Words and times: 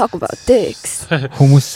Talk 0.00 0.16
about 0.16 0.32
dicks. 0.48 1.04
Хүмүүс 1.36 1.66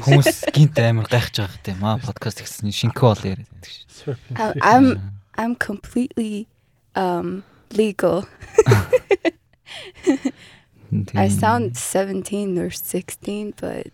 хүмүүс 0.00 0.48
гинт 0.56 0.80
амар 0.80 1.04
гайхаж 1.12 1.44
байгаа 1.44 1.60
гэдэг 1.60 1.76
юм 1.76 1.84
аа 1.84 2.00
подкаст 2.00 2.40
гэсэн 2.40 2.72
шинкэ 2.72 3.04
бол 3.04 3.20
яриад 3.20 3.44
байдаг 3.52 3.68
шүү. 3.68 4.16
I'm 4.64 5.12
I'm, 5.36 5.52
completely 5.52 6.48
um 6.96 7.44
legal. 7.76 8.24
I 11.12 11.28
sound 11.28 11.76
17 11.76 12.56
or 12.56 12.72
16 12.72 13.52
but 13.60 13.92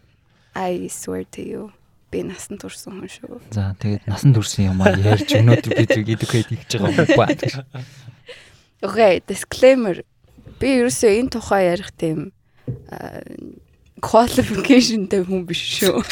I 0.55 0.87
swear 0.87 1.27
to 1.35 1.43
you 1.43 1.75
би 2.15 2.23
насан 2.23 2.55
турсан 2.55 3.03
хүн 3.03 3.11
шүү. 3.11 3.43
За 3.51 3.75
тэгээд 3.83 4.07
насан 4.07 4.31
турсан 4.31 4.71
юм 4.71 4.79
аа 4.79 4.95
ярьж 4.95 5.35
өнөөдөр 5.35 5.75
бид 5.75 5.99
educate 5.99 6.55
хийж 6.55 6.79
байгаа 6.79 7.03
юм 7.03 7.19
байна. 7.19 7.67
Okay, 8.81 9.21
disclaimer. 9.27 10.07
Би 10.63 10.79
ерөөсөө 10.79 11.19
энэ 11.19 11.35
тухай 11.35 11.67
ярих 11.67 11.91
тийм 11.99 12.31
qualificationтэй 14.01 15.25
хүн 15.29 15.47
биш 15.47 15.61
шүү. 15.81 16.03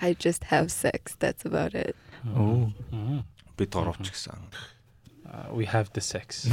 I 0.00 0.14
just 0.14 0.44
have 0.52 0.70
sex. 0.70 1.16
That's 1.18 1.44
about 1.44 1.74
it. 1.74 1.96
Оо. 2.34 2.72
Би 3.56 3.66
торовч 3.66 4.10
гэсэн. 4.10 4.36
Uh, 5.28 5.52
we 5.52 5.64
have 5.66 5.92
the 5.92 6.00
sex. 6.00 6.48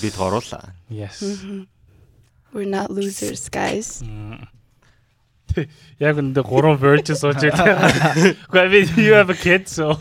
Би 0.00 0.08
торуулаа. 0.10 0.72
Yes. 0.88 1.22
We're 2.52 2.68
not 2.68 2.90
losers, 2.90 3.48
guys. 3.48 4.02
Яг 5.98 6.18
үндэ 6.22 6.42
гурван 6.46 6.78
virgin 6.78 7.16
сууж 7.18 7.42
байгаа. 7.42 7.90
Гэхдээ 8.54 8.98
you 8.98 9.14
have 9.14 9.30
a 9.30 9.38
kid 9.38 9.66
so 9.68 9.98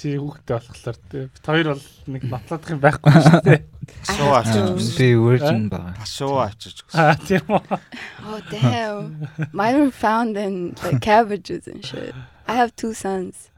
чи 0.00 0.16
хүүхдтэй 0.16 0.56
болохоор 0.56 0.98
тий. 1.12 1.24
Бид 1.28 1.44
хоёр 1.44 1.66
бол 1.76 1.84
нэг 2.08 2.22
нотлоодох 2.24 2.72
юм 2.72 2.80
байхгүй 2.80 3.12
шүү 3.20 3.40
дээ. 3.44 3.60
Шуу 4.08 4.32
өгсөн. 4.32 4.80
Би 4.96 5.08
virgin 5.20 5.68
байгаа. 5.68 5.92
Бас 6.00 6.12
шуу 6.16 6.40
ачиж 6.40 6.80
өгсөн. 6.80 6.96
Аа 6.96 7.16
тийм 7.20 7.44
үү. 7.52 7.60
Oh 8.24 8.40
damn. 8.48 9.28
Mine 9.52 9.76
were 9.84 9.92
found 9.92 10.40
in 10.40 10.72
like 10.80 11.04
cabbages 11.04 11.68
and 11.68 11.84
shit. 11.84 12.16
I 12.48 12.56
have 12.56 12.72
two 12.72 12.96
sons. 12.96 13.52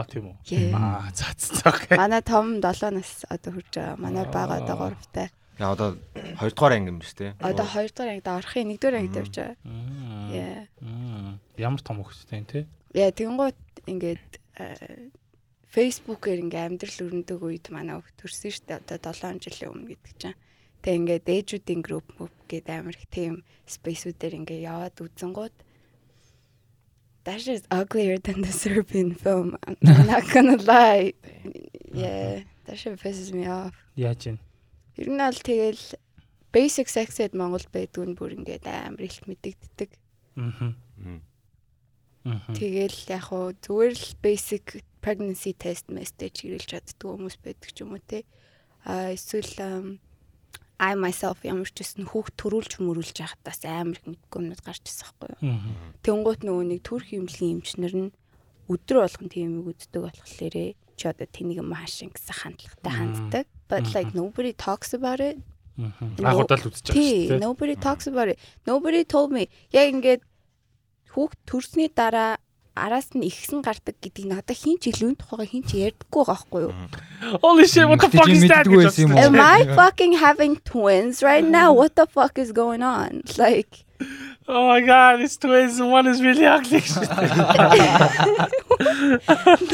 А 0.00 0.08
тийм 0.08 0.32
үү. 0.32 0.72
Аа 0.72 1.12
за 1.12 1.28
за. 1.36 1.76
Манай 1.92 2.24
том 2.24 2.64
7 2.64 2.96
нас 2.96 3.28
одоо 3.28 3.52
хүрч 3.52 3.68
байгаа. 3.76 4.00
Манай 4.00 4.24
бага 4.32 4.64
одоо 4.64 4.96
3 4.96 5.12
таа. 5.12 5.28
Яа 5.60 5.76
одоо 5.76 6.00
2 6.16 6.56
дугаар 6.56 6.72
анги 6.72 6.88
юм 6.88 7.04
шүү 7.04 7.16
дээ. 7.20 7.30
Одоо 7.36 7.68
2 7.68 7.92
дахь 7.92 8.08
ангид 8.08 8.28
орохын 8.32 8.72
1 8.72 8.80
дахь 8.80 8.96
ангид 8.96 9.16
явж 9.20 9.34
байгаа. 9.36 9.56
Мм. 10.80 11.36
Ямар 11.60 11.80
том 11.84 12.00
хөвгтэй 12.00 12.48
тий. 12.48 12.64
Яа 12.96 13.12
тэгэнгუთ 13.12 13.60
ингээд 13.84 14.40
э, 14.56 15.12
Facebook-ээр 15.70 16.42
ингээ 16.50 16.66
амьдрал 16.66 16.98
өрнөдөг 17.06 17.38
үед 17.38 17.66
манай 17.70 17.94
хөвгт 17.94 18.16
төрсөн 18.18 18.50
шүү 18.50 18.64
дээ. 18.66 18.98
Одоо 18.98 19.14
7 19.14 19.38
жилийн 19.38 19.70
өмнө 19.70 19.88
гэдэг 19.94 20.14
чинь. 20.18 20.38
Тэг 20.82 20.94
ингээд 20.98 21.26
ээжүүдийн 21.30 21.82
групп 21.86 22.08
мөв 22.18 22.30
гэдэг 22.50 22.74
амар 22.74 22.98
их 22.98 23.06
тийм 23.06 23.46
спейсүүдээр 23.70 24.34
ингээ 24.42 24.66
яваад 24.66 24.98
үзэнгууд 24.98 25.54
That 27.24 27.46
is 27.46 27.62
uglier 27.70 28.16
than 28.16 28.40
the 28.40 28.52
Serbian 28.52 29.14
film. 29.14 29.56
I'm 29.66 29.76
not 30.06 30.24
gonna 30.32 30.56
lie. 30.56 31.12
Yeah, 31.92 32.40
that 32.64 32.78
shit 32.78 32.98
pisses 32.98 33.32
me 33.32 33.46
off. 33.46 33.76
Яаж 33.94 34.26
ийн? 34.26 34.38
Ер 34.96 35.08
нь 35.12 35.20
аль 35.20 35.36
тэгэл 35.36 36.00
basic 36.48 36.88
sex-ed 36.88 37.36
Монгол 37.36 37.68
байдгүй 37.70 38.08
нь 38.08 38.16
бүр 38.16 38.40
ингээд 38.40 38.64
амар 38.64 39.04
их 39.04 39.20
мэдэгддэг. 39.28 39.90
Мм. 40.34 41.20
Тэгэл 42.56 42.98
яг 43.12 43.28
хуу 43.28 43.52
зүгээр 43.52 43.94
л 43.94 44.08
basic 44.24 44.80
pregnancy 45.00 45.52
test 45.56 45.88
message 45.88 46.44
хэрэглэж 46.44 46.68
чаддаг 46.70 47.00
хүмүүс 47.00 47.36
байдаг 47.42 47.70
ч 47.72 47.82
юм 47.82 47.96
уу 47.96 48.02
те. 48.06 48.24
А 48.84 49.12
эсвэл 49.16 49.98
I 50.80 50.96
myself 50.96 51.44
ямар 51.44 51.68
ч 51.68 51.84
гэсэн 51.84 52.08
хүүхд 52.08 52.40
төрүүлж 52.40 52.80
мөрүүлж 52.80 53.20
бас 53.44 53.60
амар 53.68 54.00
их 54.00 54.04
мэдгүй 54.08 54.40
юмуд 54.48 54.64
гарч 54.64 54.80
ирсэн 54.88 55.12
байхгүй 55.12 55.28
юу. 55.44 55.60
Тэнгуут 56.00 56.40
нөгөө 56.40 56.64
нэг 56.72 56.80
төрх 56.80 57.12
имлэгийн 57.12 57.60
эмчнэр 57.60 57.94
нь 58.00 58.12
өдөр 58.72 59.04
болгон 59.04 59.28
тийм 59.28 59.60
юм 59.60 59.68
үздэг 59.68 60.00
болохлээрээ 60.00 60.70
чи 60.96 61.04
одоо 61.04 61.28
тэнийг 61.28 61.60
юм 61.60 61.76
хаашин 61.76 62.08
гэсэн 62.16 62.32
хандлагатай 62.32 62.92
ханддаг. 62.96 63.44
But 63.68 63.92
like 63.92 64.16
nobody 64.16 64.56
talks 64.56 64.96
about 64.96 65.20
it. 65.20 65.36
Мм. 65.76 65.92
No- 66.16 66.28
Агуудаа 66.32 66.56
л 66.56 66.64
үзэж 66.72 66.88
байгаа 66.88 66.96
Тий, 66.96 67.28
шүү 67.28 67.36
дээ. 67.36 67.44
nobody 67.44 67.76
talks 67.76 68.06
about 68.08 68.28
it. 68.32 68.38
Nobody 68.64 69.04
told 69.04 69.36
me. 69.36 69.52
Яг 69.76 69.92
ингээд 69.92 70.24
хүүхд 71.12 71.38
төрсний 71.44 71.92
дараа 71.92 72.40
араас 72.76 73.10
нь 73.14 73.26
ихсэн 73.26 73.62
гардаг 73.62 73.96
гэдгийг 74.00 74.28
надад 74.30 74.56
хин 74.56 74.78
ч 74.78 74.90
илүү 74.90 75.16
тухайга 75.18 75.46
хин 75.46 75.62
ч 75.66 75.70
ярьдаггүй 75.90 76.22
байгаа 76.24 76.38
байхгүй 76.38 76.60
юу? 76.66 76.74
Holy 77.42 77.66
shit 77.66 77.86
what 77.88 78.00
the 78.00 78.10
fuck 78.10 78.28
is 78.30 78.46
that? 78.48 78.66
Am 78.66 79.36
I 79.38 79.66
fucking 79.74 80.14
having 80.16 80.56
twins 80.62 81.22
right 81.22 81.44
now? 81.44 81.72
What 81.72 81.96
the 81.96 82.06
fuck 82.06 82.38
is 82.38 82.52
going 82.52 82.82
on? 82.82 83.22
Like 83.36 83.84
Oh 84.48 84.66
my 84.66 84.80
god, 84.80 85.20
it's 85.20 85.36
twins 85.36 85.78
and 85.78 85.92
one 85.92 86.08
is 86.08 86.20
really 86.22 86.46
ugly. 86.46 86.80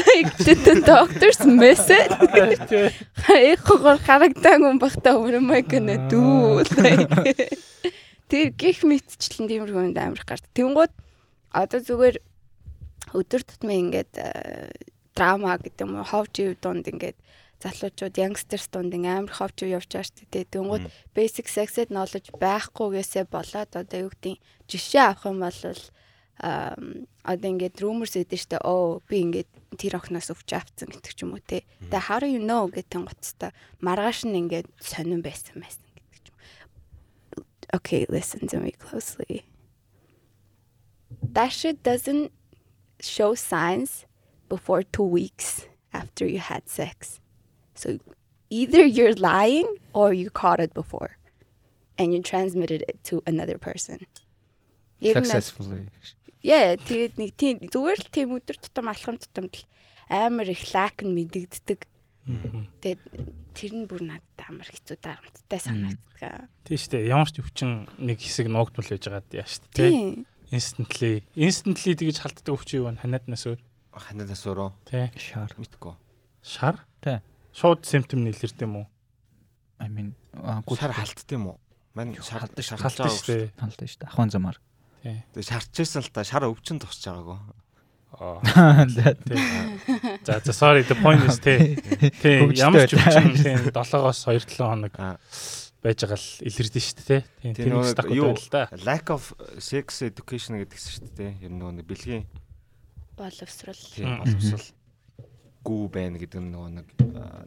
like 0.05 0.29
did 0.37 0.59
the 0.67 0.83
doctors 0.85 1.41
miss 1.45 1.89
it? 1.89 2.11
Их 3.53 3.63
гоор 3.65 3.97
харагдан 3.97 4.61
юм 4.67 4.77
бахта 4.77 5.15
I 5.17 5.61
gonna 5.61 5.97
do? 6.09 6.61
Like 6.77 7.09
Тэр 8.29 8.51
гих 8.59 8.83
мэдчлэн 8.83 9.47
тиймэрхүү 9.47 9.83
юмд 9.87 9.95
амарх 9.95 10.27
гарт. 10.27 10.43
Тэнгууд 10.51 10.91
одоо 11.55 11.79
зүгээр 11.79 12.19
өдөр 13.13 13.41
тутмын 13.43 13.91
ингээд 13.91 14.13
э, 14.19 14.71
драма 15.15 15.57
гэдэг 15.57 15.81
юм 15.85 15.97
уу 15.97 16.07
ховж 16.07 16.33
ив 16.43 16.59
дунд 16.61 16.87
ингээд 16.87 17.17
залуучууд 17.63 18.15
youngsters 18.21 18.69
дунд 18.69 18.93
амар 18.93 19.33
ховж 19.33 19.65
ив 19.65 19.81
явж 19.81 19.89
байгаа 19.89 20.05
шүү 20.05 20.27
дээ. 20.29 20.51
Тэнгууд 20.53 20.85
basic 21.17 21.49
sex 21.49 21.81
ed 21.81 21.89
knowledge 21.89 22.29
байхгүйгээсээ 22.37 23.25
болоод 23.25 23.71
одоо 23.73 23.99
юу 24.05 24.11
гэдэг 24.13 24.37
жишээ 24.69 25.03
авах 25.09 25.25
юм 25.25 25.41
бол 25.41 25.61
ам 26.37 27.09
одоо 27.25 27.49
ингээд 27.49 27.81
rumors 27.81 28.13
эдэн 28.13 28.37
штэ 28.37 28.61
оо 28.61 29.01
би 29.09 29.25
ингээд 29.25 29.49
тэр 29.73 29.97
охноос 29.97 30.29
өвч 30.29 30.49
авцсан 30.53 30.93
гэдэг 30.93 31.13
ч 31.17 31.25
юм 31.25 31.33
уу 31.33 31.41
те. 31.41 31.65
Тэгээ 31.89 32.05
how 32.05 32.21
do 32.21 32.29
you 32.29 32.37
know 32.37 32.69
гэдэг 32.69 33.09
гоцтой 33.09 33.51
маргааш 33.81 34.29
нь 34.29 34.37
ингээд 34.45 34.69
сонирн 34.77 35.25
байсан 35.25 35.57
байсан 35.57 35.81
гэдэг 35.97 36.19
ч 36.21 36.25
юм. 36.29 36.37
Okay, 37.73 38.05
listen 38.05 38.45
to 38.47 38.61
me 38.61 38.71
closely. 38.71 39.49
That 41.25 41.49
shit 41.49 41.81
doesn't 41.81 42.36
show 42.99 43.35
signs 43.35 44.05
before 44.49 44.83
2 44.83 45.03
weeks 45.03 45.67
after 45.93 46.25
you 46.25 46.39
had 46.39 46.69
sex. 46.69 47.19
So 47.75 47.99
either 48.49 48.85
you're 48.85 49.13
lying 49.13 49.67
or 49.93 50.13
you 50.13 50.29
caught 50.29 50.59
it 50.59 50.73
before 50.73 51.17
and 51.97 52.13
you 52.13 52.21
transmitted 52.21 52.83
it 52.87 53.03
to 53.05 53.21
another 53.25 53.57
person. 53.57 54.05
Successfully. 55.01 55.89
Яа, 56.45 56.77
тэгээд 56.77 57.17
нэг 57.17 57.31
тийм 57.33 57.55
зүгээр 57.65 57.97
л 57.97 58.13
тийм 58.13 58.29
өдөр 58.37 58.57
тутам 58.61 58.87
алхам 58.87 59.17
тутамд 59.17 59.65
амар 60.07 60.47
их 60.47 60.63
лайк 60.69 61.01
нь 61.03 61.11
мэдэгддэг. 61.11 61.81
Тэгээд 62.79 63.01
тэр 63.57 63.71
нь 63.73 63.89
бүр 63.89 64.05
надад 64.05 64.39
амар 64.45 64.69
хэцүү 64.69 64.97
дарамттай 65.01 65.59
санагддаг. 65.59 66.47
Тийм 66.63 66.77
шүү 66.77 66.91
дээ. 66.93 67.09
Ямар 67.09 67.27
ч 67.33 67.41
өвчин 67.41 67.89
нэг 67.99 68.21
хэсэг 68.21 68.47
нуугдмал 68.53 68.85
байж 68.85 69.03
байгаа 69.09 69.25
яа 69.33 69.49
шүү 69.49 69.65
дээ. 69.75 69.91
Тийм. 69.91 70.29
Instantly. 70.51 71.23
Instantly 71.35 71.95
тэгж 71.99 72.21
халтдаг 72.23 72.53
өвчин 72.55 72.79
юу 72.79 72.85
вэ? 72.87 72.99
Ханааднаас 73.03 73.43
өөр. 73.51 73.59
Ханадас 73.97 74.43
өрөө 74.47 74.69
Тий. 74.87 75.09
Шар. 75.17 75.51
мэдгүй. 75.57 75.93
Шар? 76.45 76.75
Тий. 77.01 77.19
Шууд 77.51 77.83
симптом 77.83 78.23
нэлэрд 78.23 78.61
юм 78.61 78.75
уу? 78.83 78.87
I 79.81 79.89
mean 79.89 80.13
Шар 80.77 80.93
халтд 80.93 81.29
юм 81.33 81.51
уу? 81.51 81.57
Мань 81.97 82.13
шар 82.21 82.45
Халтдаг 82.45 82.61
шүү. 82.63 82.77
шарлж 82.77 82.83
Халтдаг 82.85 83.05
байгаа 83.09 83.17
шүү 83.17 83.27
дээ. 83.27 83.49
Халтаа 83.57 83.87
шүү 83.89 83.99
дээ. 84.05 84.09
Ахын 84.13 84.29
замаар. 84.31 84.57
Тий. 85.01 85.17
Тэгээ 85.33 85.49
шарчээсэн 85.49 86.01
л 86.05 86.11
та 86.13 86.21
шар 86.23 86.45
өвчин 86.45 86.77
тусч 86.77 87.01
байгаагүй. 87.09 87.37
Аа. 88.17 88.85
За. 90.23 90.39
За 90.45 90.53
sorry 90.53 90.83
the 90.87 90.95
point 90.95 91.25
is 91.25 91.39
тий. 91.41 91.75
Тий. 92.21 92.45
Ямар 92.55 92.85
ч 92.87 92.95
өвчин 92.95 93.33
тий 93.35 93.55
7-оос 93.73 94.23
2-7 94.29 94.61
хоног 94.61 94.93
Аа. 95.01 95.17
Байж 95.83 95.97
байгаа 96.03 96.17
л 96.17 96.29
илэрдэн 96.47 96.83
шүү 96.83 96.95
дээ. 97.05 97.21
Тий. 97.41 97.53
Тийм 97.53 97.69
нөгөө 97.73 97.91
стак 97.93 98.09
юу- 98.11 98.33
байл 98.33 98.49
та. 98.49 98.61
Lack 98.83 99.07
of 99.13 99.23
sex 99.61 100.01
education 100.01 100.57
гэдгсэн 100.61 100.91
шүү 100.97 101.09
дээ. 101.15 101.31
Ер 101.45 101.51
нь 101.53 101.59
нөгөө 101.61 101.73
нэг 101.81 101.85
бэлгийн 101.87 102.25
Боловсрал. 103.17 103.81
тийм 103.93 104.17
боловсрал 104.21 104.67
гүү 105.65 105.83
байна 105.91 106.17
гэдэг 106.17 106.39
нь 106.41 106.51
нөгөө 106.53 106.69
нэг 106.81 106.87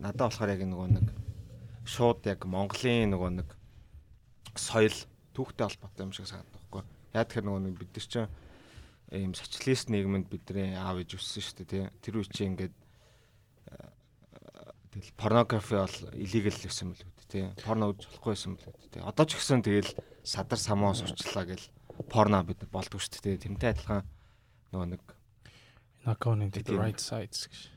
надад 0.03 0.31
болохоор 0.31 0.51
яг 0.55 0.63
нөгөө 0.67 0.89
нэг 0.99 1.07
шууд 1.87 2.21
яг 2.27 2.41
Монголын 2.47 3.11
нөгөө 3.15 3.31
нэг 3.43 3.49
соёл 4.59 4.95
түүхтэй 5.35 5.67
холбоотой 5.67 6.05
юм 6.07 6.13
шиг 6.13 6.27
санагдав 6.27 6.59
байхгүй. 6.71 6.83
Яг 7.15 7.27
тэгэхээр 7.31 7.47
нөгөө 7.47 7.63
нэг 7.67 7.75
бид 7.79 7.91
нар 7.95 8.07
чинь 8.07 8.31
ийм 9.11 9.33
социалист 9.35 9.89
нийгэмд 9.91 10.27
бидний 10.31 10.75
аав 10.79 10.99
ээж 11.03 11.19
өссөн 11.19 11.43
шүү 11.43 11.57
дээ 11.65 11.71
тий. 11.71 11.85
Тэр 12.03 12.15
үе 12.23 12.27
чинь 12.31 12.55
ингээд 12.55 12.75
тэгэл 14.91 15.13
порнографи 15.17 15.75
бол 15.79 15.97
illegal 16.19 16.55
байсан 16.63 16.91
мэл 16.91 17.03
үү 17.07 17.15
тий. 17.31 17.47
Порно 17.63 17.95
үзэж 17.95 18.11
болохгүй 18.11 18.31
байсан 18.35 18.53
үү 18.59 18.91
тий. 18.91 19.03
Одоо 19.07 19.25
ч 19.25 19.39
гэсэн 19.39 19.63
тэгэл 19.63 19.91
садар 20.27 20.59
самоо 20.59 20.93
сурчлаа 20.99 21.47
гэл 21.47 21.65
порно 22.11 22.43
бид 22.43 22.61
болдгоо 22.69 22.99
шүү 22.99 23.23
дээ. 23.23 23.39
Тэрнтэй 23.47 23.71
адилхан 23.79 24.03
нөгөө 24.75 24.89
нэг 24.99 25.03
Not 26.05 26.19
going 26.19 26.41
into 26.43 26.65
the 26.65 26.73
Тийм. 26.75 26.81
right 26.81 26.99
sides 27.01 27.47
гэж. 27.47 27.71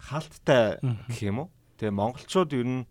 хаалттай 0.00 0.80
Мгм. 0.82 1.06
гэх 1.12 1.22
юм 1.22 1.38
уу? 1.44 1.48
Тэгээ 1.76 1.92
монголчууд 1.92 2.50
ер 2.56 2.64
нь 2.66 2.84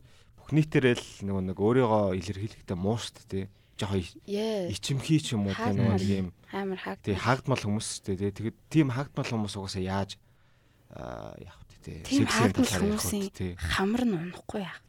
нийтээрээ 0.53 0.95
л 0.95 1.05
нөгөө 1.25 1.43
нэг 1.49 1.57
өөрийгөө 1.57 2.13
илэрхийлэхдээ 2.21 2.77
муушд 2.77 3.17
тий. 3.25 3.49
Жохоо 3.81 3.97
Yes. 4.29 4.69
ичимхий 4.77 5.19
ч 5.19 5.33
юм 5.33 5.49
уу 5.49 5.57
тий 5.57 5.73
нөгөө 5.73 5.97
нэг 5.97 6.05
юм 6.05 6.27
Амар 6.53 6.77
хаг. 6.77 7.01
тий 7.01 7.17
хагдмал 7.17 7.57
хүмүүс 7.59 7.87
тий. 8.05 8.15
Тэгээд 8.15 8.55
тийм 8.69 8.93
хагдмал 8.93 9.25
хүмүүс 9.25 9.57
угаасаа 9.57 9.81
яаж 9.81 10.21
аа 10.93 11.33
яах 11.41 11.57
вэ 11.65 11.75
тий. 11.81 11.97
Тийм 12.05 12.23
сексийн 12.29 12.53
хагдмал 12.53 12.65
талаар 12.69 12.83
ярих 12.85 13.01
хүмүүсийн 13.01 13.23
үү, 13.25 13.33
тий. 13.33 13.51
хамар 13.57 14.03
нь 14.05 14.13
унахгүй 14.21 14.61
яах. 14.61 14.79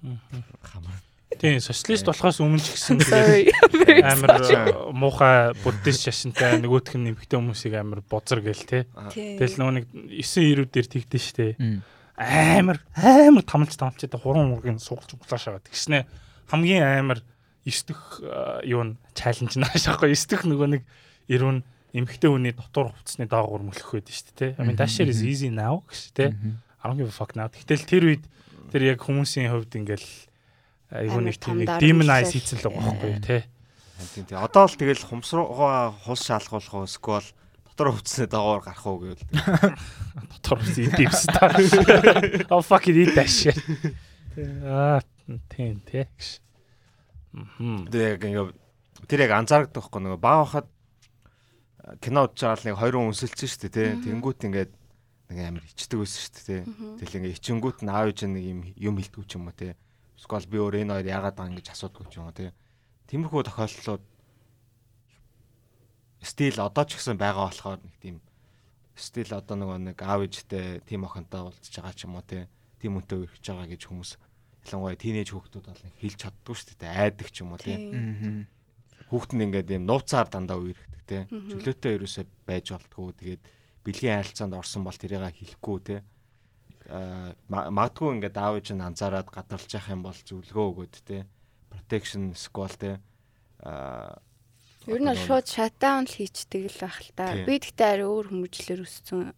Хамар. 0.61 1.01
Тийм 1.35 1.59
социалист 1.59 2.07
болохоос 2.07 2.39
өмнө 2.39 2.63
ч 2.63 2.71
гэсэн 2.71 3.03
амар 4.15 4.31
э, 4.47 4.71
муухай 4.95 5.53
буддист 5.59 6.07
шашинтай 6.07 6.55
нөгөөх 6.63 6.95
нь 6.95 7.11
нэмхтэй 7.11 7.35
хүмүүсийг 7.35 7.75
амар 7.75 8.01
бузар 8.07 8.41
гээл 8.47 8.63
те. 8.63 8.87
Тэгэл 9.11 9.59
нөгөө 9.59 9.75
нэг 9.75 9.87
9 10.23 10.23
ирүүд 10.23 10.71
дээр 10.71 10.87
тэгдэж 10.87 11.23
штэ. 11.27 11.83
Амар 12.15 12.79
амар 12.95 13.43
тамалж 13.43 13.75
тамалж 13.75 14.07
та 14.07 14.17
хуран 14.23 14.55
мургийн 14.55 14.79
сугалж 14.79 15.19
углаашаа. 15.19 15.59
Тэгснэ 15.67 16.07
хамгийн 16.47 16.87
амар 17.03 17.19
9 17.67 17.91
дэх 17.91 18.23
э, 18.23 18.71
юу 18.71 18.87
нь 18.87 18.97
чаленж 19.19 19.59
наашаахгүй 19.59 20.15
9 20.15 20.31
дэх 20.31 20.47
нөгөө 20.47 20.69
нэг 20.79 20.83
ирүүн 21.27 21.67
эмхтэй 21.91 22.31
хүний 22.31 22.55
дотор 22.55 22.95
хувцсны 22.95 23.27
даагуур 23.27 23.67
мөлөх 23.67 23.99
байдаг 23.99 24.15
штэ 24.15 24.33
те. 24.33 24.47
I 24.57 24.63
mean 24.63 24.79
that 24.79 24.95
shit 24.95 25.11
is 25.11 25.27
easy 25.27 25.51
now 25.51 25.83
гэж 25.91 26.15
те. 26.15 26.25
I 26.81 26.87
don't 26.87 27.03
give 27.03 27.11
a 27.11 27.13
fuck 27.13 27.35
now. 27.35 27.51
Гэтэл 27.51 27.83
тэр 27.83 28.03
үед 28.15 28.25
тэр 28.71 28.95
яг 28.95 29.03
хүмүүсийн 29.03 29.51
хувьд 29.51 29.75
ингээл 29.75 30.07
Амар 30.91 31.23
нэг 31.27 31.37
тийм 31.43 31.67
demonize 31.67 32.31
хийцэн 32.31 32.63
л 32.63 32.71
байгаа 32.71 32.95
байхгүй 32.95 33.19
те. 33.25 33.39
Тийм 34.15 34.25
тийм. 34.29 34.39
Одоо 34.39 34.71
л 34.71 34.77
тэгэл 34.79 35.03
хумсруугаа 35.03 35.91
хус 36.07 36.23
шалгуулах 36.23 36.75
уу 36.75 36.87
эсвэл 36.87 37.27
дотор 37.65 37.93
хувцсны 37.93 38.27
дагавар 38.31 38.63
гарах 38.63 38.87
уу 38.87 38.99
гэвэл 39.03 39.25
дотор 40.31 40.63
үгүй 40.63 40.89
дипс 40.95 41.27
та. 41.27 41.51
Oh 42.55 42.63
fuck 42.63 42.87
it 42.87 42.97
eat 42.97 43.13
that 43.19 43.27
shit. 43.27 43.59
Аа 44.63 45.03
тийм 45.51 45.81
тий. 45.83 46.07
Мгм. 47.33 47.91
тэр 47.93 48.17
яг 48.17 48.23
ингээ 48.25 48.49
тэр 49.11 49.21
яг 49.27 49.33
анзаардаг 49.37 49.77
байхгүй 49.77 50.01
нөгөө 50.07 50.21
баа 50.23 50.45
хахад 50.45 50.69
кино 52.01 52.25
удаж 52.25 52.41
байгаа 52.41 52.57
л 52.57 52.67
нэг 52.69 52.77
хоёр 52.81 52.95
хүн 52.97 53.13
өсөлцсөн 53.13 53.49
шүү 53.51 53.61
дээ 53.65 53.75
тий. 53.77 53.89
Тэнгүүт 54.09 54.47
ингээд 54.49 54.73
нэг 55.33 55.39
амар 55.45 55.65
ичдэг 55.69 55.99
байсан 56.01 56.21
шүү 56.21 56.33
дээ 56.33 56.47
тий. 56.47 56.63
Тэгэл 57.01 57.17
ингээ 57.21 57.37
ичингүүт 57.37 57.79
нь 57.85 57.93
аав 57.93 58.09
ээж 58.09 58.21
нэг 58.25 58.45
юм 58.45 58.61
юм 58.77 58.95
хилдэггүй 58.97 59.27
ч 59.29 59.33
юм 59.37 59.49
уу 59.49 59.57
тий. 59.57 59.73
Эсвэл 60.17 60.49
би 60.49 60.59
өөр 60.59 60.81
энэ 60.83 60.93
хоёр 60.97 61.07
яагаад 61.13 61.37
байгаа 61.37 61.53
ингэж 61.53 61.69
асуудаггүй 61.71 62.09
ч 62.09 62.17
юм 62.17 62.27
уу 62.27 62.37
тий. 62.37 62.51
Тиймэрхүү 63.07 63.43
тохиолдлууд 63.47 64.05
стил 66.25 66.59
одоо 66.65 66.85
ч 66.89 66.97
гэсэн 66.97 67.21
байгаа 67.21 67.53
болохоор 67.53 67.81
нэг 67.85 67.95
тийм 68.01 68.17
стил 68.97 69.31
одоо 69.37 69.57
нөгөө 69.61 69.79
нэг 69.93 69.99
аав 70.01 70.25
ээжтэй 70.25 70.81
тийм 70.89 71.05
охинтой 71.05 71.45
уулзж 71.45 71.69
байгаа 71.69 71.95
ч 71.95 72.09
юм 72.09 72.17
уу 72.17 72.25
тий. 72.25 72.49
Тийм 72.81 72.97
үнтэй 72.97 73.29
үргэж 73.29 73.45
байгаа 73.45 73.69
гэж 73.69 73.83
хүмүүс 73.87 74.11
ялангуяа 74.67 74.97
тийнейж 74.97 75.31
хүүхдүүд 75.31 75.67
бол 75.69 75.85
хэлж 76.01 76.19
чаддгүй 76.19 76.55
шүү 76.57 76.77
дээ. 76.81 76.97
Айдаг 76.97 77.29
ч 77.31 77.37
юм 77.45 77.53
уу 77.53 77.61
тий. 77.61 77.77
Хүүхэд 79.13 79.33
нь 79.37 79.45
ингээд 79.47 79.69
юм 79.77 79.85
нууцаар 79.87 80.27
дандаа 80.27 80.59
үерхдэг 80.59 81.03
тий. 81.07 81.23
Чөлөөтэй 81.31 81.93
ерөөсөө 82.01 82.25
байж 82.49 82.67
болтгоо 82.75 83.13
тэгээд 83.15 83.43
бэлгийн 83.87 84.19
харилцаанд 84.19 84.59
орсон 84.59 84.83
бол 84.83 84.99
тэрийг 84.99 85.23
хэлэхгүй 85.31 85.79
тий. 85.87 86.01
Ма- 86.89 87.71
магадгүй 87.71 88.15
ингээд 88.17 88.37
аав 88.39 88.59
ээж 88.59 88.69
нь 88.75 88.85
анзаараад 88.85 89.29
гадарлаж 89.31 89.71
явах 89.75 89.91
юм 89.91 90.03
бол 90.07 90.21
зөвлөгөө 90.23 90.67
өгөөд 90.71 90.95
тий. 91.03 91.23
Protection 91.73 92.33
squall 92.39 92.75
тий. 92.79 92.97
Аа 93.63 94.19
Ер 94.87 95.03
нь 95.03 95.11
шууд 95.19 95.51
shutdown 95.51 96.07
л 96.07 96.15
хийчдэг 96.15 96.71
л 96.71 96.79
байх 96.79 97.03
л 97.03 97.11
та. 97.19 97.35
Би 97.43 97.59
гэхдээ 97.59 97.91
арай 97.91 98.07
өөр 98.07 98.31
хүмүүжлэр 98.31 98.87
өссөн. 98.87 99.35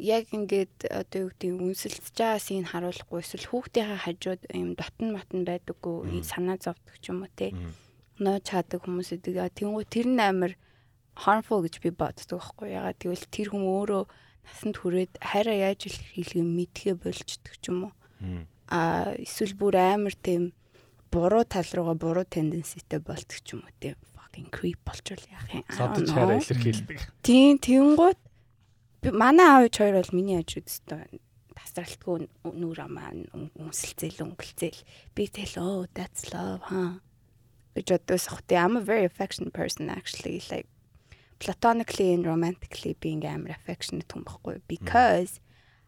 Яг 0.00 0.32
ингээд 0.32 0.88
одоо 0.88 1.28
юу 1.28 1.30
гэдэг 1.36 1.60
үнсэлцэж 1.60 2.16
байгаа 2.16 2.40
син 2.40 2.64
харуулахгүй 2.64 3.20
эсвэл 3.20 3.44
хүүхдийнхээ 3.52 4.00
хажууд 4.00 4.42
юм 4.56 4.72
дотн 4.72 5.12
матн 5.12 5.44
байдаггүй 5.44 6.24
санаа 6.24 6.56
зовдөг 6.56 6.96
ч 7.04 7.12
юм 7.12 7.28
уу 7.28 7.32
те. 7.36 7.52
Ноо 8.16 8.40
чаадаг 8.40 8.80
хүмүүс 8.88 9.20
идэг. 9.20 9.36
Тэнгүү 9.52 9.84
тэр 9.84 10.08
нь 10.08 10.16
амар 10.24 10.56
harmful 11.20 11.60
гэж 11.60 11.84
би 11.84 11.92
боддог 11.92 12.40
байхгүй 12.40 12.72
ягаад 12.72 12.96
гэвэл 12.96 13.28
тэр 13.28 13.48
хүн 13.52 13.64
өөрөө 13.68 14.02
насанд 14.44 14.76
хүрээд 14.80 15.12
хайраа 15.20 15.56
яаж 15.72 15.88
илэрхийлэх 15.88 16.44
мэдхээ 16.44 16.94
болчдөг 16.96 17.54
ч 17.60 17.64
юм 17.68 17.90
уу. 17.90 17.94
Мгм. 18.20 18.44
а 18.70 19.12
эсвэл 19.18 19.58
бүр 19.58 19.74
амар 19.76 20.14
тийм 20.14 20.52
буруу 21.10 21.44
тал 21.44 21.66
руугаа 21.66 21.96
буруу 21.98 22.26
тенденситэй 22.28 23.02
болдог 23.02 23.38
ч 23.42 23.58
юм 23.58 23.66
уу 23.66 23.74
тийм 23.82 23.98
fucking 24.14 24.48
creep 24.54 24.78
болчвол 24.86 25.24
яах 25.26 25.48
юм. 25.50 25.64
Хараа 25.66 25.98
know. 25.98 26.38
илэрхийлдэг. 26.38 26.98
Тийм 27.26 27.58
тэнгууд 27.58 28.18
манай 29.10 29.46
аав 29.48 29.64
ээж 29.66 29.76
хоёр 29.80 29.96
бол 29.98 30.14
миний 30.14 30.38
хажууд 30.38 30.68
өстой 30.70 31.20
тасралтгүй 31.56 32.28
нүур 32.44 32.78
амаа 32.84 33.10
үнсэлцэл 33.58 34.24
өнгөлцөл 34.24 34.80
би 35.16 35.24
тэл 35.28 35.56
oh 35.58 35.84
that's 35.96 36.30
love 36.32 36.62
huh 36.68 37.00
гэж 37.74 37.86
боддоос 37.96 38.26
хот 38.30 38.50
I'm 38.52 38.76
a 38.76 38.82
very 38.84 39.04
affectionate 39.04 39.52
person 39.52 39.90
actually 39.90 40.42
like 40.50 40.68
platonically 41.40 42.12
and 42.14 42.26
romantically 42.28 42.94
being 43.00 43.24
амар 43.24 43.56
affectionate 43.56 44.08
хүн 44.12 44.24
байхгүй. 44.28 44.60
Because 44.68 45.40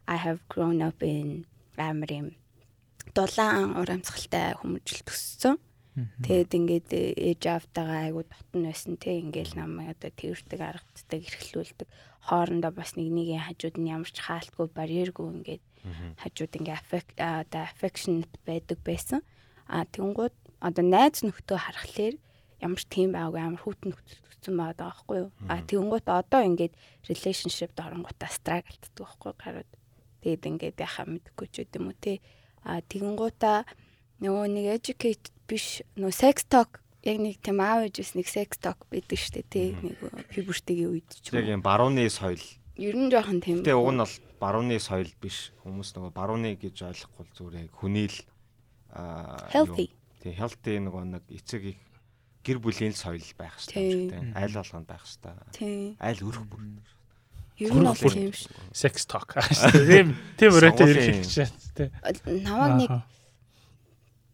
I 0.07 0.17
have 0.17 0.41
grown 0.49 0.81
up 0.81 0.99
in 1.01 1.45
амар 1.77 2.11
юм 2.11 2.27
дулаан 3.13 3.77
урамцгалтай 3.77 4.57
хүмүүжил 4.59 5.05
төссөн. 5.05 5.55
Тэгэд 6.25 6.51
ингээд 6.57 6.89
ээж 6.89 7.41
аавтайгаа 7.53 8.09
айгу 8.09 8.25
дотн 8.25 8.65
байсан 8.65 8.97
те. 8.97 9.21
Ингээл 9.21 9.53
намайг 9.53 9.93
одоо 9.93 10.09
тэрвэрдэг 10.09 10.61
аргаддаг 10.61 11.21
эрхлүүлдэг 11.21 11.87
хоорондоо 12.25 12.71
бас 12.73 12.97
нэг 12.97 13.13
нэгийн 13.13 13.45
хажууд 13.45 13.77
нь 13.77 13.93
ямар 13.93 14.09
ч 14.09 14.17
хаалтгүй 14.25 14.73
барьергүй 14.73 15.27
ингээд 15.29 15.63
хажууд 16.17 16.53
ингээ 16.57 16.73
affect 16.81 17.13
одоо 17.21 17.61
affectionate 17.61 18.33
байдаг 18.41 18.81
байсан. 18.81 19.21
А 19.69 19.85
тэнгууд 19.85 20.33
одоо 20.65 20.81
найз 20.81 21.21
нөхдөө 21.21 21.59
харахаар 21.61 22.15
ямар 22.63 22.83
тийм 22.89 23.13
байгаагүй 23.13 23.41
амар 23.43 23.61
хүүтэн 23.61 23.89
нөхцөл 23.93 24.22
төссөн 24.43 24.59
байгаа 24.59 24.91
байхгүй 24.91 25.17
юу. 25.23 25.29
А 25.47 25.63
тэнгууд 25.63 26.07
одоо 26.07 26.41
ингээд 26.43 26.75
relationship 27.07 27.71
дорнгуудаа 27.75 28.29
struggleддаг 28.29 28.91
байхгүй 28.99 29.31
гарууд. 29.39 29.71
Тэгэд 30.23 30.43
ингээд 30.51 30.77
яхаа 30.83 31.07
мэдгүй 31.07 31.47
ч 31.47 31.63
гэдэм 31.63 31.87
үү 31.87 31.97
те. 32.03 32.13
А 32.67 32.83
тэгэнгуудаа 32.83 33.63
нөгөө 34.19 34.45
нэг 34.51 34.65
educate 34.83 35.31
биш 35.47 35.83
нөгөө 35.95 36.11
sex 36.15 36.43
talk 36.47 36.83
яг 37.03 37.19
нэг 37.19 37.39
тийм 37.39 37.59
аав 37.63 37.87
ээжээс 37.87 38.15
нэг 38.19 38.27
sex 38.27 38.59
talk 38.59 38.83
байдаг 38.91 39.19
штэ 39.19 39.43
тий 39.47 39.75
нэг 39.79 39.99
puberty-гийн 40.31 40.91
үед 40.91 41.07
ч 41.11 41.31
Яг 41.31 41.47
юм. 41.47 41.47
уу. 41.47 41.55
юм 41.59 41.63
барууны 41.63 42.07
соёл. 42.11 42.43
Ер 42.75 42.95
нь 42.95 43.11
жоохон 43.11 43.39
тийм. 43.43 43.63
Гэтэ 43.63 43.75
уг 43.75 43.91
нь 43.91 43.99
бол 44.03 44.15
барууны 44.39 44.79
соёл 44.79 45.11
биш. 45.19 45.51
Хүмүүс 45.63 45.95
нөгөө 45.95 46.11
барууны 46.15 46.55
гэж 46.55 46.75
ойлгохгүй 46.83 47.25
зүгээр 47.35 47.55
яг 47.67 47.71
хүний 47.75 48.07
л 48.11 48.19
Healthy. 48.93 49.89
Тий 50.21 50.31
healthy 50.37 50.77
нөгөө 50.79 51.03
нэг 51.09 51.23
эцэг 51.33 51.63
их 51.73 51.79
гэр 52.43 52.57
бүлийн 52.59 52.93
соёл 52.93 53.23
байх 53.39 53.55
Тийм. 53.65 54.11
хэрэгтэй. 54.11 54.19
тий. 54.19 54.33
Айл 54.35 54.53
болгонд 54.53 54.87
байх 54.87 55.03
хэрэгтэй. 55.07 55.97
Айл 55.99 56.19
өрөх 56.27 56.45
бүр. 56.47 56.61
Ер 57.57 57.71
нь 57.71 57.83
бол 57.85 57.95
тийм 57.95 58.33
ш. 58.35 58.49
Sex 58.75 59.05
talk. 59.07 59.31
Тийм 59.71 60.17
тийм 60.37 60.51
өрөөтэй 60.51 60.83
Сонгуулийн- 60.83 61.23
ерхийлж 61.23 61.51
тий. 61.77 61.89
Намаг 62.43 62.71
нэг 62.81 62.89
Ааха. 62.91 63.07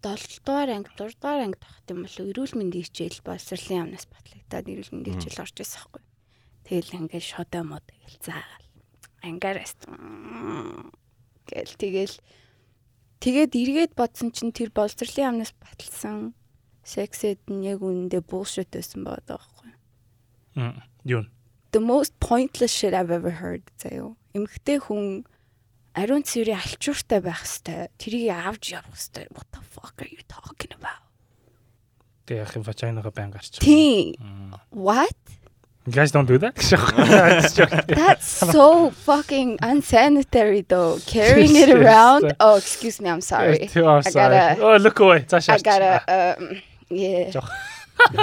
7 0.01 0.39
дугаар 0.47 0.69
анги 0.71 0.89
6 0.95 1.19
дугаар 1.19 1.41
анги 1.43 1.59
тахт 1.59 1.85
юм 1.91 2.01
болов 2.07 2.23
эрүүл 2.31 2.55
мэндийн 2.55 2.85
хичээл 2.87 3.19
боловсролын 3.21 3.77
яамнаас 3.91 4.07
батлагдаад 4.07 4.65
эрүүл 4.71 4.91
мэндийн 4.95 5.19
хичээл 5.19 5.43
орж 5.43 5.55
ирсэн 5.59 5.79
байхгүй. 5.83 6.03
Тэгэл 6.63 6.95
ингээд 7.03 7.25
шодоо 7.27 7.63
мод 7.67 7.83
гэл 7.83 8.17
заагаал. 8.23 8.65
Ангаараас 9.27 9.75
гэл 11.51 11.73
тэгэл 11.75 12.15
тэгээд 13.19 13.51
эргээд 13.59 13.93
бодсон 13.99 14.31
чинь 14.31 14.55
тэр 14.55 14.71
боловсролын 14.71 15.43
яамнаас 15.43 15.51
баталсан 15.59 16.31
сексэд 16.89 17.39
нь 17.53 17.69
яг 17.69 17.86
үнэндээ 17.86 18.25
bullshit 18.25 18.74
байсан 18.74 19.05
байгаа 19.05 19.38
байхгүй. 19.38 19.72
Мм, 20.58 20.81
Юу. 21.05 21.24
The 21.72 21.79
most 21.79 22.17
pointless 22.19 22.74
shit 22.74 22.93
I've 22.98 23.12
ever 23.13 23.29
heard 23.41 23.62
заяо. 23.77 24.17
Эмэгтэй 24.34 24.81
хүн 24.81 25.24
ариун 25.93 26.25
цэврийн 26.25 26.58
алчууртай 26.58 27.22
байх 27.22 27.46
хэвээр 27.46 27.93
тэрийг 28.01 28.34
авч 28.34 28.74
явах 28.74 28.98
хэвээр 28.98 29.29
what 29.38 29.46
the 29.53 29.62
fuck 29.62 29.93
are 30.01 30.10
you 30.10 30.22
talking 30.25 30.74
about? 30.74 31.05
Тэг 32.25 32.41
яах 32.41 32.53
юм 32.58 32.65
вагинага 32.65 33.13
байн 33.13 33.29
гарч. 33.29 33.62
Тийм. 33.62 34.58
What? 34.74 35.13
You 35.86 35.93
guys 35.93 36.12
don't 36.12 36.25
do 36.27 36.38
that. 36.38 36.53
That's 37.88 38.27
so 38.27 38.91
fucking 38.91 39.58
unsanitary 39.62 40.62
though. 40.62 41.00
Carrying 41.08 41.55
it 41.55 41.69
around. 41.69 42.34
Oh, 42.39 42.58
excuse 42.58 43.01
me. 43.01 43.10
I'm 43.10 43.22
sorry. 43.22 43.69
Oh, 43.75 43.98
I 43.98 44.01
sorry. 44.01 44.13
gotta- 44.36 44.62
Oh, 44.62 44.77
look 44.77 45.00
away. 45.00 45.25
I 45.31 45.58
gotta 45.58 46.38
um 46.38 46.62
yeah. 46.89 47.31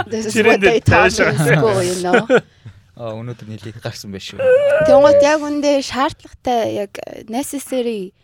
This 0.07 0.27
is 0.27 0.37
what 0.45 0.61
they 0.61 0.81
taught 0.81 1.19
me 1.19 1.27
in 1.27 1.39
school, 1.39 1.83
you 1.83 2.03
know. 2.03 2.27
Аа 2.97 3.13
өнөөдөр 3.13 3.45
нэлийг 3.45 3.77
гарсан 3.85 4.09
байх 4.09 4.25
шүү. 4.25 4.41
Тэнгууд 4.89 5.21
яг 5.21 5.43
үндэ 5.45 5.85
шаардлагатай 5.85 6.81
яг 6.81 6.97
necessary 7.29 8.17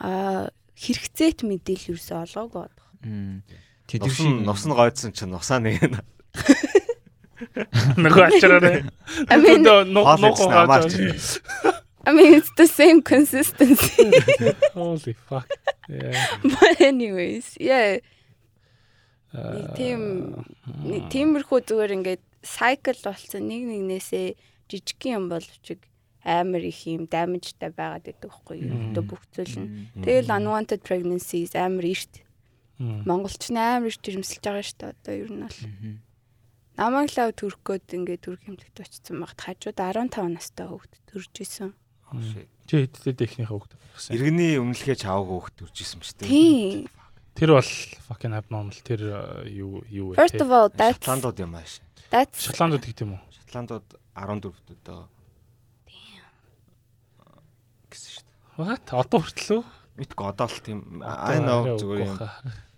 а 0.00 0.48
хэрэгцээт 0.80 1.44
мэдээлэл 1.44 1.92
юусэн 1.92 2.24
олгоогүй. 2.24 2.72
Тэдэр 3.84 4.08
Нус 4.08 4.16
шиг 4.16 4.40
нус 4.48 4.64
нь 4.64 4.72
гойдсон 4.72 5.12
чинь 5.12 5.28
нусаа 5.28 5.60
нэг 5.60 5.76
нь 5.84 6.00
Нөгөө 8.00 8.24
ачаараа. 8.32 8.88
I 9.28 9.36
mean, 9.36 9.68
амаарч. 9.68 10.40
гаач. 10.40 10.92
I 12.06 12.12
mean 12.12 12.34
it's 12.34 12.50
the 12.56 12.66
same 12.66 13.02
consistency. 13.02 14.12
Holy 14.74 15.12
fuck. 15.28 15.48
Yeah. 15.88 16.16
But 16.42 16.80
anyways, 16.80 17.56
yeah. 17.60 17.98
Э, 19.34 19.58
Нэг 19.58 19.66
тийм 19.74 20.00
нэг 20.86 21.02
тиймэрхүү 21.10 21.58
зүгээр 21.66 21.96
ингээд 21.98 22.22
cycle 22.46 23.00
болсон 23.02 23.42
нэг 23.50 23.62
нэгнээсээ 23.66 24.26
жижигхэн 24.70 25.16
юм 25.18 25.26
боловч 25.26 25.82
амар 26.22 26.62
их 26.62 26.86
юм 26.86 27.10
дамажтай 27.10 27.74
байгаад 27.74 28.06
байдаг? 28.06 28.30
Мгм. 28.30 28.94
Одоо 28.94 29.02
бүх 29.02 29.22
зүйл 29.34 29.58
нь. 29.58 29.90
Тэгэл 29.98 30.30
unwanted 30.30 30.86
pregnancies 30.86 31.58
амар. 31.58 31.84
Мм. 32.78 33.02
Монголч 33.04 33.50
нь 33.50 33.58
амар 33.58 33.90
их 33.90 33.98
жирэмсэлж 33.98 34.42
байгаа 34.46 34.64
шүү 34.64 34.78
дээ. 34.78 34.94
Одоо 34.94 35.14
ер 35.18 35.30
нь 35.34 35.42
бол 35.42 35.58
намайг 36.78 37.10
лав 37.14 37.30
төрөх 37.34 37.60
гээд 37.62 37.90
ингээд 37.90 38.22
төрөх 38.22 38.42
хэмжлэгт 38.46 38.82
очсон 38.82 39.18
багт 39.22 39.38
хажууд 39.38 39.78
15 39.78 40.30
настай 40.30 40.66
хүүхэд 40.66 40.94
төрж 41.10 41.34
исэн. 41.38 41.70
Чи 42.66 42.86
хэдтэй 42.86 43.14
техникийн 43.14 43.50
хөвгт. 43.50 43.74
Иргэний 44.10 44.58
өмнөлгөө 44.58 44.96
чаавг 44.98 45.28
хөөхт 45.28 45.56
үржсэн 45.62 45.98
юм 45.98 46.02
шүү 46.02 46.16
дээ. 46.22 46.30
Тийм. 46.30 46.90
Тэр 47.34 47.58
бол 47.58 47.70
fucking 48.06 48.34
abnormal. 48.38 48.78
Тэр 48.86 49.00
э, 49.10 49.50
юу 49.50 49.82
юу 49.90 50.14
вэ? 50.14 50.22
First 50.22 50.38
of 50.38 50.50
all, 50.54 50.70
that's 50.70 51.02
Шотландууд 51.02 51.38
юм 51.42 51.58
ааш. 51.58 51.82
that's 52.10 52.38
Шотландд 52.46 52.78
гэх 52.78 53.02
юм 53.02 53.18
уу? 53.18 53.22
Шотландууд 53.34 53.86
14 54.14 54.54
өдөө. 54.54 55.02
гэсэн 57.90 58.10
шүү 58.14 58.22
дээ. 58.22 58.38
What? 58.58 58.84
Одоо 58.94 59.18
хүртэл 59.18 59.50
үү? 59.58 59.62
Мэдгүй 59.98 60.26
одоо 60.30 60.46
л 60.50 60.60
тийм 60.62 60.78
I 61.02 61.38
know 61.42 61.74
зүгээр 61.78 62.06
юм. 62.06 62.18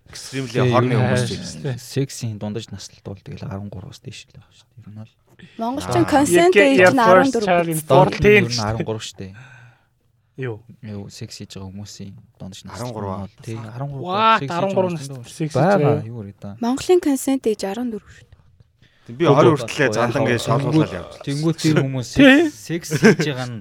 Extremely 0.07 0.69
хорны 0.73 0.93
хүмүүс 0.97 1.23
ч 1.25 1.31
юм. 1.37 1.77
Сексийн 1.77 2.37
дундаж 2.41 2.69
наслтуул 2.73 3.19
тэгэл 3.21 3.45
13-аас 3.45 3.99
дээш 4.01 4.29
л 4.29 4.41
байгаа 4.41 4.53
шүү 4.53 4.65
дээ. 4.73 4.81
Ер 4.81 4.89
нь 4.89 4.97
бол 5.01 5.13
Монголчин 5.61 6.05
consent 6.09 6.55
age 6.57 6.81
нь 6.81 6.97
first 6.97 7.37
14. 7.37 7.45
child 7.45 7.67
in 7.69 7.79
Доор 7.85 8.09
нь 8.09 8.17
14 8.17 8.41
ер 8.41 8.45
нь 8.49 8.57
13 8.57 9.05
шүү 9.05 9.17
дээ. 9.21 9.33
Юу? 10.37 10.61
Юу 10.85 11.09
секс 11.09 11.37
хийж 11.41 11.57
байгаа 11.57 11.69
хүмүүсийн 11.73 12.13
дундаж 12.37 12.61
13 12.61 12.69
наслтуул 12.69 13.09
бол 13.09 13.33
тий 13.41 13.57
13 13.57 13.89
What? 14.05 14.39
секс 14.39 14.53
хийж 14.53 14.53
13 14.53 14.75
байгаа 14.77 14.93
настай 14.93 15.15
хүмүүс 15.17 15.33
секс 15.33 15.53
байгаа 15.57 15.97
хийж 15.97 16.09
юу 16.13 16.21
вэ 16.21 16.33
да. 16.37 16.49
Монголын 16.61 17.01
consent 17.01 17.43
age 17.49 17.65
14 17.65 17.97
шүү 17.97 18.25
дээ. 19.07 19.17
Би 19.17 19.23
20 19.25 19.57
хүртлээ 19.65 19.89
зандан 19.97 20.23
гэж 20.29 20.41
шалгуулаад 20.45 20.93
явж. 20.93 21.13
Тэнгүүд 21.25 21.57
тэр 21.57 21.77
хүмүүс 21.81 22.09
секс 22.53 22.89
хийж 23.01 23.25
байгаа 23.33 23.47
нь 23.49 23.57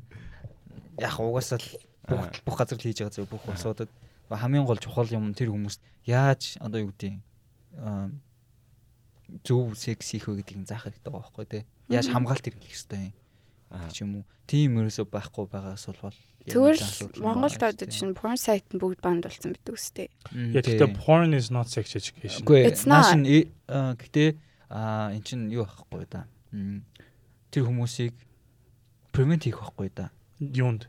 яг 1.01 1.17
угаасаа 1.17 1.59
л 1.65 1.69
бүх 2.05 2.23
бүх 2.45 2.57
газар 2.61 2.77
л 2.77 2.85
хийж 2.85 2.99
байгаа 3.01 3.17
зөв 3.17 3.25
бүх 3.33 3.45
улсуудад 3.49 3.89
хамгийн 4.29 4.69
гол 4.69 4.77
чухал 4.77 5.09
юм 5.09 5.33
тэр 5.33 5.49
хүмүүст 5.57 5.81
яаж 6.05 6.61
одоо 6.61 6.85
юу 6.85 6.93
гэдэг 6.93 7.17
зөв 9.49 9.73
секс 9.81 10.13
хийх 10.13 10.29
вэ 10.29 10.45
гэдгийг 10.45 10.69
заах 10.69 10.85
хэрэгтэй 10.87 11.09
байгаа 11.09 11.25
байхгүй 11.25 11.47
тий. 11.49 11.63
Яаж 11.89 12.07
хамгаалт 12.13 12.45
хэрэглэх 12.45 12.69
хэрэгтэй 12.69 13.05
юм 13.09 13.15
Аа. 13.71 13.91
ч 13.91 14.03
юм 14.07 14.23
уу. 14.23 14.25
Тийм 14.47 14.79
ерөөсөө 14.79 15.11
байхгүй 15.11 15.47
байгаас 15.51 15.87
бол 15.91 16.15
Тэгвэл 16.47 16.79
Монголд 17.19 17.63
одоо 17.63 17.89
чинь 17.91 18.15
porn 18.15 18.39
site 18.39 18.71
нь 18.71 18.79
бүгд 18.79 19.03
банд 19.03 19.27
болсон 19.27 19.53
байдаг 19.55 19.75
үстэй. 19.75 20.09
Гэхдээ 20.31 20.95
porn 20.95 21.35
is 21.35 21.51
not 21.51 21.67
sex 21.67 21.95
education. 21.99 22.47
Үгүй 22.47 22.71
нааш 22.87 23.19
нь 23.19 23.51
аа, 23.67 23.99
гэтээ 23.99 24.39
эн 24.71 25.23
чинь 25.27 25.51
юу 25.51 25.67
байхгүй 25.67 26.07
да. 26.07 26.27
Тэр 27.51 27.67
хүмүүсийг 27.67 28.15
prevent 29.11 29.43
хийх 29.43 29.59
байхгүй 29.59 29.91
да. 29.91 30.15
Юунд? 30.39 30.87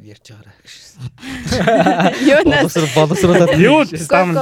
Ярьж 0.00 0.32
байгаарай 0.32 0.56
гэж. 0.64 0.74
Юунаас 2.24 2.76
боловсруулаад 2.96 3.56
Юу 3.60 3.84
стам. 3.84 4.36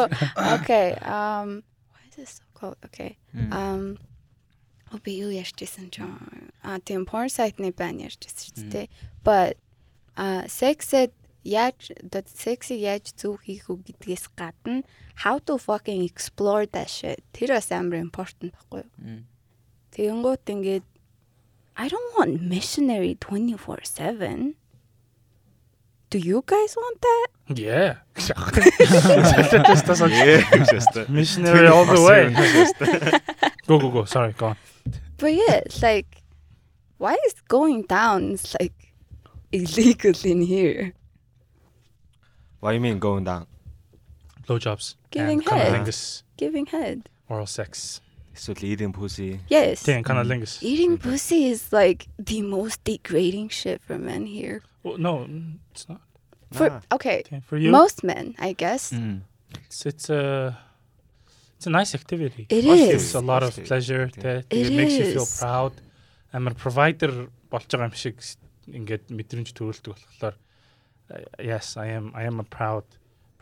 Okay. 0.59 0.95
Um 1.03 1.63
why 1.91 2.03
is 2.07 2.15
this 2.15 2.31
so 2.39 2.45
cold? 2.55 2.79
Okay. 2.87 3.19
Um 3.51 3.99
Оби 4.93 5.13
юу 5.21 5.31
ярьжсэн 5.33 5.91
ч 5.93 6.01
а 6.65 6.79
тийм 6.81 7.05
porn 7.05 7.29
site-ны 7.29 7.73
бан 7.77 8.01
ярьжсэн 8.01 8.53
шүү 8.53 8.69
дээ. 8.73 8.89
But 9.25 9.57
а 10.17 10.49
sex-ed 10.49 11.13
яаж 11.45 11.93
the 12.03 12.25
sex-ийг 12.25 12.81
яаж 12.81 13.05
зөв 13.17 13.41
хийх 13.45 13.69
үү 13.69 13.85
гэдгээс 13.85 14.29
гадна 14.37 14.83
how 15.25 15.39
to 15.45 15.59
fucking 15.59 16.05
explore 16.05 16.67
that 16.73 16.89
shit. 16.89 17.21
Тэр 17.33 17.49
бас 17.57 17.71
амар 17.73 18.01
important 18.01 18.53
байхгүй 18.53 18.85
юу? 18.85 18.91
М. 19.05 19.25
Тэгэнгუთ 19.93 20.45
ингээд 20.49 20.85
I 21.79 21.87
don't 21.89 22.11
want 22.19 22.43
missionary 22.43 23.15
24/7. 23.15 24.55
Do 26.11 26.19
you 26.19 26.43
guys 26.47 26.75
want 26.75 27.01
that? 27.05 27.27
Yeah. 27.55 27.97
Missionary 31.09 31.69
all 31.69 31.85
the 31.85 32.01
way. 32.01 32.33
Go 33.69 33.79
go 33.79 33.91
go. 33.91 34.05
Sorry, 34.07 34.33
go 34.33 34.47
on. 34.47 34.57
But 35.19 35.35
yeah, 35.35 35.61
like, 35.83 36.23
why 36.97 37.17
is 37.27 37.35
going 37.49 37.83
down 37.83 38.33
is 38.33 38.57
like 38.59 38.95
illegal 39.53 40.15
in 40.25 40.41
here? 40.41 40.95
What 42.61 42.71
do 42.71 42.75
you 42.75 42.81
mean 42.81 42.99
going 42.99 43.25
down? 43.25 43.47
Blowjobs. 44.47 44.95
Giving 45.11 45.43
head. 45.43 45.95
Giving 46.39 46.67
head. 46.67 47.11
Oral 47.29 47.47
sex. 47.47 48.01
So 48.33 48.55
eating 48.59 48.93
pussy. 48.93 49.41
Yes. 49.49 49.83
Damn, 49.83 50.03
mm-hmm. 50.03 50.31
lingus. 50.31 50.63
Eating 50.63 50.97
mm. 50.97 51.03
pussy 51.03 51.49
is 51.49 51.71
like 51.73 52.07
the 52.19 52.41
most 52.41 52.83
degrading 52.85 53.51
shit 53.51 53.83
for 53.83 53.99
men 53.99 54.25
here. 54.27 54.63
Well, 54.83 54.97
no, 54.97 55.29
it's 55.73 55.89
not. 55.89 56.01
For 56.53 56.71
nah. 56.71 56.81
okay, 56.93 57.23
okay, 57.27 57.43
for 57.45 57.59
you, 57.59 57.71
most 57.71 58.03
men, 58.03 58.35
I 58.39 58.55
guess. 58.55 58.93
Mm. 58.93 59.23
It's 59.67 59.85
it's 59.85 60.09
a. 60.09 60.25
Uh, 60.25 60.55
it's 61.59 61.67
a 61.67 61.75
nice 61.75 61.93
activity. 61.99 62.47
It 62.49 62.65
is. 62.65 62.87
gives 62.95 63.15
a 63.19 63.21
lot 63.21 63.43
of 63.43 63.51
pleasure. 63.67 64.05
It 64.15 64.71
makes 64.71 64.95
you 64.95 65.07
feel 65.11 65.27
proud. 65.43 65.75
Амар 66.31 66.55
provider 66.55 67.11
болж 67.51 67.67
байгаа 67.73 67.89
юм 67.91 67.97
шиг 67.99 68.17
ингээд 68.79 69.11
мэдрэмж 69.11 69.51
төрүүлдэг 69.59 69.97
болохоор 69.97 70.37
uh, 71.11 71.25
yes, 71.43 71.75
I 71.81 71.89
am 71.99 72.13
I 72.15 72.25
am 72.31 72.39
a 72.39 72.47
proud 72.47 72.85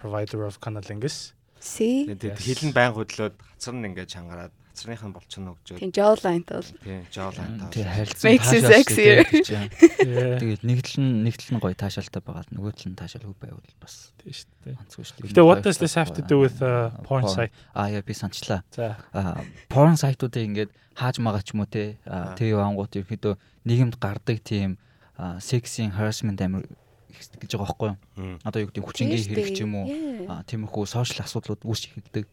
provider 0.01 0.47
of 0.49 0.61
cunnilingus. 0.65 1.35
See? 1.61 2.07
Тэгээд 2.09 2.41
Yes. 2.41 2.41
хилэн 2.47 2.73
байн 2.73 2.93
хөдлөөд 2.97 3.35
хацар 3.37 3.75
нь 3.77 3.85
ингээд 3.91 4.09
чангараад 4.15 4.55
хацрынх 4.77 5.01
нь 5.09 5.15
болчихно 5.17 5.57
өгчөөд 5.57 5.81
The 5.81 5.89
jawline 5.97 6.45
тол. 6.45 6.69
тийм 6.69 7.57
таа. 7.57 7.73
Тэгээ 7.73 7.93
харилцан 7.97 8.27
Makes 8.29 8.49
you 8.53 8.61
таашаал 8.69 8.77
sexier. 8.77 9.17
шүү 9.25 9.41
дээ. 9.49 9.65
Yeah. 10.05 10.37
Тэгээд 10.37 10.63
нэг 10.69 10.79
тал 10.85 11.01
нь 11.01 11.13
нэг 11.25 11.35
тал 11.41 11.51
нь 11.57 11.61
гоё 11.65 11.73
таашаалтай 11.81 12.21
байгаа 12.21 12.45
нөгөө 12.53 12.73
тал 12.77 12.89
нь 12.93 12.99
таашаалгүй 13.01 13.37
байвал 13.41 13.65
бас 13.81 14.13
Тийм 14.21 14.33
шүү 14.37 14.49
дээ. 14.69 14.77
онцгүй 14.77 15.05
шүү 15.09 15.17
дээ. 15.17 15.29
Гэтэ 15.33 15.43
what 15.49 15.59
does 15.65 15.79
this 15.81 15.97
have 15.97 16.13
to 16.13 16.21
do 16.21 16.37
with 16.45 16.61
uh, 16.61 16.93
porn 17.09 17.25
site? 17.25 17.57
Аа 17.73 17.89
яа 17.89 18.05
би 18.05 18.13
санчлаа. 18.13 18.61
За. 18.77 19.01
Аа 19.17 19.41
порн 19.73 19.97
сайтуудыг 19.97 20.45
ингээд 20.45 20.71
хааж 20.93 21.17
магаа 21.25 21.41
ч 21.41 21.57
юм 21.57 21.65
уу 21.65 21.71
те. 21.73 21.97
Аа 22.05 22.31
Аа. 22.31 22.37
тэг 22.37 22.53
ангууд 22.53 22.93
ерөөдөө 22.93 23.35
нийгэмд 23.65 23.97
гардаг 23.97 24.45
тийм 24.45 24.77
сексийн 25.41 25.97
harassment 25.97 26.37
амир 26.45 26.69
гэж 27.17 27.57
байгаа 27.57 27.65
байхгүй 27.65 27.89
юу? 27.97 28.37
Одоо 28.45 28.61
юу 28.61 28.69
гэдэг 28.69 28.85
хүчингийн 28.85 29.25
хэрэг 29.25 29.49
ч 29.57 29.65
юм 29.65 29.73
уу? 29.81 29.89
Тиймэрхүү 30.45 30.85
сошиал 30.85 31.25
асуудлууд 31.25 31.65
үүсч 31.65 31.89
эхэлдэг. 31.97 32.29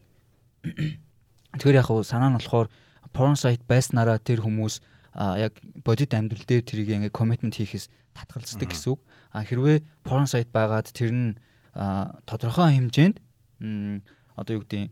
Тэгэхээр 1.58 1.78
яг 1.80 1.86
хуу 1.86 2.02
санаа 2.02 2.30
нь 2.30 2.38
болохоор 2.38 2.68
порн 3.14 3.38
сайт 3.38 3.62
байснараа 3.68 4.18
тэр 4.18 4.42
хүмүүс 4.42 4.82
аа, 5.14 5.38
яг 5.38 5.54
бодит 5.86 6.14
амьдрал 6.14 6.42
дээр 6.42 6.62
тэрийг 6.66 6.90
ингээ 6.90 7.14
коммитмент 7.14 7.54
хийхээс 7.54 7.88
татгалздаг 8.14 8.70
гэсэн 8.70 8.98
үг. 8.98 9.00
А 9.30 9.46
хэрвээ 9.46 9.86
порн 10.02 10.26
сайт 10.26 10.50
байгаад 10.50 10.90
тэр 10.90 11.12
нь 11.14 11.30
аа, 11.74 12.18
тодорхой 12.26 12.74
хэмжээнд 12.74 13.22
одоо 14.34 14.52
юу 14.58 14.62
гэдэг 14.66 14.90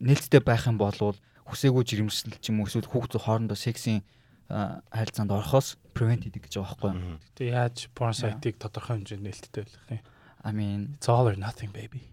нээлттэй 0.00 0.40
байх 0.40 0.64
юм 0.64 0.80
бол 0.80 0.96
хүсээгүй 1.44 1.84
жирэмсэл 1.84 2.40
ч 2.40 2.48
юм 2.48 2.64
уу 2.64 2.68
эсвэл 2.68 2.88
хүүхдүүд 2.88 3.24
хоорондоо 3.24 3.56
сексийн 3.56 4.00
аа, 4.48 4.80
харилцаанд 4.88 5.32
орохоос 5.32 5.76
prevent 5.92 6.24
хийдэг 6.24 6.48
гэж 6.48 6.60
байгаа 6.60 6.72
байхгүй 6.72 6.88
юу? 6.88 6.96
Мм. 6.96 7.20
Тэг 7.36 7.46
яаж 7.52 7.76
porn 7.92 8.16
site-ыг 8.16 8.56
тодорхой 8.56 9.00
хэмжээнд 9.00 9.24
нээлттэй 9.24 9.62
байлгах 9.64 9.92
юм? 9.92 10.02
I 10.44 10.50
mean 10.52 10.80
It's 10.96 11.08
all 11.08 11.28
or 11.28 11.36
nothing 11.36 11.72
baby. 11.72 12.08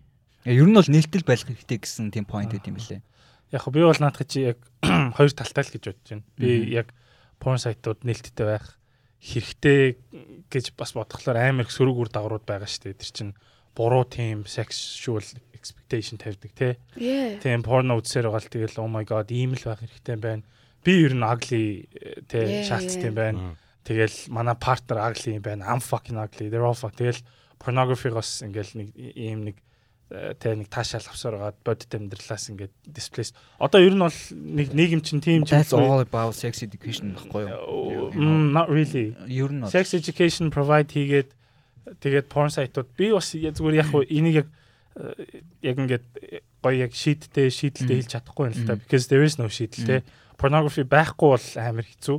ер 0.47 0.67
нь 0.67 0.75
бол 0.75 0.87
нээлттэй 0.87 1.23
байх 1.23 1.43
хэрэгтэй 1.47 1.79
гэсэн 1.79 2.11
тийм 2.11 2.25
point 2.27 2.51
үүд 2.51 2.67
юм 2.67 2.75
билээ. 2.79 3.01
Яг 3.51 3.67
би 3.67 3.83
бол 3.83 3.99
наадах 3.99 4.27
чи 4.27 4.47
яг 4.51 4.59
хоёр 5.17 5.31
талтай 5.35 5.63
л 5.67 5.73
гэж 5.75 5.83
бодож 5.83 6.07
байна. 6.09 6.23
Би 6.39 6.49
яг 6.71 6.93
porn 7.41 7.59
site-ууд 7.59 8.05
нээлттэй 8.07 8.47
байх 8.47 8.77
хэрэгтэй 9.21 9.97
гэж 10.49 10.73
бас 10.79 10.95
бодглохлоор 10.97 11.37
амар 11.37 11.67
их 11.67 11.73
сөрөг 11.75 11.97
үр 11.97 12.09
дагаврууд 12.09 12.45
байгаа 12.47 12.69
шүү 12.69 12.89
дээ. 12.89 13.01
Тэр 13.01 13.11
чинь 13.11 13.33
буруу 13.77 14.05
тийм 14.07 14.45
sexual 14.49 15.21
expectation 15.53 16.17
тавьдаг. 16.17 16.79
Yeah. 16.97 17.37
Тийм 17.37 17.61
порно 17.61 17.99
үзсээр 18.01 18.31
байгаа 18.31 18.41
л 18.41 18.53
тэгэл 18.53 18.81
oh 18.81 18.89
my 18.89 19.05
god 19.05 19.29
ийм 19.29 19.53
л 19.53 19.61
байх 19.61 19.85
хэрэгтэй 19.85 20.15
юм 20.17 20.23
байна. 20.25 20.43
Би 20.81 21.05
ер 21.05 21.13
нь 21.13 21.21
ugly 21.21 21.85
Yeah, 22.31 22.65
шаардсан 22.65 23.13
юм 23.13 23.15
байна. 23.15 23.39
Тэгэл 23.85 24.17
манай 24.33 24.57
партнер 24.57 24.97
ugly 24.97 25.37
юм 25.37 25.45
байна. 25.45 25.69
I'm 25.69 25.81
fucking 25.81 26.17
ugly. 26.17 26.49
They're 26.49 26.65
all 26.65 26.77
fuck. 26.77 26.97
Тэгэл 26.97 27.21
pornography-гоос 27.61 28.41
ингээл 28.49 28.73
нэг 28.81 28.89
ийм 28.97 29.45
нэг 29.45 29.61
э, 30.11 30.35
тэ 30.35 30.59
нэг 30.59 30.67
таашаал 30.67 31.07
авсаар 31.07 31.39
гаад 31.39 31.57
бодит 31.63 31.95
амьдралаас 31.95 32.51
ингээд 32.51 32.75
displace. 32.83 33.31
Одоо 33.57 33.79
ер 33.79 33.95
нь 33.95 34.03
бол 34.03 34.19
нэг 34.35 34.75
нийгэм 34.75 35.01
чинь 35.01 35.23
тийм 35.23 35.47
ч 35.47 35.55
That's 35.55 35.71
all 35.71 36.03
about 36.03 36.35
sex 36.35 36.59
education 36.61 37.15
гэхгүй 37.15 37.47
юу? 37.47 38.11
Mm, 38.11 38.51
not 38.51 38.67
really. 38.67 39.15
Ер 39.31 39.55
нь 39.55 39.63
Sex 39.71 39.95
education 39.95 40.51
provide 40.51 40.91
хийгээд 40.91 41.31
тэгээд 42.03 42.27
porn 42.27 42.51
site-ууд 42.51 42.91
би 42.99 43.15
бас 43.15 43.31
зүгээр 43.31 43.79
яг 43.79 43.89
энийг 44.11 44.35
яг 44.43 44.47
э, 44.99 45.41
яг 45.63 45.75
ингээд 45.79 46.05
э, 46.19 46.43
гоё 46.59 46.85
яг 46.85 46.91
шийдтэй 46.91 47.47
шийдэлтэй 47.47 48.03
хэлж 48.03 48.11
чадахгүй 48.11 48.51
юм 48.51 48.53
л 48.53 48.67
та 48.67 48.75
because 48.75 49.07
there 49.07 49.23
is 49.23 49.39
no 49.39 49.47
шийдэлтэй. 49.47 50.03
Pornography 50.35 50.83
байхгүй 50.83 51.27
бол 51.39 51.47
амар 51.55 51.87
хэцүү. 51.87 52.17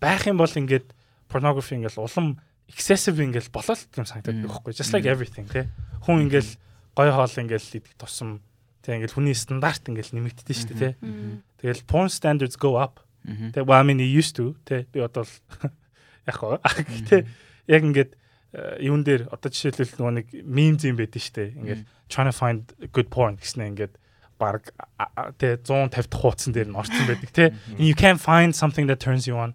Байх 0.00 0.24
юм 0.26 0.40
бол 0.40 0.50
ингээд 0.50 0.88
pornography 1.28 1.76
ингээл 1.76 2.02
улам 2.02 2.40
excessive 2.72 3.20
ингээл 3.20 3.52
болол 3.52 3.80
юм 4.00 4.06
санагдаад 4.08 4.40
байхгүй. 4.48 4.72
Just 4.72 4.96
like 4.96 5.06
everything 5.06 5.46
тий. 5.46 5.68
Хүн 6.08 6.26
ингээл 6.26 6.56
гоё 6.96 7.12
хоол 7.12 7.34
ингээл 7.40 7.78
идэх 7.80 7.94
тусам 7.96 8.40
тий 8.82 8.98
ингээл 8.98 9.16
хүний 9.16 9.36
стандарт 9.36 9.86
ингээл 9.88 10.16
нэмэгддэг 10.18 10.56
шүү 10.56 10.68
дээ 10.74 10.78
тий. 10.78 10.94
Тэгэл 11.62 11.86
porn 11.86 12.10
standards 12.10 12.58
go 12.58 12.76
up. 12.76 13.00
Тэг 13.54 13.64
well 13.64 13.80
I 13.80 13.86
mean 13.86 14.02
it 14.02 14.10
used 14.10 14.36
to 14.36 14.58
тий. 14.66 14.84
Би 14.90 15.00
одоо 15.00 15.24
л 15.24 15.34
яг 16.28 16.36
хоо 16.36 16.58
гэхдээ 16.58 17.22
яг 17.74 17.82
ингээд 17.82 18.10
э, 18.52 18.82
юун 18.82 19.06
дээр 19.06 19.30
одоо 19.30 19.48
жишээлбэл 19.48 19.96
нөгөө 19.96 20.14
нэг 20.18 20.26
memes 20.44 20.82
юм 20.82 20.98
байдаг 20.98 21.22
шүү 21.22 21.34
дээ. 21.38 21.50
Ингээд 21.56 21.82
trying 22.10 22.28
to 22.28 22.36
find 22.36 22.60
good 22.92 23.08
porn 23.08 23.38
гэснээр 23.38 23.72
ингээд 23.72 23.94
баг 24.36 24.74
тий 25.38 25.54
150 25.56 25.94
дахь 25.94 26.10
хуудсан 26.10 26.52
дээр 26.52 26.68
нь 26.68 26.76
орсон 26.76 27.06
байдаг 27.06 27.30
тий. 27.30 27.48
And 27.78 27.86
you 27.86 27.94
can't 27.94 28.20
find 28.20 28.52
something 28.52 28.90
that 28.90 28.98
turns 28.98 29.30
you 29.30 29.38
on. 29.38 29.54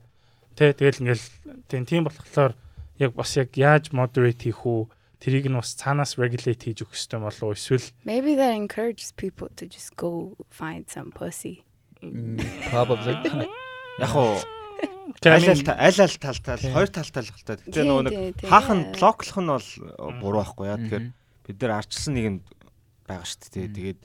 Тэ 0.56 0.74
тэгэл 0.74 1.04
ингээл 1.04 1.26
тийм 1.68 1.84
тийм 1.84 2.02
болохоор 2.08 2.56
яг 2.98 3.12
бас 3.14 3.36
яг 3.38 3.54
яаж 3.54 3.92
moderate 3.92 4.42
хийх 4.42 4.64
үү? 4.64 4.88
Тэрийг 5.20 5.50
нь 5.50 5.58
бас 5.58 5.74
цаанаас 5.74 6.16
regulate 6.22 6.62
хийж 6.62 6.86
өгөх 6.86 6.94
хэрэгтэй 6.94 7.20
болов 7.20 7.42
уу? 7.44 7.54
Эсвэл 7.58 7.90
Maybe 8.06 8.36
that 8.38 8.54
encourages 8.54 9.12
people 9.18 9.50
to 9.58 9.66
just 9.66 9.96
go 9.98 10.38
find 10.54 10.86
some 10.90 11.10
pussy. 11.12 11.66
М, 12.06 12.38
Probably. 12.70 13.18
Яг 13.98 14.14
уу 14.14 14.38
Тэ, 15.24 15.32
I 15.34 15.40
аль 15.40 15.50
аль 15.50 15.58
mean, 15.58 15.66
та- 15.66 15.80
аль 15.80 15.98
аль 16.04 16.18
талтай 16.22 16.58
Тийм. 16.62 16.74
хоёр 16.76 16.90
талтай 16.94 17.24
л 17.26 17.32
хэлтэй. 17.34 17.56
Гэтэ 17.66 17.72
Тийм, 17.74 17.86
нөгөө 17.90 18.04
нэг 18.06 18.14
тийм, 18.14 18.34
тийм. 18.38 18.50
хаах 18.52 18.70
нь 18.76 18.84
Yeah. 18.86 18.94
блоклох 19.00 19.38
нь 19.42 19.50
бол 19.50 19.70
буруу 20.22 20.40
байхгүй 20.44 20.66
яа. 20.68 20.78
Тэгэхээр 20.78 21.06
бид 21.48 21.58
нар 21.64 21.72
арчилсан 21.82 22.14
нэгэнд 22.14 22.44
байгаа 23.08 23.26
шүү 23.26 23.50
дээ. 23.50 23.68
Тэгээд 23.74 24.00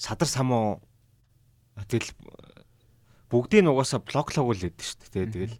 садар 0.00 0.26
самуу 0.26 0.80
тэгэл 1.86 2.10
бүгдийг 3.30 3.62
нь 3.62 3.70
угаасаа 3.70 4.00
блоклоогүй 4.02 4.54
л 4.58 4.64
байдаг 4.66 4.82
шүү 4.82 4.98
дээ. 5.14 5.26
Тэгэл 5.30 5.56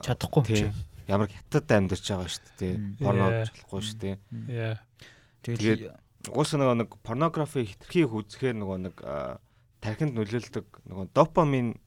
Чадахгүй. 0.00 0.72
Ямар 1.08 1.28
хятад 1.32 1.66
амьдарч 1.72 2.04
байгаа 2.04 2.28
шүү 2.28 2.52
дээ. 2.60 2.74
Мм. 2.76 2.96
Порно 3.00 3.24
Yeah. 3.28 3.48
болохгүй 3.48 3.80
шүү 3.80 3.98
дээ. 3.98 4.16
Тэгээд 5.42 5.80
Угаасаа 6.28 6.58
нөгөө 6.60 6.76
нэг 6.82 6.90
порнографи 7.06 7.62
хитрхийг 7.64 8.10
үзэхээр 8.12 8.56
нөгөө 8.58 8.78
нэг 8.90 8.96
тархинд 9.80 10.18
нөлөөлдөг 10.18 10.66
нөгөө 10.90 11.06
допамин 11.14 11.78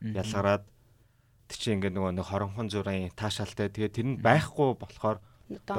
ялгараад 0.00 0.64
тэг 1.46 1.58
чи 1.60 1.76
ингээд 1.76 1.92
нөгөө 1.92 2.16
нэг 2.16 2.24
хоронхон 2.24 2.72
зүрийн 2.72 3.12
таашаалтай 3.12 3.68
тэгээд 3.68 3.94
тэр 3.94 4.06
нь 4.08 4.18
байхгүй 4.24 4.80
болохоор 4.80 5.20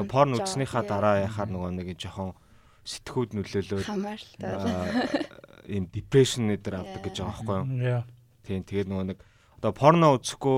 порн 0.06 0.38
үзснийхаа 0.38 0.86
дараа 0.86 1.26
яхаар 1.26 1.50
нөгөө 1.50 1.72
нэг 1.82 1.98
жоохон 1.98 2.38
сэтгүүд 2.86 3.34
нөлөөлөөд 3.34 3.90
ийм 5.66 5.90
депрешн 5.90 6.54
өдр 6.54 6.78
авдаг 6.78 7.02
гэж 7.10 7.16
байгаа 7.26 7.34
байхгүй 7.34 7.58
юу? 7.82 8.06
Тийм 8.46 8.62
тэгээд 8.62 8.90
нөгөө 8.94 9.06
нэг 9.10 9.20
одоо 9.58 9.74
порно 9.74 10.14
үзэхгүй 10.22 10.58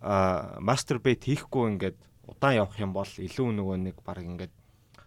мастурбейт 0.00 1.24
хийхгүй 1.28 1.76
ингээд 1.76 1.96
удаан 2.24 2.56
явах 2.56 2.78
юм 2.80 2.92
бол 2.96 3.08
илүү 3.08 3.48
нөгөө 3.60 3.76
нэг 3.84 3.96
баг 4.06 4.24
ингээд 4.24 4.54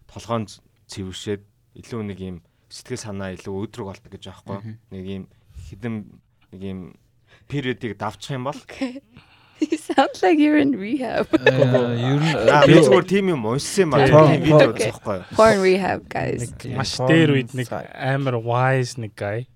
толгоон 0.06 0.46
цэвэршээд 0.90 1.44
илүү 1.82 2.02
нэг 2.14 2.20
ийм 2.22 2.38
сэтгэл 2.70 3.02
санаа 3.02 3.34
илүү 3.34 3.54
өдрөг 3.66 3.88
болдог 3.90 4.12
гэж 4.14 4.30
юу? 4.30 4.62
Нэг 4.94 5.06
ийм 5.06 5.24
хідэн 5.70 6.22
нэг 6.54 6.62
ийм 6.62 6.80
периодыг 7.50 7.98
давчих 7.98 8.38
юм 8.38 8.46
бол. 8.50 8.60
You 9.62 9.78
sound 9.78 10.20
like 10.22 10.40
you're 10.40 10.58
in 10.58 10.76
rehab. 10.76 11.30
Э, 11.40 11.96
ер 11.96 12.20
нь 12.20 12.36
аа 12.52 12.68
би 12.68 12.82
зүгээр 12.84 13.06
тийм 13.08 13.32
юм 13.32 13.46
уншсан 13.48 13.88
юм 13.88 13.94
аа 13.96 14.36
видео 14.36 14.74
okay. 14.74 14.92
үзэх 14.92 15.00
байхгүй 15.00 15.16
юу? 15.16 15.26
Porn 15.38 15.58
rehab, 15.64 16.00
guys. 16.10 16.52
Маш 16.74 16.98
дээр 17.00 17.38
үед 17.38 17.54
нэг 17.56 17.70
амар 17.72 18.41
wise 18.44 19.00
нэг 19.00 19.15
guy 19.15 19.48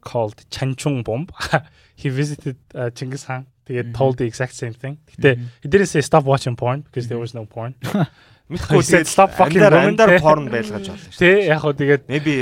called 0.00 0.46
Chanchung 0.48 1.04
Bomb. 1.04 1.28
He 2.00 2.08
visited 2.08 2.56
uh, 2.74 2.88
Genghis 2.94 3.26
Khan. 3.26 3.46
Тэгээд 3.69 3.89
Mhm. 3.91 3.93
told 3.93 4.17
the 4.17 4.25
exact 4.25 4.53
same 4.55 4.73
thing. 4.73 4.97
Гэтэ 5.13 5.37
he 5.61 5.67
didn't 5.69 5.87
say 5.93 6.01
stop 6.01 6.23
watching 6.25 6.55
porn 6.55 6.81
because 6.81 7.07
there 7.07 7.19
was 7.19 7.33
no 7.33 7.45
porn. 7.45 7.75
Мэдхгүй 8.49 8.81
He 8.81 8.81
said, 8.81 9.05
тэгээд 9.05 9.07
"Stop 9.13 9.29
fucking 9.37 9.61
андаар 9.61 9.73
women," 9.77 9.93
андаар 9.93 10.09
те. 10.09 10.19
порн 10.25 10.45
байлгаж 10.49 10.85
болно 10.89 10.97
шүү. 10.97 11.19
Тэ 11.21 11.29
яг 11.53 11.59
хоо 11.61 11.73
тэгээд 11.77 12.01
Maybe 12.09 12.33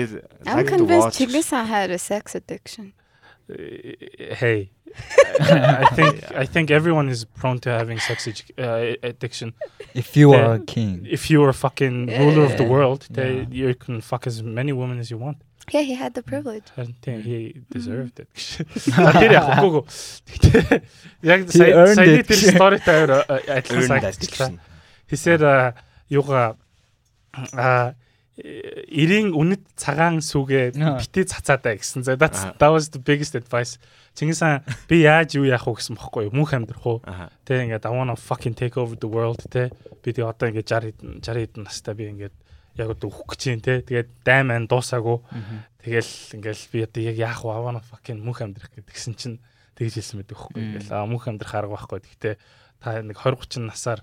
I'm 0.48 0.56
like 0.58 0.68
to 0.68 0.78
convinced 0.78 1.08
watch. 1.12 1.18
Chinggis 1.20 1.50
Khan 1.52 1.66
had 1.68 1.92
a 1.92 1.98
sex 2.00 2.34
addiction. 2.40 2.94
uh, 3.52 3.56
hey 4.42 4.72
I 5.40 5.88
think 5.98 6.14
I 6.44 6.46
think 6.46 6.72
everyone 6.72 7.08
is 7.10 7.26
prone 7.26 7.60
to 7.66 7.70
having 7.70 8.00
sex 8.00 8.26
edu- 8.32 8.56
uh, 8.58 8.96
addiction. 9.04 9.54
if 9.94 10.16
you 10.16 10.32
Yeah. 10.32 10.40
are 10.48 10.54
a 10.56 10.64
king. 10.76 11.06
If 11.18 11.30
you 11.30 11.44
are 11.44 11.50
a 11.50 11.60
fucking 11.66 12.08
ruler 12.08 12.44
of 12.50 12.56
the 12.58 12.64
Yeah. 12.64 12.74
world, 12.76 13.02
they, 13.12 13.32
Yeah. 13.52 13.68
you 13.68 13.76
can 13.76 14.00
fuck 14.02 14.26
as 14.28 14.42
many 14.42 14.72
women 14.72 14.98
as 15.04 15.12
you 15.12 15.18
want. 15.18 15.38
Yeah, 15.71 15.83
he 15.87 15.95
had 15.95 16.15
the 16.15 16.23
privilege. 16.23 16.65
I 16.77 16.91
think 17.01 17.23
he 17.25 17.63
deserved 17.71 18.19
it. 18.19 18.29
Тэр 18.35 19.31
яг 19.31 19.63
гоо. 19.63 19.87
Гэтэ 20.27 20.83
яг 21.23 21.47
He 21.47 21.55
сая 21.55 21.73
earned 21.87 21.97
саяны 22.03 22.19
it. 22.21 22.27
тэр 22.27 22.41
story 22.51 22.79
таар 22.83 23.11
адилхан 23.31 23.79
Earned 23.79 23.89
санагдчихлаа. 23.89 24.49
addiction. 24.51 24.61
He 25.07 25.17
said 25.17 25.41
uh, 25.41 25.73
юуга 26.11 26.57
а 27.55 27.95
90 28.43 29.37
үнэт 29.37 29.63
цагаан 29.77 30.19
сүгэ 30.25 30.73
битээ 30.75 31.31
цацаадаа 31.31 31.77
гэсэн. 31.79 32.03
That's 32.19 32.43
that 32.59 32.71
was 32.73 32.91
the 32.91 32.99
biggest 32.99 33.37
advice. 33.39 33.79
Чингис 34.19 34.41
хаан 34.43 34.65
би 34.89 35.05
яаж 35.07 35.37
юу 35.39 35.45
яах 35.47 35.69
вэ 35.69 35.79
гэсэн 35.79 35.95
бохгүй 35.97 36.27
юу? 36.29 36.35
Мөнх 36.37 36.53
амьдрах 36.57 36.85
уу? 36.85 37.01
Тэ 37.47 37.65
ингээд 37.71 37.87
I 37.87 37.93
wanna 37.93 38.17
fucking 38.19 38.57
take 38.59 38.77
over 38.77 38.97
the 38.99 39.07
world 39.09 39.41
тэ. 39.53 39.71
Би 40.03 40.11
тэг 40.13 40.27
одоо 40.27 40.49
ингээд 40.51 40.69
60 40.69 41.23
60 41.23 41.39
хэдэн 41.55 41.63
настай 41.65 41.95
би 41.95 42.09
ингээд 42.09 42.35
яг 42.77 42.89
одоо 42.97 43.09
өөхөх 43.11 43.37
гэж 43.37 43.43
юм 43.53 43.61
тэ. 43.61 43.85
Тэгээд 43.85 44.11
дайман 44.25 44.67
дуусаагүй. 44.67 45.19
Тэгэл 45.83 46.13
ингээл 46.39 46.65
би 46.73 46.79
одоо 46.87 47.03
яг 47.03 47.17
яах 47.21 47.43
вэ? 47.45 47.53
Wanna 47.53 47.83
fucking 47.85 48.21
мөнх 48.23 48.41
амьдрах 48.41 48.73
гэдгсэн 48.73 49.15
чинь 49.19 49.39
тэгж 49.77 50.01
хэлсэн 50.01 50.25
хөхгүй. 50.25 50.57
Мм. 50.57 50.69
Ингээл 50.79 50.93
аа 50.93 51.05
мөнх 51.05 51.29
амьдрах 51.29 51.53
арга 51.53 51.77
байхгүй. 51.77 52.01
Гэхдээ 52.01 52.35
та 52.81 53.03
нэг 53.03 53.19
20 53.19 53.45
30 53.61 53.69
насаар 53.69 54.01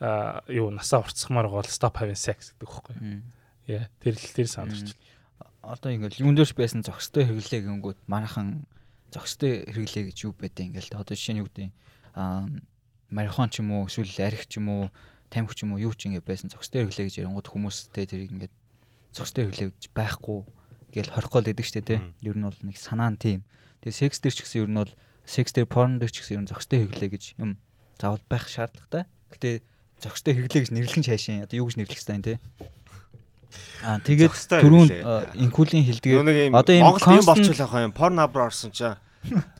аа 0.00 0.44
юу 0.48 0.70
насаа 0.72 1.04
уртсахмаар 1.04 1.48
байгаа 1.50 1.64
бол 1.64 1.72
stop 1.72 1.96
having 2.00 2.16
sex 2.16 2.56
гэдэг 2.56 2.68
хөхгүй. 2.68 2.96
Мм. 3.00 3.20
Яа 3.66 3.88
тэр 4.00 4.16
л 4.16 4.32
тэр 4.32 4.48
сандарч. 4.48 4.96
Одоо 5.66 5.90
ингээл 5.92 6.22
юун 6.22 6.38
дээрч 6.38 6.54
байсан 6.54 6.86
зохистой 6.86 7.26
хэрэглээ 7.26 7.66
гингүүд 7.66 7.98
манахан 8.06 8.64
зохистой 9.10 9.66
хэрэглээ 9.66 10.14
гэж 10.14 10.16
юу 10.30 10.32
байдэ 10.36 10.70
ингээл 10.70 11.00
одоо 11.00 11.16
жишээ 11.16 11.34
нь 11.34 11.42
юу 11.42 11.50
гэдэг 11.50 11.74
аа 12.14 12.46
марихон 13.10 13.50
ч 13.50 13.62
юм 13.62 13.74
уу 13.74 13.90
эсвэл 13.90 14.14
арх 14.22 14.46
ч 14.46 14.62
юм 14.62 14.68
уу 14.70 14.84
тамхи 15.36 15.52
ч 15.52 15.68
юм 15.68 15.76
уу 15.76 15.84
юу 15.84 15.92
ч 15.92 16.08
ингэ 16.08 16.24
байсан 16.24 16.48
зохистой 16.48 16.88
хэрэглээ 16.88 17.06
гэж 17.12 17.16
ярингууд 17.20 17.48
хүмүүстэй 17.52 18.08
тэрийг 18.08 18.32
ингээд 18.32 18.54
зохистой 19.12 19.52
хэрэглээ 19.52 19.68
гэж 19.76 19.84
байхгүй 19.92 20.38
гэж 20.96 21.06
хорих 21.12 21.30
гол 21.30 21.44
гэдэг 21.44 21.66
штэ 21.68 21.84
тий. 21.84 22.00
Ер 22.24 22.36
нь 22.40 22.48
бол 22.48 22.56
нэг 22.64 22.76
санаа 22.80 23.12
нь 23.12 23.20
тийм. 23.20 23.44
Тэгээ 23.84 24.00
секс 24.00 24.18
дээр 24.24 24.34
ч 24.34 24.40
гэсэн 24.40 24.64
ер 24.64 24.70
нь 24.72 24.80
бол 24.80 24.92
секс 25.28 25.52
дээр 25.52 25.68
порн 25.68 26.00
дээр 26.00 26.12
ч 26.12 26.24
гэсэн 26.24 26.40
ер 26.40 26.42
нь 26.44 26.50
зохистой 26.50 26.78
хэрэглээ 26.88 27.10
гэж 27.12 27.24
юм 27.36 27.60
заавал 28.00 28.24
байх 28.24 28.48
шаардлагатай. 28.48 29.04
Гэтэ 29.28 29.50
зохистой 30.00 30.32
хэрэглээ 30.32 30.62
гэж 30.64 30.70
нэрлэх 30.72 30.96
нь 30.96 31.06
цаашаа 31.06 31.44
одоо 31.44 31.56
юу 31.60 31.68
гэж 31.68 31.76
нэрлэх 31.76 32.00
хэвээр 32.00 32.24
тий. 32.24 32.38
Аа 33.84 34.00
тэгээд 34.00 34.32
түрүүн 34.32 34.88
инкулийн 35.36 35.84
юм 35.84 36.56
одоо 36.56 36.74
ийм 36.74 36.84
Монголд 36.84 37.20
юм 37.20 37.28
болчихлоо 37.28 37.68
хаа 37.68 37.86
юм 37.86 37.94
порно 37.94 38.24
абр 38.24 38.48
орсон 38.48 38.72
чинь 38.72 38.96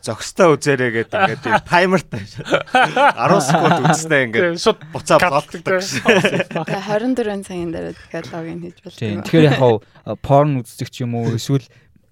зөкстэй 0.02 0.46
үзээрэй 0.54 0.90
гэдэг 1.02 1.16
ингээд 1.16 1.42
тийм 1.42 1.56
таймертай 1.66 2.22
10 2.22 3.46
секунд 3.46 3.78
үзснээ 3.90 4.22
ингээд 4.30 4.58
шууд 4.62 4.78
буцаа. 4.94 5.18
Тэгээ 5.18 6.82
24 6.86 7.46
цагийн 7.46 7.70
дараа 7.74 7.92
дахиад 7.94 8.26
логин 8.32 8.60
хийж 8.62 8.78
болдог. 8.84 8.98
тийм 9.00 9.20
тэгэхээр 9.26 9.48
яг 9.50 9.56
хаа 9.58 10.14
порн 10.22 10.62
үздэг 10.62 10.88
ч 10.90 11.02
юм 11.02 11.14
уу 11.18 11.34
эсвэл 11.34 11.66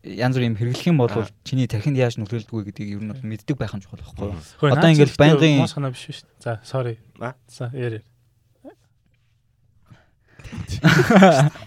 янз 0.04 0.36
бүр 0.36 0.44
юм 0.52 0.56
хэрэглэх 0.60 0.86
юм 0.92 0.98
бол 1.00 1.12
чиний 1.48 1.64
тархинд 1.70 1.96
яаж 1.96 2.20
нөлөөлдөг 2.20 2.52
вэ 2.52 2.64
гэдгийг 2.68 2.90
ер 2.98 3.02
нь 3.04 3.12
бол 3.14 3.24
мэддэг 3.24 3.56
байх 3.56 3.72
нь 3.72 3.80
чухал 3.80 4.04
байхгүй 4.04 4.36
юу? 4.36 4.36
Одоо 4.68 4.90
зөвхөн 4.92 5.16
байнгын- 5.16 5.60
муу 5.64 5.70
санаа 5.70 5.90
биш 5.96 6.04
шүү 6.12 6.28
дээ. 6.28 6.42
За 6.44 6.60
sorry. 6.60 6.98
За 7.48 7.70
яарэ. 7.72 8.04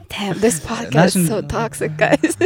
Damn, 0.09 0.39
this 0.39 0.59
podcast 0.61 1.15
is 1.17 1.27
so 1.27 1.41
toxic, 1.41 1.97
guys. 1.97 2.37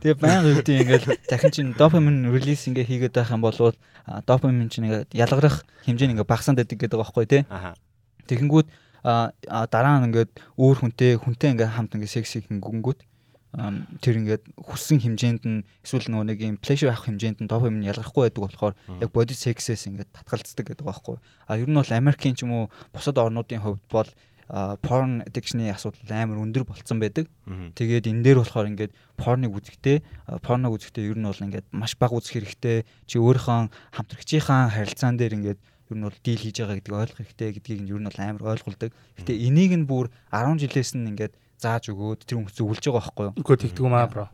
Тэгээ 0.00 0.16
байнга 0.16 0.50
үүдээ 0.56 0.80
ингээл 0.82 1.06
дахин 1.28 1.52
чин 1.52 1.68
допамин 1.76 2.30
релиз 2.32 2.64
ингээ 2.68 2.88
хийгээд 2.88 3.14
байх 3.14 3.30
юм 3.32 3.42
бол 3.44 3.56
допамин 4.26 4.68
чин 4.72 4.88
ингээ 4.88 5.12
ялгарах 5.12 5.64
хэмжээ 5.84 6.12
ингээ 6.16 6.28
багасаад 6.28 6.58
байдаг 6.60 6.78
гэдэг 6.78 6.96
байгаа 6.96 7.12
байхгүй 7.12 7.26
тий. 7.28 7.42
Тэгэнгүүт 8.28 8.68
дараа 9.04 10.00
нь 10.00 10.06
ингээд 10.08 10.32
өөр 10.56 10.76
хүнтэй 10.80 11.20
хүнтэй 11.20 11.52
ингээ 11.52 11.76
хамт 11.76 11.94
ингээ 11.96 12.08
секс 12.08 12.32
хийх 12.40 12.48
гингүүт 12.48 13.04
ам, 13.54 13.86
тэр 14.02 14.18
ингээд 14.18 14.44
хүссэн 14.58 14.98
хэмжээнд 15.04 15.42
нь 15.46 15.62
эсвэл 15.86 16.10
нөгөө 16.10 16.26
нэг 16.26 16.38
юм 16.42 16.56
pleasure 16.58 16.90
авах 16.90 17.06
хэмжээнд 17.06 17.44
нь 17.44 17.50
допамин 17.50 17.86
ялгархгүй 17.86 18.26
байдаг 18.26 18.42
болохоор 18.50 18.74
яг 18.98 19.10
body 19.14 19.36
sex-ээс 19.36 19.86
ингээд 19.92 20.10
татгалздаг 20.10 20.74
гэдэг 20.74 20.82
байгаа 20.82 20.90
байхгүй. 20.90 21.16
А 21.46 21.60
ер 21.60 21.68
нь 21.70 21.78
бол 21.78 21.86
Америкийн 21.86 22.34
ч 22.34 22.42
юм 22.42 22.52
уу 22.56 22.64
бусад 22.90 23.14
орнуудын 23.20 23.62
хувьд 23.62 23.84
бол 23.92 24.10
porn 24.48 25.24
addiction-ы 25.24 25.72
асуудал 25.72 26.10
амар 26.12 26.42
өндөр 26.44 26.64
болцсон 26.68 27.00
байдаг. 27.00 27.30
Тэгээд 27.74 28.08
энэ 28.10 28.22
дээр 28.22 28.38
болохоор 28.44 28.70
ингээд 28.72 28.92
порныг 29.16 29.52
үзэхдээ 29.56 29.98
порног 30.44 30.76
үзэхдээ 30.76 31.04
ер 31.08 31.18
нь 31.18 31.28
бол 31.28 31.44
ингээд 31.48 31.66
маш 31.72 31.96
бага 31.96 32.20
үзэх 32.20 32.44
хэрэгтэй. 32.44 32.84
Чи 33.08 33.16
өөрийнхөө 33.16 33.72
хамтрагчийнхаа 33.96 34.68
харилцаан 34.68 35.16
дээр 35.16 35.36
ингээд 35.40 35.60
ер 35.60 35.96
нь 35.96 36.04
бол 36.04 36.18
дийл 36.20 36.42
хийж 36.44 36.56
байгаа 36.60 36.76
гэдгийг 36.76 37.00
ойлгох 37.00 37.18
хэрэгтэй 37.24 37.50
гэдгийг 37.56 37.80
нь 37.84 37.90
ер 37.92 38.00
нь 38.00 38.08
бол 38.08 38.20
амар 38.20 38.44
ойлгуулдаг. 38.52 38.90
Гэтэ 39.20 39.32
энийг 39.32 39.72
нь 39.76 39.88
бүр 39.88 40.12
10 40.28 40.60
жилээс 40.60 40.92
нь 40.96 41.08
ингээд 41.08 41.34
зааж 41.60 41.88
өгөөд 41.92 42.28
тэр 42.28 42.44
хүмүүс 42.44 42.56
зөвлөж 42.56 42.84
байгаа 42.84 43.00
байхгүй 43.00 43.24
юу? 43.28 43.36
Үгүй 43.40 43.56
тэгдэг 43.60 43.84
юм 43.84 43.96
аа 43.96 44.08
бро. 44.08 44.28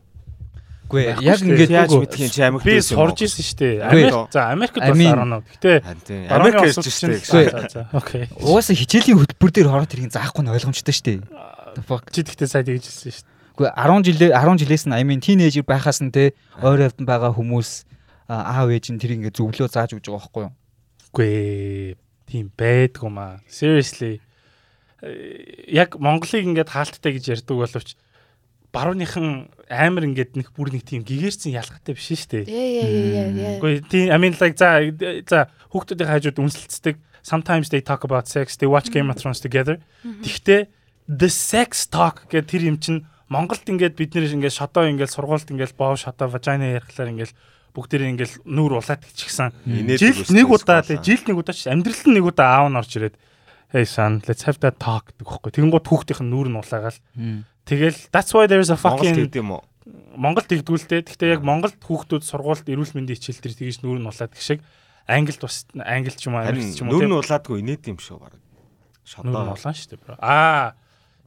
Үгүй 0.91 1.03
Байхгүй 1.07 1.23
яг 1.23 1.37
шүү 1.39 1.47
дээ. 1.47 1.53
ингээд 1.55 1.71
яаж 1.71 1.89
үгүй. 1.95 2.01
мэдхийн 2.03 2.31
чи 2.35 2.41
Америкт 2.43 2.67
Би 2.67 2.75
сурж 2.83 3.17
ирсэн 3.23 3.45
шүү 3.47 3.57
дээ. 3.63 3.75
Америк 3.87 4.13
за 4.27 4.41
Америкт 4.51 4.75
mean- 4.91 5.15
ароноо. 5.15 5.39
Гэтэ 5.47 5.71
Харин 5.87 6.01
тийм. 6.03 6.21
Америк 6.27 6.55
Америк 6.59 6.75
ирж. 6.75 6.83
За 7.23 7.39
за 7.71 7.81
окей. 7.95 8.27
угаасаа 8.35 8.75
хичээлийн 8.75 9.17
хөтөлбөр 9.23 9.51
дээр 9.55 9.67
ороод 9.71 9.93
ирэх 9.95 10.07
нь 10.11 10.15
заахгүй 10.15 10.43
нь 10.43 10.51
ойлгомжтой 10.51 10.91
шүү 10.91 11.05
дээ. 11.07 11.19
Fuck. 11.87 12.11
Чи 12.11 12.27
тэгтээ 12.27 12.47
сая 12.51 12.67
тэгж 12.67 12.83
хэлсэн 12.91 13.11
шүү 13.15 13.23
дээ. 13.23 13.31
Үгүй 13.55 13.67
10 13.71 14.03
жилээ 14.03 14.29
10 14.35 14.59
жилээс 14.59 14.83
нь 14.91 14.95
I 14.99 15.03
mean 15.07 15.23
teenager 15.23 15.63
байхаас 15.63 16.03
нь 16.03 16.11
те 16.11 16.35
ойр 16.59 16.83
явдан 16.91 17.07
байгаа 17.07 17.31
хүмүүс 17.31 17.87
аав 18.27 18.67
ээж 18.67 18.91
нь 18.91 18.99
тэр 18.99 19.15
ингээд 19.15 19.39
зөвлөө 19.39 19.71
зааж 19.71 19.95
өгч 19.95 20.11
байгаа 20.11 20.27
байхгүй 20.27 20.43
юу? 20.43 20.53
Үгүй 21.15 21.31
тийм 22.27 22.51
байдгүй 22.51 23.07
маа. 23.11 23.39
Seriously 23.47 24.19
э, 25.03 25.67
яг 25.71 25.95
Монголыг 25.99 26.43
ингээд 26.43 26.71
хаалттай 26.71 27.11
гэж 27.15 27.39
ярьдаг 27.39 27.55
боловч 27.59 27.95
барууныхан 28.71 29.51
амар 29.67 30.07
ингээд 30.07 30.39
нэг 30.39 30.51
бүр 30.55 30.71
нэг 30.71 30.87
тийм 30.87 31.03
гэгэрсэн 31.03 31.55
ялгатай 31.55 31.95
биш 31.95 32.07
шүү 32.07 32.47
дээ. 32.47 33.59
Үгүй 33.59 33.83
тийм 33.87 34.11
I 34.11 34.17
mean 34.19 34.35
like 34.39 34.55
за 34.55 34.79
за 35.27 35.51
хүүхдүүдийн 35.71 36.11
хажууд 36.11 36.39
үнсэлцдэг 36.39 36.95
sometimes 37.23 37.69
they 37.69 37.83
talk 37.83 38.03
about 38.03 38.27
sex 38.27 38.55
they 38.57 38.67
watch 38.67 38.91
game 38.91 39.11
of 39.11 39.19
thrones 39.19 39.39
together. 39.43 39.79
Mm-hmm. 40.03 40.23
Тэгтээ 40.23 40.61
the 41.07 41.29
sex 41.29 41.87
talk 41.91 42.27
гэх 42.31 42.47
тэр 42.47 42.71
юм 42.71 42.79
чинь 42.79 43.03
Монголд 43.31 43.63
ингээд 43.63 43.95
бид 43.95 44.11
нэр 44.15 44.27
ингээд 44.39 44.55
шодоо 44.55 44.87
ингээд 44.91 45.11
сургуульд 45.15 45.51
ингээд 45.51 45.75
боов 45.79 45.99
шодоо 45.99 46.27
vagina 46.27 46.75
ярихлаар 46.75 47.11
ингээд 47.15 47.31
бүгдээр 47.71 48.03
ингээд 48.15 48.33
нүүр 48.43 48.83
улаад 48.83 49.03
гिचгсэн. 49.07 49.55
Жил 49.95 50.19
нэг 50.35 50.47
удаа 50.51 50.83
тий 50.83 50.99
жил 50.99 51.23
нэг 51.23 51.39
удаа 51.39 51.55
ч 51.55 51.71
амьдрал 51.71 52.03
нь 52.11 52.15
нэг 52.19 52.25
удаа 52.27 52.59
аав 52.59 52.67
нь 52.67 52.79
орж 52.79 52.91
ирээд 52.99 53.15
hey 53.71 53.87
son 53.87 54.19
let's 54.27 54.43
have 54.43 54.59
that 54.59 54.75
talk 54.83 55.15
гэхгүй. 55.15 55.55
Тэнгууд 55.55 55.87
хүүхдийн 55.87 56.27
нүүр 56.27 56.51
нь 56.51 56.59
улаагаал 56.59 56.99
Тэгэл 57.65 57.97
that's 58.11 58.31
why 58.33 58.45
there's 58.49 58.71
a 58.73 58.77
fucking 58.77 59.15
гэдэг 59.29 59.41
юм 59.41 59.59
уу? 59.59 59.63
Монголд 60.15 60.47
тэгдгүүлтэй. 60.49 61.05
Гэхдээ 61.07 61.39
яг 61.39 61.43
Монголд 61.45 61.77
хүүхдүүд 61.81 62.23
сургуульд 62.25 62.67
эрүүл 62.67 62.93
мэндийн 62.95 63.17
хичээл 63.17 63.41
төр 63.41 63.53
тэгж 63.55 63.77
нүүр 63.81 63.99
нь 64.01 64.07
улаад 64.09 64.31
гэх 64.33 64.43
шиг 64.43 64.59
Англид 65.07 65.41
бас 65.41 65.65
Англид 65.73 66.17
ч 66.19 66.27
юм 66.29 66.37
уу 66.37 66.45
Харин 66.45 66.61
Америкт 66.61 66.77
ч 66.77 66.81
юм 66.81 66.89
уу 66.91 66.99
тийм 67.01 67.09
нь 67.09 67.17
улаадгүй 67.17 67.57
инээд 67.63 67.83
юм 67.89 67.99
шүү 67.99 68.17
баг. 68.21 68.33
нүүр 68.35 68.45
Шодоо. 69.01 69.55
улаан 69.55 69.75
шүү 69.75 69.89
дээ. 69.97 70.17
Аа 70.21 70.77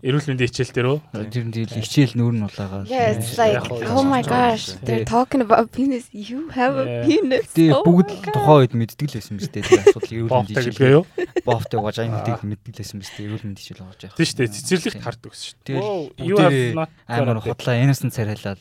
эрүүл 0.04 0.28
мэндийн 0.28 0.50
хичээл 0.52 0.74
дээр 0.76 0.88
үү? 0.92 0.98
Тэр 1.32 1.44
нь 1.48 1.54
хичээл 1.80 2.14
нүүр 2.20 2.34
нь 2.36 2.44
улаагаа. 2.44 2.84
It's 2.84 3.40
like, 3.40 3.56
oh 3.88 4.04
my 4.04 4.20
gosh, 4.20 4.76
they're 4.84 5.08
talking 5.08 5.40
about 5.40 5.72
penis. 5.72 6.12
You 6.12 6.52
have 6.52 6.76
a 6.76 6.84
Yeah. 6.84 7.08
penis. 7.08 7.48
Тэ 7.56 7.72
Oh 7.72 7.80
бүгд 7.88 8.12
тухайн 8.28 8.68
үед 8.68 8.72
мэддэг 8.76 9.08
л 9.08 9.16
байсан 9.16 9.40
биз 9.40 9.48
дээ. 9.48 9.64
Тэр 9.64 9.80
асуудал 9.88 10.12
эрүүл 10.12 10.32
мэндийн 10.44 10.92
юу? 10.92 11.04
Бовтой 11.48 11.80
гож 11.80 11.96
айн 12.04 12.12
мэддэг 12.12 12.44
мэддэг 12.44 12.72
л 12.76 12.80
байсан 12.84 12.98
биз 13.00 13.10
дээ. 13.16 13.24
Эрүүл 13.32 13.44
мэндийн 13.48 13.64
хичээл 13.64 13.88
орж 13.88 14.00
явах. 14.04 14.18
Тийм 14.20 14.28
шүү 14.28 14.38
дээ. 14.44 14.52
Цэцэрлэгт 14.52 15.00
гэсэн 15.24 15.44
шүү 15.48 15.56
дээ. 15.64 15.80
Тэгэл 16.20 16.88
амар 17.08 17.38
хотлоо 17.40 17.74
innocent 17.80 18.12
царайлал. 18.12 18.60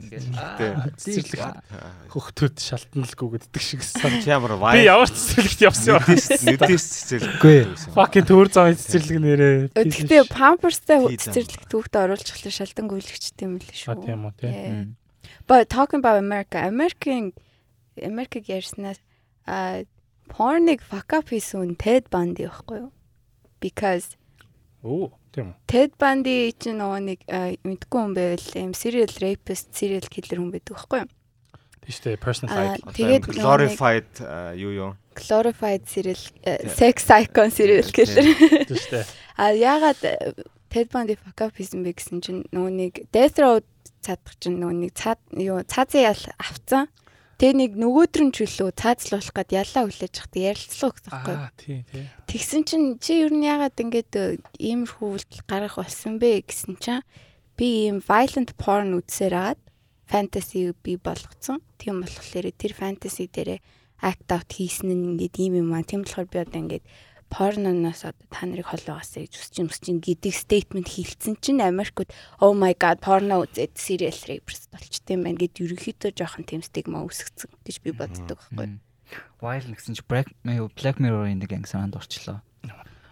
Тэ. 0.00 0.74
цэцэрлэг 0.96 1.60
хөхтүүд 2.08 2.56
шалтналгүй 2.56 3.28
гэддэг 3.36 3.62
шиг 3.62 3.82
сан. 3.84 4.16
Ямар 4.24 4.56
Би 4.56 4.60
вай. 4.64 4.84
ямар 4.88 5.10
цэцэрлэгт 5.12 5.60
явсан 5.60 6.00
юм. 6.00 6.04
Нүдэс. 6.08 6.86
Үгүй. 7.20 7.58
Fucking 7.92 8.26
төр 8.26 8.48
зам 8.48 8.72
цэцэрлэг 8.72 9.18
нэрээ. 9.20 9.56
Гэхдээ 9.76 10.24
памперстай 10.32 11.04
Пизза. 11.04 11.30
цэцэрлэг 11.30 11.62
түүхтэй 11.68 12.00
оруулчихлаа 12.08 12.52
шалдан 12.54 12.86
гүйлгчтэй 12.88 13.44
юм 13.46 13.60
л 13.60 13.68
шүү. 13.68 14.00
тийм 14.00 14.24
үү 14.26 14.34
тий. 14.40 14.50
Yeah. 14.50 14.84
But 15.46 15.68
talking 15.68 16.00
about 16.00 16.16
America, 16.18 16.58
American 16.64 17.34
Америк 18.00 18.48
ярьснаас 18.48 18.98
а 19.46 19.84
pornig 20.30 20.80
fuck 20.80 21.12
up 21.12 21.28
хийсэн 21.28 21.76
Ted 21.76 22.08
Bundy 22.08 22.46
байхгүй 22.48 22.86
юу? 22.86 22.92
Because 23.60 24.16
Оо 24.82 25.12
тийм 25.34 25.50
үү. 25.50 25.56
Ted 25.70 25.94
Bundy 26.00 26.36
чинь 26.58 26.78
нөгөө 26.80 27.00
нэг 27.06 27.20
мэдгүй 27.66 28.00
хүн 28.00 28.14
байвал 28.16 28.48
юм 28.60 28.74
serial 28.74 29.12
rapist, 29.22 29.72
serial 29.76 30.06
killer 30.10 30.38
хүн 30.42 30.52
байдаг 30.54 30.74
байхгүй 30.76 31.02
юу? 31.04 31.10
Тийм 31.80 31.92
шүү 31.96 32.04
дээ. 32.06 32.20
Personified. 32.20 32.80
тэгээд 32.98 33.24
glorified 33.30 34.10
юу 34.58 34.72
юу? 34.74 34.90
glorified 35.14 35.86
serial 35.86 36.20
sex 36.68 37.10
icon 37.10 37.50
serial 37.50 37.88
killer. 37.90 38.24
Тийм 38.66 38.76
шүү 38.76 38.90
дээ. 38.94 39.06
А 39.36 39.52
ягаад 39.56 40.00
Ted 40.70 40.88
Bundy 40.92 41.16
fuck 41.18 41.40
up 41.42 41.56
хийсэн 41.58 41.82
бэ 41.82 41.98
гэсэн 41.98 42.22
чинь 42.22 42.42
нөгөө 42.54 42.72
нэг 42.78 42.92
death 43.10 43.38
row 43.42 43.58
цадах 44.04 44.36
чинь 44.38 44.60
нөгөө 44.62 44.76
нэг 44.86 44.92
цаад 44.94 45.18
юу 45.34 45.60
цаазын 45.66 46.06
ял 46.06 46.22
авцсан. 46.38 46.86
Тэгээ 47.40 47.56
нэг 47.56 47.72
нөгөөдөр 47.80 48.22
нь 48.28 48.36
чөлөө 48.36 48.68
цаазлуулах 48.76 49.32
гээд 49.32 49.56
яллаа 49.56 49.82
хүлээж 49.88 50.12
захтай 50.12 50.52
ярилцлаа 50.52 50.90
гэсэн 50.92 51.08
байхгүй. 51.08 51.36
Аа 51.40 51.52
тий 51.56 51.78
тий. 51.88 52.04
Тэгсэн 52.28 52.62
чинь 52.68 52.88
чи 53.00 53.24
ер 53.24 53.32
нь 53.32 53.48
ягаад 53.48 53.80
ингэж 53.80 54.08
э, 54.12 54.36
иймэрхүү 54.60 55.08
үйлдэл 55.08 55.48
гаргах 55.48 55.80
болсон 55.80 56.20
бэ 56.20 56.44
гэсэн 56.44 56.76
чинь 56.76 57.00
би 57.56 57.88
ийм 57.88 58.04
violent 58.04 58.52
porn 58.60 58.92
үзсээр 58.92 59.56
агаад 59.56 59.60
fantasy 60.04 60.68
би 60.84 61.00
болгоцсон. 61.00 61.64
Тийм 61.80 62.04
болохоор 62.04 62.52
тэр 62.52 62.72
fantasy 62.76 63.24
дээрээ 63.32 63.64
act 64.04 64.28
out 64.28 64.52
хийсэн 64.52 64.92
нь 64.92 65.16
ингээд 65.16 65.40
ийм 65.40 65.64
юм 65.64 65.72
аа. 65.72 65.80
Тийм 65.80 66.04
болохоор 66.04 66.28
би 66.28 66.44
одоо 66.44 66.60
ингээд 66.60 66.84
порноноос 67.30 68.02
одоо 68.04 68.26
та 68.28 68.44
нарыг 68.44 68.66
холоогоосаа 68.68 69.22
гэж 69.24 69.34
үсчин 69.38 69.70
үсчин 69.70 70.02
гэдэг 70.02 70.34
statement 70.34 70.90
хийлцэн 70.90 71.38
чинь 71.38 71.62
Америкт 71.62 72.10
oh 72.42 72.52
my 72.52 72.74
god 72.74 72.98
порно 72.98 73.40
үзээд 73.46 73.78
serial 73.78 74.18
rapist 74.26 74.66
болчтой 74.74 75.14
юм 75.14 75.24
байна 75.24 75.38
гэд 75.38 75.62
ерөөхдөө 75.62 76.10
жоохон 76.18 76.44
тийм 76.44 76.66
стигма 76.66 77.06
үүсгэсэн 77.06 77.50
гэж 77.62 77.76
би 77.86 77.90
боддог 77.94 78.38
байхгүй. 78.50 78.82
Wild 79.40 79.70
гэсэн 79.70 79.94
чи 79.98 80.02
Black 80.06 80.98
Mirror-ийн 80.98 81.38
нэг 81.38 81.50
анги 81.54 81.70
санаанд 81.70 81.96
орчлоо. 81.98 82.42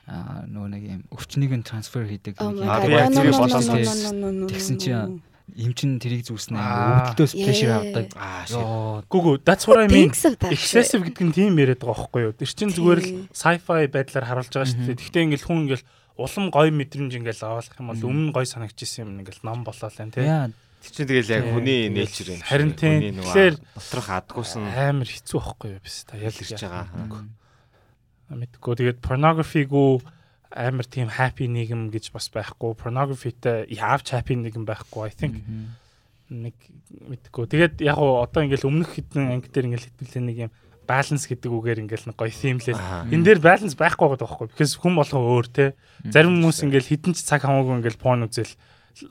Аа 0.09 0.49
нөгөө 0.49 0.69
нэг 0.73 0.83
юм 0.89 1.03
өвчнийг 1.13 1.53
нь 1.53 1.67
трансфер 1.67 2.09
хийдэг. 2.09 2.41
Oh 2.41 2.49
нэг 2.51 2.65
my 2.65 2.69
А, 2.69 2.81
god. 2.81 2.87
би 2.89 2.93
яг 2.97 3.11
no, 3.13 4.31
no, 4.33 4.47
Тэгсэн 4.49 4.79
no, 4.81 5.21
Им 5.57 5.73
чин 5.73 5.97
тэрийг 6.03 6.29
зүснэ 6.29 6.59
Аа, 6.61 7.15
өвдөлтөөс 7.17 7.33
pleasure 7.39 7.73
yeah. 7.73 7.81
авдаг. 7.81 8.07
Аа. 8.19 9.03
Гүгүү 9.09 9.35
that's 9.47 9.65
what 9.65 9.81
I 9.81 9.89
mean. 9.89 10.13
Excessive 10.13 11.03
гэдэг 11.09 11.25
нь 11.25 11.33
тийм 11.33 11.57
яриад 11.57 11.81
байгаа 11.81 12.05
байхгүй 12.09 12.21
юу? 12.29 12.33
Тэр 12.37 12.51
чинь 12.53 12.75
зүгээр 12.77 13.01
л 13.01 13.09
Тийм. 13.09 13.23
sci-fi 13.33 13.89
байдлаар 13.89 14.27
харуулж 14.29 14.53
байгаа 14.53 14.69
шүү 14.69 14.85
дээ. 14.85 14.99
Гэхдээ 15.01 15.25
ингээл 15.25 15.47
хүн 15.49 15.59
ингээл 15.67 15.85
улам 16.19 16.45
гоё 16.53 16.71
мэдрэмж 16.75 17.13
ингээл 17.17 17.43
авах 17.49 17.73
юм 17.79 17.87
бол 17.95 18.05
өмнө 18.05 18.31
гоё 18.37 18.47
санагдчихсэн 18.47 19.03
юм 19.09 19.11
ингээл 19.25 19.43
ном 19.47 19.65
болоо 19.65 19.89
л 19.89 20.03
энэ 20.03 20.15
тий. 20.15 20.27
Яа 20.29 20.51
Тэр 20.79 20.93
чинь 20.95 21.11
тэгэл 21.11 21.33
яг 21.35 21.43
Тийм. 21.43 21.55
хүний 21.59 21.81
nature 21.91 22.31
юм. 22.39 22.41
харин 22.47 22.73
тийм. 22.79 22.99
Тэгэхээр 23.19 23.55
доторх 23.59 24.09
адгуусан 24.15 24.63
амар 24.71 25.11
хэцүү 25.11 25.39
байхгүй 25.43 25.69
юу 25.75 25.83
биш 25.83 26.07
та 26.07 26.15
яг 26.23 26.35
ирж 26.39 26.55
байгаа. 26.55 26.87
Мэдгүй 28.29 28.75
тэгээд 28.79 28.99
pornography-гүү 29.03 29.91
амар 30.53 30.87
тийм 30.89 31.09
happy 31.13 31.49
нийгэм 31.49 31.91
гэж 31.93 32.13
бас 32.15 32.29
байхгүй. 32.33 32.77
Pornography-тэй 32.79 33.69
яавч 33.73 34.15
happy 34.17 34.39
нийгэм 34.39 34.65
байхгүй. 34.65 35.09
I 35.09 35.13
think 35.13 35.35
нэг 36.29 36.57
мэдгүй. 37.09 37.49
Тэгээд 37.49 37.75
яг 37.85 37.97
гоо 37.97 38.25
одоо 38.25 38.45
ингээл 38.45 38.69
өмнөх 38.69 38.97
хэдэн 38.97 39.33
анги 39.33 39.49
дээр 39.49 39.73
ингээл 39.73 39.89
хэдүүлээ 39.89 40.25
нэг 40.29 40.39
юм 40.49 40.53
баланс 40.89 41.25
гэдэг 41.29 41.53
үгээр 41.53 41.83
ингээл 41.85 42.09
нэг 42.13 42.17
гоё. 42.17 42.33
Аа. 42.77 43.05
Энэ 43.09 43.25
дээр 43.25 43.41
баланс 43.45 43.77
байхгүй 43.77 44.09
байгаа 44.09 44.25
байхгүй. 44.25 44.47
Because 44.53 44.77
хүн 44.77 44.97
болгоо 44.97 45.21
өөр 45.21 45.47
те. 45.53 45.67
Зарим 46.09 46.41
хүмүүс 46.41 46.65
ингээл 46.65 46.91
хідэн 46.97 47.13
ч 47.17 47.25
цаг 47.25 47.45
хамаагүй 47.45 47.81
ингээл 47.81 48.01
porn 48.01 48.25
үзэл 48.25 48.57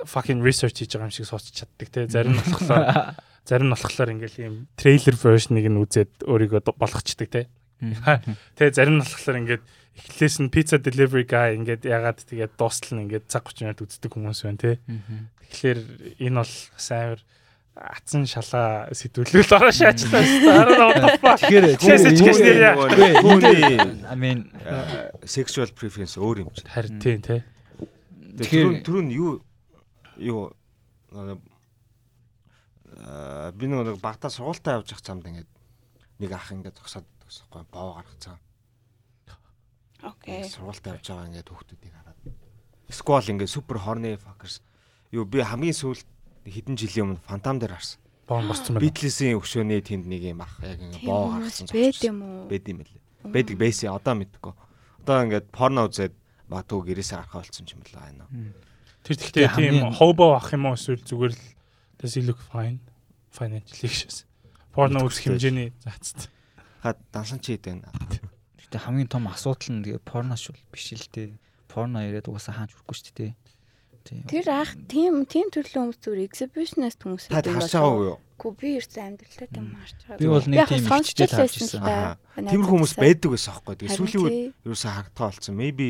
fucking 0.05 0.41
research 0.41 0.81
хийж 0.81 0.97
байгаа 0.97 1.09
юм 1.09 1.15
шиг 1.15 1.29
сууч 1.29 1.53
чаддаг 1.53 1.89
те. 1.89 2.09
Зарим 2.09 2.33
нь 2.33 2.41
болохоор 2.41 3.17
зарим 3.49 3.69
нь 3.69 3.73
болохоор 3.73 4.09
ингээл 4.13 4.41
ийм 4.41 4.55
трейлер 4.77 5.15
version-ыг 5.17 5.65
нь 5.69 5.81
үзээд 5.81 6.25
өөрийгөө 6.25 6.77
болгочдөг 6.77 7.29
те. 7.29 7.41
Тэгээ 7.81 8.73
зарим 8.73 8.97
нь 8.99 9.03
болохоор 9.05 9.37
ингээд 9.41 9.63
эхлээс 9.97 10.35
нь 10.41 10.49
pizza 10.53 10.77
delivery 10.81 11.25
guy 11.25 11.53
ингээд 11.57 11.85
ягаад 11.85 12.21
тэгээд 12.25 12.53
дуустал 12.57 12.97
нь 12.97 13.05
ингээд 13.09 13.25
цаг 13.29 13.45
30 13.49 13.65
минут 13.65 13.81
үздэг 13.85 14.11
хүмүүс 14.13 14.39
байна 14.45 14.61
те. 14.61 14.71
Тэгэхээр 15.49 15.79
энэ 16.21 16.37
бол 16.41 16.53
бас 16.73 16.87
амар 16.93 17.21
атсан 17.77 18.25
шалаа 18.25 18.89
сэтгүүлэл 18.89 19.53
ороо 19.53 19.69
шаачлаа. 19.69 20.25
Тэгэхээр 21.37 21.77
Тэгэхээр. 21.77 23.21
Хүний 23.21 23.77
I 24.09 24.15
mean 24.17 24.49
э, 24.65 25.13
sexual 25.29 25.69
preference 25.77 26.17
өөр 26.17 26.41
юм 26.45 26.49
чинь. 26.57 26.65
харин 26.73 26.97
тийм 26.97 27.21
те. 27.21 27.45
Тэгэхээр- 28.41 28.81
түрүү 28.81 29.01
нь 29.05 29.13
юу 29.13 29.41
юу 30.17 30.53
аа 32.97 33.51
би 33.53 33.65
нэг 33.69 34.01
багтаа 34.01 34.29
сургуультаа 34.33 34.81
явж 34.81 34.91
явах 34.97 35.05
замд 35.05 35.25
ингээд 35.29 35.49
нэг 36.17 36.31
ах 36.33 36.49
ингээд 36.49 36.77
зогсоод 36.81 37.05
төгсөхгүй 37.27 37.63
боо 37.71 37.99
гаргацсан. 37.99 38.39
Окей. 40.03 40.47
Сургуультаа 40.47 40.95
явж 40.95 41.07
байгаа 41.11 41.27
ингээд 41.27 41.49
хүүхдүүдийг 41.51 41.93
хараад. 41.93 42.19
Сквал 42.87 43.27
ингээд 43.27 43.51
супер 43.51 43.83
horny 43.83 44.15
fuckers. 44.15 44.61
Юу 45.11 45.25
би 45.25 45.43
хамгийн 45.43 45.75
сүүлд 45.75 46.07
хэдэн 46.47 46.77
жилийн 46.79 47.17
өмнө 47.17 47.25
фантам 47.27 47.59
дээр 47.59 47.75
харсан. 47.75 47.99
Боон 48.27 48.47
босцсон 48.47 48.77
байна. 48.77 48.85
Битлесийн 48.85 49.39
өшөөний 49.41 49.81
тэнд 49.81 50.05
нэг 50.07 50.23
юм 50.23 50.43
ах 50.45 50.55
яг 50.63 50.79
ингээд 50.79 51.03
боо 51.03 51.33
гаргасан. 51.33 51.67
байд 51.71 51.99
юм 52.05 52.17
уу? 52.23 52.47
Бэд 52.47 52.65
юм 52.71 52.79
лээ. 52.85 53.01
Бэдэг 53.27 53.57
бэсээ 53.57 53.89
одоо 53.91 54.15
мэдгүй. 54.15 54.53
Одоо 55.03 55.17
ингээд 55.25 55.47
порно 55.51 55.87
үзээд 55.89 56.13
магадгүй 56.47 56.79
гэрээсээ 56.93 57.17
гарах 57.17 57.33
болсон 57.43 57.65
юм 57.67 57.81
байна 57.91 58.23
аа. 58.23 58.31
Тэр 59.03 59.15
тэгтээ 59.17 59.47
тийм 59.55 59.91
hobo 59.95 60.35
ах 60.35 60.51
юм 60.53 60.67
уу 60.69 60.75
эсвэл 60.75 61.01
зүгээр 61.03 61.33
л 61.33 61.43
does 61.97 62.13
he 62.13 62.21
look 62.21 62.39
fine 62.51 62.79
financially 63.33 63.89
гэсэн. 63.91 64.27
Порно 64.75 65.07
үзэх 65.07 65.25
хэмжээний 65.25 65.73
зацд. 65.81 66.29
Ха 66.83 66.95
дансан 67.13 67.39
чи 67.39 67.57
хэдэн. 67.57 67.83
Гэтэ 68.67 68.77
хамгийн 68.83 69.09
том 69.09 69.27
асуудал 69.31 69.71
нь 69.73 69.83
тэгээ 69.85 70.01
порно 70.03 70.35
шүү 70.37 70.55
биш 70.71 70.93
л 70.93 71.07
дээ. 71.13 71.37
Порно 71.71 72.03
яриад 72.03 72.27
угаасаа 72.27 72.53
хааж 72.65 72.71
хүрхгүй 72.75 72.95
шүү 72.95 73.15
дээ. 73.17 73.33
Тэр 74.07 74.47
ах 74.55 74.71
тийм 74.87 75.27
тийм 75.27 75.51
төрлийн 75.51 75.91
хүмүүс 75.91 75.99
зүгээр 75.99 76.23
exhibitionist 76.31 77.03
хүмүүс 77.03 77.27
Та 77.27 77.43
харж 77.43 77.67
байгаа 77.75 77.91
уу 77.91 78.03
юу? 78.07 78.17
Гү 78.39 78.47
би 78.55 78.79
ерөөсөө 78.79 79.03
амьдралтай 79.03 79.47
тийм 79.51 79.67
харж 79.75 79.97
байгаа. 80.07 80.19
Би 80.23 80.27
бол 80.31 80.47
нэг 80.47 80.59
тийм 80.63 80.85
хичээл 80.87 81.35
харж 81.35 81.53
байсан 81.59 81.67
ирсэн. 81.67 81.81
л 81.83 81.83
та. 81.83 81.91
Аа. 81.91 82.15
Надад 82.39 82.51
Тиймэр 82.55 82.69
хүмүүс 82.71 82.91
гэсэн. 82.95 83.03
байдаг 83.03 83.29
байсан 83.35 83.51
аахгүй. 83.51 83.75
Тэгээ 83.75 83.97
сүүлийн 83.99 84.23
үед 84.23 84.37
ерөөсөө 84.63 84.91
харагдгаа 84.95 85.27
болсон. 85.27 85.55
Maybe 85.59 85.87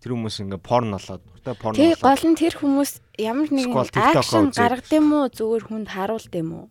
тэр 0.00 0.10
хүмүүс 0.16 0.36
ингээ 0.48 0.60
порн 0.64 0.88
болоод, 0.96 1.22
уртай 1.28 1.54
порн 1.60 1.76
Тэг 1.76 1.92
болоод. 1.92 2.06
гол 2.08 2.24
нь 2.24 2.38
тэр 2.40 2.54
хүмүүс 2.56 2.92
ямар 3.20 3.48
нэгэн 3.52 3.74
акшн 4.16 4.48
гаргад 4.56 4.88
юм 4.96 5.06
уу 5.12 5.26
зүгээр 5.28 5.64
хүнд 5.68 5.88
харуулд 5.92 6.32
юм 6.40 6.48
уу? 6.56 6.66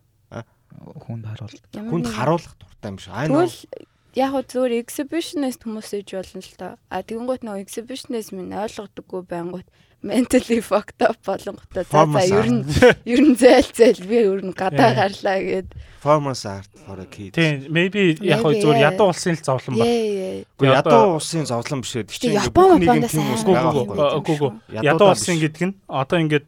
Хүнд 0.76 1.24
харуул. 1.26 1.56
Ямар 1.74 1.90
Хүнд 1.90 2.06
харуулах 2.12 2.54
дуртай 2.60 2.90
юм 2.92 2.98
шиг. 2.98 3.12
Аа 3.12 3.26
нөө 3.28 3.46
Тэгвэл 3.48 4.18
яг 4.18 4.30
хөө 4.34 4.44
зүгээр 4.48 4.72
exhibitionist 4.82 5.60
хүмүүс 5.64 5.90
ээж 5.94 6.08
болно 6.16 6.40
л 6.42 6.54
доо. 6.58 6.72
А 6.90 6.96
тэгэнгүүт 7.02 7.42
нөгөө 7.44 7.62
exhibitionist 7.64 8.30
минь 8.34 8.54
ойлгодоггүй 8.54 9.22
байнгут 9.28 9.66
mentally 10.02 10.60
fucked 10.70 11.02
up 11.02 11.18
болонготой 11.26 11.82
за 11.82 12.06
за 12.06 12.22
ер 12.22 12.46
нь 12.46 12.62
ер 13.12 13.20
нь 13.20 13.34
зээл 13.34 13.70
зээл 13.74 14.06
би 14.06 14.16
ер 14.22 14.42
нь 14.46 14.54
гадаа 14.54 14.94
гарлаа 14.94 15.38
гэд. 15.42 15.74
performance 15.98 16.46
art 16.46 16.70
for 16.86 17.00
a 17.00 17.06
kid. 17.06 17.34
Тийм, 17.34 17.66
maybe 17.74 18.14
яг 18.22 18.40
хөө 18.46 18.62
yeah. 18.62 18.94
ядуу 18.94 19.10
улсын 19.10 19.34
л 19.34 19.42
зовлон 19.42 19.74
ба. 19.74 19.82
Яа 19.82 19.98
яа. 20.06 20.44
Гэхдээ 20.46 20.78
Одоо- 20.78 20.94
ядуу 21.02 21.18
улсын 21.18 21.44
зовлон 21.50 21.80
биш. 21.82 21.92
Тэр 21.98 22.06
чинь 22.06 22.22
Тэг 22.22 22.30
ингээ 22.30 22.46
Япон 22.46 22.66
бүх 22.70 22.78
нийгэм 22.78 22.86
Япондаас 22.86 23.10
тийм 23.10 23.24
хүмүүс 23.26 23.42
сайн 23.42 23.54
байгаа 23.58 23.72
Гү, 23.74 23.82
байхгүй. 23.90 23.98
гү, 23.98 24.22
гү, 24.22 24.34
гү. 24.38 24.48
Ядуу 24.86 25.08
улсын 25.10 25.36
гэдэг 25.42 25.62
нь 25.66 25.74
одоо 25.90 26.18
ингээд 26.22 26.46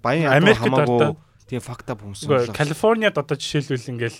Баян 0.00 0.32
ядуу 0.40 0.56
хамаагүй 0.56 1.16
тийм 1.50 1.62
fucked 1.64 1.90
up 1.90 2.00
хүмүүс 2.00 2.24
болоо. 2.30 2.54
Калифорниад 2.54 3.18
одоо 3.18 3.34
жишээлбэл 3.34 3.90
ингээл 3.98 4.18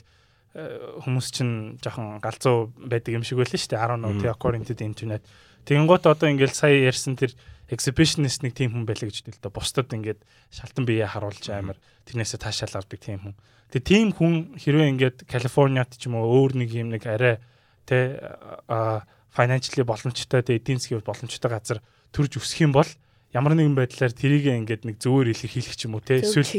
э, 0.58 0.62
хүмүүс 1.06 1.26
чинь 1.30 1.54
жоохон 1.78 2.18
галзуу 2.18 2.74
байдаг 2.74 3.14
юм 3.14 3.22
шиг 3.22 3.38
байлаа 3.38 3.54
шүү 3.54 3.70
дээ 3.70 3.86
11 3.86 4.02
Мм. 4.02 4.20
тий 4.20 4.30
according 4.30 4.64
to 4.66 4.74
the 4.74 4.84
internet. 4.84 5.22
Тэгэнгუთ 5.64 6.10
одоо 6.10 6.26
ингээл 6.26 6.52
сая 6.52 6.74
ярьсан 6.90 7.14
тэр 7.14 7.32
exhibitionist 7.70 8.42
нэг 8.42 8.58
тийм 8.58 8.74
хүн 8.74 8.84
байлаа 8.84 9.06
гэж 9.06 9.22
хэлдэг 9.22 9.38
л 9.38 9.44
да. 9.46 9.54
Бусдад 9.54 9.94
ингээд 9.94 10.20
шалтан 10.50 10.84
биеэ 10.84 11.06
харуулж 11.06 11.46
амар 11.54 11.78
тэрнээсээ 12.10 12.42
таашаал 12.42 12.82
авдаг 12.82 12.98
тийм 12.98 13.22
хүн. 13.22 13.34
Тэгээ 13.70 13.86
тийм 13.86 14.08
хүн 14.10 14.34
хэрвээ 14.58 14.90
ингээд 14.98 15.18
Калифорниад 15.30 15.94
ч 15.94 16.10
юм 16.10 16.18
уу 16.18 16.26
өөр 16.50 16.58
нэг 16.58 16.70
юм 16.74 16.90
нэг 16.90 17.06
арай 17.06 17.38
тий 17.86 18.18
а 18.66 19.06
financially 19.30 19.86
боломжтой 19.86 20.42
тий 20.42 20.58
эдийн 20.58 20.82
засгийн 20.82 21.06
боломжтой 21.06 21.50
газар 21.50 21.78
төрж 22.10 22.42
өсөх 22.42 22.66
юм 22.66 22.74
бол 22.74 22.90
ямар 23.30 23.54
нэгэн 23.54 23.78
байдлаар 23.78 24.10
тэрийг 24.10 24.50
ингээд 24.50 24.82
нэг 24.86 24.96
зөвөр 24.98 25.30
илэрхийлэх 25.30 25.76
ч 25.78 25.86
юм 25.86 25.98
уу 25.98 26.02
те 26.02 26.18
эсвэл 26.18 26.50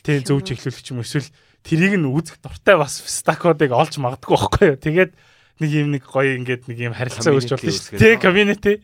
тийм 0.00 0.24
зөв 0.24 0.40
чиглүүлэх 0.40 0.80
ч 0.80 0.88
юм 0.92 1.00
уу 1.00 1.06
эсвэл 1.06 1.28
тэрийг 1.64 2.00
нь 2.00 2.08
үзэх 2.08 2.40
дуртай 2.40 2.76
бас 2.80 3.00
стакодыг 3.04 3.72
олж 3.72 4.00
магадгүй 4.00 4.32
байхгүй 4.32 4.64
юу? 4.72 4.76
Тэгээд 4.80 5.12
нэг 5.60 5.70
юм 5.70 5.88
нэг 5.92 6.02
гоё 6.08 6.36
ингээд 6.40 6.68
нэг 6.68 6.78
юм 6.80 6.94
харилцаа 6.96 7.32
үүсч 7.36 7.50
болно 7.52 7.72
шүү 7.72 7.96
дээ. 7.96 8.00
Те 8.00 8.20
community. 8.20 8.74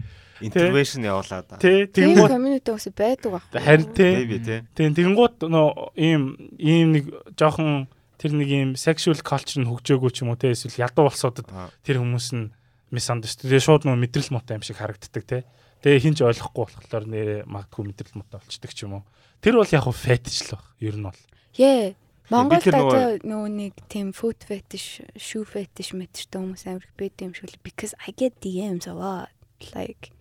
Интервэшн 0.40 1.05
явуулаад. 1.05 1.61
Тий 1.61 1.85
тэгмүү 1.88 2.29
community 2.29 2.70
ус 2.72 2.88
байдаг 2.92 3.37
аа 3.37 3.61
харин 3.61 3.88
тий 3.92 4.40
тий 4.40 4.88
тэгэнгүүт 4.88 5.44
нөө 5.44 5.96
ийм 6.00 6.22
ийм 6.57 6.96
нэг 6.96 7.05
жоохон 7.37 7.88
тэр 8.16 8.33
нэг 8.37 8.48
ийм 8.48 8.70
sexual 8.76 9.20
culture 9.20 9.61
нь 9.61 9.68
хөгжөөгөө 9.68 10.11
ч 10.12 10.24
юм 10.24 10.33
уу 10.33 10.40
те 10.40 10.57
эсвэл 10.57 10.81
ядуу 10.81 11.12
улсуудад 11.12 11.48
тэр 11.85 12.00
хүмүүс 12.00 12.29
нь 12.33 12.53
misunderstood 12.88 13.53
шууд 13.61 13.85
нөө 13.85 13.96
мэдрэл 14.00 14.33
мотой 14.33 14.57
юм 14.57 14.64
шиг 14.64 14.81
харагддаг 14.81 15.24
те. 15.29 15.44
Тэгээ 15.81 16.05
хинч 16.05 16.19
ойлгохгүй 16.21 16.64
болохоор 16.69 17.05
нэрээ 17.09 17.40
магадгүй 17.49 17.85
мэдрэл 17.88 18.16
муутай 18.21 18.40
болчдөг 18.40 18.73
ч 18.77 18.85
юм 18.85 19.01
уу. 19.01 19.05
Тэр 19.40 19.57
бол 19.57 19.73
яг 19.73 19.85
хуу 19.88 19.97
fetish 19.97 20.53
л 20.53 20.61
баг. 20.61 20.64
Ер 20.81 20.97
нь 21.01 21.07
бол. 21.09 21.21
Яа. 21.57 21.97
Монголд 22.31 22.62
тэр 22.62 22.79
нөгөө- 23.25 23.51
нэг 23.51 23.75
тийм 23.90 24.14
food 24.14 24.38
fetish, 24.45 25.03
shoe 25.19 25.43
fetish 25.43 25.97
мэтэртэй 25.97 26.38
хүмүүс 26.38 26.62
амар 26.69 26.85
их 26.87 26.95
байд 26.95 27.16
юм 27.19 27.35
шиг 27.35 27.51
л 27.51 27.59
because 27.64 27.93
I 28.07 28.12
get 28.12 28.38
DMs 28.38 28.87
a 28.87 28.95
lot. 28.95 29.35
Like 29.75 30.12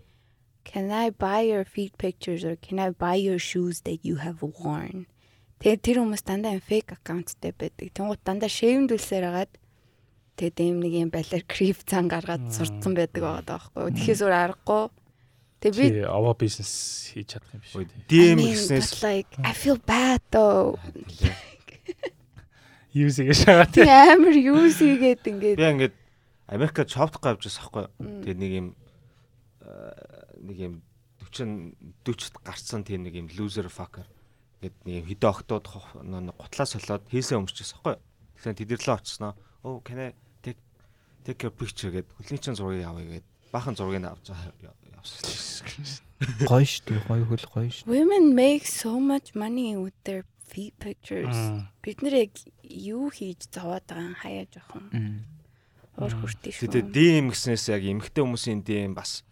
can 0.65 0.91
I 0.91 1.09
buy 1.11 1.41
your 1.41 1.65
feet 1.65 1.97
pictures 1.97 2.43
or 2.43 2.55
can 2.55 2.79
I 2.79 2.89
buy 2.89 3.15
your 3.15 3.37
shoes 3.37 3.81
that 3.85 4.01
you 4.01 4.17
have 4.23 4.41
worn? 4.41 5.05
Тэгээ 5.59 5.83
тэр 5.83 5.97
хүмүүс 6.01 6.23
дандаа 6.23 6.57
fake 6.63 6.97
accountтэй 6.97 7.51
байдаг. 7.51 7.91
Тэнгууд 7.93 8.23
дандаа 8.23 8.49
shamed 8.49 8.95
үлсээр 8.95 9.27
хагаад 9.27 9.53
тэгээ 10.39 10.53
дэм 10.55 10.75
нэг 10.79 10.93
юм 11.03 11.09
балер 11.11 11.43
creep 11.45 11.83
цан 11.83 12.07
гаргаад 12.07 12.47
сурцсан 12.47 12.95
байдаг 12.95 13.21
байгаа 13.21 13.43
даахгүй. 13.43 13.91
Тэгэхээр 13.91 14.17
зур 14.23 14.33
аргагүй. 14.33 14.83
Тэгээ 15.59 15.91
би 15.91 16.03
овоо 16.07 16.35
бизнес 16.39 17.11
хийж 17.11 17.35
чадах 17.35 17.51
юм 17.51 17.59
биш. 17.59 17.75
DM 18.07 18.39
гэснээс 18.39 19.03
like 19.03 19.31
I 19.43 19.51
feel 19.51 19.75
bad 19.75 20.23
though. 20.31 20.79
Юусыг 22.95 23.35
шагаа 23.35 23.67
тий. 23.67 23.83
Тэг 23.83 23.91
амар 23.91 24.35
юу 24.39 24.71
сийгээд 24.71 25.27
ингээд 25.27 25.59
би 25.59 25.67
ингээд 25.67 25.95
Америкад 26.47 26.87
шоптох 26.87 27.19
гавж 27.19 27.43
байсан 27.43 27.61
байхгүй. 27.67 27.85
Тэгээ 28.23 28.37
нэг 28.39 28.51
юм 28.55 28.67
аа, 29.67 29.93
нэг 30.39 30.57
юм 30.57 30.73
40 31.27 31.75
40-т 32.07 32.39
гарцсан 32.41 32.81
тийм 32.87 33.03
нэг 33.03 33.19
юм 33.19 33.27
loser 33.35 33.67
fucker 33.67 34.07
гэд 34.63 34.73
нэг 34.87 35.03
юм 35.03 35.05
хідэ 35.11 35.27
октод 35.27 35.67
гутлаа 35.67 36.65
солиод 36.65 37.03
хийсээ 37.11 37.37
өмсчихсэн 37.37 37.83
байхгүй. 37.83 37.99
Тэгэхээр 38.39 38.59
тэдэрлээ 38.63 38.95
очсноо. 38.95 39.35
Oh 39.61 39.83
can 39.83 39.99
I 39.99 40.15
take 40.41 40.57
take 41.27 41.43
your 41.43 41.53
picture 41.53 41.91
гэд 41.91 42.07
хөлний 42.15 42.41
чин 42.41 42.55
зургийг 42.55 42.87
авъя 42.87 43.21
гэд 43.21 43.27
баахан 43.51 43.75
зургийг 43.75 44.07
авч 44.07 44.31
явсан. 44.31 44.78
Гоё 46.49 46.67
шүү 46.67 46.83
дээ. 46.87 47.01
Гоё 47.07 47.23
хөл 47.29 47.45
гоё 47.47 47.69
шүү. 47.71 47.87
women 47.87 48.35
make 48.35 48.67
so 48.67 48.99
much 48.99 49.31
money 49.35 49.75
with 49.79 49.95
their 50.03 50.27
feet 50.49 50.75
pictures. 50.79 51.35
Бид 51.79 52.03
нэр 52.03 52.27
яг 52.27 52.33
юу 52.63 53.07
хийж 53.13 53.47
зовоод 53.53 53.85
байгаа 53.87 54.03
юм 54.03 54.15
хаяа 54.19 54.45
жоохон 54.51 54.85
уур 55.95 56.13
хүртээ 56.19 56.51
шүү. 56.51 56.71
Тэгээ 56.75 56.91
DM 56.91 57.25
гэснээс 57.31 57.71
яг 57.71 57.83
эмгтэй 57.87 58.23
хүмүүсийн 58.23 58.61
DM 58.67 58.91
бас 58.97 59.23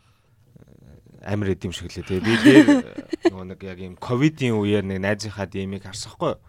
э, 0.56 1.28
амар 1.28 1.52
эд 1.56 1.68
юм 1.68 1.76
шиг 1.76 1.92
лээ 1.92 2.08
тэгээ 2.08 2.24
би 2.24 2.34
дээр 2.44 2.68
э, 2.72 3.32
нөгөө 3.32 3.46
нэг 3.52 3.60
яг 3.68 3.80
юм 3.84 3.96
ковидын 4.00 4.56
үеэр 4.56 4.86
нэг 4.88 5.00
найзынхаа 5.04 5.48
DM-ийг 5.48 5.84
харсахгүй. 5.88 6.40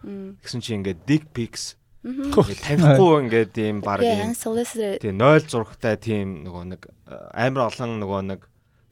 Тэгсэн 0.43 0.63
чинь 0.63 0.79
ингээд 0.83 1.03
dick 1.03 1.27
pics 1.35 1.79
танихгүй 2.03 3.15
ингээд 3.27 3.53
ийм 3.59 3.83
баг 3.83 3.99
тийм 3.99 5.19
0 5.19 5.43
зурагтай 5.51 5.99
тийм 5.99 6.47
нөгөө 6.47 6.63
нэг 6.71 6.81
э, 6.87 7.15
амар 7.35 7.67
олон 7.71 7.99
нөгөө 7.99 8.21
нэг 8.35 8.41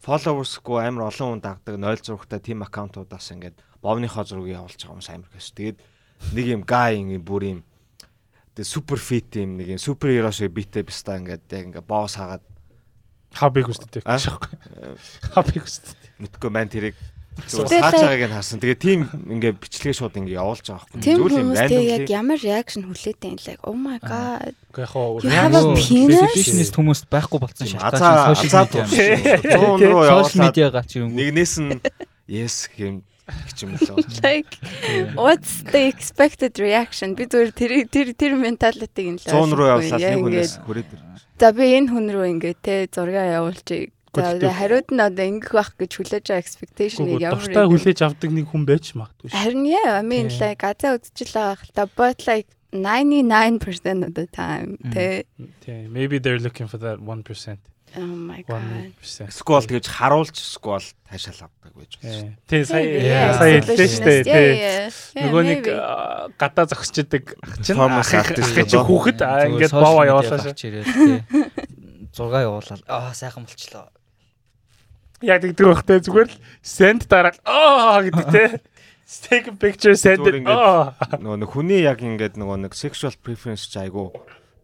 followersгүй 0.08 0.80
амар 0.88 1.12
олон 1.12 1.36
хүн 1.36 1.44
дагдаг 1.44 1.76
0 1.76 2.00
зурагтай 2.08 2.40
тийм 2.40 2.64
аккаунтуудаас 2.64 3.28
ингээд 3.36 3.60
бовныхоо 3.84 4.24
зургийг 4.24 4.56
явуулж 4.56 4.80
байгаа 4.80 4.96
хүмүүс 4.96 5.10
амар 5.12 5.32
хэвш. 5.36 5.52
Тэгээд 5.52 5.78
нэг 6.32 6.46
юм 6.48 6.64
guy 6.64 6.96
юм 6.96 7.20
бүр 7.28 7.44
юм 7.44 7.60
тэгээ 8.56 8.72
супер 8.72 9.00
фит 9.04 9.36
юм 9.36 9.60
нэг 9.60 9.76
юм 9.76 9.82
супер 9.84 10.16
хиро 10.16 10.32
шиг 10.32 10.56
битээ 10.56 10.88
биста 10.88 11.20
ингээд 11.20 11.44
яг 11.52 11.64
ингээд 11.68 11.84
боос 11.92 12.16
хагаад 12.16 12.44
хабиг 13.36 13.68
үстдэг. 13.68 14.08
Хабиг 15.36 15.64
үстдэг. 15.68 16.00
мэдгүй 16.24 16.50
маань 16.56 16.72
тэрийг 16.72 16.96
зүгээр 17.46 17.70
сааж 17.70 17.94
та- 17.94 18.08
байгааг 18.10 18.30
нь 18.30 18.36
харсан. 18.38 18.58
Тэгээ 18.60 18.80
тийм 18.82 19.00
ингээд 19.38 19.58
бичлэгээ 19.62 19.96
шууд 19.98 20.16
ингээд 20.18 20.40
явуулж 20.42 20.66
байгаа 20.66 20.86
байхгүй. 20.90 21.02
Зүгээр 21.06 21.34
юм 21.38 21.42
хүмүүс 21.48 21.62
тэг 21.70 21.86
яг 21.94 22.06
ямар 22.10 22.40
реакшн 22.42 22.82
хүлээдэг 22.90 23.30
юм 23.30 23.38
like 23.46 23.62
oh 23.68 23.78
my 23.78 23.98
god. 24.02 24.54
Гэхдээ 24.74 25.38
яг 25.38 25.54
exhibitionist 25.54 26.74
хүмүүст 26.78 27.06
байхгүй 27.12 27.40
болсон 27.42 27.66
шалтгаан 27.68 27.94
азаа- 27.94 28.36
чинь 28.36 28.50
social 28.50 28.50
азаа 28.50 28.64
media. 28.66 28.84
тууштай. 28.84 29.10
100 29.54 29.86
руу 29.86 30.02
Social 30.02 30.10
явуулаад 30.10 30.42
media 30.42 30.68
гач 30.74 30.90
юм. 30.98 31.08
нэгнээс 31.14 31.54
нь 31.62 31.72
yes 32.28 32.56
гэм 32.74 32.96
гэж 33.28 33.58
юм 33.64 33.72
л 33.76 33.88
болж. 33.92 34.14
Like 34.24 34.52
what's 35.20 35.54
the 35.72 35.82
expected 35.92 36.54
reaction? 36.60 37.14
Би 37.16 37.26
зүгээр 37.28 37.52
тэр 37.54 37.72
тэр 37.92 38.08
тэр 38.16 38.32
менталитиг 38.40 39.08
нь 39.08 39.20
л 39.20 39.26
100 39.28 39.52
руу 39.54 39.68
явуулаад 39.78 40.02
нэг 40.02 40.24
хүнээс 40.26 40.54
хүрээд. 40.66 40.90
За 41.38 41.52
би 41.54 41.76
энэ 41.78 41.92
хүн 41.94 42.06
рүү 42.10 42.26
ингээд 42.34 42.60
те 42.66 42.88
зураг 42.90 43.14
явуулчих. 43.20 43.94
Гэхдээ- 44.24 44.58
хариуд 44.58 44.88
нь 44.94 45.02
одоо 45.04 45.26
ингэх 45.28 45.52
байх 45.54 45.72
гэж 45.78 45.92
хүлээж 45.98 46.26
байгаа 46.28 46.42
expectation-ыг 46.42 47.22
ямар 47.22 47.38
дуртай 47.44 47.66
хүлээж 47.70 48.00
авдаг 48.02 48.30
нэг 48.34 48.46
хүн 48.50 48.64
байж 48.66 48.86
магадгүй 48.98 49.28
шүү. 49.30 49.38
Харин 49.38 49.66
яа, 49.70 50.00
I 50.00 50.06
mean 50.08 50.28
like 50.42 50.62
газаа 50.64 50.98
үзчихэл 50.98 51.36
байгаа 51.38 51.56
хэл 51.62 51.74
та 51.78 51.84
but 51.94 52.18
like 52.28 52.48
99% 52.74 54.04
of 54.08 54.12
the 54.14 54.28
time 54.28 54.78
те 54.92 55.24
Тийм, 55.64 55.94
maybe 55.94 56.20
they're 56.20 56.40
looking 56.40 56.68
for 56.68 56.78
that 56.78 57.00
1%. 57.00 57.58
oh 57.98 58.02
my 58.02 58.44
god 58.44 58.62
1%. 59.00 59.32
Сквал 59.32 59.64
тэгж 59.64 59.88
харуулж 59.88 60.36
сквал 60.36 60.84
таашаал 61.08 61.48
авдаг 61.48 61.74
байж 61.74 61.96
байна. 62.04 62.36
Тий, 62.48 62.64
сая 62.68 62.84
сая 63.40 63.62
exhibitionist. 63.64 63.96
шүү 63.98 64.04
дээ. 64.04 64.24
Тий. 64.28 65.24
Нөгөө 65.24 65.42
нэг 65.48 65.64
гадаа 66.38 66.68
ах 66.68 66.84
чинь 66.92 67.08
Performance 67.08 68.12
ах 68.14 68.28
чинь 68.36 68.68
болоо. 68.68 68.84
хүүхэд 68.86 69.20
а, 69.24 69.48
Зүгээр 69.48 69.50
ингээд 69.56 69.74
media 69.74 70.04
явуулаа 70.12 70.40
шүү. 70.44 71.24
Зураг 72.12 72.44
явуулаад 72.44 72.82
аа 72.92 73.14
сайхан 73.14 73.46
болчлоо. 73.48 73.88
Яг 75.26 75.42
тэгдэг 75.42 75.66
байх 75.66 75.84
те 75.88 75.98
зүгээр 76.04 76.30
л 76.30 76.38
send 76.62 77.08
дараад 77.10 77.38
аа 77.48 78.02
гэдэг 78.06 78.26
те. 78.30 78.46
Take 79.08 79.48
a 79.48 79.56
picture 79.56 79.96
send 79.96 80.28
it. 80.28 80.44
Аа. 80.46 80.92
Нөгөө 81.18 81.40
нэг 81.42 81.50
хүний 81.56 81.80
яг 81.88 82.04
ингээд 82.04 82.36
нөгөө 82.36 82.68
нэг 82.68 82.74
sexual 82.76 83.16
preference 83.24 83.66
ч 83.72 83.80
айгу 83.80 84.12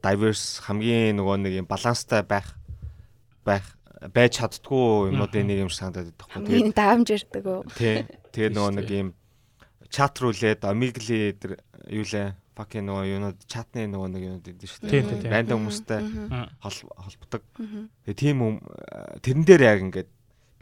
diverse 0.04 0.60
хамгийн 0.68 1.16
нөгөө 1.16 1.36
нэг 1.48 1.54
юм 1.64 1.68
баланстай 1.70 2.28
байх 2.28 2.52
байх 3.48 3.64
байж 4.12 4.44
чаддгүй 4.44 5.16
юмнуудын 5.16 5.48
нэг 5.48 5.64
юм 5.64 5.72
шиг 5.72 5.80
санагдаад 5.88 6.12
байхгүй. 6.20 6.44
Хамгийн 6.44 6.76
даамж 6.76 7.08
ирдэг 7.16 7.44
үү? 7.48 7.62
тий. 7.72 8.04
Тэгээд 8.36 8.54
нөгөө 8.60 8.72
нэг 8.84 8.88
юм 8.92 9.10
чат 9.88 10.20
руулээд 10.20 10.68
Omegle 10.68 11.20
тэр 11.40 11.52
юу 11.88 12.04
лээ 12.04 12.36
fucking 12.54 12.84
нөгөө 12.84 13.04
юунууд 13.16 13.40
чатны 13.48 13.88
нөгөө 13.88 14.10
нэг 14.12 14.22
юунууд 14.28 14.48
идэв 14.52 14.70
шүү 14.76 14.92
тий. 14.92 15.02
Рандом 15.32 15.64
хүмүүстэй 15.64 16.04
Мгм, 16.04 16.52
хол- 16.60 16.92
холбдог. 17.00 17.42
мгм. 17.56 17.88
Тэгээ 18.06 18.20
тийм 18.20 18.38
юм 18.44 18.56
э, 18.60 19.24
тэрэн 19.24 19.44
дээр 19.48 19.64
яг 19.72 19.80
ингээд 19.88 20.10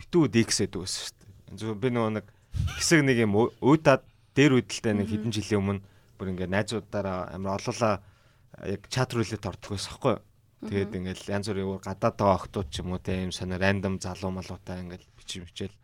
битүү 0.01 0.25
дикс 0.33 0.65
гэдэг 0.65 0.81
байсан 0.81 1.01
шүү 1.05 1.15
дээ. 1.21 1.57
Зүгээр 1.61 1.79
би 1.79 1.89
нөгөө 1.93 2.11
нэг 2.17 2.25
хэсэг 2.81 3.01
нэг 3.05 3.17
юм 3.21 3.33
уудаад 3.37 4.03
дээр 4.33 4.57
үдэлтэй 4.57 4.93
нэг 4.97 5.07
хэдэн 5.13 5.31
жилийн 5.31 5.61
өмнө 5.61 5.81
бүр 6.17 6.31
ингээд 6.33 6.51
найзуудаараа 6.51 7.33
амар 7.37 7.61
олоолаа 7.61 8.01
яг 8.65 8.81
чат 8.89 9.13
рулет 9.13 9.45
ордог 9.45 9.69
байсан 9.77 9.93
хгүй. 9.95 10.15
Тэгээд 10.61 10.93
ингээд 10.93 11.21
янз 11.29 11.47
бүрийн 11.49 11.81
гадаад 11.81 12.15
байгаа 12.17 12.37
охтууд 12.37 12.67
ч 12.69 12.85
юм 12.85 12.93
уу 12.93 13.01
те 13.01 13.25
юм 13.25 13.33
санаа 13.33 13.57
рандом 13.57 13.97
залуу 13.97 14.29
малуутай 14.29 14.81
ингээд 14.85 15.03
бичиж 15.17 15.41
бичээл. 15.45 15.77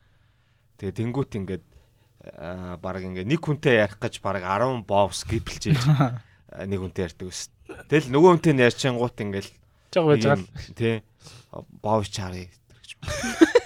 Тэгээд 0.78 0.98
тэнгуут 1.02 1.34
ингээд 1.34 1.66
баг 2.82 3.02
ингээд 3.02 3.26
нэг 3.26 3.42
хүнтэй 3.42 3.82
ярих 3.82 3.98
гэж 3.98 4.22
баг 4.22 4.46
10 4.46 4.86
бовс 4.86 5.26
гэпэлжээж 5.26 5.82
нэг 6.70 6.80
хүнтэй 6.80 7.10
ярьдаг 7.10 7.28
ус. 7.28 7.50
Тэгэл 7.90 8.14
нөгөө 8.14 8.30
хүнтэй 8.38 8.54
ярьчингууд 8.54 9.18
ингээд 9.18 9.50
жаг 9.90 10.06
байж 10.06 10.24
байгаа. 10.24 10.46
Тий. 10.78 11.02
Бовс 11.82 12.10
чарыг 12.14 12.54
гэж. 12.54 13.57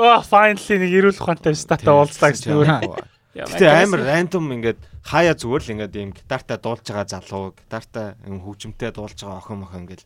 Аа 0.00 0.24
finally 0.24 0.80
нэг 0.80 0.92
ирүүл 0.96 1.20
ухаантай 1.20 1.52
стата 1.52 1.92
уулзлаа 1.92 2.32
гэж 2.32 2.48
зүгээр. 2.48 2.88
Гэтэ 3.36 3.68
амар 3.68 4.02
рандом 4.08 4.48
ингээд 4.50 4.80
хаяа 5.04 5.36
зүгээр 5.36 5.62
л 5.62 5.72
ингээд 5.76 5.94
юм 6.00 6.10
гитартаа 6.16 6.58
дуулж 6.58 6.82
байгаа 6.88 7.06
залуу, 7.06 7.52
гитартаа 7.54 8.16
юм 8.26 8.40
хөгжимтэй 8.40 8.90
дуулж 8.90 9.20
байгаа 9.20 9.38
охин 9.38 9.62
охин 9.62 9.84
ингээд 9.86 10.02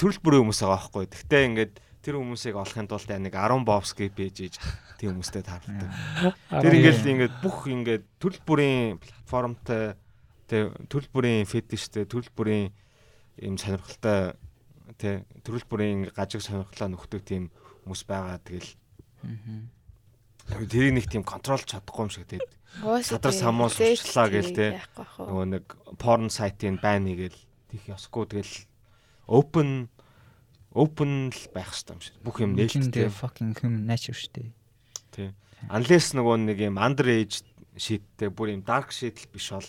төрөл 0.00 0.20
бүрийн 0.22 0.42
хүмүүс 0.46 0.60
байгаа 0.64 0.80
байхгүй. 0.80 1.04
Гэтэ 1.12 1.38
ингээд 1.50 1.72
тэр 2.02 2.18
хүмүүсийг 2.18 2.56
олохын 2.58 2.88
тулд 2.90 3.10
нэг 3.10 3.34
10 3.36 3.62
бовс 3.68 3.92
гэп 3.94 4.16
ээж 4.26 4.58
тийм 4.98 5.18
хүмүүстэй 5.18 5.42
таардаг. 5.46 5.86
Тэр 6.62 6.74
ингээд 6.78 7.06
ингээд 7.06 7.34
бүх 7.44 7.68
ингээд 7.70 8.04
төрөл 8.18 8.42
бүрийн 8.42 8.98
платформтой 8.98 9.94
тэг 10.50 10.74
төрөл 10.90 11.10
бүрийн 11.14 11.46
фетиштэй 11.46 12.08
төрөл 12.08 12.32
бүрийн 12.34 12.74
юм 13.38 13.54
сонирхолтой 13.54 14.34
тэг 14.98 15.28
төрөл 15.46 15.66
бүрийн 15.70 16.10
гажиг 16.10 16.42
сонирхлоо 16.42 16.90
нөхдөг 16.90 17.22
тийм 17.22 17.54
хүмүүс 17.86 18.02
байгаа. 18.02 18.42
Тэгэл 18.42 18.72
тэрийг 20.70 20.94
нэг 20.98 21.06
тийм 21.10 21.24
контролж 21.24 21.66
чадахгүй 21.66 22.06
юм 22.06 22.12
шиг 22.12 22.26
тэгээд 22.26 22.52
садар 23.04 23.32
самуус 23.32 23.76
урчлаа 23.78 24.28
гэл 24.32 24.52
те. 24.56 24.80
Нөгөө 25.20 25.46
нэг 25.52 25.64
порн 26.00 26.32
сайтын 26.32 26.80
байна 26.82 27.12
гээл 27.14 27.36
тийх 27.70 27.84
ёсгүй. 27.92 28.26
Тэгэл 28.32 28.54
open 29.28 29.88
open 30.72 31.30
л 31.30 31.44
байх 31.52 31.70
хэрэгтэй 31.70 31.94
юм 31.94 32.00
шиг. 32.00 32.16
Бүх 32.24 32.36
юм 32.40 32.56
нээлттэй 32.56 33.12
fucking 33.12 33.52
human 33.60 33.84
nature 33.86 34.16
штэ 34.16 34.50
тий. 35.12 35.30
Unless 35.68 36.16
нөгөө 36.16 36.36
нэг 36.48 36.58
юм 36.64 36.80
underage 36.80 37.44
шийдтэй 37.76 38.32
бүр 38.32 38.56
юм 38.56 38.64
dark 38.64 38.90
shit 38.90 39.20
л 39.20 39.28
биш 39.30 39.52
бол 39.52 39.68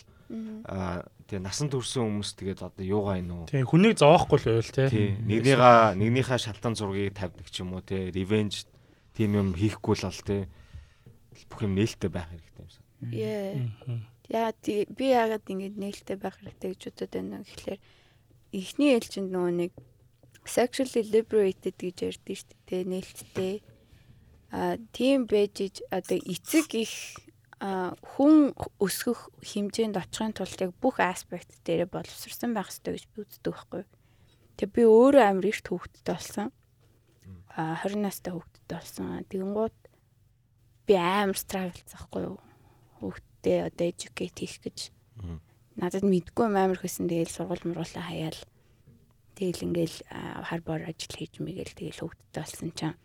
аа 0.65 1.05
тий 1.27 1.39
насан 1.39 1.69
турсан 1.69 2.07
хүмүүс 2.07 2.31
тэгээд 2.39 2.59
одоо 2.65 2.83
юугаа 2.83 3.19
ин 3.19 3.31
үү 3.31 3.51
тий 3.51 3.63
хүнийг 3.67 3.99
зоохгүй 3.99 4.39
л 4.39 4.47
байвал 4.47 4.71
тий. 4.89 5.19
Нэгнийгаа 5.21 5.93
нэгнийхээ 5.99 6.39
шалтан 6.39 6.73
зургийг 6.73 7.13
тавьдаг 7.13 7.47
ч 7.51 7.61
юм 7.61 7.75
уу 7.75 7.83
тий. 7.83 8.09
Revenge 8.09 8.65
тийм 9.13 9.37
юм 9.37 9.49
хийхгүй 9.53 9.95
л 9.97 10.07
бол 10.09 10.21
тий 10.25 10.41
бүх 11.49 11.61
юм 11.65 11.73
нээлттэй 11.77 12.09
байх 12.09 12.29
хэрэгтэй 12.29 12.61
юм 12.61 12.69
шиг. 12.69 12.85
Яа. 13.13 13.53
Яа 14.29 14.51
би 14.63 15.05
яагаад 15.09 15.45
ингэж 15.49 15.73
нээлттэй 15.77 16.17
байх 16.17 16.37
хэрэгтэй 16.39 16.69
гэж 16.73 16.81
бодод 16.89 17.11
байна 17.13 17.37
вэ 17.41 17.47
гэхлээр 17.49 17.81
эхний 18.53 18.89
ээлжинд 18.95 19.29
нөгөө 19.33 19.53
нэг 19.57 19.71
sexually 20.45 21.03
liberated 21.09 21.75
гэж 21.79 21.97
ярьдэн 22.13 22.37
шүү 22.37 22.57
дээ 22.69 22.83
нээлттэй. 22.87 23.55
А 24.53 24.77
тийм 24.93 25.25
байж 25.25 25.81
одоо 25.89 26.19
эцэг 26.21 26.69
их 26.77 26.93
хүн 27.63 28.51
өсгөх 28.77 29.31
хэмжээнд 29.39 29.95
очихын 29.95 30.35
тулд 30.35 30.59
яг 30.59 30.71
бүх 30.83 30.99
аспект 30.99 31.63
дээр 31.63 31.87
боловсрсан 31.87 32.53
байх 32.53 32.69
хэрэгтэй 32.69 32.93
гэж 32.93 33.05
би 33.15 33.17
үздэг 33.23 33.53
байхгүй. 33.55 33.83
Тэг 34.59 34.69
би 34.75 34.83
өөрөө 34.83 35.23
амар 35.23 35.47
их 35.47 35.63
төвхтд 35.63 36.03
болсон. 36.03 36.51
А 37.53 37.77
20 37.85 38.01
настай 38.01 38.33
хөвгтд 38.33 38.65
болсон. 38.65 39.21
Тэгэнгუთ 39.29 39.77
би 40.89 40.93
амар 40.97 41.37
страглцахгүй 41.37 42.21
юу. 42.25 42.37
Хүүхдээ 42.97 43.69
одоо 43.69 43.85
educate 43.87 44.37
хийх 44.41 44.57
гэж. 44.65 44.77
Надад 45.77 46.01
мэдгүй 46.01 46.49
амар 46.49 46.81
хөсөн 46.81 47.05
тэгэл 47.05 47.29
сургууль 47.29 47.65
мруулаа 47.69 48.09
хаяал. 48.09 48.39
Тэгэл 49.37 49.65
ингээл 49.69 49.97
хар 50.49 50.61
бор 50.65 50.81
ажил 50.81 51.13
хийж 51.13 51.37
мэгээл 51.41 51.77
тэгэл 51.77 52.01
хүүхдтэй 52.01 52.41
болсон 52.41 52.69
чинь 52.73 52.97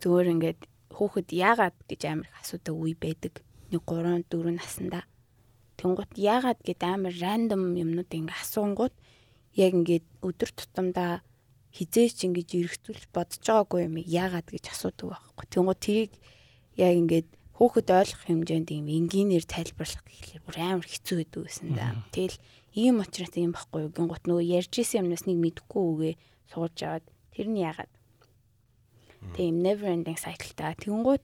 зүгээр 0.00 0.32
ингээд 0.36 0.60
хүүхэд 0.92 1.28
яагаад 1.32 1.76
гэж 1.88 2.00
амар 2.08 2.28
их 2.28 2.40
асуудаг 2.40 2.74
үе 2.76 2.94
байдаг. 2.96 3.34
Нэг 3.72 3.82
3 3.84 4.24
4 4.28 4.56
наснда. 4.56 5.00
Тэнгут 5.80 6.12
яагаад 6.16 6.60
гэд 6.60 6.80
амар 6.84 7.14
рандом 7.16 7.72
юмнууд 7.74 8.08
ингээ 8.12 8.40
асуунгууд 8.40 8.94
яг 9.56 9.72
ингээд 9.74 10.06
өдөр 10.22 10.50
тутамдаа 10.52 11.24
хизээч 11.74 12.30
ингэж 12.30 12.48
эргцүүлж 12.54 13.04
бодож 13.10 13.42
байгаагүй 13.42 13.80
юм 13.90 13.96
яагаад 13.98 14.46
гэж 14.46 14.64
асуудаг 14.70 15.18
байхгүй. 15.18 15.46
Тэнгут 15.50 15.80
тэрийг 15.82 16.12
яг 16.78 16.94
ингээд 16.94 17.28
хөөхөд 17.58 17.88
ойлгох 17.90 18.22
хэмжээнд 18.30 18.70
юм 18.70 18.86
энгийнээр 18.86 19.42
тайлбарлах 19.42 20.06
гэхлээр 20.06 20.42
бүр 20.46 20.56
амар 20.62 20.86
хэцүү 20.86 21.16
байдаг 21.18 21.42
гэсэн 21.50 21.68
да. 21.74 21.98
Тэгэл 22.14 22.38
ийм 22.78 23.02
учраас 23.02 23.34
юм 23.34 23.54
байхгүй 23.54 23.80
юу? 23.86 23.94
Гингут 23.94 24.22
нөгөө 24.26 24.46
ярьж 24.54 24.74
исэн 24.78 25.06
юмнаас 25.06 25.26
нэг 25.26 25.38
мэдхгүй 25.38 25.82
үгээ 25.82 26.14
сууж 26.50 26.76
аваад 26.82 27.06
тэр 27.34 27.46
нь 27.50 27.62
яагаад. 27.62 27.92
Тийм 29.34 29.62
never 29.62 29.90
ending 29.90 30.18
cycle 30.18 30.54
та. 30.54 30.78
Тэнгууд 30.78 31.22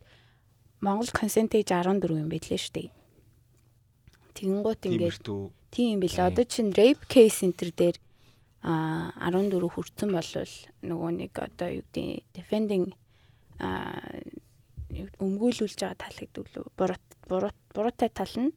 Монгол 0.83 1.11
консентэж 1.15 1.71
14 1.71 2.11
юм 2.11 2.31
байлээ 2.31 2.59
шүү 2.59 2.75
дээ. 2.75 2.91
Тэнгууд 4.35 4.81
ингээд 4.83 5.27
тийм 5.71 5.87
юм 5.95 6.01
билээ. 6.03 6.27
Одоо 6.27 6.45
чинь 6.47 6.75
rape 6.75 7.07
case 7.07 7.43
center 7.45 7.71
дээр 7.71 7.99
а 8.63 9.13
14 9.17 9.57
хүрсэн 9.73 10.11
болвол 10.13 10.55
нөгөө 10.85 11.11
нэг 11.17 11.33
одоо 11.33 11.69
юу 11.81 11.85
гэдэг 11.89 12.25
defending 12.37 12.93
а 13.57 14.03
өмгөөлүүлж 14.93 15.81
байгаа 15.81 15.97
тал 15.97 16.17
гэдэг 16.19 16.45
лөө 16.45 16.67
буруу 16.77 16.99
буруу 17.25 17.53
буруутай 17.73 18.11
тал 18.13 18.35
нь 18.37 18.53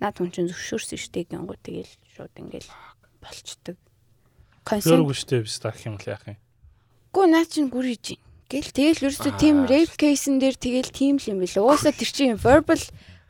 наад 0.00 0.16
хүн 0.18 0.32
чинь 0.32 0.50
зөвшөөрсөн 0.50 0.98
штеп 0.98 1.28
гингүү 1.30 1.56
тэгэл 1.60 1.92
шууд 2.16 2.34
ингээл 2.40 2.70
болчдөг. 3.20 3.76
Консент 4.64 5.06
штеп 5.14 5.46
стах 5.46 5.78
юм 5.84 6.00
л 6.00 6.08
яах 6.08 6.24
юм. 6.24 6.38
Гү 7.12 7.28
наа 7.28 7.44
чинь 7.44 7.68
гүрийж 7.68 8.16
юм. 8.16 8.20
Гэл 8.48 8.72
тэгэл 8.72 9.04
ерөөсөө 9.06 9.32
тийм 9.36 9.68
rape 9.68 9.94
case-н 10.00 10.40
дээр 10.40 10.56
тэгэл 10.56 10.90
тийм 10.90 11.20
л 11.20 11.30
юм 11.36 11.38
билээ. 11.44 11.60
Уусаа 11.60 11.92
тэр 11.92 12.10
чинь 12.10 12.40
verbal 12.40 12.80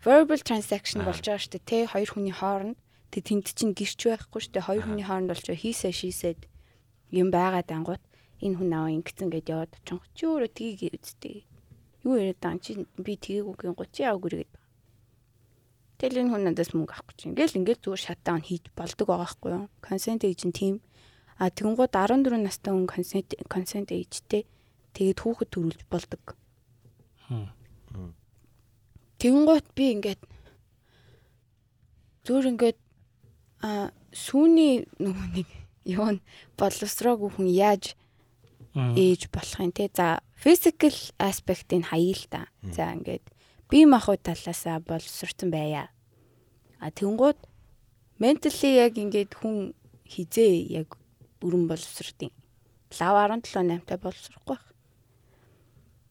verbal 0.07 0.40
transaction 0.40 1.03
болж 1.03 1.27
байгаа 1.27 1.42
штеп 1.42 1.66
тэ 1.66 1.90
хоёр 1.90 2.07
хүний 2.07 2.33
хооронд 2.33 2.79
тэг 3.12 3.23
тэнд 3.25 3.47
чинь 3.57 3.73
гэрч 3.73 4.01
байхгүй 4.09 4.40
штеп 4.42 4.64
хоёр 4.68 4.85
хүний 4.85 5.07
хооронд 5.07 5.33
болж 5.33 5.47
хийсэ 5.49 5.90
шийсэд 5.92 6.44
юм 7.12 7.29
байгаа 7.33 7.64
дангууд 7.64 8.03
энэ 8.44 8.57
хүн 8.57 8.71
аваа 8.77 8.92
ингэсэн 8.94 9.29
гэдээ 9.33 9.55
яваад 9.55 9.73
очих. 9.81 10.03
Чи 10.14 10.23
өөрөө 10.29 10.51
тгийгээ 10.53 10.92
үздэй 10.94 11.37
юу 12.05 12.14
яриад 12.21 12.40
байгаа 12.40 12.62
чи 12.62 12.73
би 12.97 13.12
тгийгүүгийн 13.16 13.75
30 13.75 14.07
яв 14.07 14.16
гүргээд 14.23 14.51
байна. 14.53 14.66
Тэгэл 15.99 16.21
энэ 16.23 16.31
хүн 16.31 16.42
надаас 16.47 16.71
мөнгө 16.71 16.94
авахгүй 16.94 17.14
чинь. 17.18 17.33
Ингээл 17.35 17.59
ингээд 17.59 17.83
зүгээр 17.83 18.05
шатдаун 18.07 18.44
хийж 18.47 18.64
болдог 18.79 19.07
байгаа 19.09 19.27
байхгүй 19.27 19.51
юу? 19.51 19.66
Consent 19.83 20.23
age 20.23 20.47
нь 20.47 20.55
тийм. 20.55 20.75
А 21.42 21.51
тэгэнгүүт 21.51 21.92
14 21.94 22.38
настай 22.38 22.71
хүн 22.71 22.87
consent 22.87 23.35
consent 23.51 23.90
age-тэй 23.90 24.47
тэгээд 24.94 25.18
хүүхэд 25.18 25.51
төрүүлж 25.51 25.83
болдог. 25.90 26.23
Тэгэнгүүт 29.18 29.66
би 29.75 29.85
ингээд 29.99 30.23
зүгээр 32.23 32.51
ингээд 32.55 32.79
а 33.62 33.90
сүүний 34.14 34.87
нөгөө 35.03 35.27
нэг 35.35 35.49
юу 35.88 36.07
н 36.14 36.18
боловсроогүй 36.59 37.31
хүн 37.35 37.49
яаж 37.51 37.94
ээж 38.75 39.29
болох 39.35 39.59
юм 39.59 39.73
те. 39.73 39.90
За 39.94 40.23
physical 40.38 40.94
aspect-ыг 41.18 41.90
хаяа 41.90 42.14
л 42.14 42.25
та. 42.31 42.40
За 42.62 42.94
ингээд 42.94 43.25
бие 43.71 43.87
махбод 43.87 44.23
талаасаа 44.23 44.79
боловсрсон 44.81 45.51
байя. 45.51 45.90
А 46.79 46.90
тэнгууд 46.90 47.38
mentally 48.23 48.79
яг 48.79 48.94
ингээд 48.94 49.35
хүн 49.35 49.75
хизээ 50.06 50.71
яг 50.79 50.94
бүрэн 51.40 51.67
боловсрдیں۔ 51.67 52.31
Лав 53.00 53.15
17 53.19 53.83
8-тай 53.83 53.98
боловсрохгүй 53.98 54.54
байх. 54.54 54.67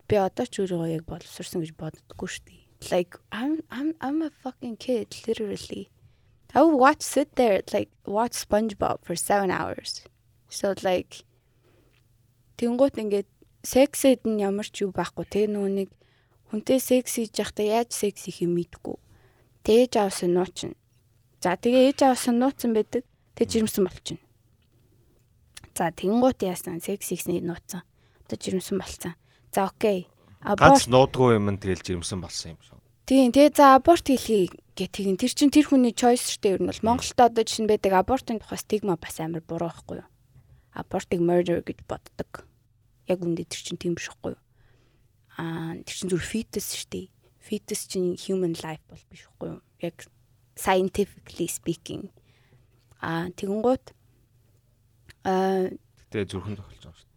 Би 0.08 0.16
одоо 0.20 0.46
ч 0.46 0.60
өөрөө 0.62 0.92
яг 0.92 1.04
боловсрсон 1.08 1.64
гэж 1.64 1.72
боддоггүй 1.80 2.28
шүү 2.28 2.44
дээ. 2.48 2.64
Like 2.92 3.18
I'm 3.32 3.64
I'm 3.72 3.96
I'm 4.00 4.22
a 4.22 4.30
fucking 4.30 4.78
kid 4.78 5.10
literally. 5.26 5.90
I 6.58 6.62
would 6.64 6.80
watch 6.80 7.04
sit 7.04 7.36
there 7.36 7.62
like 7.72 7.90
watch 8.06 8.34
SpongeBob 8.34 9.06
for 9.06 9.16
7 9.16 9.52
hours. 9.52 10.02
So 10.50 10.74
like 10.82 11.22
Тэнгуут 12.58 12.98
ингээд 12.98 13.30
сексэд 13.62 14.26
нь 14.26 14.42
ямар 14.42 14.66
ч 14.66 14.82
юу 14.82 14.90
байхгүй. 14.90 15.30
Тэгээ 15.30 15.54
нөгөө 15.54 15.72
нэг 15.78 15.90
хүнтэй 16.50 16.82
секс 16.82 17.22
хийж 17.22 17.38
явахдаа 17.38 17.86
яаж 17.86 17.94
секс 17.94 18.26
хийх 18.26 18.42
юм 18.42 18.58
мэдгүй. 18.58 18.98
Тээж 19.62 20.02
авсан 20.02 20.34
нуучин. 20.34 20.74
За 21.46 21.54
тэгээ 21.54 21.94
ээж 21.94 22.00
авсан 22.10 22.42
нууцсан 22.42 22.74
байдаг. 22.74 23.06
Тэг 23.38 23.54
жирэмсэн 23.54 23.86
болчихно. 23.86 24.26
За 25.78 25.94
тэнгуут 25.94 26.42
яасан 26.42 26.82
секс 26.82 27.14
хийсний 27.14 27.38
нууцсан. 27.38 27.86
Одоо 28.26 28.38
жирэмсэн 28.42 28.82
болцсон. 28.82 29.14
За 29.54 29.70
окей. 29.70 30.10
Ганц 30.42 30.90
нуудгүй 30.90 31.38
юм 31.38 31.54
тэгэл 31.62 31.86
жирэмсэн 31.86 32.18
болсон 32.18 32.58
юм 32.58 32.62
шүү. 32.66 32.77
Тийм 33.08 33.32
тэгээ 33.32 33.56
за 33.56 33.80
аборт 33.80 34.12
хийлье 34.12 34.52
гэх 34.76 34.92
тэгин 34.92 35.16
тэр 35.16 35.32
чин 35.32 35.48
тэр 35.48 35.72
хүний 35.72 35.96
choice 35.96 36.28
шүү 36.28 36.44
дээ. 36.44 36.56
Ер 36.60 36.62
нь 36.62 36.68
бол 36.68 36.84
Монголд 36.84 37.16
одоо 37.16 37.40
жишээ 37.48 37.64
нь 37.64 37.72
байдаг 37.72 37.96
абортын 37.96 38.44
тухай 38.44 38.60
стигма 38.60 39.00
бас 39.00 39.16
амар 39.24 39.40
буруу 39.48 39.72
байхгүй 39.72 40.04
юу? 40.04 40.10
Абортыг 40.76 41.24
murder 41.24 41.64
гэж 41.64 41.88
боддог 41.88 42.44
яг 43.08 43.20
үндэ 43.24 43.48
тэр 43.48 43.62
чинь 43.64 43.80
тийм 43.80 43.96
биш 43.96 44.12
үхгүй 44.12 44.36
юу. 44.36 44.44
Аа 45.40 45.80
тэр 45.88 45.96
чинь 45.96 46.12
зүр 46.12 46.20
fetus 46.20 46.76
шүү 46.76 46.92
дээ. 46.92 47.08
Fetus 47.40 47.88
чинь 47.88 48.20
human 48.20 48.60
life 48.60 48.84
бол 48.92 49.00
биш 49.08 49.24
үгүй 49.40 49.56
юу? 49.56 49.64
Яг 49.80 50.04
scientifically 50.60 51.48
speaking. 51.48 52.12
Аа 53.00 53.32
тэгэнгუთ 53.40 53.96
аа 55.24 55.72
Гэтэ 56.12 56.28
зүрхэн 56.28 56.60
тохиолж 56.60 56.84
байгаа 56.84 57.00
шүү 57.00 57.08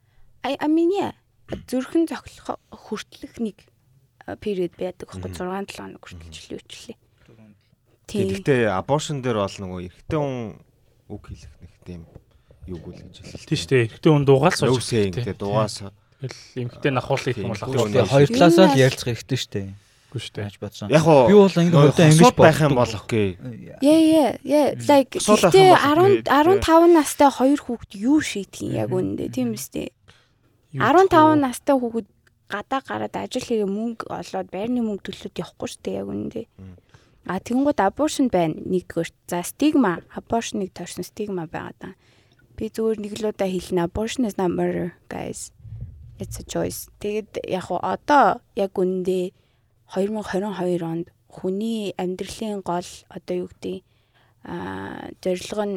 I 0.46 0.54
I 0.54 0.68
mean 0.70 0.94
yeah 0.94 1.18
зүрхэн 1.50 2.06
зохилох 2.06 2.62
хүртэлх 2.70 3.42
нэг 3.42 3.66
period 4.36 4.72
байдаг 4.78 5.06
байхгүй 5.10 5.32
6 5.34 5.42
7 5.42 5.74
хоног 5.80 6.02
хүртэл 6.04 6.30
жилийн 6.30 6.60
үчлээ. 6.60 6.96
дээ. 6.96 7.54
Тийм. 8.10 8.26
Гэхдээ 8.30 8.60
аборшн 8.74 9.18
дээр 9.22 9.38
бол 9.42 9.56
нөгөө 9.58 9.80
эрэгтэй 9.86 10.18
хүн 10.18 10.36
үг 11.10 11.22
хэлэх 11.30 11.54
нэг 11.62 11.72
тийм 11.86 12.00
юуг 12.66 12.84
үл 12.90 12.98
гэж 13.00 13.16
хэлээ. 13.22 13.46
Тийм 13.46 13.58
шүү 13.58 13.70
дээ. 13.70 13.84
Эхтэн 13.90 14.12
хүн 14.14 14.24
дуугаал 14.26 14.56
сууж. 14.58 14.82
Дээ. 14.90 15.08
ингээд 15.10 15.38
дугаас 15.40 15.74
Тэгэл 16.20 16.68
эмхтэй 16.68 16.92
нахуулах 16.92 17.36
юм 17.38 17.48
бол 17.48 17.64
тийм. 17.64 18.04
хоёр 18.04 18.28
талаас 18.28 18.56
Юу 18.60 18.66
нь 18.68 18.72
нэ- 18.76 18.82
ярилцах 18.84 19.08
хэрэгтэй 19.08 19.38
шүү 19.40 19.50
дээ. 19.56 19.68
шүү 20.10 20.32
дээ. 20.36 20.44
Яаж 20.44 20.56
бодсон. 20.60 20.86
яг 20.90 21.04
уу 21.06 21.26
Би 21.30 21.34
бол 21.38 21.54
ингэ 21.54 21.76
хөдөө 21.80 22.04
амьж 22.04 22.18
хосууд 22.20 22.36
байх 22.44 22.58
юм 22.60 22.74
бол 22.76 22.92
окей. 22.98 23.28
Yeah 23.80 24.00
yeah 24.10 24.30
yeah 24.44 24.68
like 24.90 25.08
гэхдээ 25.16 25.64
юм 25.64 25.78
бол 25.80 26.20
10 26.20 26.26
тэгээд, 26.26 26.60
15 26.60 26.92
настай 26.98 27.30
хоёр 27.30 27.60
хүүхэд 27.62 27.92
юу 27.96 28.18
шийдэх 28.20 28.60
юм 28.60 28.72
яг 28.74 28.90
үнэндээ 28.92 29.28
тийм 29.32 29.48
үстэй. 29.56 29.94
15 30.76 31.40
настай 31.40 31.74
хүүхэд 31.78 32.06
гадаа 32.50 32.80
гараад 32.82 33.14
ажил 33.14 33.46
хийгээ 33.46 33.70
мөнгө 33.70 34.10
олоод 34.10 34.48
байрны 34.50 34.82
мөнгө 34.82 35.06
төлөөд 35.06 35.40
явахгүй 35.40 35.68
шүү 35.70 35.82
дээ 35.86 35.98
яг 36.02 36.08
үнэндээ. 36.10 36.46
А 37.30 37.38
тэгэнгүүт 37.38 37.80
аборшн 37.80 38.26
байна 38.26 38.58
нэгдүгээр. 38.58 39.10
За 39.30 39.46
стигма 39.46 40.02
аборшныг 40.10 40.74
тойрсон 40.74 41.06
стигма 41.06 41.46
байгаа 41.46 41.74
даа. 41.78 41.94
Би 42.56 42.66
зүгээр 42.66 42.98
нэг 42.98 43.12
л 43.22 43.30
удаа 43.30 43.48
хэлнэ 43.48 43.86
abortion 43.86 44.26
is 44.26 44.34
not 44.34 44.50
murder 44.50 44.98
guys. 45.06 45.54
It's 46.18 46.42
a 46.42 46.44
choice. 46.44 46.90
Тэгэд 46.98 47.46
яг 47.46 47.70
одоо 47.70 48.42
яг 48.58 48.74
үнэндээ 48.74 49.32
2022 49.94 50.82
онд 50.82 51.06
хүний 51.30 51.94
амьдралын 51.94 52.60
гол 52.66 52.90
одоо 53.08 53.34
юу 53.46 53.48
гэдэг 53.48 53.86
а 54.44 55.08
зорилго 55.22 55.64
нь 55.64 55.76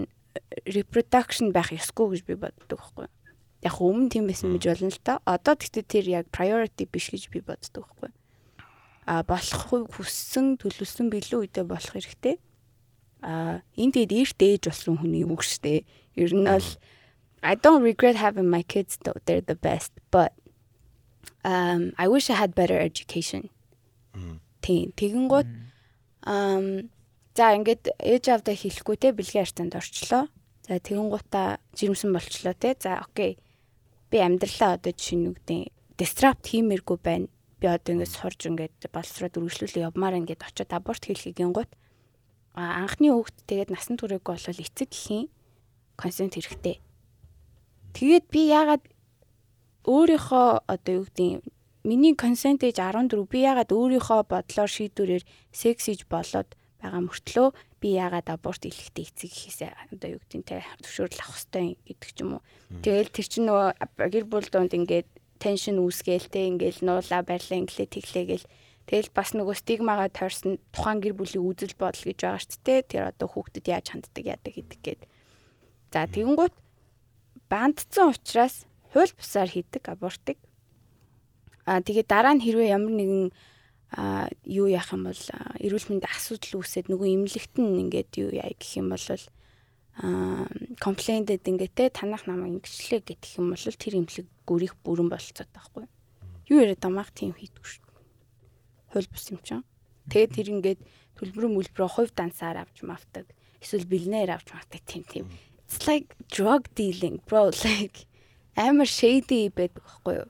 reproduction 0.65 1.53
байх 1.53 1.69
ёсгүй 1.69 2.17
гэж 2.17 2.21
би 2.26 2.36
боддог 2.36 2.80
байхгүй. 2.80 3.05
юу. 3.05 3.22
Яг 3.64 3.80
өмнө 3.80 4.11
тийм 4.11 4.28
байсан 4.28 4.51
гэж 4.51 4.64
болно 4.68 4.91
л 4.91 4.99
та. 4.99 5.24
Одоо 5.24 5.55
тэгтээ 5.55 5.86
тэр 5.88 6.05
яг 6.11 6.26
priority 6.36 6.84
биш 6.84 7.09
гэж 7.16 7.32
би 7.32 7.39
боддог 7.39 7.88
байхгүй. 7.88 8.11
А 9.07 9.24
болох 9.24 9.88
хүссэн 9.95 10.59
төлөвлөсөн 10.59 11.07
билүү 11.07 11.47
үедээ 11.47 11.64
болох 11.64 11.95
хэрэгтэй. 11.95 12.39
А 13.24 13.64
энэ 13.80 14.03
тэгээд 14.03 14.11
эрт 14.20 14.39
ээж 14.43 14.64
болсон 14.68 14.99
хүний 14.99 15.24
үг 15.24 15.47
штэ. 15.47 15.88
Ер 16.20 16.32
нь 16.36 16.43
бол 16.43 16.70
I 17.43 17.55
don't 17.55 17.84
regret 17.84 18.16
having 18.16 18.51
my 18.51 18.64
kids 18.64 18.99
though. 19.03 19.16
They're 19.24 19.43
the 19.43 19.55
best. 19.55 19.91
But 20.11 20.36
um 21.43 21.95
I 21.95 22.07
wish 22.07 22.30
I 22.30 22.36
had 22.36 22.55
better 22.55 22.80
education. 22.80 23.47
Тийм. 24.59 24.91
Тэгэнгუთ 24.95 25.47
um 26.28 26.91
за 27.36 27.55
ингээд 27.55 27.95
ээж 27.99 28.24
авдаа 28.30 28.55
хэлэхгүй 28.55 28.97
те 28.99 29.16
бэлгийн 29.16 29.43
арцанд 29.43 29.76
орчлоо. 29.76 30.28
За 30.68 30.80
тэгэнгуутаа 30.80 31.59
жирэмсэн 31.76 32.11
болчлоо 32.11 32.55
те. 32.55 32.76
За 32.80 32.99
окей. 33.03 33.39
Би 34.14 34.22
амьдралаа 34.22 34.78
одоо 34.78 34.93
жишээ 34.93 35.18
нь 35.18 35.30
үгдэн 35.34 35.61
disrupt 35.97 36.45
хиймээргүй 36.45 36.97
байна. 37.01 37.34
Би 37.57 37.66
одоо 37.66 37.97
ингээд 37.97 38.14
сурж 38.14 38.45
ингээд 38.45 38.93
боловсроод 38.93 39.41
үргэлжлүүлээ 39.41 39.89
явмаар 39.89 40.22
ингээд 40.22 40.45
очиод 40.45 40.70
аборт 40.70 41.01
хийлхий 41.09 41.34
гингут. 41.34 41.74
Анхны 42.53 43.09
хүүхэд 43.09 43.38
тэгээд 43.49 43.74
насан 43.74 43.97
туршаагүй 43.97 44.38
болвол 44.38 44.61
эцэг 44.61 44.93
гэхийн 44.93 45.34
консент 45.97 46.38
хэрэгтэй. 46.38 46.78
Тэгээд 47.97 48.26
би 48.30 48.41
яагаад 48.53 48.86
өөрийнхөө 49.89 50.47
одоо 50.70 50.93
юу 50.93 51.05
гэдэг 51.09 51.41
миний 51.84 52.14
консент 52.14 52.61
ээж 52.61 52.78
14 52.78 53.26
би 53.26 53.43
яагаад 53.43 53.74
өөрийнхөө 53.74 54.22
бодлоор 54.30 54.70
шийдвэрээр 54.70 55.26
секс 55.49 55.89
хийж 55.89 56.05
болоод 56.05 56.53
байгаа 56.80 57.01
мөртлөө 57.01 57.47
би 57.84 57.99
яагаад 57.99 58.31
аборт 58.31 58.63
хийлэхдээ 58.63 59.03
эцэг 59.11 59.31
хийсээ 59.36 59.71
одоо 59.91 60.15
юу 60.15 60.21
гэдэг 60.23 60.47
те 60.47 60.63
зөвшөөрөл 60.79 61.19
авах 61.19 61.36
хэрэгтэй 61.36 61.67
гэдэг 61.84 62.11
ч 62.15 62.17
юм 62.23 62.39
уу. 62.39 62.43
Тэгэл 62.79 63.11
тэр 63.11 63.27
чинь 63.27 63.47
нөгөө 63.51 63.69
гэр 64.07 64.25
бүл 64.31 64.47
донд 64.47 64.71
ингээд 64.71 65.09
теншн 65.43 65.84
үүсгээл 65.84 66.31
те 66.31 66.47
ингээл 66.47 66.79
нуулаа 66.88 67.21
барьлаа 67.27 67.59
инглээ 67.59 67.91
тэглээгээл 67.91 68.47
тэгэл 68.88 69.11
бас 69.11 69.36
нөгөө 69.36 69.55
стигмагаа 69.59 70.07
тойрсон 70.15 70.63
тухайн 70.71 71.03
гэр 71.03 71.15
бүлийн 71.19 71.43
үзэл 71.43 71.75
бодол 71.75 72.07
гэж 72.07 72.19
байгаа 72.23 72.39
шүү 72.39 72.63
дээ. 72.63 72.79
Тэр 72.88 73.03
одоо 73.11 73.27
хүүхдэд 73.27 73.65
яаж 73.67 73.86
ханддаг 73.91 74.23
яадаг 74.23 74.53
гэдэг 74.55 74.79
гээд. 74.79 75.01
За 75.91 76.07
тэгэнгუთ 76.07 76.55
бандцсан 77.51 78.15
учраас 78.15 78.63
хууль 78.95 79.11
бусаар 79.11 79.51
хийдэг 79.51 79.84
абортыг. 79.91 80.39
Аа 81.67 81.84
тэгээд 81.84 82.07
дараа 82.07 82.39
нь 82.39 82.43
хэрвээ 82.43 82.75
ямар 82.75 82.95
нэгэн 82.95 83.31
аа 83.94 84.26
юу 84.44 84.66
яах 84.66 84.89
юм 84.89 85.06
бол 85.06 85.24
эрүүл 85.62 85.88
мэндийн 85.89 86.10
асуудал 86.10 86.66
үүсээд 86.66 86.89
нөгөө 86.89 87.10
имлэгт 87.14 87.56
нь 87.62 87.82
ингээд 87.86 88.12
юу 88.18 88.30
яа 88.34 88.50
гэх 88.50 88.82
юм 88.82 88.89
бол 88.89 89.06
аа 89.06 90.50
комплейнтэд 90.82 91.46
ингээд 91.46 91.74
те 91.78 91.94
танах 91.94 92.26
намайг 92.26 92.58
ингэчлээ 92.58 93.06
гэх 93.06 93.38
юм 93.38 93.54
бол 93.54 93.62
тэр 93.62 93.94
имлэг 94.02 94.28
гүрих 94.50 94.74
бүрэн 94.82 95.10
болцоод 95.14 95.50
байхгүй. 95.54 95.86
Юу 96.50 96.58
яриад 96.66 96.82
амаах 96.82 97.14
тийм 97.14 97.38
хийдэггүй 97.38 97.70
шүү. 97.70 97.86
дээ. 97.86 98.98
Хууль 98.98 99.12
бус 99.14 99.26
юм 99.30 99.39
чинь. 99.46 99.64
Тэгээд 100.10 100.36
тэр 100.36 100.48
ингээд 100.58 100.82
төлбөрөө 101.22 101.52
мөлбөрөө 101.54 101.89
хувь 101.94 102.12
дансаар 102.18 102.66
авч 102.66 102.82
мавтаг. 102.82 103.30
Эсвэл 103.62 103.86
бэлнээр 103.86 104.34
авч 104.34 104.52
мавтаг 104.52 104.82
тийм 104.89 105.06
тийм. 105.06 105.26
It's 105.70 105.86
like 105.86 106.18
drug 106.28 106.68
dealing 106.76 107.22
bro 107.30 107.54
like 107.66 108.10
амар 108.58 108.89
shady 108.89 109.54
байдаг 109.54 109.86
байхгүй 109.86 110.14
юу? 110.26 110.30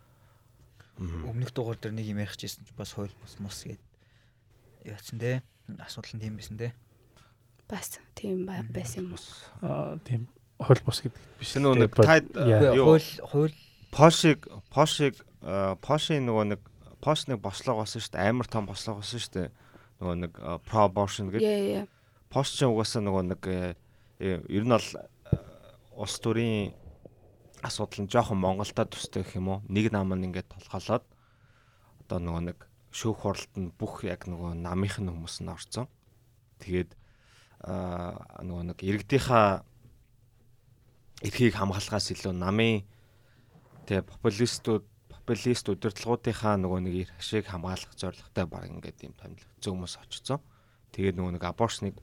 Өмнөх 1.03 1.51
дугаар 1.53 1.77
дээр 1.79 1.93
нэг 1.93 2.05
юм 2.07 2.19
ярих 2.23 2.37
гэсэн 2.37 2.65
чи 2.65 2.73
бас 2.77 2.93
хууль 2.95 3.11
бус 3.21 3.35
мус 3.39 3.63
гээд 3.67 3.81
яатсан 4.87 5.19
те. 5.19 5.43
Асуудал 5.79 6.15
нь 6.15 6.23
тийм 6.23 6.35
байсан 6.39 6.57
те. 6.57 6.73
Бас 7.67 7.99
тийм 8.15 8.45
ба- 8.45 8.63
байсан 8.69 9.07
юм 9.07 9.15
уу? 9.15 9.23
Аа 9.61 9.97
тийм 10.03 10.27
хол 10.59 10.79
бус 10.85 11.01
гэдэг 11.03 11.21
биш. 11.39 11.55
Нөгөө 11.59 11.77
нэг 11.83 11.91
юу 12.75 12.85
Хууль 12.87 13.09
хууль 13.27 13.55
Пошиг 13.91 14.47
Пошиг 14.71 15.15
Пошийн 15.83 16.25
нөгөө 16.25 16.55
нэг 16.55 16.61
Пош 17.03 17.27
нэг 17.27 17.43
бослого 17.43 17.83
болсон 17.83 17.99
шүү 17.99 18.15
дээ. 18.15 18.29
Амар 18.31 18.47
том 18.47 18.63
бослого 18.63 19.03
болсон 19.03 19.19
шүү 19.19 19.33
дээ. 19.35 19.49
Нөгөө 19.99 20.15
нэг 20.23 20.31
pro 20.63 20.87
abortion 20.87 21.27
гэдэг. 21.27 21.87
Пош 22.31 22.55
ч 22.55 22.63
угаасаа 22.63 23.03
нөгөө 23.03 23.23
нэг 23.27 23.41
э, 23.43 23.75
ер 24.47 24.63
нь 24.63 24.71
бол 24.71 24.87
улс 25.99 26.15
төрийн 26.23 26.71
асуудал 27.63 28.03
нь 28.03 28.11
жоохон 28.11 28.37
Монголдо 28.43 28.83
төстэй 28.83 29.23
гэх 29.23 29.39
юм 29.39 29.47
уу? 29.47 29.59
Нэг 29.71 29.89
нам 29.95 30.11
нь 30.11 30.27
ингээд 30.27 30.51
толгоолоод 30.51 31.07
одоо 32.03 32.19
нөгөө 32.19 32.43
нэг 32.51 32.59
шүүх 32.91 33.23
хуралд 33.23 33.53
нь 33.55 33.71
бүх 33.71 34.03
яг 34.03 34.27
нөгөө 34.27 34.59
намынх 34.59 34.99
нь 34.99 35.07
хүмүүс 35.07 35.41
нь 35.41 35.49
орцсон. 35.49 35.87
Тэгээд 36.59 36.91
аа 37.63 38.43
нөгөө 38.43 38.75
нэг 38.75 38.77
иргэдийнхаа 38.83 39.63
эрхийг 41.23 41.55
хамгаалахаас 41.55 42.11
илүү 42.11 42.35
намын 42.35 42.83
тэг 43.87 44.03
популистууд 44.11 44.83
популист 45.07 45.71
удирдлагуудынхаа 45.71 46.59
нөгөө 46.59 46.79
нэг 46.83 46.93
эрх 47.07 47.15
ашиг 47.15 47.47
хамгаалах 47.47 47.95
зорилготой 47.95 48.45
баг 48.45 48.67
ингээд 48.67 49.07
юм 49.07 49.15
томилогдсон 49.15 49.71
хүмүүс 49.71 49.95
очсон. 50.03 50.43
Тэгээд 50.91 51.15
нөгөө 51.15 51.39
нэг 51.39 51.43
аборшныг 51.47 51.95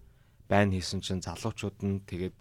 байн 0.48 0.72
хийсэн 0.72 1.04
чинь 1.04 1.20
залуучууд 1.20 1.76
нь 1.84 2.00
тэгээд 2.08 2.34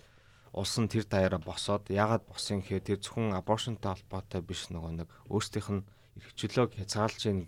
улс 0.53 0.73
нь 0.79 0.89
тэр 0.89 1.05
даяараа 1.05 1.41
босоод 1.41 1.89
яагаад 1.93 2.25
босон 2.25 2.61
гэхээр 2.61 2.83
тэр 2.85 2.99
зөвхөн 2.99 3.37
аборшнтай 3.37 3.93
холбоотой 3.93 4.41
биш 4.41 4.69
нөгөө 4.73 5.05
нэг 5.05 5.09
өөрсдийнх 5.29 5.69
нь 5.69 5.85
эрх 6.17 6.33
чөлөөг 6.35 6.71
хязгаарлаж 6.73 7.23
гин 7.23 7.39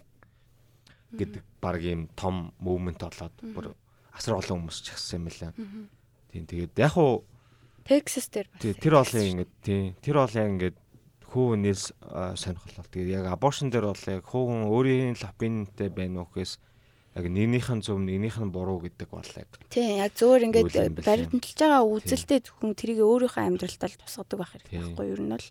гэдэг 1.18 1.44
баг 1.60 1.82
юм 1.82 2.08
том 2.16 2.54
мувмент 2.62 3.02
болоод 3.02 3.36
бүр 3.42 3.66
асар 4.14 4.38
олон 4.38 4.68
хүмүүс 4.68 4.80
ч 4.86 4.94
гисэн 4.94 5.18
юм 5.18 5.26
лээ. 5.28 5.52
Тийм 6.32 6.44
тэгээд 6.46 6.74
яг 6.80 6.96
уу 6.96 7.26
Texas 7.84 8.30
дээр 8.30 8.48
бас. 8.54 8.62
тэр 8.62 8.94
олон 9.02 9.26
ингээд 9.26 9.52
тий 9.66 9.82
тэр 10.00 10.18
олон 10.24 10.48
ингээд 10.56 10.78
хүүнээс 11.32 11.84
сонирхол. 12.38 12.92
Тэгээд 12.92 13.16
яг 13.18 13.26
аборшн 13.32 13.72
дээр 13.72 13.92
бол 13.92 14.06
яг 14.08 14.24
хүүн 14.28 14.68
өөрийн 14.68 15.16
лапинтэй 15.20 15.90
байна 15.90 16.24
уу 16.24 16.28
гэхээс 16.32 16.60
яг 17.16 17.26
нэгнийх 17.28 17.68
нь 17.72 17.84
зөв 17.84 18.00
нэгнийх 18.00 18.40
нь 18.40 18.54
буруу 18.56 18.80
гэдэг 18.80 19.10
бол 19.12 19.32
яг 19.36 19.50
Тийм 19.68 20.00
яг 20.00 20.16
зөөр 20.16 20.48
ингээд 20.48 21.04
баримталж 21.04 21.58
байгаа 21.60 21.84
үзэлтэй 21.84 22.40
зөвхөн 22.40 22.72
тэрийг 22.80 23.04
өөрийнхөө 23.04 23.44
амьдралтаа 23.52 23.90
л 23.92 24.00
тусгадаг 24.00 24.38
байх 24.40 24.52
хэрэгтэй 24.56 24.72
Тийм. 24.72 24.96
байхгүй 24.96 25.06
юу? 25.12 25.16
Ер 25.20 25.22
нь 25.28 25.34
бол 25.36 25.48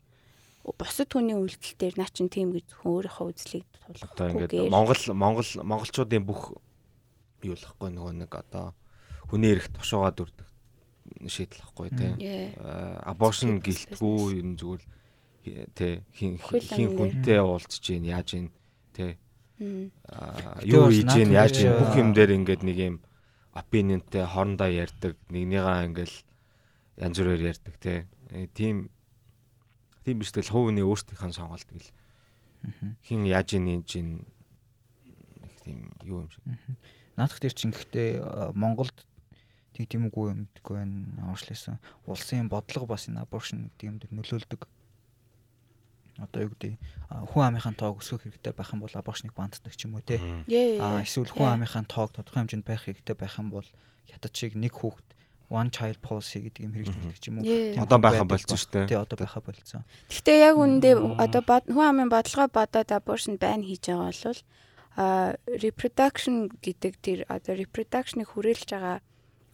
бусад 0.81 1.11
хүний 1.13 1.37
үйлдэл 1.37 1.77
дээр 1.77 1.95
наа 2.01 2.09
чин 2.09 2.33
тийм 2.33 2.57
гэж 2.57 2.65
зөвхөн 2.73 2.93
өөрийнхөө 2.97 3.27
үзлийг 3.29 3.67
одоо 3.85 3.93
тулгахгүй 3.93 4.49
ингээд. 4.49 4.73
Монгол 4.73 5.03
Монгол 5.13 5.51
монголчуудын 5.61 6.25
бүх 6.25 6.43
юу 7.45 7.57
л 7.57 7.65
хэвгүй 7.65 7.91
нөгөө 7.93 8.15
нэг 8.25 8.33
одоо 8.33 8.73
хүний 9.29 9.53
эрх 9.53 9.69
тушуугаад 9.73 10.17
үрдэг 10.17 10.49
шийдэл 11.29 11.65
хэвгүй 11.65 11.89
тий. 11.97 12.13
Yeah. 12.21 13.05
аборшн 13.05 13.61
гэлтгүү 13.61 14.21
юм 14.41 14.57
зүгээр 14.57 14.83
тий 15.75 16.05
хин 16.15 16.37
хин 16.39 16.89
хүнтэй 16.97 17.41
уулзж 17.41 17.81
гин 17.81 18.05
яаж 18.05 18.29
гин 18.37 18.49
тий 18.93 19.17
юу 19.61 20.89
хийж 20.89 21.11
гин 21.13 21.31
яаж 21.37 21.55
дээр 21.61 21.79
бүх 21.79 21.93
юм 22.01 22.11
дээр 22.17 22.37
ингээд 22.37 22.63
нэг 22.65 22.77
юм 22.81 22.97
опинionтэй 23.53 24.25
хоорондоо 24.25 24.71
ярьдаг 24.73 25.15
нэгнийгаа 25.29 25.85
ингээл 25.87 26.17
янз 27.01 27.17
бүрээр 27.21 27.51
ярьдаг 27.53 27.75
Э, 28.31 28.47
тийм 28.55 28.91
тийм 30.07 30.23
биш 30.23 30.31
тэл 30.31 30.47
хувийн 30.47 30.79
өөрсдийнхээ 30.87 31.35
сонголт 31.35 31.67
гэл 31.67 31.91
хин 33.03 33.27
яаж 33.27 33.59
ийн 33.59 33.67
энэ 33.67 33.87
жин 33.91 34.09
тийм 35.67 35.91
юу 36.07 36.23
юм 36.23 36.31
шиг. 36.31 36.47
Наадах 37.19 37.43
дээр 37.43 37.55
чинь 37.59 37.75
гэхдээ 37.75 38.23
э, 38.23 38.55
Монголд 38.55 38.95
тийм 39.75 39.87
тийм 39.91 40.03
үгүй 40.07 40.31
юм 40.31 40.41
гэдэггүй 40.47 40.77
байна. 40.79 41.35
Уушласан. 41.35 41.83
Улсын 42.07 42.47
бодлого 42.47 42.87
бас 42.95 43.11
энэ 43.11 43.27
аборшн 43.27 43.67
гэдэг 43.75 43.87
юм 43.91 43.99
дээр 43.99 44.15
нөлөөлдөг. 44.15 44.63
Одоо 46.21 46.47
юу 46.47 46.53
гэдэг 46.53 46.77
хүн 47.33 47.43
амынхаа 47.49 47.75
тоог 47.75 48.05
өсгөх 48.05 48.29
хэрэгтэй 48.29 48.53
байх 48.53 48.71
юм 48.77 48.85
бол 48.85 48.93
аборшныг 48.93 49.33
банддаг 49.33 49.73
ч 49.73 49.89
юм 49.89 49.97
уу 49.97 50.05
те. 50.05 50.21
А 50.81 51.01
эсвэл 51.01 51.33
хүн 51.33 51.61
амынхаа 51.61 51.85
тоог 51.89 52.13
тодорхой 52.13 52.45
хэмжээнд 52.45 52.67
байх 52.69 52.85
хэрэгтэй 52.85 53.17
байх 53.17 53.35
юм 53.41 53.49
бол 53.51 53.69
хятад 54.07 54.33
шиг 54.37 54.55
нэг 54.55 54.77
хүүхэд 54.77 55.09
one 55.51 55.71
child 55.75 55.99
policy 55.99 56.47
гэдэг 56.47 56.63
юм 56.63 56.73
хэрэгжүүлдэг 56.79 57.19
ч 57.19 57.27
юм 57.29 57.43
уу. 57.43 57.83
Одоо 57.83 57.99
байдаг 57.99 58.31
болцсон 58.31 58.59
шүү 58.61 58.71
дээ. 58.71 58.89
Тий 58.95 58.99
одоо 59.01 59.17
байхаа 59.19 59.43
болцсон. 59.43 59.83
Гэхдээ 60.07 60.39
яг 60.47 60.57
үүндээ 60.57 60.95
одоо 61.19 61.43
хүн 61.67 61.87
амын 61.91 62.09
бодлогоо 62.13 62.49
бодоод 62.55 62.91
аборшн 62.95 63.35
байн 63.35 63.67
хийж 63.67 63.91
байгаа 63.91 64.15
бол 64.15 64.43
а 65.01 65.35
reproduction 65.47 66.51
гэдэг 66.63 66.93
тэр 67.03 67.19
одоо 67.31 67.55
reproduction-ыг 67.59 68.31
хүрээлж 68.31 68.69
байгаа 68.75 68.99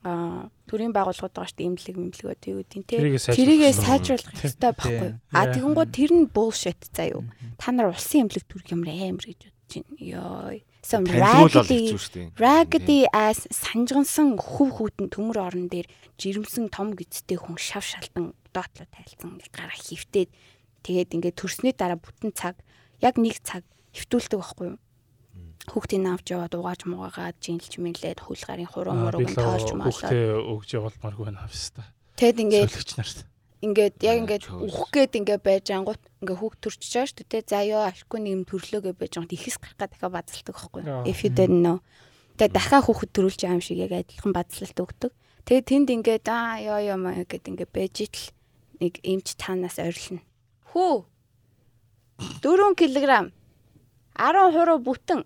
а 0.06 0.46
төрийн 0.70 0.94
байгууллагууд 0.94 1.34
байгаа 1.34 1.50
шүү 1.50 1.58
дээ 1.58 1.66
эмнэлэг 1.66 1.96
мэмлэгүүд 1.98 2.42
юу 2.46 2.58
гэдэг 2.62 2.82
те 2.86 2.96
Тэрийгээ 3.34 3.74
сайжруулах 3.74 4.38
хэрэгтэй. 4.38 4.70
байхгүй. 4.70 5.10
а 5.34 5.50
тэгэнгүүт 5.50 5.90
тэр 5.90 6.12
нь 6.14 6.30
bullshit 6.30 6.78
заа 6.94 7.10
юу 7.10 7.22
та 7.58 7.74
нар 7.74 7.90
улсын 7.90 8.30
эмнэлэг 8.30 8.46
төрөх 8.46 8.70
ямар 8.70 8.94
амар 8.94 9.26
гэж 9.26 9.40
бодож 9.50 9.72
байна. 9.74 9.98
Ёо 9.98 10.62
some 10.86 11.06
raggedy 11.10 11.90
raggedy 12.38 13.00
ass 13.10 13.50
санжгансан 13.50 14.38
хөв 14.38 14.78
хүүтэн 14.78 15.10
төмөр 15.10 15.38
орон 15.42 15.66
дээр 15.66 15.90
жирэмсэн 16.22 16.70
том 16.70 16.94
гизтэй 16.94 17.34
хүн 17.34 17.58
шав 17.58 17.82
шалтан 17.82 18.38
доотлоо 18.54 18.86
тайлцсан 18.94 19.42
гараа 19.50 19.74
хөвтээд. 19.74 20.30
Тэгээд 20.86 21.14
ингээ 21.18 21.34
төрсний 21.34 21.74
дараа 21.74 21.98
бүтэн 21.98 22.30
цаг 22.30 22.54
яг 23.02 23.18
нэг 23.18 23.42
цаг 23.42 23.66
хөвтүүлдэг 23.90 24.38
байхгүй 24.38 24.66
юу 24.70 24.78
хүүхдийн 25.70 26.06
авч 26.06 26.26
яваад 26.32 26.54
угааж 26.54 26.80
муугаад 26.86 27.36
жинлж 27.42 27.72
мэлээд 27.78 28.20
хөл 28.22 28.42
гарын 28.46 28.70
хуруу 28.70 28.94
мурууг 28.94 29.26
нь 29.26 29.34
тоолж 29.34 29.70
маалаа 29.74 29.90
Хүүхдээ 29.90 30.26
өгж 30.40 30.68
явуулмааргүй 30.78 31.24
байна 31.26 31.42
авста. 31.44 31.82
тэгэд 32.16 32.38
ингээ 32.46 32.62
Солигч 32.70 32.92
нарт. 32.96 33.18
ингээд 33.66 33.96
яг 34.06 34.16
ингээд 34.22 34.44
ухах 34.46 34.90
гээд 34.94 35.12
ингээ 35.20 35.38
байж 35.42 35.66
ангууд 35.74 36.02
ингээ 36.22 36.38
хүүхд 36.38 36.58
төрчихөж 36.62 36.92
байгаа 36.94 37.10
шүү 37.10 37.26
дээ. 37.26 37.44
За 37.50 37.58
ёо 37.66 37.82
ашгүй 37.90 38.18
нэг 38.22 38.32
юм 38.36 38.44
төрлөөгөө 38.46 38.94
байж 38.94 39.12
ангууд 39.18 39.36
ихэс 39.36 39.56
гарах 39.58 39.76
гад 39.80 39.90
дахиад 39.96 40.14
базалдаг 40.14 40.54
байхгүй 40.54 40.82
юу? 40.86 41.02
If 41.08 41.18
you 41.24 41.30
didn't 41.34 41.62
know. 41.64 41.78
Тэгээ 42.36 42.52
дахиад 42.52 42.84
хүүхд 42.86 43.10
төрүүлж 43.16 43.40
байгаа 43.42 43.56
юм 43.58 43.64
шиг 43.64 43.78
яг 43.80 43.92
адилхан 43.96 44.32
базалт 44.36 44.76
өгдөг. 44.76 45.12
Тэгээ 45.48 45.64
тэнд 45.66 45.88
ингээд 45.96 46.26
аа 46.30 46.60
ёо 46.62 46.78
ёо 46.94 46.98
маа 47.00 47.24
гэд 47.24 47.48
ингээ 47.48 47.68
байж 47.72 47.94
итл 48.06 48.24
нэг 48.78 49.00
эмч 49.02 49.34
танаас 49.40 49.80
ойрлно. 49.80 50.20
Хүү 50.70 50.94
4 52.44 52.76
кг 52.76 53.32
10 54.16 54.52
хуруу 54.52 54.78
бүтэн 54.80 55.20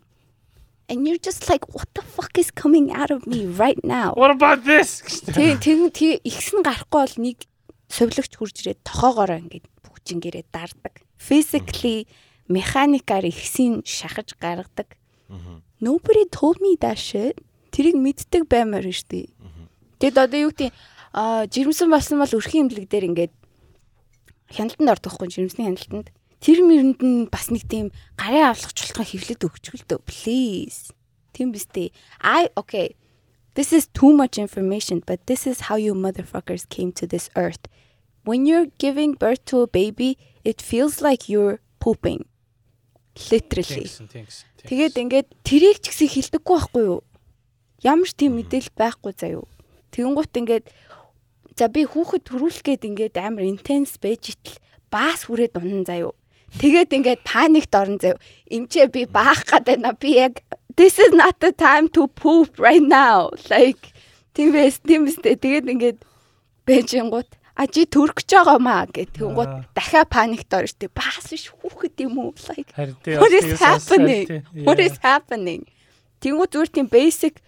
And 0.90 1.06
you're 1.06 1.22
just 1.22 1.48
like 1.48 1.70
what 1.72 1.86
the 1.94 2.02
fuck 2.02 2.34
is 2.36 2.50
coming 2.50 2.90
out 2.90 3.10
of 3.14 3.26
me 3.26 3.46
right 3.46 3.78
now? 3.84 4.12
What 4.18 4.34
about 4.34 4.66
this? 4.66 5.00
Тэг 5.30 5.62
тэг 5.62 5.94
тэг 5.94 6.18
ихс 6.26 6.50
нь 6.50 6.66
гарахгүй 6.66 6.98
бол 6.98 7.16
нэг 7.22 7.46
совлогч 7.86 8.34
хурж 8.34 8.66
ирээд 8.66 8.82
тохоогоороо 8.82 9.38
ингээд 9.38 9.66
бүгжингээрээ 9.86 10.50
дардаг. 10.50 11.06
Physically 11.14 12.10
механикаар 12.50 13.30
ихсийн 13.30 13.86
шахаж 13.86 14.34
гаргадаг. 14.34 14.98
Nobody 15.78 16.26
told 16.34 16.58
me 16.58 16.74
that 16.82 16.98
shit. 16.98 17.38
Тэрийг 17.70 17.94
мэддэг 17.94 18.50
баймаар 18.50 18.90
нь 18.90 18.94
штий. 18.94 19.30
Тэгэд 20.02 20.18
одоо 20.18 20.38
юу 20.42 20.50
гэдэг 20.50 20.74
а 21.14 21.46
жирэмсэн 21.46 21.86
болсон 21.86 22.18
бол 22.18 22.34
өрхийн 22.34 22.66
имлэг 22.66 22.90
дээр 22.90 23.06
ингээд 23.14 23.34
хяналтанд 24.50 24.90
ордохгүй 24.90 25.30
жирэмсний 25.30 25.70
хяналтанд. 25.70 26.10
Тэр 26.40 26.64
мэрэнд 26.64 27.00
нь 27.04 27.28
бас 27.28 27.52
нэг 27.52 27.68
тийм 27.68 27.92
гарын 28.16 28.56
авлах 28.56 28.72
чултгаа 28.72 29.04
хевлээд 29.04 29.44
өгчгөл 29.44 29.84
дөө 29.84 30.00
please. 30.08 30.88
Тийм 31.36 31.52
биз 31.52 31.68
дээ. 31.68 31.92
I 32.24 32.48
okay. 32.56 32.96
This 33.54 33.76
is 33.76 33.92
too 33.92 34.16
much 34.16 34.38
information, 34.40 35.04
but 35.04 35.26
this 35.26 35.46
is 35.46 35.68
how 35.68 35.76
you 35.76 35.92
motherfuckers 35.92 36.64
came 36.68 36.92
to 36.96 37.04
this 37.06 37.28
earth. 37.36 37.68
When 38.24 38.46
you're 38.46 38.72
giving 38.78 39.14
birth 39.20 39.44
to 39.52 39.60
a 39.60 39.68
baby, 39.68 40.16
it 40.44 40.62
feels 40.62 41.02
like 41.02 41.28
you're 41.28 41.60
pooping. 41.76 42.24
Literally. 43.28 43.90
Тэгээд 44.64 44.94
ингээд 44.96 45.28
тэрийг 45.44 45.80
ч 45.84 45.92
гэсэн 45.92 46.08
хилдэггүй 46.08 46.56
байхгүй 46.56 46.84
юу? 46.88 47.00
Ямар 47.84 48.08
ч 48.08 48.16
тийм 48.16 48.36
мэдээлэл 48.40 48.76
байхгүй 48.76 49.12
юу. 49.34 49.44
Тэгэнгუთ 49.92 50.32
ингээд 50.40 50.66
за 51.56 51.68
би 51.68 51.84
хүүхэд 51.84 52.22
төрүүлэх 52.28 52.64
гээд 52.64 52.82
ингээд 52.88 53.16
амар 53.20 53.44
интенс 53.44 53.96
байж 53.96 54.36
итл 54.36 54.56
баас 54.92 55.26
хүрээд 55.26 55.56
унан 55.56 55.84
юу. 55.96 56.12
Тэгээд 56.58 56.90
ингээд 56.90 57.20
паникт 57.22 57.72
орон 57.74 58.00
юу. 58.02 58.18
Эмчээ 58.50 58.90
би 58.90 59.06
баах 59.06 59.46
гад 59.46 59.70
байна. 59.70 59.94
Би 59.94 60.18
яг 60.18 60.42
this 60.74 60.98
is 60.98 61.14
not 61.14 61.38
the 61.38 61.52
time 61.52 61.86
to 61.94 62.08
poop 62.08 62.58
right 62.58 62.82
now. 62.82 63.30
Like 63.46 63.94
тийм 64.34 64.50
байс 64.56 64.82
тийм 64.82 65.06
үстэй. 65.06 65.38
Тэгээд 65.38 65.70
ингээд 65.70 65.98
бэжингууд 66.66 67.30
а 67.54 67.66
чи 67.68 67.84
төрөх 67.86 68.24
гэж 68.24 68.30
байгаа 68.34 68.58
маа 68.58 68.88
Аа. 68.88 68.90
тэгэнгუთ 68.90 69.52
дахиад 69.76 70.08
паникт 70.10 70.50
орно 70.50 70.66
штэ. 70.66 70.90
Баас 70.90 71.30
биш 71.30 71.52
хүүхэд 71.54 71.96
юм 72.02 72.18
уу? 72.18 72.34
Like 72.48 72.72
тий. 73.04 73.14
What 73.14 73.30
is 73.30 73.46
бас 73.54 73.60
happening? 73.60 74.26
тий. 74.26 74.40
What 74.66 74.80
is 74.80 74.96
happening? 74.98 75.62
Тэнгүү 76.18 76.46
зүгээр 76.50 76.70
тийм 76.74 76.88
basic 76.90 77.38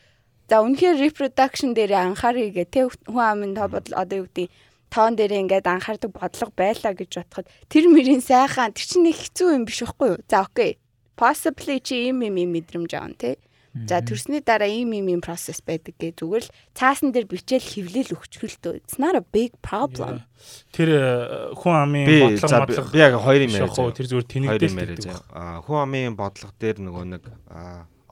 за 0.53 0.61
үнэхээр 0.61 1.01
reproduction 1.01 1.73
дээр 1.73 1.97
анхаарыг 1.97 2.53
гэ 2.53 2.65
тэ 2.69 2.85
хүн 3.09 3.25
амын 3.25 3.53
тоо 3.57 3.73
бодол 3.73 3.97
одоо 3.97 4.17
юу 4.21 4.29
гэдэг 4.29 4.53
тоон 4.93 5.17
дээр 5.17 5.49
ингээд 5.49 5.65
анхаардаг 5.65 6.13
бодлого 6.13 6.53
байлаа 6.53 6.93
гэж 6.93 7.11
бодоход 7.17 7.49
тэр 7.73 7.89
мөрийн 7.89 8.21
сайхан 8.21 8.77
тэр 8.77 8.85
чинь 8.85 9.09
нэг 9.09 9.17
хэцүү 9.17 9.49
юм 9.57 9.65
биш 9.65 9.81
байхгүй 9.81 10.09
юу? 10.13 10.21
За 10.29 10.45
окей. 10.45 10.77
Possibly 11.17 11.81
чи 11.81 12.13
ийм 12.13 12.21
юм 12.21 12.37
юм 12.37 12.53
мэдрэмж 12.53 12.93
аав 12.93 13.17
тий. 13.17 13.41
За 13.73 14.05
төрсний 14.05 14.45
дараа 14.45 14.69
ийм 14.69 14.93
ийм 14.93 15.09
ийм 15.09 15.21
process 15.25 15.65
байдаг 15.65 15.97
гэ 15.97 16.21
зүгээр 16.21 16.45
л 16.45 16.53
цаасан 16.77 17.09
дээр 17.09 17.25
бичээл 17.25 17.65
хевлэл 17.73 18.21
өгчхөлтөө. 18.21 18.85
It's 18.85 19.01
not 19.01 19.17
a 19.17 19.25
big 19.25 19.57
problem. 19.65 20.29
Тэр 20.77 20.93
э, 20.93 21.57
хүн 21.57 21.73
амын 21.81 22.37
бодлого 22.37 22.69
бодлого 22.69 22.93
би 22.93 23.01
яг 23.01 23.17
хоёр 23.17 23.41
юм 23.49 23.57
яриа. 23.57 23.97
тэр 23.97 24.07
зүгээр 24.13 24.29
тэнэгдэл 24.29 24.77
гэдэг 24.77 25.17
хүн 25.65 25.79
амын 25.89 26.13
бодлого 26.21 26.53
дээр 26.61 26.85
нөгөө 26.85 27.05
нэг 27.17 27.25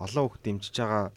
олон 0.00 0.22
хүүхд 0.32 0.44
дэмжиж 0.48 0.76
байгаа 0.80 1.12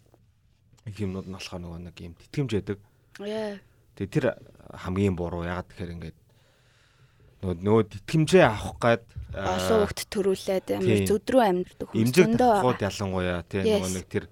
юмнууд 0.91 1.27
нь 1.31 1.35
болохоор 1.39 1.61
нөгөө 1.63 1.79
нэг 1.87 1.95
юм 2.03 2.13
тэтгэмж 2.19 2.51
байдаг. 2.51 2.77
Тэгээ 3.15 4.11
тэр 4.11 4.25
хамгийн 4.73 5.15
буруу 5.15 5.43
ягаад 5.45 5.67
тэгэхээр 5.69 5.93
ингээд 5.95 6.17
нөгөө 7.43 7.55
нөгөө 7.63 7.83
тэтгэмжээ 7.93 8.43
авах 8.47 8.77
гад 8.79 9.03
Олон 9.33 9.89
хөвгт 9.89 10.01
төрүүлээд 10.13 10.67
амар 10.77 10.93
тийм. 10.93 11.09
зүдрүү 11.09 11.41
амьдрдаг 11.41 11.87
хүмүүс 11.89 12.13
татхууд 12.13 12.77
байгаа. 12.77 12.87
ялангуяа 12.93 13.41
тий 13.49 13.61
Yes. 13.65 13.81
нөгөө 13.81 13.91
нэг 13.97 14.05
тэр 14.13 14.25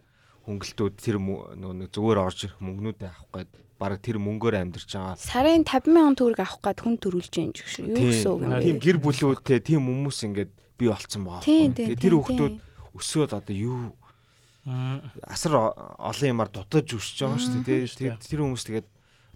хөнгөлтүүд 0.45 0.93
тэр 1.01 1.15
нөгөө 1.17 1.73
нэг 1.81 1.89
зүгээр 1.89 2.19
орж 2.21 2.39
ирэх 2.45 2.57
мөнгнүүдээ 2.61 3.09
авах 3.09 3.29
гад 3.33 3.49
баг 3.81 3.97
тэр 3.97 4.17
мөнгөөр 4.21 4.55
амьдарч 4.61 4.89
байгаа. 4.93 5.17
Сарын 5.17 5.65
50 5.65 5.89
мянган 5.89 6.15
төгрөг 6.21 6.39
авах 6.45 6.61
гад 6.61 6.77
хүн 6.85 6.95
төрүүлж 7.01 7.33
юм 7.41 7.49
ч 7.49 7.65
гэсэн 7.65 7.83
юу 7.89 7.97
гэсэн 7.97 8.29
үг 8.29 8.41
юм 8.45 8.53
тийм 8.61 8.77
бэ? 8.77 8.83
гэр 8.85 8.97
бүлүүдтэй 9.01 9.59
тийм 9.65 9.81
хүмүүс 9.89 10.17
ингээд 10.21 10.51
бий 10.77 10.89
болцсон 10.93 11.21
байгаа. 11.25 11.41
Тийм, 11.41 11.69
тийм, 11.73 11.87
тэр 11.97 11.97
тийм, 11.97 12.13
хүүхдүүд 12.21 12.55
өсөөд 12.93 13.31
одоо 13.33 13.55
юу 13.57 13.79
асар 15.25 15.73
олон 15.97 16.27
юмар 16.29 16.49
дутаж 16.53 16.93
өсөж 16.93 17.17
байгаа 17.25 17.41
шүү 17.41 17.65
дээ. 17.65 17.89
шүү 17.89 18.21
тэр 18.21 18.41
хүмүүс 18.45 18.63
тэгээд 18.69 18.87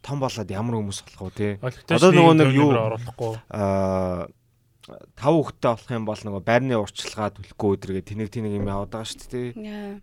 том 0.06 0.22
болоод 0.22 0.50
ямар 0.54 0.78
хүмүүс 0.78 1.00
болох 1.02 1.22
вэ 1.26 1.34
тий. 1.34 1.52
Олигтой 1.66 1.98
Одоо 1.98 2.12
нөгөө 2.14 2.36
нэг 2.38 2.50
юу- 2.54 2.70
оруулахгүй. 2.78 3.34
Аа 3.50 4.30
тав 5.18 5.34
хүүхдтэй 5.34 5.70
болох 5.74 5.90
юм 5.90 6.06
бол 6.06 6.22
нөгөө 6.22 6.42
байрны 6.46 6.78
урчлагаа 6.78 7.34
төлөхгүй 7.34 7.70
өдрөгээ 7.74 8.06
тэнэг 8.06 8.30
тэнэг 8.30 8.54
юм 8.54 8.70
яваад 8.70 8.94
байгаа 8.94 9.10
шүү 9.10 9.30
дээ. 9.34 9.98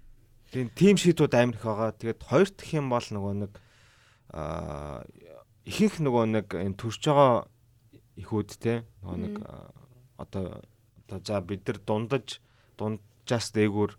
Тийм 0.50 0.66
тим 0.74 0.96
шийдвүүд 0.98 1.34
амар 1.38 1.54
их 1.54 1.62
байгаа. 1.62 1.94
Тэгээд 1.94 2.20
хоёр 2.26 2.48
дахь 2.50 2.72
юм 2.74 2.86
бол 2.90 3.06
нөгөө 3.06 3.34
нэг 3.46 3.52
аа 4.34 5.06
ихэнх 5.62 6.02
нөгөө 6.02 6.24
нэг 6.34 6.46
энэ 6.50 6.74
төрж 6.74 6.98
байгаа 7.06 7.46
ихүүд 8.18 8.50
те 8.58 8.82
нөгөө 9.06 9.18
нэг 9.22 9.34
одоо 10.18 10.66
одоо 11.06 11.18
за 11.22 11.40
бид 11.46 11.62
нар 11.62 11.78
дундаж 11.78 12.42
дунджаас 12.74 13.54
дээгүүр 13.54 13.94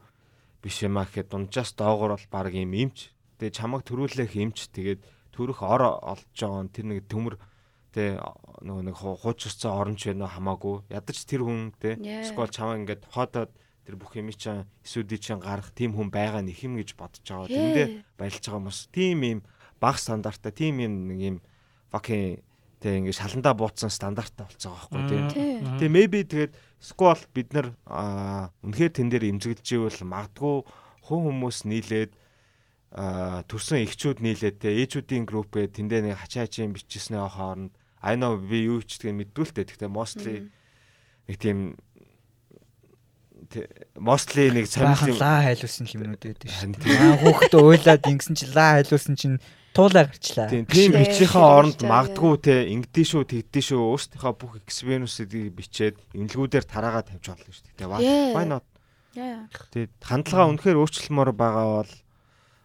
биш 0.59 0.83
юм 0.83 0.99
аа 0.99 1.07
гэхэд 1.07 1.31
дунджаас 1.31 1.71
доогоор 1.79 2.19
бол 2.19 2.27
баг 2.27 2.51
юм 2.51 2.75
эмч. 2.75 3.15
Тэгээ 3.39 3.55
чамаг 3.55 3.87
төрүүлэх 3.87 4.35
эмч 4.35 4.67
тэгээд 4.75 4.99
төрөх 5.33 5.59
ор 5.65 5.81
олж 5.99 6.29
байгаа 6.37 6.63
нь 6.63 6.69
тэр 6.71 6.85
нэг 6.85 7.09
төмөр 7.09 7.35
те 7.93 8.17
нөгөө 8.61 8.83
нэг 8.89 8.95
ху- 8.97 9.17
хуучирцсан 9.17 9.73
оронч 9.73 10.05
байна 10.09 10.29
хамаагүй 10.29 10.85
ядаж 10.93 11.17
тэр 11.25 11.41
хүн 11.45 11.73
Yeah. 11.81 12.23
скол 12.25 12.47
чамаа 12.49 12.77
ингээд 12.77 13.05
хотоод 13.09 13.49
тэр 13.85 13.95
бүх 13.99 14.15
юм 14.15 14.31
чинь 14.31 14.63
эсүүдий 14.85 15.19
чинь 15.19 15.41
гарах 15.43 15.73
тийм 15.75 15.93
хүн 15.97 16.09
байгаа 16.09 16.41
нь 16.41 16.49
их 16.53 16.63
юм 16.63 16.77
гэж 16.79 16.95
бодож 16.95 17.21
байгаа. 17.25 17.49
Тэндээ 17.51 17.87
баялж 18.17 18.39
байгаа 18.41 18.59
хүмүүс 18.63 18.79
тийм 18.93 19.17
юм 19.27 19.39
баг 19.81 19.97
стандарттай 19.99 20.53
тийм 20.55 20.79
юм 20.79 20.93
нэг 21.11 21.19
юм 21.19 21.37
fucking 21.91 22.39
тэг 22.79 22.93
ингээд 23.03 23.19
шаландаа 23.19 23.53
бууцсан 23.53 23.91
стандарттай 23.91 24.47
болцсон 24.47 24.71
байгаа 24.73 24.87
байхгүй 24.89 25.03
тийм. 25.11 25.25
Тий. 25.29 25.53
Тэгээ 25.83 25.91
maybe 25.91 26.19
тэгээд 26.23 26.53
скол 26.79 27.19
бид 27.35 27.49
нар 27.53 27.67
үнэхээр 28.63 28.91
тэн 28.95 29.07
дээр 29.11 29.29
имзэглэж 29.35 29.67
ивэл 29.75 30.01
магадгүй 30.07 30.55
хүн 31.03 31.19
хүмүүс 31.29 31.57
нийлээд 31.67 32.11
төрсэн 32.93 33.81
эхчүүд 33.89 34.21
нийлээд 34.21 34.57
те 34.61 34.69
ээжүүдийн 34.85 35.25
группээ 35.25 35.73
тэндээ 35.73 36.13
нэг 36.13 36.21
хачаачийн 36.21 36.77
бичснээ 36.77 37.25
хооронд 37.25 37.73
I 38.03 38.13
know 38.19 38.37
би 38.37 38.67
юу 38.69 38.83
ч 38.83 38.99
гэдгийг 39.01 39.33
мэддүүлтэй. 39.33 39.63
Гэхдээ 39.65 39.89
mostly 39.89 40.51
нэг 41.25 41.37
тийм 41.39 41.73
mostly 43.97 44.51
нэг 44.53 44.67
сонирхол 44.69 45.17
лаа 45.17 45.47
хайлуулсан 45.47 45.87
юмнууд 45.89 46.21
байдаг 46.21 46.49
шүү. 46.51 46.75
Дээ. 46.83 46.99
Аа 46.99 47.17
хүүхдээ 47.23 47.61
уйлаад 47.63 48.03
ингэсэн 48.03 48.35
чинь 48.37 48.53
лаа 48.53 48.71
хайлуулсан 48.77 49.15
чинь 49.17 49.37
туулаа 49.73 50.05
гарчлаа. 50.05 50.47
Тийм 50.51 50.65
тийм 50.67 50.91
Тий, 50.93 50.99
бичийнхээ 51.01 51.43
оронд 51.43 51.77
тий. 51.79 51.89
магадгүй 51.89 52.33
те 52.43 52.55
ингэдэж 52.75 53.07
шүү 53.09 53.23
тэгдэж 53.25 53.63
шүү 53.73 53.81
өөрсдийнхөө 53.89 54.33
бүх 54.37 54.53
экспириенсүүдийг 54.61 55.47
бичээд 55.57 55.95
имлгүүдээр 56.13 56.65
тараагаа 56.67 57.03
тавьж 57.07 57.25
болно 57.25 57.49
шүү 57.49 57.65
дээ. 57.73 58.35
Why 58.37 58.45
not? 58.45 58.65
Yeah. 59.13 59.45
Тэгээд 59.73 59.93
хандлага 60.01 60.49
үнэхээр 60.49 60.77
өөрчлөлмөр 60.81 61.31
байгаа 61.37 61.65
бол 61.85 61.91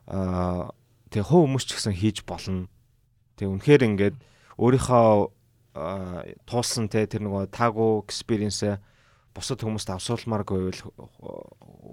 аа 0.08 0.72
тэг 1.12 1.28
хөө 1.28 1.44
хүмүүс 1.44 1.64
ч 1.68 1.70
гэсэн 1.76 1.94
хийж 1.94 2.24
болно. 2.24 2.68
Тэг 3.36 3.52
үнэхээр 3.52 3.82
ингээд 3.84 4.16
өөрийнхөө 4.56 5.30
туулсан 6.48 6.88
те 6.90 7.06
тэр 7.06 7.22
нөгөө 7.28 7.52
таагүй 7.54 8.02
экспириенсээ 8.08 8.80
бусад 9.36 9.62
хүмүүст 9.62 9.92
авсуулмаар 9.94 10.42
байвал 10.42 10.82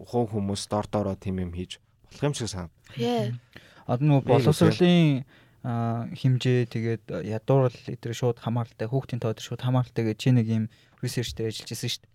хөө 0.10 0.24
хүмүүс 0.32 0.66
дор 0.72 0.88
доороо 0.90 1.16
тийм 1.20 1.44
юм 1.44 1.52
хийж 1.54 1.78
болох 2.10 2.24
юм 2.24 2.34
шиг 2.34 2.50
санагдав. 2.50 3.36
Одоо 3.86 4.06
нөгөө 4.10 4.24
боловсролын 4.26 5.28
хэмжээ 5.66 6.60
тэгээд 6.70 7.04
ядуурл 7.26 7.70
эдгээр 7.70 8.18
шууд 8.18 8.42
хамааралтай 8.42 8.90
хүүхдийн 8.90 9.22
тоо 9.22 9.34
дээр 9.34 9.46
шууд 9.46 9.62
хамааралтай 9.62 10.04
гэж 10.10 10.18
чи 10.18 10.30
нэг 10.34 10.48
юм 10.50 10.66
дээр 10.72 11.50
ажиллаж 11.54 11.70
байсан 11.70 11.90
шүү 11.90 12.02
дээ. 12.02 12.15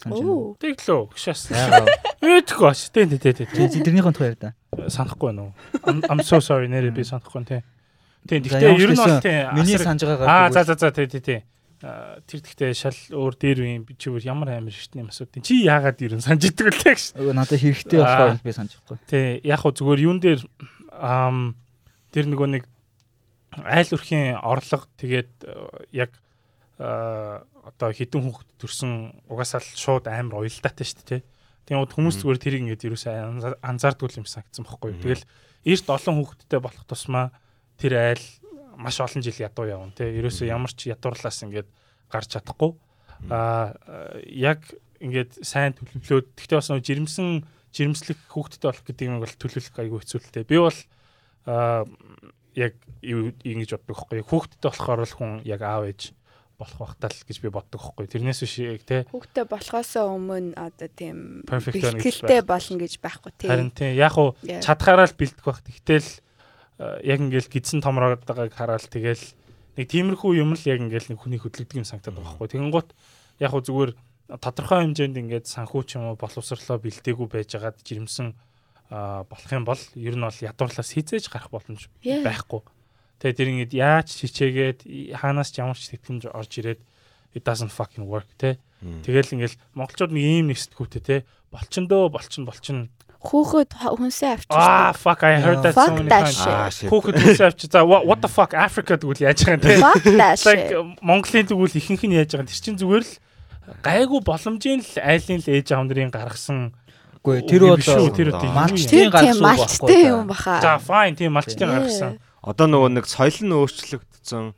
Санаж 0.00 0.18
байна. 0.20 0.54
Тэглөө 0.58 1.00
гшээс. 1.14 1.42
Яагаад? 1.54 1.88
Ээдгүй 2.24 2.62
бач. 2.66 2.80
Тэ 2.90 3.06
тэ 3.06 3.18
тэ 3.20 3.46
Чи 3.46 3.68
тэ. 3.70 3.84
тэрнийхэн 3.84 4.14
тухай 4.14 4.34
яриа 4.34 4.42
да. 4.42 4.88
Санахгүй 4.90 5.30
байна 5.30 5.42
уу? 5.48 5.52
I'm 5.86 5.98
I'm 6.10 6.20
so 6.26 6.40
sorry 6.42 6.66
нэрээ 6.68 6.90
би 6.94 7.04
санахгүй. 7.06 7.46
За, 7.46 7.62
Гэхдээ 8.24 8.64
ямар 8.64 8.80
ч 8.80 8.82
ер 8.82 8.90
нь 8.90 8.98
бол 8.98 9.20
тий. 9.20 9.38
Миний 9.54 9.78
санаж 9.78 10.02
Аа 10.02 10.48
байгаагаар 10.48 10.52
за 10.52 10.62
за 10.64 10.74
за 10.80 10.90
тий 10.90 11.06
тий 11.06 11.20
тий. 11.20 11.40
Аа, 11.84 12.16
Тэр 12.24 12.40
гэхдээ 12.40 12.72
шал 12.72 12.96
өөр 13.12 13.34
дээр 13.36 13.58
үе 13.60 13.74
би 13.84 13.92
чи 14.00 14.08
өөр 14.08 14.24
ямар 14.24 14.56
амир 14.56 14.72
шигтний 14.72 15.04
юм 15.04 15.12
асуудаг. 15.12 15.44
Чи 15.44 15.60
яагаад 15.68 16.00
ер 16.00 16.16
нь 16.16 16.24
санаж 16.24 16.40
идэг 16.48 16.72
вэ 16.72 16.80
гэж. 16.80 17.02
Өө, 17.20 17.36
надад 17.36 17.60
хэрэгтэй 17.60 18.00
болохоор 18.00 18.40
би 18.40 18.52
санаж 18.56 18.72
байхгүй. 18.80 18.96
Тий. 19.04 19.44
Яг 19.44 19.60
хөө 19.60 19.72
зүгээр 19.76 20.00
юун 20.08 20.18
дээр 20.24 20.40
ам 20.96 21.52
тэр 22.16 22.24
нөгөө 22.32 22.48
нэг 22.56 22.64
айл 23.60 23.90
өрхийн 23.92 24.40
орлого 24.40 24.88
тэгээд 24.96 25.30
яг 25.92 26.10
одоо 26.78 27.90
хідэн 27.94 28.22
хүүхэд 28.26 28.50
төрсэн 28.58 28.92
угаасаа 29.30 29.62
л 29.62 29.70
шууд 29.78 30.10
амар 30.10 30.42
уялдаатай 30.42 30.86
шүү 30.86 31.06
дээ. 31.06 31.22
Тэгээд 31.70 31.94
хүмүүс 31.94 32.16
зүгээр 32.20 32.40
тэрийг 32.42 32.62
ингээд 32.66 32.88
юусаа 32.90 33.30
анзаардгүй 33.62 34.18
юм 34.18 34.26
санагдсан 34.26 34.66
байхгүй 34.66 34.90
юу. 34.92 35.00
Тэгэл 35.00 35.24
эрт 35.64 35.86
олон 35.88 36.14
хүүхэдтэй 36.18 36.60
болох 36.60 36.84
тусмаа 36.84 37.32
тэр 37.78 38.18
айл 38.18 38.24
маш 38.76 38.98
олон 39.00 39.22
жил 39.22 39.38
ядуу 39.38 39.64
явна 39.70 39.94
тий. 39.94 40.12
Ерөөсөө 40.18 40.50
ямар 40.50 40.72
ч 40.74 40.90
ядуурлаас 40.90 41.46
ингээд 41.46 41.68
гарч 42.10 42.28
чадахгүй. 42.34 42.74
Аа 43.30 43.72
яг 44.28 44.66
ингээд 44.98 45.40
сайн 45.46 45.72
төлөвлөөд 45.78 46.36
гэхдээ 46.36 46.58
бас 46.58 46.68
жирэмсэн 46.68 47.46
жирэмслэх 47.74 48.18
хүүхэдтэй 48.30 48.68
болох 48.68 48.84
гэдэг 48.84 49.06
юм 49.08 49.18
бол 49.22 49.34
төлөвлөх 49.34 49.78
айгүй 49.78 49.98
хэцүү 50.02 50.20
л 50.20 50.32
дээ. 50.34 50.50
Би 50.50 50.58
бол 50.58 50.78
аа 51.46 51.86
яг 52.54 52.74
ингэж 53.02 53.70
боддог 53.78 53.94
байхгүй 53.94 54.20
юу. 54.22 54.28
Хүүхэдтэй 54.30 54.68
болохоор 54.68 55.00
л 55.02 55.16
хүн 55.16 55.32
яг 55.48 55.60
аав 55.62 55.88
ээж 55.88 56.14
болох 56.58 56.78
багтаа 56.78 57.10
л 57.10 57.26
гэж 57.26 57.38
би 57.42 57.50
боддог 57.50 57.82
юу. 57.98 58.06
Тэрнээс 58.06 58.40
биш 58.46 58.54
яг 58.62 58.82
те 58.86 59.04
Хүүхдээ 59.10 59.44
болохоосоо 59.50 60.14
өмнө 60.14 60.54
одоо 60.54 60.88
тийм 60.88 61.42
бэлтгэлтэй 61.48 62.42
болно 62.46 62.76
гэж 62.78 62.92
байхгүй 63.02 63.32
тий. 63.34 63.48
харин 63.50 63.74
тийм 63.74 63.94
яг 63.98 64.14
уу 64.14 64.38
чадхаараа 64.42 65.10
л 65.10 65.18
бэлдэх 65.18 65.44
байх. 65.44 65.60
Тэгтэл 65.66 66.08
э, 66.78 67.06
яг 67.06 67.18
ингээл 67.18 67.50
гидсэн 67.50 67.82
томроод 67.82 68.22
байгааг 68.22 68.54
хараад 68.54 68.86
тэгэл 68.86 69.24
нэг 69.74 69.86
тиймэрхүү 69.90 70.32
юм 70.38 70.54
л 70.54 70.62
яг 70.70 70.78
ингээл 70.78 71.10
нэг 71.10 71.18
хүний 71.18 71.42
хөдлөгдөг 71.42 71.82
юм 71.82 71.88
санагдаад 71.88 72.14
байгаа 72.22 72.38
байхгүй. 72.38 72.48
Тэгэн 72.54 72.70
гут 72.70 72.94
яг 73.42 73.52
уу 73.54 73.62
зүгээр 73.62 73.90
тодорхой 74.40 74.86
хэмжээнд 74.86 75.20
ингээд 75.20 75.46
санхүү 75.50 75.82
ч 75.84 75.98
юм 75.98 76.14
уу 76.14 76.16
боловсрлоо 76.16 76.78
бэлдээгүй 76.80 77.28
байжгаад 77.28 77.82
жирэмсэн 77.82 78.32
болох 78.90 79.50
юм 79.52 79.64
бол 79.64 79.82
ер 79.96 80.14
нь 80.16 80.24
бол 80.24 80.38
ядуурлаас 80.38 80.90
хизээж 80.94 81.28
гарах 81.28 81.50
боломж 81.50 81.90
байхгүй. 82.00 82.62
Тэгээ 83.24 83.38
тэр 83.40 83.48
ингээд 83.56 83.72
яаж 83.72 84.08
хичээгээд 84.20 84.78
хаанаас 85.16 85.48
ч 85.48 85.64
ямар 85.64 85.80
ч 85.80 85.96
тэтгэмж 85.96 86.28
орж 86.28 86.60
ирээд 86.60 86.80
it 87.32 87.40
doesn't 87.40 87.72
fucking 87.72 88.04
work 88.04 88.28
те. 88.36 88.60
Тэгэл 88.84 89.40
ингээл 89.40 89.56
монголчууд 89.72 90.12
нэг 90.12 90.24
ийм 90.28 90.52
нэг 90.52 90.60
сэтгүүтэй 90.60 91.00
те. 91.00 91.16
Болчин 91.48 91.88
дөө 91.88 92.12
болчин 92.12 92.44
болчин. 92.44 92.92
Хүүхэд 93.24 93.80
хүнсээ 93.80 94.44
авчиж. 94.44 94.52
Аа 94.52 94.92
fuck 94.92 95.24
I 95.24 95.40
heard 95.40 95.64
that 95.64 95.72
so 95.72 95.88
Fuck 95.88 95.96
many 95.96 96.12
that 96.12 96.28
times. 96.36 96.84
Хүүхэд 96.84 97.16
үсээ 97.24 97.48
авчи 97.48 97.64
за 97.72 97.80
what 97.80 98.04
what 98.04 98.20
the 98.20 98.28
fuck 98.28 98.52
Africa 98.52 99.00
тэгвэл 99.00 99.24
яаж 99.24 99.40
байгаа 99.40 99.56
юм 99.56 99.64
те. 99.64 99.80
Fuck 99.80 100.04
that 100.20 100.36
Like 100.44 100.68
shit. 100.68 101.00
Монголын 101.00 101.48
тэгвэл 101.48 101.78
ихэнх 101.80 102.04
нь 102.04 102.20
яаж 102.20 102.36
байгаа 102.36 102.44
юм. 102.44 102.52
Тэр 102.52 102.60
чинь 102.60 102.76
зүгээр 102.76 103.04
л 103.08 103.12
гайгүй 103.80 104.20
боломжийн 104.20 104.84
л 104.84 104.92
айлын 105.00 105.40
л 105.40 105.48
ээж 105.48 105.72
аав 105.72 105.88
нарын 105.88 106.12
гаргасан 106.12 106.76
Үгүй 107.24 107.40
тэр 107.48 107.64
бол 107.72 108.52
малчтын 108.52 109.08
гаргасан 109.08 109.40
байхгүй 109.40 109.96
юм 110.12 110.28
да. 110.28 110.36
баха. 110.36 110.60
за 110.60 110.76
fine 110.76 111.16
тийм 111.16 111.32
малчтын 111.32 111.72
гаргасан. 111.72 112.12
Одоо 112.44 112.68
нөгөө 112.68 112.90
нэг 113.00 113.08
соёл 113.08 113.40
нь 113.40 113.56
өөрчлөгдсөн. 113.56 114.52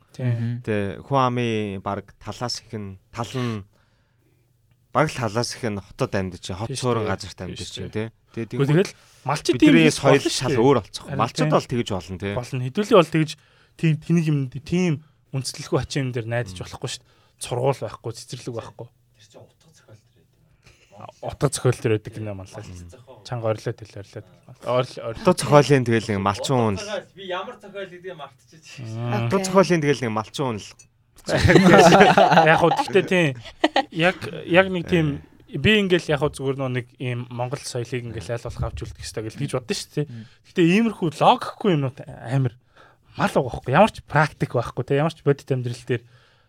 Тэ 0.67 0.99
хүн 1.07 1.19
амын 1.23 1.79
баг 1.79 2.11
талаас 2.19 2.59
их 2.59 2.75
нь 2.75 2.99
тал 3.15 3.31
нь 3.31 3.63
баг 4.91 5.07
талаас 5.07 5.55
их 5.55 5.63
нь 5.63 5.79
хотод 5.79 6.11
амьдч 6.11 6.51
хот 6.51 6.75
суурин 6.75 7.07
газарт 7.07 7.39
амьдч 7.39 7.63
тий. 7.63 7.87
Тэгээ 7.87 8.11
Тэгвэл 8.35 8.51
тэгвэл 8.51 8.91
тэгэл 8.91 8.95
малчид 9.23 9.55
тийм 9.55 9.87
соёл 9.87 10.25
шал 10.27 10.59
өөр 10.59 10.83
болцох. 10.83 11.07
Тийм. 11.07 11.47
бол 11.47 11.63
тэгж 11.63 11.87
болно 11.95 12.17
тий. 12.19 12.33
болно. 12.35 12.61
Хэдүүлээ 12.67 12.99
бол 12.99 13.13
тэгж 13.15 13.31
тийм 13.79 13.93
тэнийг 14.03 14.25
юм 14.27 14.39
тийм 14.51 14.93
үндэслэхгүй 15.31 15.79
хачин 15.79 16.09
юм 16.09 16.11
дээр 16.11 16.27
найдаж 16.27 16.59
болохгүй 16.59 16.91
шүү 16.91 17.01
дээ. 17.01 17.15
Сургуул 17.39 17.79
байхгүй, 17.79 18.11
цэцэрлэг 18.19 18.55
байхгүй. 18.57 18.87
Утга 21.21 21.47
зохиол 21.53 21.77
төр 21.77 21.93
байдаг 21.95 22.13
гинэ 22.13 22.33
манлаа. 22.33 22.65
Чанга 23.27 23.51
орлоо 23.51 23.73
тэл 23.75 23.91
орлоо. 23.99 24.23
Орл. 24.63 24.93
Одоо 25.11 25.33
цохиолын 25.35 25.83
тэгэл 25.83 26.15
нэг 26.15 26.23
малчин 26.23 26.55
уун 26.55 26.75
л. 26.79 26.87
Би 27.11 27.27
ямар 27.27 27.59
цохиол 27.59 27.91
гэдгийг 27.91 28.15
мартчихэж. 28.15 28.87
Мм. 28.87 29.27
Одоо 29.27 29.39
цохиолын 29.43 29.83
тэгэл 29.83 30.03
нэг 30.07 30.13
малчин 30.15 30.45
уун 30.47 30.59
л. 30.63 30.69
Яг 31.27 32.57
хөө 32.63 32.71
гэхдээ 32.87 33.03
тийм 33.03 33.35
яг 33.91 34.15
яг 34.47 34.71
нэг 34.71 34.87
тийм 34.87 35.19
би 35.51 35.71
ингээл 35.83 36.15
яг 36.15 36.23
зүгээр 36.23 36.55
нөө 36.55 36.71
нэг 36.71 36.87
ийм 37.03 37.27
Монгол 37.27 37.59
соёлыг 37.59 38.15
ингээл 38.15 38.39
айл 38.39 38.47
болох 38.47 38.63
авч 38.63 38.79
үлдэх 38.87 39.03
хэрэгтэй 39.03 39.43
гэж 39.43 39.51
боддоо 39.59 39.75
шүү 39.75 39.91
дээ. 39.91 40.07
Гэхдээ 40.47 40.67
иймэрхүү 40.71 41.07
логикгүй 41.19 41.71
юмнууд 41.75 41.99
амар 42.07 42.55
мал 43.17 43.33
байгаа 43.33 43.49
байхгүй 43.49 43.73
ямар 43.73 43.91
ч 43.91 43.97
практик 44.05 44.51
байхгүй 44.53 44.83
те 44.85 45.01
ямар 45.01 45.11
ч 45.11 45.25
бодит 45.25 45.49
амьдрал 45.49 45.83
дээр 45.89 46.03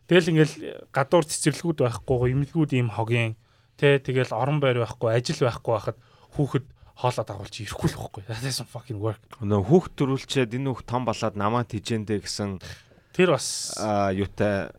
тэгэл 0.07 0.31
ингээл 0.37 0.55
гадуур 0.93 1.25
цэцэрлэгүүд 1.25 1.79
байхгүй 1.81 2.31
имлгүүд 2.37 2.71
ийм 2.77 2.93
хогийн 2.93 3.35
те 3.81 3.97
тэгэл 3.99 4.37
орон 4.37 4.61
байр 4.61 4.85
байхгүй 4.85 5.17
ажил 5.17 5.49
байхгүй 5.49 5.73
байхад 5.73 5.97
хүүхэд 6.39 6.67
хоолоо 6.99 7.25
дагуулж 7.27 7.55
ирэхгүй 7.67 7.89
л 7.91 7.99
байхгүй 7.99 8.23
that 8.31 8.43
doesn't 8.43 8.71
fucking 8.71 8.99
work 9.03 9.23
Нөө 9.43 9.67
хүүхд 9.67 9.93
төрүүлчээд 9.99 10.55
энэ 10.55 10.71
хүүхд 10.71 10.87
том 10.87 11.03
болоод 11.07 11.35
намаа 11.35 11.67
тижэндэ 11.67 12.23
гэсэн 12.23 12.59
тэр 13.15 13.35
бас 13.35 13.75
юутай 14.15 14.71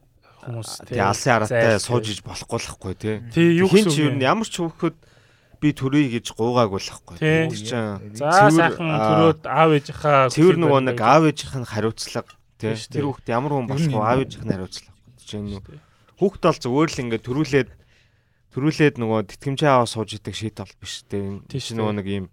хүмүүс 0.44 0.72
тий 0.88 1.00
алсын 1.04 1.36
араатай 1.36 1.80
сууж 1.84 2.12
иж 2.12 2.20
болохгүй 2.24 2.60
л 2.60 2.72
хгүй 2.76 2.94
тий. 2.96 3.16
тий 3.32 3.60
юу 3.60 3.68
Хин 3.68 3.88
гэсэн 3.88 3.92
ч 3.92 3.98
юу 4.08 4.12
ямар 4.24 4.48
ч 4.48 4.56
хүүхэд 4.64 4.96
би 5.60 5.76
төрөй 5.76 6.08
гэж 6.16 6.32
гуугаагүй 6.40 6.80
л 6.80 6.92
хгүй. 6.96 7.16
Тий. 7.20 7.52
Тэр 7.52 7.60
чинь 7.60 8.16
За 8.16 8.48
сайхан 8.48 8.88
төрөөд 8.88 9.44
аав 9.44 9.76
ээжийнхаа 9.76 10.32
цэвэр 10.32 10.56
нөгөө 10.56 10.82
нэг 10.88 11.00
аав 11.04 11.28
ээжийнх 11.28 11.60
нь 11.60 11.68
хариуцлага 11.68 12.32
тий. 12.56 12.80
Тэр 12.80 13.12
хүүхд 13.12 13.28
ямар 13.28 13.52
хүн 13.60 13.68
болох 13.68 13.92
вэ? 13.92 14.00
Аав 14.00 14.20
ээжийнх 14.24 14.48
нь 14.48 14.54
хариуцлага. 14.56 14.96
Жишээ 15.20 15.42
нь 15.44 15.60
хүүхд 16.16 16.42
бол 16.48 16.60
зүгээр 16.64 16.90
л 16.96 17.02
ингээд 17.04 17.28
төрүүлээд 17.28 17.70
төрүүлээд 18.54 18.96
нөгөө 18.98 19.20
тэтгэмжээ 19.30 19.70
аваа 19.70 19.90
сууж 19.90 20.18
идэг 20.18 20.36
шийт 20.36 20.58
бол 20.58 20.74
биш 20.82 21.06
тий. 21.06 21.40
Тий, 21.46 21.60
Чи 21.62 21.74
шүү. 21.74 21.78
нөгөө 21.80 21.94
нэг 22.02 22.08
ийм 22.10 22.26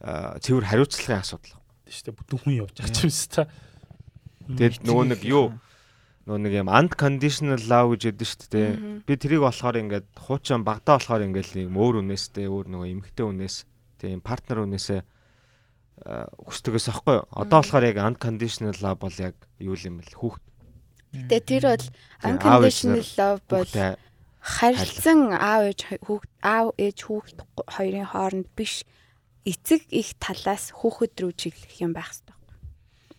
цэвэр 0.00 0.64
хариуцлагын 0.70 1.20
асуудал. 1.20 1.58
шүү. 1.90 2.04
Дээ 2.06 2.16
бүтэн 2.16 2.38
хүн 2.40 2.54
явж 2.62 2.74
байгаа 2.78 2.94
ч 2.94 2.98
юм 3.04 3.10
шиг 3.10 3.30
та. 3.34 3.42
Тэгээд 4.46 4.76
нөгөө 4.86 5.04
нэг 5.10 5.20
юу? 5.26 5.46
нөгөө 6.30 6.40
нэг 6.46 6.54
юм 6.62 6.68
unconditional 6.70 7.60
love 7.66 7.96
гэж 7.98 8.02
яддаг 8.14 8.28
шүү 8.28 8.48
дээ. 8.54 8.70
Би 9.02 9.12
тэрийг 9.18 9.42
болохоор 9.42 9.76
ингээд 9.82 10.06
хуучин 10.14 10.62
багтаа 10.62 11.00
болохоор 11.02 11.26
ингээд 11.26 11.48
нэг 11.58 11.68
өөр 11.74 12.06
үнээстэй 12.06 12.46
өөр 12.46 12.66
нөгөө 12.70 12.88
эмгтэй 12.94 13.26
үнээс 13.26 13.56
тийм 13.98 14.22
партнер 14.22 14.62
үнээсээ 14.62 15.00
хүсдэгээс 16.46 16.86
аахгүй. 16.92 17.16
Одоо 17.34 17.58
болохоор 17.60 17.84
яг 17.88 17.98
unconditional 17.98 18.76
love 18.78 19.00
бол 19.02 19.16
яг 19.18 19.34
юу 19.58 19.74
юм 19.74 19.98
бэл 20.00 20.16
хүүхд. 20.16 20.42
Тэгээ 21.10 21.42
тэр 21.42 21.64
бол 21.74 21.84
Тийм, 21.84 21.94
unconditional 22.22 23.04
love 23.18 23.40
бол 23.50 23.70
харилцан 24.40 25.36
аав 25.36 25.68
ээж 25.70 25.80
хүүхд 26.04 26.30
аав 26.40 26.72
ээж 26.80 26.98
хүүхд 27.06 27.36
хоёрын 27.76 28.08
хооронд 28.08 28.48
биш 28.56 28.84
эцэг 29.44 29.84
их 29.92 30.16
талаас 30.16 30.72
хүүхэд 30.72 31.14
рүү 31.20 31.32
чиглэх 31.36 31.76
юм 31.80 31.92
байх 31.92 32.10
хэрэгтэй. 32.10 32.36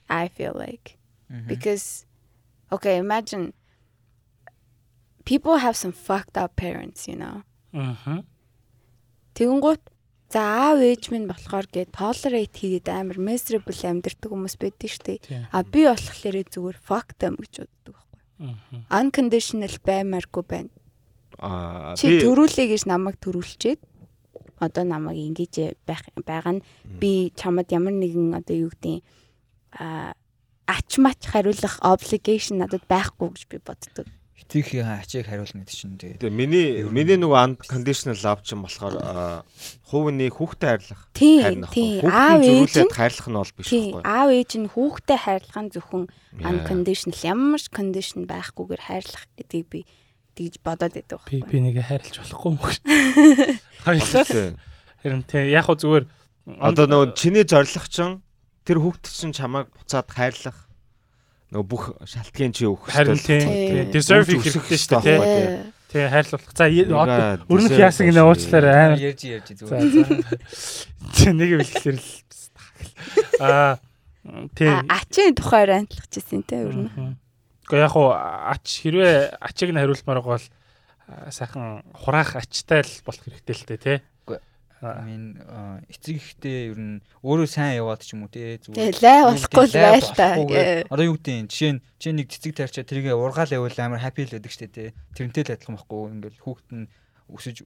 I 0.10 0.28
feel 0.28 0.58
like 0.58 0.98
because 1.48 2.04
okay 2.74 2.98
imagine 2.98 3.54
people 5.24 5.64
have 5.64 5.78
some 5.80 5.96
fucked 5.96 6.36
up 6.36 6.58
parents 6.60 7.08
you 7.08 7.16
know 7.16 7.46
Аа. 7.72 8.24
Тэгэнгუთ 9.32 9.82
за 10.28 10.42
аав 10.44 10.84
ээж 10.84 11.08
минь 11.12 11.28
болохоор 11.28 11.68
гээд 11.72 11.96
tolerate 11.96 12.52
хийгээд 12.52 12.88
амар 12.92 13.16
miserable 13.16 13.72
амьдэрдэг 13.72 14.28
хүмүүс 14.28 14.56
байдаг 14.60 14.90
шүү 14.92 15.04
дээ. 15.08 15.48
А 15.56 15.64
би 15.64 15.88
болохоор 15.88 16.36
зүгээр 16.52 16.78
fuck 16.84 17.16
them 17.16 17.40
гэж 17.40 17.64
боддог 17.64 17.96
байхгүй. 17.96 18.20
Аа. 18.44 19.00
Unconditional 19.00 19.74
баймааргүй 19.88 20.44
байна. 20.44 20.72
Чи 21.98 22.22
төрүүлээ 22.22 22.68
гэж 22.70 22.86
намайг 22.86 23.18
төрүүлчихэд 23.18 23.82
одоо 24.62 24.84
намайг 24.86 25.18
ингэж 25.18 25.74
байх 25.90 26.06
байгаа 26.22 26.62
нь 26.62 26.66
би 26.86 27.34
чамд 27.34 27.66
ямар 27.74 27.98
нэгэн 27.98 28.38
одоо 28.38 28.70
юу 28.70 28.70
гэдэг 28.70 29.02
а 29.74 30.14
ач 30.70 31.02
мач 31.02 31.26
хариулах 31.26 31.82
obligation 31.82 32.62
надад 32.62 32.86
байхгүй 32.86 33.34
гэж 33.34 33.44
би 33.50 33.58
боддог. 33.58 34.06
Эцгийн 34.42 34.86
ачийг 34.86 35.26
хариулна 35.26 35.64
гэдэг 35.64 35.78
чинь 35.80 35.98
тэгээд 35.98 36.22
Тэгээ 36.22 36.36
миний 36.36 36.68
миний 36.86 37.18
нөгөө 37.18 37.58
unconditional 37.58 38.18
love 38.20 38.44
чинь 38.44 38.62
болохоор 38.62 39.48
хувийн 39.88 40.28
хүүхдэд 40.28 40.92
хайрлах. 40.92 41.02
Тийм, 41.16 41.42
хайрна 41.42 41.68
ахгүй. 41.72 41.76
тийм. 41.78 42.00
Хүүхдийн 42.04 42.20
Аав 42.22 42.42
ээж 42.42 42.74
зөрүүлээд 42.76 42.92
нь 42.92 42.98
хайрлах 43.00 43.28
нь 43.32 43.38
бол 43.40 43.54
биш 43.56 43.70
байхгүй. 43.72 44.04
аав 44.04 44.30
ээж 44.30 44.52
нь 44.60 44.72
хүүхдээ 44.76 45.20
хайрлах 45.24 45.60
нь 45.62 45.72
зөвхөн 45.72 46.04
unconditional 46.44 47.20
ямар 47.24 47.62
ч 47.64 47.68
condition 47.72 48.22
байхгүйгээр 48.28 48.82
хайрлах 48.86 49.26
гэдгийг 49.40 49.68
би 49.72 49.80
тэгж 50.36 50.56
бодоод 50.64 50.94
байдаг 50.96 51.20
Би 51.28 51.40
байхгүй. 51.42 51.52
би 51.52 51.58
нэгэ 51.62 51.82
хайрлаж 51.88 52.16
болохгүй 52.22 52.50
юм 52.52 52.58
гэж. 52.62 52.78
Хоёлаа 53.86 54.24
Тийм. 54.26 54.56
харин 55.04 55.24
тий 55.28 55.44
яг 55.52 55.66
хөө 55.68 55.78
зүгээр 55.82 56.06
Одоо 56.62 56.86
нөгөө 56.90 57.14
чиний 57.16 57.46
зориг 57.46 57.86
чинь 57.92 58.22
тэр 58.66 58.78
хүүхд 58.82 59.06
чинь 59.10 59.34
чамайг 59.36 59.70
буцаад 59.76 60.10
хайрлах 60.10 60.58
нөгөө 61.54 61.68
бүх 61.68 61.84
шалтгаан 62.08 62.52
чи 62.56 62.66
өгөх 62.66 62.90
харин 62.90 63.20
тий 63.20 63.86
deserve 63.94 64.26
хэрэгтэй 64.26 64.80
шүү 64.80 65.02
дээ 65.04 65.20
тий. 65.22 65.48
Тий 65.92 66.08
хайрлуулах. 66.08 66.56
За 66.56 66.66
өрнөх 66.72 67.76
яасан 67.76 68.08
гинэ 68.08 68.24
уучлаарай 68.24 68.96
амар. 68.96 69.00
ярьж 69.04 69.22
ярьж 69.28 69.48
зүгээр. 69.60 69.84
за. 71.12 71.32
Нэг 71.36 71.50
бэлгэлэр 71.60 71.98
л 72.00 72.08
аа 73.44 73.76
тий 74.56 74.70
а- 74.72 74.86
ачийн 74.88 75.36
тухайр 75.36 75.76
антлахчихсан 75.84 76.42
те 76.48 76.64
ер 76.64 76.76
нь. 76.88 77.18
Гэхдээ 77.66 77.86
яг 77.86 77.94
хуу 77.94 78.10
ач 78.16 78.66
хэрвээ 78.82 79.38
ачиг 79.42 79.70
нь 79.72 79.80
хариулмаар 79.80 80.22
бол 80.22 80.46
сайхан 81.30 81.84
хураах 81.94 82.36
ачтай 82.40 82.82
л 82.84 82.94
болох 83.06 83.24
хэрэгтэй 83.26 83.56
л 83.56 83.68
дээ 83.68 83.82
тий. 83.82 84.00
Аа, 84.82 85.78
эцэг 85.94 86.18
ихтэй 86.18 86.74
ер 86.74 86.80
нь 86.82 87.06
өөрөө 87.22 87.46
сайн 87.46 87.78
яваад 87.78 88.02
ч 88.02 88.18
юм 88.18 88.26
уу 88.26 88.34
те 88.34 88.58
Тэгээ 88.58 88.98
лай 89.06 89.30
болохгүй 89.30 89.66
л 89.70 89.78
байл 89.78 90.10
та. 90.18 90.42
Одоо 90.90 91.06
юу 91.06 91.22
гэдэг 91.22 91.38
юм 91.38 91.48
жишээ 91.54 91.72
нь 91.78 91.82
чи 92.02 92.10
нэг 92.10 92.34
цэцэг 92.34 92.58
тарчаа 92.58 92.90
тэргээ 92.90 93.14
ургаал 93.14 93.54
явуул 93.54 93.78
амар 93.78 94.02
хаппи 94.02 94.26
л 94.26 94.34
байдаг 94.34 94.50
штэ 94.50 94.74
те 94.74 94.98
тэрнтэй 95.14 95.46
л 95.46 95.54
адилхан 95.54 95.78
байхгүй 95.78 96.02
ингээл 96.18 96.42
хүүхэд 96.42 96.70
нь 96.74 96.90
өсөж 97.30 97.62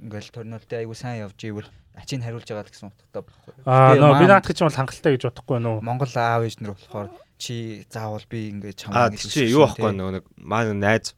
ингээл 0.00 0.32
торнолтой 0.32 0.78
айгу 0.80 0.96
сайн 0.96 1.28
явж 1.28 1.36
ивэл 1.44 1.68
ачийг 1.92 2.24
хариулж 2.24 2.48
байгаа 2.48 2.72
гэсэн 2.72 2.88
утгатай 2.88 3.20
байхгүй. 3.20 3.52
Аа 3.68 3.92
нөө 4.00 4.16
би 4.16 4.24
наадах 4.24 4.56
чинь 4.56 4.64
бол 4.64 4.80
хангалттай 4.80 5.12
гэж 5.12 5.22
бодохгүй 5.28 5.58
нөө. 5.60 5.84
Монгол 5.84 6.14
аав 6.16 6.40
ээж 6.48 6.56
нар 6.64 6.72
болохоор 6.72 7.12
чи 7.38 7.86
заавал 7.92 8.24
би 8.28 8.48
ингээд 8.52 8.88
Аа 8.90 9.10
чамаа 9.10 9.10
тий 9.12 9.30
чи 9.30 9.44
юу 9.52 9.68
аахгүй 9.68 9.92
нөгөө 9.92 10.12
нэг 10.20 10.24
маань 10.40 10.80
найз 10.80 11.12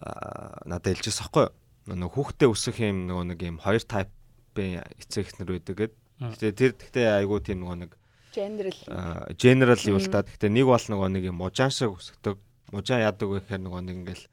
аа 0.00 0.62
надад 0.66 0.96
хэлчихсэн 0.96 1.24
аахгүй 1.28 1.46
нөгөө 1.86 2.10
хүүхдээ 2.14 2.48
өсөх 2.48 2.76
юм 2.78 3.10
нөгөө 3.10 3.24
нэг 3.34 3.40
юм 3.42 3.58
хоёр 3.58 3.82
тайпын 3.82 4.86
эцэг 5.02 5.34
эхнэр 5.34 5.50
байдаг 5.58 5.76
гэд. 5.76 5.92
Гэтэ 6.22 6.54
тэр 6.54 6.72
гэхдээ 6.78 7.06
айгуу 7.18 7.42
тийм 7.42 7.66
нөгөө 7.66 7.78
нэг 7.82 7.92
General. 8.32 8.78
аа, 8.88 9.28
general 9.36 9.82
юу 9.84 9.98
л 9.98 10.08
та. 10.08 10.22
Гэтэ 10.22 10.48
нэг 10.48 10.64
бол 10.70 10.78
нөгөө 10.80 11.08
нэг 11.10 11.24
юм 11.28 11.42
мужаан 11.42 11.74
шиг 11.74 11.92
өсгдөг. 11.92 12.38
Мужаан 12.70 13.02
яадаг 13.02 13.28
вэ 13.28 13.42
гэхээр 13.42 13.62
нөгөө 13.66 13.82
нэг 13.82 13.96
ингээл 14.06 14.24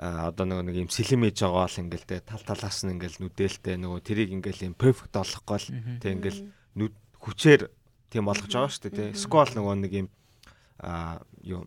аа, 0.00 0.32
одоо 0.32 0.44
нөгөө 0.48 0.64
нэг 0.72 0.76
юм 0.82 0.90
сэлэм 0.90 1.28
ээж 1.28 1.38
байгаа 1.44 1.68
бол 1.68 1.80
ингээл 1.86 2.08
те 2.08 2.16
тал 2.24 2.42
талаас 2.42 2.78
нь 2.82 2.92
ингээл 2.96 3.20
нүдэлтэй 3.20 3.76
нөгөө 3.78 4.00
тэрийг 4.02 4.30
ингээл 4.32 4.66
юм 4.72 4.74
perfect 4.74 5.12
болохгүй 5.14 5.58
л 5.60 5.68
те 6.00 6.16
ингээл 6.16 6.40
нүд 6.74 6.94
хүчээр 7.20 7.62
тийм 8.12 8.28
болгож 8.28 8.52
байгаа 8.52 8.68
шүү 8.68 8.84
дээ 8.92 8.96
тий. 9.00 9.10
Сквал 9.16 9.48
нөгөө 9.48 9.74
нэг 9.80 9.92
юм 9.96 10.08
аа 10.84 11.24
юу 11.40 11.64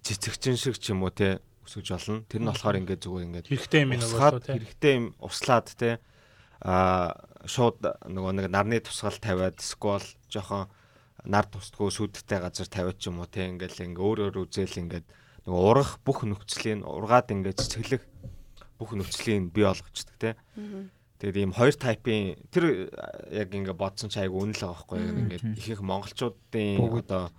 цэцэгчин 0.00 0.56
шиг 0.56 0.80
ч 0.80 0.96
юм 0.96 1.04
уу 1.04 1.12
тий 1.12 1.36
өсөж 1.68 1.86
болно. 1.92 2.24
Тэр 2.24 2.40
нь 2.40 2.48
болохоор 2.48 2.80
ингээд 2.80 3.04
зүгээр 3.04 3.26
ингээд 3.28 3.46
Хэрэгтэй 3.52 3.80
юм 3.84 3.92
болоо 4.00 4.40
тий. 4.40 4.54
хэрэгтэй 4.56 4.92
юм 4.96 5.06
услаад 5.20 5.66
тий 5.76 5.94
аа 6.64 7.12
шууд 7.44 7.84
нөгөө 8.08 8.32
нэг 8.40 8.46
нарны 8.48 8.80
тусгал 8.80 9.20
тавиад 9.20 9.60
сквал 9.60 10.04
жоохон 10.32 10.72
нар 11.24 11.44
тусдгүй 11.48 11.92
сүдтэй 11.92 12.40
газар 12.40 12.68
тавиад 12.68 12.96
ч 12.96 13.12
юм 13.12 13.20
уу 13.20 13.28
тий 13.28 13.48
ингээд 13.48 13.80
ингээ 13.80 14.00
өөр 14.00 14.18
өөр 14.32 14.36
үзэл 14.48 14.80
ингээд 14.80 15.06
нөгөө 15.44 15.62
урах 15.68 16.00
бүх 16.00 16.24
нөхцөлийн 16.24 16.84
ургаад 16.88 17.32
ингээд 17.32 17.60
цэцэглэх 17.60 18.04
бүх 18.80 18.90
нөхцөлийн 18.96 19.52
бий 19.52 19.68
болгочдөг 19.68 20.16
тий 20.16 20.32
Тэгээд 21.24 21.40
ийм 21.40 21.56
хоёр 21.56 21.72
тайпын 21.72 22.36
тэр 22.52 22.92
яг 23.32 23.48
ингээ 23.48 23.72
бодсон 23.72 24.12
чи 24.12 24.20
айгу 24.20 24.44
үнэл 24.44 24.60
байгаа 24.60 24.76
байхгүй 24.76 24.98
яг 25.00 25.16
ингээд 25.24 25.44
их 25.56 25.68
их 25.72 25.80
монголчуудын 25.80 26.84
одоо 27.00 27.32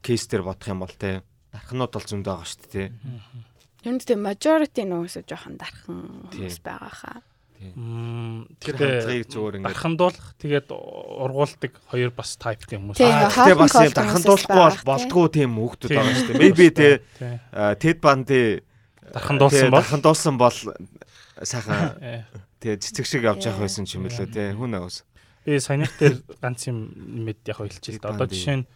кейс 0.00 0.24
дээр 0.32 0.48
бодох 0.48 0.72
юм 0.72 0.80
бол 0.80 0.96
те 0.96 1.20
дархнууд 1.52 1.92
бол 1.92 2.08
зөндөө 2.08 2.32
байгаа 2.32 2.48
шүү 2.48 2.60
дээ 2.72 2.72
те. 2.72 2.84
Нь 3.84 4.00
тэгээ 4.00 4.16
majority 4.16 4.82
нөөсөө 4.88 5.28
жоохон 5.28 5.60
дархан 5.60 6.00
хүмүүс 6.32 6.56
байгаа 6.64 6.94
хаа. 6.96 7.20
Тэр 8.64 8.74
хандлагыг 8.80 9.28
зүгээр 9.28 9.56
ингээд 9.60 9.76
дархандуулах 9.76 10.28
тэгээд 10.40 10.68
ургуулдаг 10.72 11.72
хоёр 11.92 12.10
бас 12.16 12.32
type-тэй 12.40 12.80
хүмүүс. 12.80 12.96
Ингээ 12.96 13.28
гэтээ 13.28 13.60
бас 13.60 13.76
юм 13.76 13.92
дархандуулахгүй 13.92 14.56
бол 14.56 14.80
болдгоо 14.88 15.26
тийм 15.28 15.52
Тийм. 15.52 16.00
байгаа 16.00 16.16
шүү 16.16 16.32
дээ. 16.32 16.40
Maybe 16.40 16.66
те. 16.72 16.88
Тед 17.76 18.00
банди 18.00 18.64
Дархандуулсан 19.12 19.68
бол 19.68 19.84
дархандуулсан 19.84 20.34
бол 20.40 20.56
сайхан 21.44 22.24
Э, 22.62 22.74
те 22.74 22.76
цэцэг 22.76 23.06
шиг 23.06 23.22
явж 23.22 23.46
явах 23.46 23.62
байсан 23.62 23.86
ч 23.86 23.94
юм 23.94 24.10
лөө 24.10 24.26
те 24.34 24.52
хүн 24.54 24.74
өөс. 24.82 25.06
би 25.46 25.58
саяных 25.62 25.94
дээр 25.98 26.22
ганц 26.42 26.66
юм 26.66 26.90
мэд 27.24 27.46
яг 27.46 27.62
хэлчихээ 27.62 27.98
л 27.98 28.02
да. 28.02 28.10
Одоо 28.18 28.26
жишээ 28.26 28.56
нь 28.58 28.66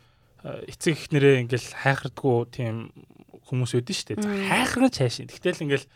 э, 0.47 0.71
эцэг 0.71 0.95
ихнэрээ 0.95 1.43
ингээл 1.43 1.69
хайхардггүй 1.83 2.39
тийм 2.55 2.95
хүмүүс 3.51 3.75
үүдэн 3.75 3.97
штэ. 3.99 4.23
За 4.23 4.31
Мм. 4.31 4.49
хайхраж 4.49 4.95
хайшин. 4.97 5.29
Тэгтэл 5.29 5.67
ингээл 5.67 5.87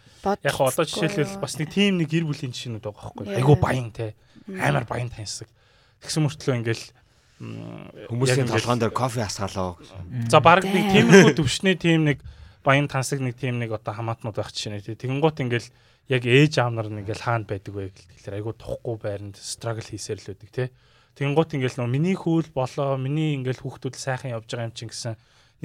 яг 0.42 0.56
одоо 0.58 0.84
жишээлбэл 0.84 1.38
бас 1.38 1.54
нэг 1.56 1.70
тийм 1.70 2.02
нэг 2.02 2.10
гэр 2.10 2.26
бүлийн 2.26 2.52
жишээнүүд 2.52 2.84
байгаа 2.84 3.14
байхгүй. 3.14 3.26
Айгу 3.38 3.54
баян 3.56 3.90
те. 3.94 4.18
Амар 4.50 4.84
баян 4.84 5.08
таньсаг. 5.08 5.48
Тэгсэн 6.02 6.26
мөртлөө 6.26 6.58
ингээл 6.60 6.84
Хүмүүсийн 7.36 8.48
толгоон 8.48 8.80
дээр 8.80 8.96
кофе 8.96 9.20
асгаалаа. 9.20 9.76
За 10.32 10.40
баг 10.40 10.64
нэг 10.64 10.88
тиймэрхүү 10.88 11.36
төвшний 11.36 11.76
тийм 11.76 12.08
нэг 12.08 12.24
баян 12.64 12.88
тансаг 12.88 13.20
нэг 13.20 13.36
тийм 13.36 13.60
нэг 13.60 13.76
одоо 13.76 13.92
хамаатнууд 13.92 14.40
байх 14.40 14.56
жишээ 14.56 14.72
нэ. 14.72 14.96
Тэгэнгუთ 14.96 15.44
ингээл 15.44 15.68
яг 16.06 16.22
ээж 16.22 16.62
аав 16.62 16.70
нар 16.70 16.88
нэг 16.90 17.10
ингээл 17.10 17.26
хаанд 17.26 17.46
байдаг 17.50 17.72
вэ 17.74 17.90
гэл 17.90 18.10
тэгэхээр 18.14 18.38
айгу 18.38 18.52
тухгүй 18.54 18.96
байранд 19.02 19.36
struggle 19.38 19.82
хийсээр 19.82 20.22
л 20.22 20.30
үүдэг 20.34 20.50
те. 20.54 20.70
Тэгэнгуთ 21.18 21.58
ингээл 21.58 21.78
нөө 21.82 21.90
миний 21.90 22.14
хүүл 22.14 22.48
болоо 22.54 22.94
миний 22.94 23.34
ингээл 23.34 23.64
хүүхдүүд 23.64 23.96
сайхан 23.98 24.34
явж 24.38 24.46
байгаа 24.46 24.70
юм 24.70 24.76
чинь 24.76 24.92
гэсэн 24.92 25.14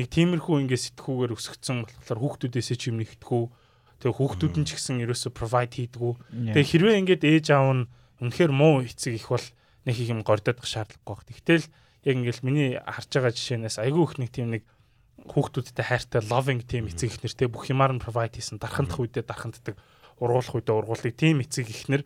нэг 0.02 0.08
тиймэрхүү 0.10 0.56
ингээд 0.66 0.86
сэтгүүгээр 0.98 1.36
өсгцэн 1.36 1.78
болохоор 1.86 2.20
хүүхдүүдээсээ 2.26 2.78
ч 2.80 2.84
юм 2.90 2.98
нэгтгэв. 3.04 3.52
Тэгээ 4.02 4.18
хүүхдүүд 4.18 4.56
нь 4.58 4.66
ч 4.66 4.70
гэсэн 4.80 5.04
ерөөсө 5.06 5.30
provide 5.30 5.76
хийдгүү. 5.78 6.14
Тэгээ 6.56 6.70
хэрвээ 6.72 7.00
ингээд 7.06 7.24
ээж 7.28 7.46
аав 7.54 7.70
нь 7.76 7.84
үнэхээр 8.24 8.54
муу 8.56 8.82
эцэг 8.82 9.14
их 9.14 9.30
бол 9.30 9.46
нэг 9.86 9.96
их 10.00 10.10
юм 10.10 10.26
гордодох 10.26 10.66
шаардлагагүй 10.66 11.06
баг. 11.06 11.22
Тэгтэл 11.28 11.68
яг 12.08 12.16
ингээл 12.18 12.46
миний 12.48 12.70
харж 12.82 13.10
байгаа 13.14 13.34
жишээнээс 13.36 13.78
айгүй 13.78 14.04
их 14.10 14.16
нэг 14.18 14.30
тийм 14.34 14.48
нэг 14.58 14.64
хүүхдүүдтэй 15.28 15.86
хайртай 15.86 16.22
loving 16.26 16.66
team 16.66 16.90
эцэг 16.90 17.14
их 17.14 17.22
нэртэй 17.22 17.46
бүх 17.52 17.70
юмар 17.70 17.94
нь 17.94 18.02
provide 18.02 18.42
хийсэн 18.42 18.58
дархандах 18.58 18.98
үедээ 18.98 19.22
дарханддаг 19.28 19.78
ургуулах 20.22 20.56
үедээ 20.56 20.78
ургуулдаг 20.78 21.14
team 21.18 21.42
эцэг 21.42 21.68
их 21.68 21.90
нэр 21.90 22.06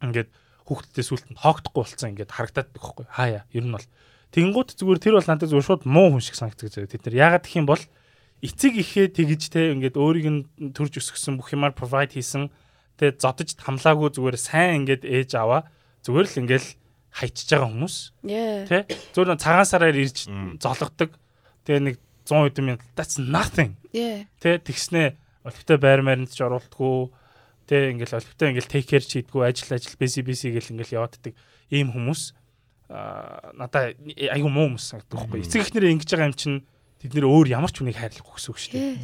ингээд 0.00 0.30
хүүхдүүдээ 0.66 1.06
сүултэнд 1.06 1.38
хоогдохгүй 1.38 1.82
болсон 1.84 2.10
ингээд 2.16 2.32
харагдаад 2.32 2.70
байхгүй. 2.72 3.06
Хаяа 3.12 3.44
ер 3.52 3.64
нь 3.68 3.74
бол. 3.76 3.88
Тэгэнгუთ 4.32 4.70
зүгээр 4.80 5.00
тэр 5.04 5.14
бол 5.20 5.28
надад 5.28 5.52
зүгээр 5.52 5.68
шууд 5.68 5.84
муу 5.84 6.08
хүн 6.16 6.24
шиг 6.24 6.36
санагддаг 6.40 6.72
тэд 6.72 7.04
нар 7.04 7.16
яагаад 7.20 7.44
гэх 7.44 7.60
юм 7.60 7.68
бол 7.68 7.84
эцэг 8.40 8.74
ихээ 8.80 9.06
тэгж 9.12 9.42
те 9.52 9.76
ингээд 9.76 10.00
өөрийг 10.00 10.28
нь 10.32 10.40
төрж 10.72 10.98
өсгсөн 10.98 11.36
бүх 11.36 11.52
юмар 11.52 11.76
provide 11.76 12.16
хийсэн 12.16 12.48
тэгээ 12.96 13.20
зодож 13.20 13.54
хамлаагүй 13.60 14.08
зүгээр 14.16 14.38
сайн 14.40 14.88
ингээд 14.88 15.04
ээж 15.04 15.30
аваа 15.36 15.68
зүгээр 16.02 16.26
л 16.26 16.40
ингээд 16.42 16.66
хайчиж 17.12 17.48
байгаа 17.52 17.68
хүмүүс. 17.68 17.96
Тий 18.66 18.82
зүгээр 19.12 19.36
цагаан 19.36 19.68
сараар 19.68 19.96
ирж 20.00 20.26
зологдог. 20.58 21.12
Тэгээ 21.68 21.82
нэг 21.92 21.96
100 22.24 22.48
хэдэн 22.48 22.64
минут 22.64 22.82
that's 22.96 23.20
nothing. 23.20 23.76
Тий 24.40 24.56
тэгснэ 24.58 25.14
олигтой 25.44 25.76
байр 25.76 26.00
маринд 26.02 26.32
ч 26.32 26.40
оруулдаггүй 26.40 27.12
тий 27.72 27.96
ингээл 27.96 28.20
олигтой 28.20 28.52
ингээл 28.52 28.68
take 28.68 28.88
care 28.92 29.00
чийдгүү 29.00 29.40
ажил 29.48 29.72
ажил 29.72 29.96
busy 29.96 30.20
busy 30.20 30.52
гэл 30.52 30.76
ингээл 30.76 31.00
явааддаг 31.00 31.32
ийм 31.72 31.88
хүмүүс. 31.96 32.36
Аа 32.92 33.56
надаа 33.56 33.96
айгу 33.96 34.52
муу 34.52 34.76
хүмүүс 34.76 34.92
санагддаг 34.92 35.16
байхгүй. 35.16 35.40
Эцэг 35.40 35.64
эхнэрээ 35.64 35.92
ингэж 35.96 36.10
байгаа 36.12 36.28
юм 36.28 36.36
чинь 36.36 36.58
тэд 37.00 37.16
нэр 37.16 37.26
өөр 37.32 37.48
ямар 37.48 37.72
ч 37.72 37.80
хүнийг 37.80 37.96
хайрлахгүй 37.96 38.36
гэсэн 38.36 38.52
үг 38.52 38.60
шүү 38.60 38.72
дээ. 38.76 39.00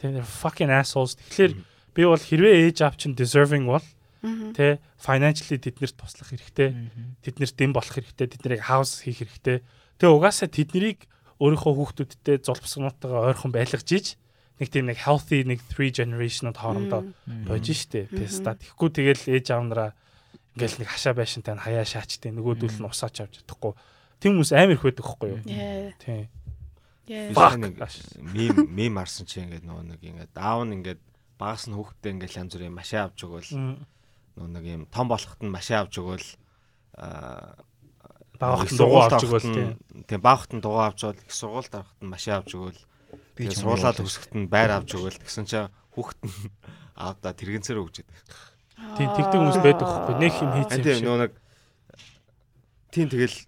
Тий 0.00 0.08
fucking 0.24 0.72
assholes. 0.72 1.20
Тэгэхээр 1.20 1.52
би 1.92 2.02
бол 2.08 2.16
хэрвээ 2.16 2.72
ээж 2.72 2.78
аав 2.88 2.96
чинь 2.96 3.12
deserving 3.12 3.68
бол 3.68 3.84
тий 4.56 4.80
financially 4.96 5.60
тэднэрт 5.60 6.00
туслах 6.00 6.32
хэрэгтэй 6.32 6.72
тэднэрт 7.22 7.54
дэм 7.60 7.76
болох 7.76 7.92
хэрэгтэй 7.92 8.26
тэднийг 8.32 8.64
хаус 8.64 9.04
хийх 9.04 9.20
хэрэгтэй. 9.20 9.60
Тэгээ 10.00 10.16
угаасаа 10.16 10.48
тэднийг 10.48 11.04
өөрийнхөө 11.38 11.72
хүүхдүүдтэй 11.76 12.36
зулбсгнуудтайгаа 12.42 13.30
ойрхон 13.30 13.54
байлгаж 13.54 13.86
иж 13.94 14.06
нэг 14.58 14.68
тийм 14.70 14.86
нэг 14.90 14.98
healthy 14.98 15.44
нэг 15.46 15.60
3 15.70 15.94
generation-ууд 16.02 16.58
хоорондоо 16.58 17.02
болж 17.46 17.66
штэ 17.70 18.10
теста 18.10 18.54
тэгэхгүй 18.58 18.88
тэгэл 18.90 19.22
ээж 19.38 19.46
аавнараа 19.54 19.94
ингээл 20.58 20.78
нэг 20.82 20.88
хашаа 20.90 21.14
байшинтай 21.14 21.54
нь 21.54 21.62
хаяа 21.62 21.86
шаачтай 21.86 22.30
нөгөөдөл 22.34 22.82
нь 22.82 22.88
усаач 22.90 23.22
авч 23.22 23.42
чадахгүй. 23.46 23.72
Тийм 24.18 24.34
хүмүүс 24.34 24.50
амар 24.58 24.74
их 24.74 24.82
байдаг 24.82 25.06
хгүй 25.06 25.28
юу? 25.30 25.40
Yeah. 25.46 25.94
тий. 26.02 26.26
Yeah. 27.06 27.30
Би 27.30 27.34
Fuck. 27.38 27.54
сайн 27.54 27.62
нэг 27.62 27.74
мим 28.34 28.54
мим 28.74 28.94
арсан 28.98 29.24
чи 29.30 29.38
ингээд 29.46 29.62
нөгөө 29.62 29.84
нэг 29.94 30.00
ингээд 30.02 30.32
аав 30.34 30.66
нь 30.66 30.74
ингээд 30.82 31.00
багаас 31.38 31.70
нь 31.70 31.78
хүүхдээ 31.78 32.12
ингээл 32.18 32.38
янз 32.42 32.52
бүрийн 32.58 32.74
машин 32.74 32.98
авч 33.06 33.18
өгөөл 33.22 33.50
нөө 34.34 34.48
нэг 34.58 34.64
юм 34.66 34.82
том 34.90 35.06
болоход 35.06 35.38
нь 35.38 35.54
машин 35.54 35.78
авч 35.86 35.94
өгөөл 36.02 36.26
аа 36.98 37.54
Багахт 38.38 38.70
дугуй 38.70 38.78
сургуульд 38.78 39.14
авч 39.18 39.24
өгөөл 39.26 39.46
тийм. 39.50 39.70
нь- 39.94 40.04
тийм 40.06 40.20
багахт 40.22 40.50
нь 40.54 40.62
дугуй 40.62 40.82
авч 40.86 41.00
өгөөл 41.06 41.22
их 41.26 41.34
сургуульд 41.34 41.74
авахт 41.74 41.98
нь 42.02 42.10
машин 42.10 42.34
авч 42.38 42.50
өгөөл 42.54 42.80
Би 43.38 43.46
тэгээ 43.46 43.62
суулаад 43.62 44.02
өсөхт 44.02 44.34
нь 44.34 44.50
байр 44.50 44.74
авч 44.74 44.98
өгөөл 44.98 45.22
гэсэн 45.22 45.46
чинь 45.46 45.70
хүүхэд 45.94 46.20
нь 46.26 46.50
аавда 47.06 47.30
тэрэгэнцээр 47.30 47.78
өгч 47.78 48.02
идэг. 48.02 48.18
Тийм 48.98 49.08
тэгдэг 49.14 49.38
хүмүүс 49.38 49.58
байдаг 49.62 49.86
байхгүй. 49.86 50.14
Нэг 50.18 50.34
юм 50.42 50.50
хийсэн 50.58 50.82
юм 50.82 50.98
шиг. 50.98 51.06
нөө 51.06 51.18
нэг 51.22 51.32
тийм 52.90 53.06
тэгэл 53.14 53.38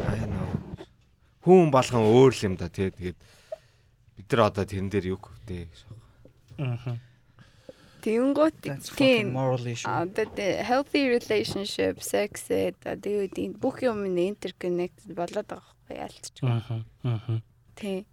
аа 0.00 0.24
нөө 0.24 0.48
хүн 1.44 1.68
болгон 1.68 2.04
өөр 2.08 2.32
л 2.32 2.44
юм 2.48 2.54
да 2.56 2.72
тий 2.72 2.88
тэгээд 2.88 3.18
бид 4.16 4.28
нар 4.32 4.48
одоо 4.48 4.64
тэрэн 4.64 4.88
дээр 4.88 5.12
юу 5.12 5.20
хөвтэй 5.20 5.68
гэж 5.68 5.80
байна. 6.56 6.76
Аа. 6.80 6.96
Тэнгүүт 8.00 8.56
тийм 8.96 9.36
одоо 9.36 10.24
healthy 10.64 11.02
relationship 11.12 12.00
sex 12.00 12.48
одоо 12.48 13.28
тийм 13.28 13.56
бүх 13.60 13.84
юм 13.84 14.08
нь 14.08 14.32
interconnected 14.32 15.12
болоод 15.12 15.48
байгаа 15.48 15.68
байхгүй 15.84 15.96
ялцчих. 15.96 16.44
Аа. 16.44 16.84
Аа. 17.04 17.40
Тийм. 17.80 18.04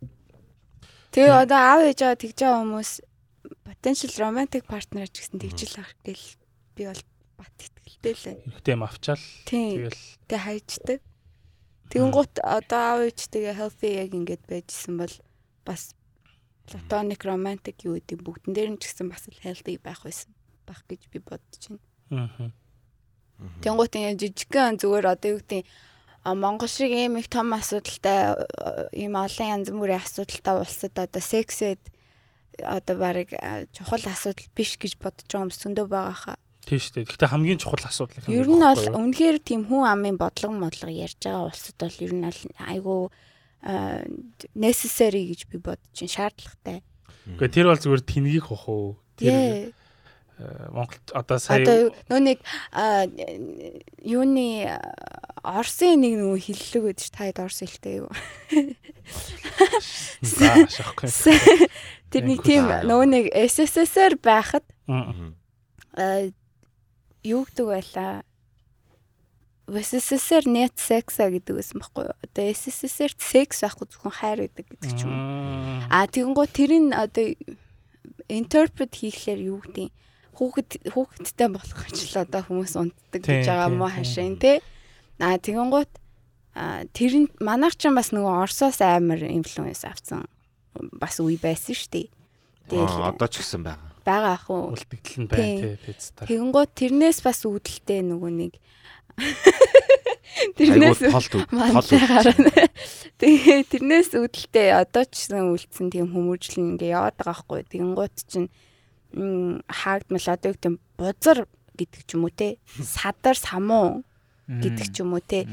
Тэгээ 1.12 1.44
одоо 1.44 1.60
аав 1.60 1.82
ээж 1.84 2.00
аваа 2.08 2.18
тэгж 2.18 2.38
байгаа 2.40 2.62
хүмүүс 2.64 2.92
potential 3.68 4.12
romantic 4.24 4.64
partner 4.64 5.08
ч 5.12 5.16
гэсэн 5.22 5.40
тэгж 5.44 5.60
л 5.76 5.84
ах 5.84 5.92
гэл 6.08 6.26
би 6.76 6.84
бол 6.88 7.04
бат 7.36 7.56
итгэлтэй 7.60 8.14
л 8.16 8.24
байна. 8.24 8.44
Хэрэгтэй 8.48 8.74
юм 8.74 8.84
авчаал. 8.88 9.24
Тэгэл 9.44 10.00
Тэг 10.28 10.40
хайждаг. 10.40 11.00
Тэнгуут 11.92 12.34
одоо 12.44 12.80
аав 12.80 13.00
ээжтэйгээ 13.08 13.56
healthy 13.60 13.90
яг 14.00 14.12
ингэж 14.16 14.42
байжсэн 14.48 14.96
бол 15.00 15.16
бас 15.64 15.96
platonic 16.68 17.24
romantic 17.24 17.80
юу 17.88 17.96
гэдэг 17.96 18.20
бүгдэн 18.24 18.52
дээр 18.56 18.70
нь 18.76 18.80
ч 18.80 18.92
гэсэн 18.92 19.08
бас 19.08 19.28
л 19.32 19.40
healthy 19.44 19.80
байх 19.80 20.04
байсан 20.04 20.32
байх 20.68 20.84
гэж 20.88 21.08
би 21.12 21.20
бодож 21.24 21.64
байна. 21.72 21.84
Аа. 22.12 22.52
Тэнгуут 23.64 23.96
ингэ 23.96 24.20
жижигхэн 24.20 24.82
зүгээр 24.82 25.08
одоо 25.08 25.30
юу 25.38 25.40
гэдэг 25.40 25.64
Монгол 26.36 26.68
шиг 26.68 26.92
ийм 26.92 27.18
их 27.18 27.30
том 27.30 27.54
асуудалтай 27.54 28.36
э, 28.36 28.90
ийм 28.92 29.16
олон 29.16 29.48
янз 29.62 29.70
бүрийн 29.72 30.02
асуудалтай 30.02 30.56
улсад 30.60 30.96
одоо 30.98 31.22
сексэд 31.22 31.80
одоо 32.60 32.96
баг 32.98 33.30
чухал 33.72 34.04
асуудал 34.04 34.50
биш 34.56 34.76
гэж 34.82 34.98
бодож 34.98 35.28
байгаа 35.30 35.46
хүмүүс 35.46 35.62
зөндөө 35.62 35.88
байгаа 35.88 36.18
хаа. 36.18 36.38
Тийм 36.66 36.80
шүү 36.82 36.94
дээ. 37.00 37.08
Гэхдээ 37.08 37.32
хамгийн 37.32 37.60
чухал 37.62 37.86
асуудал 37.86 38.28
юм 38.28 38.34
Ер 38.34 38.48
нь 38.50 38.60
бол 38.60 38.84
үнэхээр 39.08 39.38
тийм 39.40 39.62
хүн 39.70 39.88
амын 39.88 40.18
бодлого 40.20 40.56
модлого 40.58 40.92
ярьж 40.92 41.22
байгаа 41.22 41.48
улсад 41.48 41.78
бол 41.80 41.98
ер 42.04 42.14
нь 42.18 42.28
айгүй 42.28 43.02
э, 43.64 44.04
necessary 44.58 45.32
гэж 45.32 45.48
би 45.48 45.58
бодож 45.64 45.96
байна 45.96 46.12
шаардлагатай. 46.12 46.78
Гэхдээ 47.40 47.56
тэр 47.56 47.68
бол 47.72 47.80
зүгээр 47.80 48.04
тэнгийг 48.04 48.46
хох 48.52 48.66
уу? 48.68 49.00
Тэр 49.16 49.32
э, 49.32 49.72
Монголд 50.38 51.12
одоо 51.18 51.40
сая 51.42 51.66
одоо 51.66 51.90
нөө 52.14 52.22
нэг 52.22 52.40
юуны 54.06 54.70
Орсын 55.42 55.98
нэг 56.04 56.14
нөгөө 56.22 56.40
хиллэг 56.46 56.84
гэдэг 56.94 57.02
чи 57.02 57.10
таад 57.10 57.42
Орс 57.42 57.66
хэлтэй 57.66 58.06
юу? 58.06 58.12
Тэр 62.14 62.24
нэг 62.30 62.46
тийм 62.46 62.70
нөгөө 62.70 63.08
нэг 63.10 63.26
SSSR 63.34 64.22
байхад 64.22 64.66
Аа. 64.86 66.30
юу 67.26 67.42
гэдэг 67.50 67.66
байлаа? 67.66 68.22
SSSR 69.68 70.48
net 70.48 70.78
sexa 70.80 71.28
гэдэг 71.34 71.58
байсан 71.58 71.82
байхгүй 71.82 72.08
юу? 72.08 72.16
Одоо 72.24 72.44
SSSR 72.54 73.12
секс 73.18 73.66
байхгүй 73.66 73.90
зөвхөн 73.90 74.16
хайр 74.16 74.40
гэдэг 74.48 74.66
гэдэг 74.70 74.92
ч 74.96 75.04
юм 75.04 75.12
уу. 75.12 75.84
А 75.92 76.08
тэгэнгუთ 76.08 76.52
тэр 76.56 76.72
нь 76.78 76.94
одоо 76.96 77.36
интерпрет 78.32 78.96
хийхлээр 78.96 79.42
юу 79.44 79.60
гэдэг 79.66 79.92
хүүхэд 80.38 80.94
хүүхэдтэй 80.94 81.50
болох 81.50 81.82
ч 81.90 82.14
л 82.14 82.22
одоо 82.22 82.42
хүмүүс 82.46 82.74
унтдаг 82.78 83.22
гэж 83.26 83.50
байгаа 83.50 83.70
мó 83.74 83.90
хашийн 83.90 84.38
тий. 84.38 84.62
Аа 85.18 85.42
тэгэн 85.42 85.74
гут 85.74 85.92
тэр 86.94 87.14
нь 87.26 87.30
манайх 87.42 87.76
ч 87.78 87.90
бас 87.90 88.14
нөгөө 88.14 88.46
Оросоос 88.46 88.80
амар 88.86 89.22
инфлюенс 89.26 89.84
авсан 89.86 90.30
бас 90.78 91.18
үе 91.18 91.42
байсан 91.42 91.74
шүү 91.74 91.90
дээ. 91.90 92.08
Тэгэл 92.70 93.10
одоо 93.10 93.28
ч 93.28 93.42
гэсэн 93.42 93.66
байгаа. 93.66 93.90
Бага 94.06 94.30
ах 94.38 94.48
уу. 94.48 94.72
Үлтгэл 94.78 95.26
нь 95.26 95.28
байна 95.28 95.58
тий 95.58 95.76
пецтар. 95.82 96.30
Тэгэн 96.30 96.50
гоо 96.54 96.66
тэрнээс 96.70 97.20
бас 97.26 97.42
үүдэлтэй 97.44 98.06
нөгөө 98.06 98.32
нэг 98.32 98.54
Тэрнээс 100.58 101.02
тол 101.10 101.28
Тэгээ 103.18 103.60
тэрнээс 103.74 104.14
үүдэлтэй 104.14 104.70
одоо 104.78 105.04
ч 105.10 105.26
гэсэн 105.26 105.50
үлдсэн 105.50 105.90
тийм 105.90 106.14
хүмүүжлэн 106.14 106.78
ингээ 106.78 106.94
яваад 106.94 107.18
байгаа 107.18 107.38
хгүй. 107.42 107.62
Тэгэн 107.66 107.94
гут 107.98 108.14
чинь 108.30 108.54
хаагдмал 109.14 110.28
одоо 110.28 110.52
гэдэг 110.54 110.74
бузар 110.98 111.48
гэдэг 111.78 112.02
ч 112.06 112.10
юм 112.18 112.26
уу 112.28 112.34
те. 112.34 112.58
Садар 112.82 113.38
самуу 113.38 114.04
гэдэг 114.48 114.88
ч 114.92 115.04
юм 115.04 115.14
уу 115.14 115.24
те. 115.24 115.46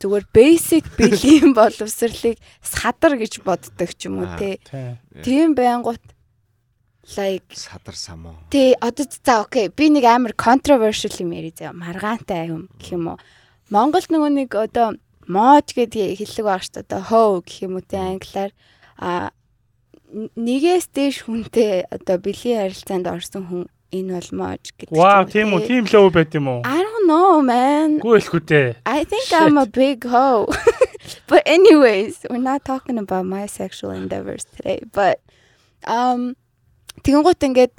Зүгээр 0.00 0.26
basic 0.32 0.84
бэлгийн 0.96 1.52
боловсрлыг 1.58 2.38
садар 2.62 3.18
гэж 3.20 3.42
боддог 3.44 3.90
ч 3.94 4.08
юм 4.08 4.24
уу 4.24 4.28
те. 4.38 4.58
Тий. 4.64 4.96
Тийм 5.22 5.54
байнгут 5.54 6.00
like 7.16 7.54
Садар 7.54 7.96
самуу. 7.96 8.34
Тэ 8.50 8.78
одоо 8.80 9.06
за 9.08 9.42
окей 9.42 9.68
би 9.68 9.90
нэг 9.90 10.04
амар 10.04 10.32
controversial 10.32 11.14
юм 11.18 11.32
ярий 11.34 11.54
заа 11.54 11.72
маргаантай 11.72 12.48
юм 12.48 12.68
гэх 12.78 12.94
юм 12.94 13.14
уу. 13.14 13.18
Монголд 13.70 14.10
нөгөө 14.10 14.30
нэг 14.34 14.50
одоо 14.54 14.94
мод 15.26 15.66
гэдэг 15.74 16.18
хэллэг 16.18 16.44
баг 16.46 16.62
шүү 16.62 16.74
дээ. 16.80 16.86
Одоо 16.86 17.00
хоо 17.02 17.28
гэх 17.42 17.66
юм 17.66 17.78
уу 17.78 17.84
те 17.84 17.98
англиар 17.98 18.52
а 19.00 19.32
нэгээс 20.34 20.86
дээш 20.90 21.16
хүнтэй 21.26 21.86
одоо 21.90 22.16
бэлгийн 22.18 22.66
харилцаанд 22.66 23.06
орсон 23.06 23.44
хүн 23.46 23.62
энэ 23.90 24.14
бол 24.18 24.30
мож 24.38 24.64
гэдэг. 24.74 24.94
Вау, 24.94 25.26
тийм 25.26 25.54
үү? 25.54 25.60
те. 25.62 25.66
Тийм 25.66 25.84
л 25.86 25.94
өө 26.06 26.10
байт 26.14 26.32
юм 26.34 26.46
уу? 26.50 26.60
I 26.62 26.78
don't 26.82 27.06
know 27.06 27.42
man. 27.42 27.98
Гүү 28.02 28.18
хэлэхгүй 28.18 28.42
дээ. 28.46 28.68
I 28.86 29.02
think 29.06 29.26
I'm 29.34 29.58
a 29.58 29.66
big 29.66 30.06
hoe. 30.06 30.46
but 31.30 31.42
anyways, 31.46 32.22
we're 32.30 32.42
not 32.42 32.62
talking 32.62 32.98
about 32.98 33.26
my 33.26 33.46
sexual 33.46 33.90
endeavors 33.90 34.46
today. 34.46 34.82
But 34.90 35.22
um 35.86 36.38
тэгэнгუთ 37.02 37.40
ингээд 37.40 37.74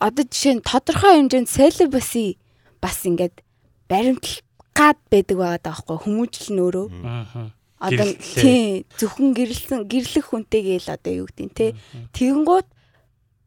одоо 0.00 0.24
жишээ 0.24 0.54
нь 0.60 0.64
тодорхой 0.64 1.18
хэмжээнд 1.18 1.48
celibacy 1.50 2.38
бас 2.80 3.02
ингээд 3.04 3.42
баримтлах 3.88 4.44
гад 4.72 4.98
байдаг 5.10 5.36
байгаа 5.38 5.60
даахгүй 5.60 5.98
хүмүүжил 6.04 6.48
нь 6.54 6.62
өөрөө 6.62 6.86
Аа 7.04 7.50
одоо 7.84 8.08
тий 8.16 8.88
зөвхөн 8.96 9.36
гэрэлсэн 9.36 9.84
гэрлэх 9.84 10.26
хүнтэй 10.32 10.62
гээл 10.64 10.96
одоо 10.96 11.12
юу 11.12 11.26
гэдэг 11.28 11.44
нь 11.44 11.54
тий. 11.54 11.70
Тэгэнгუთ 12.16 12.66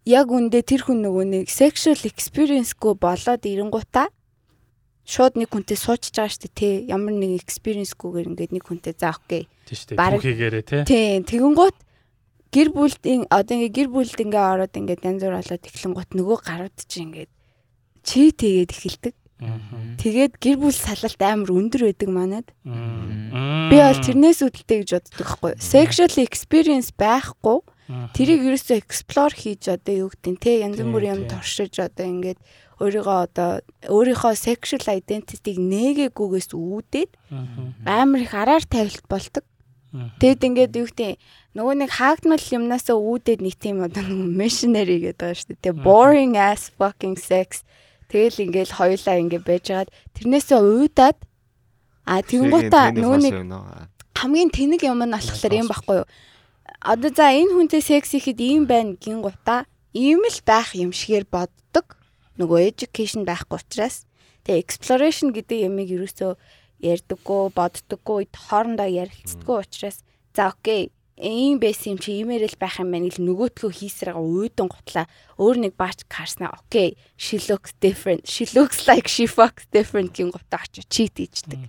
яг 0.05 0.27
үндэ 0.29 0.61
тэр 0.63 0.81
хүн 0.85 1.01
нөгөө 1.03 1.25
нэг 1.25 1.45
sexual 1.49 1.99
experience-гөө 2.05 2.93
болоод 3.01 3.43
ирэнгуутаа 3.43 4.07
шууд 5.07 5.39
нэг 5.39 5.49
хүнтэй 5.51 5.75
суучж 5.79 6.13
байгаа 6.15 6.31
шүү 6.31 6.41
дээ 6.47 6.55
тий. 6.55 6.73
Ямар 6.87 7.15
нэг 7.15 7.43
experience-гүйгээр 7.43 8.29
ингээд 8.31 8.51
нэг 8.55 8.63
хүнтэй 8.63 8.95
заа 8.95 9.15
окей 9.19 9.47
тий 9.67 9.95
баг 9.95 10.19
хийгээрээ 10.19 10.63
тий. 10.63 10.83
тий 10.87 11.07
тэгэнгуут 11.23 11.77
гэр 12.51 12.69
бүлийн 12.71 13.27
одоо 13.27 13.53
ингээд 13.55 13.75
гэр 13.75 13.89
бүлд 13.91 14.19
ингээд 14.19 14.51
ороод 14.51 14.73
ингээд 14.75 15.03
янз 15.03 15.21
бүр 15.23 15.35
болоод 15.39 15.63
эхлэн 15.67 15.93
гот 15.95 16.11
нөгөө 16.15 16.37
гарууд 16.47 16.77
чи 16.87 16.97
ингээд 17.03 17.31
чи 18.07 18.31
тэгээд 18.31 18.71
эхэлдэг 18.71 19.15
тэгээд 19.37 20.33
гэр 20.41 20.57
бүл 20.57 20.73
салалт 20.73 21.21
амар 21.21 21.51
өндөр 21.53 21.93
байдаг 21.93 22.09
манад 22.09 22.47
би 22.65 23.77
бол 23.77 24.01
тэрнээс 24.01 24.41
үүдэлтэй 24.41 24.77
гэж 24.81 24.89
боддог 24.97 25.29
юу. 25.29 25.53
sexual 25.61 26.13
experience 26.17 26.89
байхгүй 26.89 27.61
тэрийг 28.17 28.41
ерөөсөө 28.49 28.77
explore 28.81 29.35
хийж 29.37 29.69
одоо 29.69 30.07
юу 30.07 30.09
гэдэг 30.09 30.31
нь 30.33 30.41
те 30.41 30.51
янз 30.65 30.81
бүрийн 30.81 31.21
юм 31.21 31.21
тийм. 31.29 31.31
туршиж 31.37 31.77
одоо 31.77 32.05
ингээд 32.09 32.39
өөрийгөө 32.81 33.17
одоо 33.29 33.49
өөрийнхөө 33.89 34.33
sexual 34.37 34.85
identity-г 34.85 35.57
нээгээгүйгээс 35.57 36.49
үүдээд 36.53 37.11
амар 37.85 38.21
их 38.21 38.33
араар 38.33 38.65
тавилт 38.65 39.05
болдог. 39.09 39.45
Аа. 39.95 40.13
Тэгэд 40.21 40.41
ингээд 40.45 40.73
юу 40.77 40.87
гэдэг 40.91 41.17
нөгөө 41.57 41.75
нэг 41.81 41.91
хаагдмал 41.95 42.45
юмнасаа 42.53 42.97
үүдээд 42.99 43.41
нэг 43.41 43.55
тийм 43.57 43.81
одоо 43.81 44.05
missionary 44.11 45.09
гэдэг 45.09 45.17
байгаа 45.17 45.39
шүү 45.41 45.57
дээ. 45.57 45.73
Boring 45.81 46.33
ass 46.37 46.69
fucking 46.77 47.17
sex. 47.17 47.65
Тэгэл 48.07 48.43
ингээд 48.47 48.71
хоёулаа 48.71 49.15
ингээд 49.19 49.43
байжгаад 49.43 49.89
тэрнээсээ 50.15 50.59
уйдаад 50.63 51.17
а 52.07 52.23
тэгэнгуутаа 52.23 52.95
нөгөө 52.95 53.19
нэг 53.19 53.35
хамгийн 54.15 54.51
тэнэг 54.55 54.81
юм 54.87 55.03
нь 55.03 55.11
болохоор 55.11 55.53
юм 55.59 55.67
байхгүй 55.67 55.97
юу? 56.01 56.07
Одоо 56.79 57.11
за 57.11 57.35
энэ 57.35 57.51
хүнтэй 57.51 57.83
секс 57.83 58.15
хийхэд 58.15 58.39
ийм 58.39 58.63
байна 58.63 58.95
гин 58.95 59.19
гутаа 59.19 59.67
ийм 59.91 60.23
л 60.23 60.39
байх 60.47 60.71
юм 60.71 60.95
шигээр 60.95 61.27
боддог. 61.27 61.99
Нөгөө 62.39 62.71
education 62.71 63.27
байхгүй 63.27 63.59
учраас 63.59 64.07
тэгээ 64.47 64.63
exploration 64.63 65.35
гэдэг 65.35 65.67
ямиг 65.67 65.91
юусоо 65.91 66.39
ярьдаггүй, 66.79 67.51
боддоггүй, 67.57 68.29
хоорондоо 68.31 68.87
ярилцдаггүй 68.87 69.57
учраас 69.57 70.05
за 70.31 70.53
окей 70.53 70.93
ийм 71.17 71.57
байсан 71.57 71.97
юм 71.97 71.99
чи 71.99 72.13
иймэр 72.21 72.45
л 72.45 72.61
байх 72.61 72.77
юм 72.77 72.93
байна 72.93 73.09
гэл 73.09 73.25
нөгөөтгөө 73.25 73.71
хийсрэгээ 73.73 74.21
уудан 74.21 74.69
гутлаа 74.69 75.05
өөр 75.41 75.57
нэг 75.65 75.73
баач 75.73 76.05
харснаа 76.05 76.53
окей 76.53 76.93
she 77.17 77.41
looks 77.49 77.73
different 77.81 78.29
she 78.29 78.45
looks 78.53 78.85
like 78.85 79.09
she 79.09 79.25
fucks 79.25 79.65
different 79.73 80.13
гин 80.13 80.29
гутаа 80.29 80.61
очиж 80.61 80.85
cheat 80.85 81.17
хийждэг. 81.17 81.65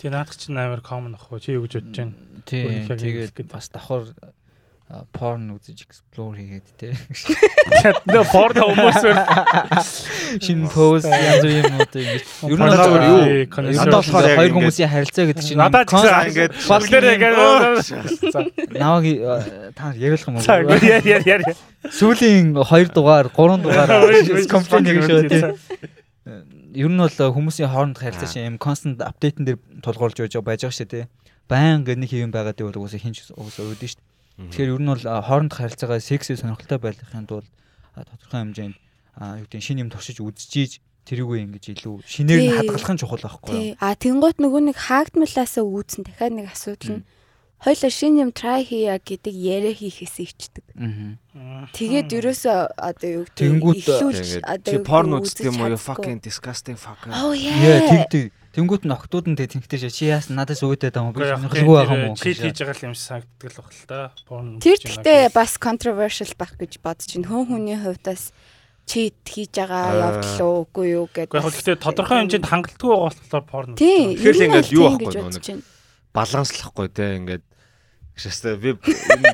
Тий 0.00 0.08
наадах 0.08 0.40
чинь 0.40 0.56
амар 0.56 0.80
common 0.80 1.12
ахгүй 1.18 1.44
чи 1.44 1.52
юу 1.52 1.68
гэж 1.68 1.76
бодож 1.76 1.96
байна? 1.96 2.14
Өөрийнхөө 2.48 2.96
тэгээд 2.96 3.52
бас 3.52 3.68
давхар 3.68 4.08
porn 5.12 5.50
үзэж 5.52 5.84
explore 5.84 6.40
хийгээд 6.40 6.68
те. 6.80 6.88
Нөө 8.08 8.24
порно 8.32 8.68
хүмүүс 8.72 9.04
байна. 9.04 9.82
Шинэ 10.40 10.70
пост 10.72 11.04
янз 11.04 11.44
бүрийн 11.44 11.60
юмнууд 11.60 11.92
ингэж 11.92 12.24
ер 12.48 12.56
нь 12.56 12.72
бол 12.72 13.04
юу? 13.04 13.20
Надад 13.68 14.00
болохоор 14.00 14.28
хоёр 14.32 14.52
хүмүүсийн 14.56 14.88
харилцаа 14.88 15.28
гэдэг 15.28 15.44
чинь 15.44 15.60
Надад 15.60 15.92
ингээд 15.92 16.56
бүгдээрээ 16.56 17.14
ингээд 17.20 17.36
Наваг 18.80 19.04
э, 19.12 19.76
та 19.76 19.92
яриулах 19.92 20.24
юм 20.24 20.40
уу? 20.40 20.48
яа 20.80 21.04
яа 21.04 21.20
яа. 21.36 21.52
Сүүлийн 21.92 22.56
2 22.56 22.88
дугаар, 22.96 23.28
3 23.28 23.60
дугаар 23.60 23.92
компани 24.48 24.96
гэж 24.96 25.04
шүү 25.04 25.28
тий. 25.28 25.44
Ер 26.80 26.88
нь 26.88 26.96
бол 26.96 27.12
хүмүүсийн 27.12 27.68
хооронд 27.68 28.00
харилцаа 28.00 28.24
чинь 28.24 28.56
юм 28.56 28.56
constant 28.56 29.04
update-н 29.04 29.44
дээр 29.44 29.60
тулгуурлаж 29.84 30.16
байж 30.16 30.32
байгаа 30.32 30.48
байж 30.48 30.64
байгаа 30.64 30.80
шүү 30.80 30.88
тий. 30.88 31.04
Баян 31.44 31.84
нэг 31.84 32.08
хэвэн 32.08 32.32
байгаа 32.32 32.56
дээ 32.56 32.72
бол 32.72 32.88
угсаа 32.88 33.00
хинч 33.04 33.28
угсаа 33.36 33.68
өөдөн 33.68 33.92
шүү. 33.92 34.07
Тэгэхээр 34.38 34.72
ер 34.78 34.82
нь 34.82 34.90
бол 34.94 35.02
а, 35.02 35.18
хооронд 35.18 35.52
харилцаагаа 35.52 35.98
секси 35.98 36.38
сонирхолтой 36.38 36.78
байлгахын 36.78 37.26
тулд 37.26 37.50
тодорхой 37.98 38.38
хэмжээнд 38.46 38.76
юу 38.78 39.44
гэдэг 39.50 39.58
нь 39.58 39.66
шинэ 39.66 39.82
юм 39.82 39.90
туршиж 39.90 40.22
үзчихийж 40.22 40.78
тэрүүгээ 41.10 41.42
ингэж 41.42 41.64
илүү 41.74 41.94
шинээр 42.06 42.40
нь 42.46 42.54
хадгалах 42.54 42.92
нь 42.94 43.00
чухал 43.02 43.24
байхгүй 43.26 43.74
юу? 43.74 43.76
А 43.82 43.98
тэнгуут 43.98 44.38
нөгөө 44.38 44.62
нэг 44.70 44.76
хаагдмалаасаа 44.78 45.64
үүдсэн 45.66 46.06
дахиад 46.06 46.34
нэг 46.38 46.46
асуудал 46.54 47.02
нь 47.02 47.04
хоёлаа 47.58 47.90
шинэ 47.90 48.22
юм 48.22 48.30
try 48.30 48.62
хийя 48.62 49.02
гэдэг 49.02 49.34
яриа 49.34 49.74
хийхээс 49.74 50.16
ичдэг. 50.22 50.64
Тэгээд 51.74 52.14
ерөөсөө 52.14 52.58
одоо 52.78 53.08
юу 53.10 53.24
гэдэг 53.26 53.58
ихлүүлж 53.82 54.30
одоо 54.46 54.78
порно 54.86 55.18
үздэг 55.18 55.50
юм 55.50 55.66
уу? 55.66 55.74
Fucking 55.74 56.22
disgusting 56.22 56.78
fucker. 56.78 57.10
Oh 57.10 57.34
Яа 57.34 58.06
тэгдэг. 58.06 58.30
Тэнгүүт 58.56 58.84
нь 58.88 58.94
октууд 58.96 59.26
нь 59.28 59.36
тэг 59.36 59.52
тэнхтэй. 59.52 59.92
Чи 59.92 60.08
яасан 60.08 60.40
надаас 60.40 60.64
өөдөөд 60.64 60.94
байгаа 60.94 61.04
юм 61.04 61.16
би 61.16 61.24
сонирхолгүй 61.28 61.76
байгаа 61.76 61.96
юм 62.00 62.04
уу? 62.10 62.16
чит 62.16 62.36
гэж. 62.36 62.44
хийж 62.48 62.58
байгаа 62.64 62.86
юм 62.88 62.94
шиг 62.96 63.04
санагддаг 63.04 63.50
л 63.52 63.58
баг 63.60 63.68
л 63.68 63.84
та. 63.84 64.00
Тэр 64.64 64.78
гэхдээ 64.80 65.20
бас 65.36 65.52
controversial 65.60 66.32
байх 66.32 66.52
гэж 66.56 66.72
бодож 66.80 67.10
байна. 67.12 67.28
Хүн 67.28 67.44
хүний 67.44 67.76
хувьдас 67.76 68.22
чит 68.88 69.20
хийж 69.28 69.52
байгаа 69.52 69.84
Аа. 69.84 70.00
явдал 70.00 70.40
уу 70.48 70.56
үгүй 70.64 70.86
юу 70.96 71.06
гэдэг. 71.12 71.28
Гэхдээ 71.28 71.44
яг 71.44 71.54
гэхдээ 71.60 71.76
тодорхой 71.76 72.16
хэмжээнд 72.24 72.48
хангалтгүй 72.48 72.88
байгаа 72.88 73.12
болохоор 73.12 73.44
порно. 73.44 73.76
Тэгэхээр 73.76 74.36
л 74.36 74.44
ингээд 74.48 74.68
юу 74.72 74.86
бодож 74.96 75.14
байна. 75.44 75.62
баланслахгүй 76.16 76.88
те 76.88 77.04
ингээд 77.20 77.44
шээстэй 78.18 78.54
би 78.58 78.76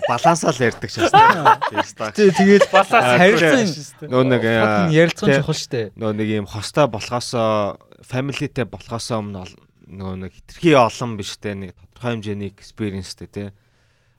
балансаа 0.09 0.53
л 0.53 0.61
ярьдаг 0.61 0.91
шээстэй. 0.93 2.13
Тий 2.15 2.31
тэгээд 2.31 2.69
Балаас 2.71 3.05
харилцан 3.19 4.09
Нөө 4.09 4.23
нэг 4.29 4.43
э, 4.45 4.57
ярилцсан 4.93 5.29
тий. 5.33 5.39
чухал 5.41 5.57
штэ. 5.57 5.83
нөө 5.97 6.13
нэг 6.15 6.29
юм 6.45 6.47
хостой 6.47 6.87
болохоосоо 6.93 7.81
фамилитэй 8.05 8.65
болохоосоо 8.69 9.25
өмнө 9.25 9.49
нөгөө 9.89 10.17
нэг 10.29 10.33
хитрхи 10.37 10.77
олон 10.77 11.17
биш 11.17 11.37
те 11.41 11.55
нэг 11.57 11.73
тодорхой 11.77 12.21
хэмжээний 12.21 12.53
экспириенстэй 12.53 13.29
те 13.29 13.45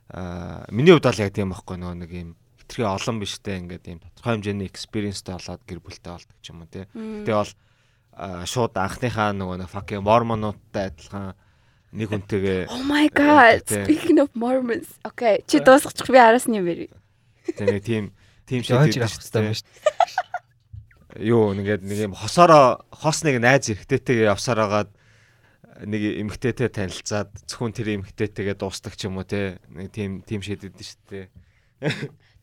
аа 0.10 0.66
миний 0.70 0.94
хувьд 0.94 1.06
бол 1.10 1.22
яг 1.22 1.34
тийм 1.34 1.54
байхгүй 1.54 1.78
нөгөө 1.82 1.98
нэг 2.02 2.12
юм 2.14 2.30
хитрхи 2.62 2.84
олон 2.86 3.18
биш 3.22 3.38
те 3.42 3.58
ингээд 3.62 3.86
юм 3.90 4.00
тодорхой 4.02 4.34
хэмжээний 4.42 4.70
экспириенстэй 4.70 5.34
болоод 5.38 5.62
гэр 5.66 5.80
бүлтэй 5.82 6.12
болдог 6.14 6.38
ч 6.42 6.46
юм 6.54 6.62
уу 6.66 6.70
те. 6.70 6.86
Тэгээ 6.94 7.38
бол 7.38 7.54
шууд 8.48 8.74
анхныхаа 8.80 9.36
нөгөө 9.36 9.58
нэг 9.66 9.70
fucking 9.70 10.02
мормонуудтай 10.06 10.94
адилхан 10.94 11.36
нэг 11.96 12.12
хүнтэйгээ 12.12 12.68
Oh 12.68 12.84
my 12.84 13.08
god. 13.08 13.64
Speaking 13.64 14.20
of 14.20 14.30
Mormons. 14.36 14.92
Okay, 15.08 15.42
чи 15.48 15.64
дуусгачих 15.64 16.12
би 16.12 16.20
араас 16.20 16.46
нь 16.52 16.60
бэрээ. 16.60 16.92
тэгээ 17.56 17.74
нэг 17.80 17.84
тийм 17.88 18.04
тийм 18.44 18.62
шиг 18.62 18.76
байдаг 18.76 19.08
шүү 19.08 19.32
дээ. 19.32 19.56
юу 21.24 21.56
нэгээд 21.56 21.88
нэг 21.88 22.00
юм 22.12 22.14
хосороо 22.14 22.84
хос 22.92 23.24
нэг 23.24 23.40
найз 23.40 23.72
эргэтэйгээ 23.72 24.28
явсаар 24.28 24.60
агаад 24.68 24.90
нэг 25.88 26.02
эмгтээтэй 26.28 26.68
танилцаад 26.68 27.32
зөвхөн 27.48 27.72
тэр 27.72 27.88
эмгтээтэйгээ 28.04 28.60
дуустдаг 28.60 29.00
ч 29.00 29.08
юм 29.08 29.20
уу 29.20 29.28
те 29.28 29.64
нэг 29.72 29.96
тийм 29.96 30.20
тийм 30.28 30.44
шийдэд 30.44 30.76
шүү 30.76 31.00
дээ. 31.08 31.28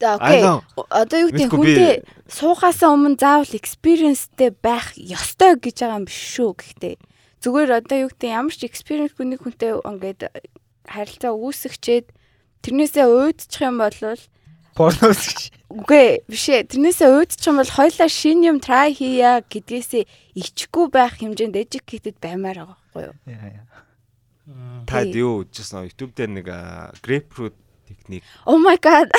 За 0.01 0.17
окей. 0.17 0.43
Одоо 0.89 1.19
юу 1.21 1.31
гэдэг 1.31 1.53
хүнтэй 1.53 1.95
суугаасаа 2.27 2.91
өмнө 2.97 3.21
заавал 3.21 3.53
experienceтэй 3.53 4.51
байх 4.51 4.97
ёстой 4.97 5.61
гэж 5.61 5.77
байгаа 5.85 6.01
юм 6.01 6.09
биш 6.09 6.21
шүү 6.37 6.51
гэхдээ 6.59 6.97
зүгээр 7.43 7.71
одоо 7.83 7.99
юу 8.07 8.11
гэдэг 8.15 8.31
ямар 8.31 8.55
ч 8.55 8.63
experience 8.65 9.15
хүний 9.19 9.37
хүнтэй 9.37 9.75
ингээд 9.83 10.31
харилцаа 10.87 11.35
үүсгчээд 11.35 12.07
тэрнээсээ 12.63 13.07
уйдчих 13.07 13.63
юм 13.67 13.83
бол 13.83 13.99
Порно 14.73 15.13
үзэж. 15.13 15.53
үгүй 15.69 16.25
биш 16.25 16.47
ээ 16.49 16.71
тэрнээсээ 16.71 17.11
уйдчих 17.13 17.45
юм 17.51 17.61
бол 17.61 17.77
хоёлаа 17.77 18.09
шин 18.09 18.41
юм 18.47 18.57
try 18.63 18.95
хийя 18.97 19.45
гэдгээсээ 19.45 20.09
ичгүй 20.39 20.87
байх 20.89 21.21
хэмжээнд 21.21 21.61
educated 21.61 22.17
баймаар 22.23 22.65
байгаа 22.65 22.79
байхгүй 22.81 23.03
юу? 23.11 23.15
Яа 23.29 23.49
яа. 23.53 23.67
Тад 24.89 25.13
юу 25.13 25.45
үзчихсэн 25.45 25.93
YouTube 25.93 26.17
дээр 26.17 26.31
нэг 26.41 26.47
grapefruit 27.05 27.53
техник 27.85 28.25
Oh 28.47 28.57
my 28.57 28.81
god. 28.81 29.13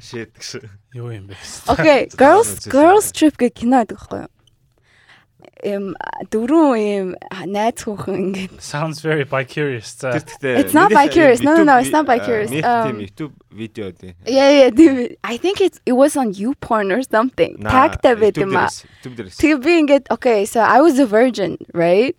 гэсэн. 0.00 0.70
Юу 0.94 1.10
юм 1.10 1.26
бэ? 1.28 1.34
Okay, 1.68 2.08
girls 2.14 2.64
girls 2.70 3.10
trip 3.10 3.34
гэх 3.36 3.58
кино 3.58 3.82
байдаг 3.82 3.98
байхгүй 3.98 4.20
юу? 4.22 4.30
Эм 5.65 5.93
дөрөв 6.33 6.73
эм 6.77 7.07
найз 7.49 7.81
хүүхэн 7.85 8.15
ингээд 8.33 8.53
Sounds 8.61 9.01
very 9.01 9.23
bi 9.25 9.43
curious. 9.45 9.93
За. 9.97 10.11
Тэр 10.13 10.21
гэхдээ 10.25 10.53
It's 10.61 10.73
not 10.73 10.89
миний 10.91 10.97
bi-curious. 11.09 11.39
No, 11.41 11.51
no, 11.57 11.63
no, 11.63 11.73
YouTube 11.77 11.81
it's 11.85 11.93
not 11.95 12.05
ви- 12.05 12.11
bi-curious. 12.17 12.49
аа, 12.51 12.55
Нэг 12.55 12.63
Um, 12.65 12.85
тийм 12.85 12.97
YouTube 13.05 13.33
видео 13.51 13.85
дээ. 13.93 14.13
Yeah, 14.25 14.49
yeah, 14.59 14.69
тийм. 14.69 14.93
I 15.23 15.37
think 15.37 15.61
it's 15.61 15.79
it 15.85 15.93
was 15.93 16.13
on 16.17 16.33
YouPorn 16.33 16.89
or 16.95 17.01
something. 17.05 17.57
Tagтай 17.61 18.13
байт 18.17 18.37
юм 18.37 18.53
аа. 18.57 18.69
YouTube 18.69 19.15
дээр. 19.17 19.27
Тэгээ 19.33 19.57
би 19.65 19.71
ингээд 19.85 20.05
okay, 20.15 20.45
so 20.45 20.59
I 20.61 20.81
was 20.81 20.97
a 20.99 21.05
virgin, 21.07 21.57
right? 21.73 22.15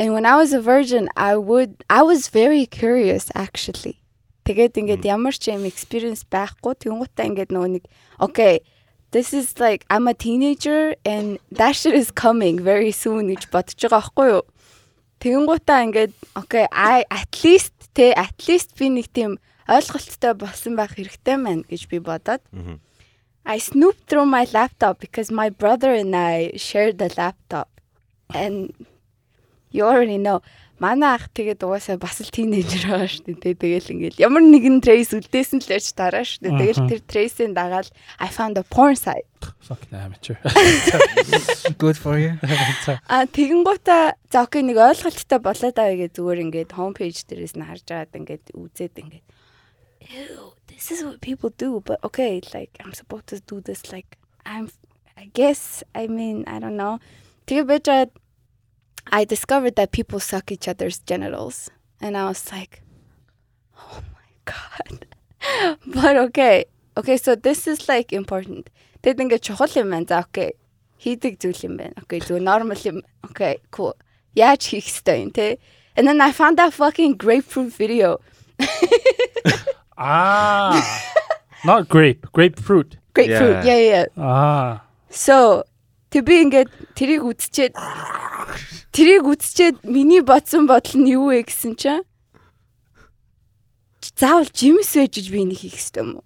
And 0.00 0.12
when 0.16 0.24
I 0.26 0.36
was 0.36 0.52
a 0.52 0.60
virgin, 0.60 1.08
I 1.16 1.36
would 1.36 1.84
I 1.88 2.02
was 2.02 2.28
very 2.28 2.64
curious 2.66 3.28
actually. 3.36 4.00
Тэгээд 4.48 4.74
ингээд 4.80 5.04
ямар 5.06 5.32
ч 5.36 5.52
юм 5.54 5.62
experience 5.68 6.24
байхгүй 6.26 6.74
тэнгуутаа 6.80 7.24
ингээд 7.28 7.52
нөгөө 7.54 7.70
нэг 7.78 7.84
okay, 8.18 8.60
this 9.11 9.33
is 9.33 9.59
like 9.59 9.85
I'm 9.89 10.07
a 10.07 10.13
teenager 10.13 10.95
and 11.05 11.39
that 11.51 11.75
shit 11.75 11.93
is 11.93 12.11
coming 12.11 12.59
very 12.59 12.91
soon 12.91 13.31
гэж 13.31 13.47
бодож 13.53 13.77
байгаа 13.79 14.01
байхгүй 14.01 14.27
юу? 14.33 14.43
Тэнгуутаа 15.23 15.79
ингээд 15.87 16.13
okay, 16.35 16.65
I 16.71 17.05
at 17.09 17.31
least 17.43 17.73
те 17.95 18.13
at 18.13 18.35
least 18.47 18.75
би 18.77 18.89
нэг 18.91 19.07
тийм 19.09 19.39
ойлголттой 19.67 20.33
болсон 20.35 20.75
байх 20.75 20.93
хэрэгтэй 20.95 21.37
маань 21.39 21.63
гэж 21.65 21.81
би 21.89 21.99
бодоод. 21.99 22.43
I 23.47 23.57
snooped 23.59 24.07
through 24.11 24.27
my 24.27 24.45
laptop 24.51 24.99
because 24.99 25.31
my 25.31 25.49
brother 25.49 25.93
and 25.95 26.13
I 26.13 26.51
shared 26.57 26.99
the 26.99 27.07
laptop. 27.15 27.71
And 28.35 28.75
you 29.71 29.83
already 29.87 30.17
know. 30.17 30.41
Манай 30.77 31.17
ах 31.17 31.25
тэгээд 31.33 31.65
угаасаа 31.65 31.97
бас 31.97 32.21
л 32.21 32.29
тийнейжер 32.29 32.85
байгаа 32.85 33.09
шүү 33.09 33.33
дээ. 33.33 33.57
Тэгэл 33.57 33.91
ингээл 33.97 34.21
ямар 34.21 34.45
нэгэн 34.45 34.77
trace 34.85 35.17
үлдээсэн 35.17 35.65
л 35.65 35.73
ярьж 35.73 35.89
дараа 35.97 36.21
шүү 36.21 36.45
дээ. 36.45 36.53
Тэгэл 36.53 36.85
тэр 36.85 37.01
trace-ийн 37.01 37.57
дагаал 37.57 37.89
I 38.21 38.29
found 38.29 38.61
a 38.61 38.63
porn 38.63 38.93
site. 38.93 39.25
Fucking 39.65 39.97
amateur. 40.05 40.37
Good 41.81 41.97
for 41.97 42.21
you. 42.21 42.37
А 43.09 43.25
тэгэн 43.25 43.65
гута 43.65 44.13
за 44.29 44.45
окей 44.45 44.61
нэг 44.61 44.77
ойлголттой 44.77 45.41
болоод 45.41 45.77
авъя 45.81 45.97
гэж 46.05 46.11
зүгээр 46.13 46.43
ингээд 46.45 46.77
homepage 46.77 47.25
дээрээс 47.25 47.57
нь 47.57 47.65
харж 47.65 47.85
аваад 47.89 48.13
ингээд 48.13 48.45
үзээд 48.53 49.01
ингээд 49.01 49.25
Ew, 50.07 50.53
this 50.69 50.93
is 50.93 51.03
what 51.03 51.19
people 51.19 51.49
do 51.49 51.81
but 51.81 51.97
okay 52.05 52.39
like 52.53 52.77
I'm 52.79 52.93
supposed 52.93 53.27
to 53.33 53.41
do 53.41 53.59
this 53.59 53.91
like 53.91 54.15
I'm 54.45 54.69
I 55.17 55.25
guess 55.33 55.83
I 55.97 56.05
mean 56.05 56.45
I 56.45 56.61
don't 56.61 56.77
know. 56.77 57.01
Тэгээ 57.49 57.65
бежаад 57.65 58.09
I 59.10 59.24
discovered 59.24 59.76
that 59.76 59.92
people 59.92 60.20
suck 60.20 60.50
each 60.52 60.68
other's 60.68 60.98
genitals 60.98 61.70
and 62.00 62.16
I 62.16 62.26
was 62.26 62.50
like 62.52 62.82
oh 63.78 64.02
my 64.14 64.30
god. 64.44 65.06
but 65.86 66.16
okay. 66.16 66.66
Okay, 66.96 67.16
so 67.16 67.34
this 67.34 67.66
is 67.66 67.88
like 67.88 68.12
important. 68.12 68.68
Тэгэд 69.02 69.18
ингээд 69.18 69.42
чухал 69.42 69.72
юм 69.74 69.90
байна. 69.90 70.06
За 70.06 70.18
окей 70.20 70.54
хийдэг 71.02 71.38
зүйл 71.40 71.60
юм 71.66 71.74
байна. 71.80 71.96
Окей, 71.98 72.20
зүгээр 72.20 72.42
normal 72.42 72.78
юм. 72.84 73.02
Окей, 73.22 73.58
cool. 73.70 73.96
Яаж 74.36 74.62
хийх 74.68 74.86
ёстой 74.86 75.22
юм 75.24 75.30
те? 75.32 75.58
And 75.96 76.06
then 76.06 76.20
I 76.20 76.32
found 76.32 76.58
that 76.58 76.72
fucking 76.72 77.16
grapefruit 77.16 77.72
video. 77.72 78.20
Аа. 79.96 80.80
Not 81.64 81.88
grape, 81.88 82.26
grapefruit. 82.32 82.96
Grapefruit. 83.14 83.64
Yeah. 83.64 83.64
Yeah, 83.64 83.78
yeah. 83.78 84.06
yeah. 84.16 84.22
Аа. 84.22 84.80
So, 85.10 85.64
тэг 86.09 86.21
би 86.23 86.41
ингээд 86.47 86.69
тэрийг 86.95 87.23
үзчихэд 87.27 87.73
тэрийг 88.95 89.25
үзчихэд 89.27 89.83
миний 89.83 90.23
бодсон 90.23 90.67
бодол 90.67 90.95
нь 91.01 91.11
юу 91.11 91.31
вэ 91.35 91.43
гэсэн 91.43 91.75
чинь 91.75 92.07
заавал 94.17 94.49
жимс 94.49 94.95
байж 94.95 95.29
би 95.29 95.43
энийг 95.43 95.61
хийх 95.61 95.77
ёстой 95.77 96.03
юм 96.03 96.11
уу? 96.17 96.25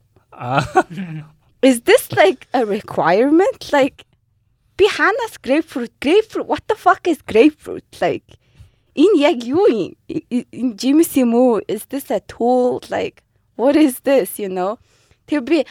Is 1.62 1.82
this 1.82 2.12
like 2.14 2.48
a 2.54 2.66
requirement? 2.66 3.72
Like 3.72 4.06
би 4.78 4.88
ханаас 4.88 5.38
grapefruit 5.44 5.92
grapefruit 6.00 6.48
what 6.48 6.64
the 6.68 6.76
fuck 6.76 7.08
is 7.08 7.20
grapefruit? 7.22 7.86
Like 8.00 8.38
энэ 8.96 9.18
яг 9.20 9.44
юу 9.44 9.68
юм? 9.68 9.96
Энэ 10.08 10.78
жимс 10.78 11.18
юм 11.18 11.34
уу? 11.36 11.62
Is 11.68 11.86
this 11.90 12.10
a 12.10 12.20
tool? 12.22 12.82
Like 12.90 13.24
what 13.56 13.76
is 13.76 14.02
this 14.02 14.40
you 14.40 14.50
know? 14.50 14.78
Тэг 15.28 15.46
би 15.46 15.66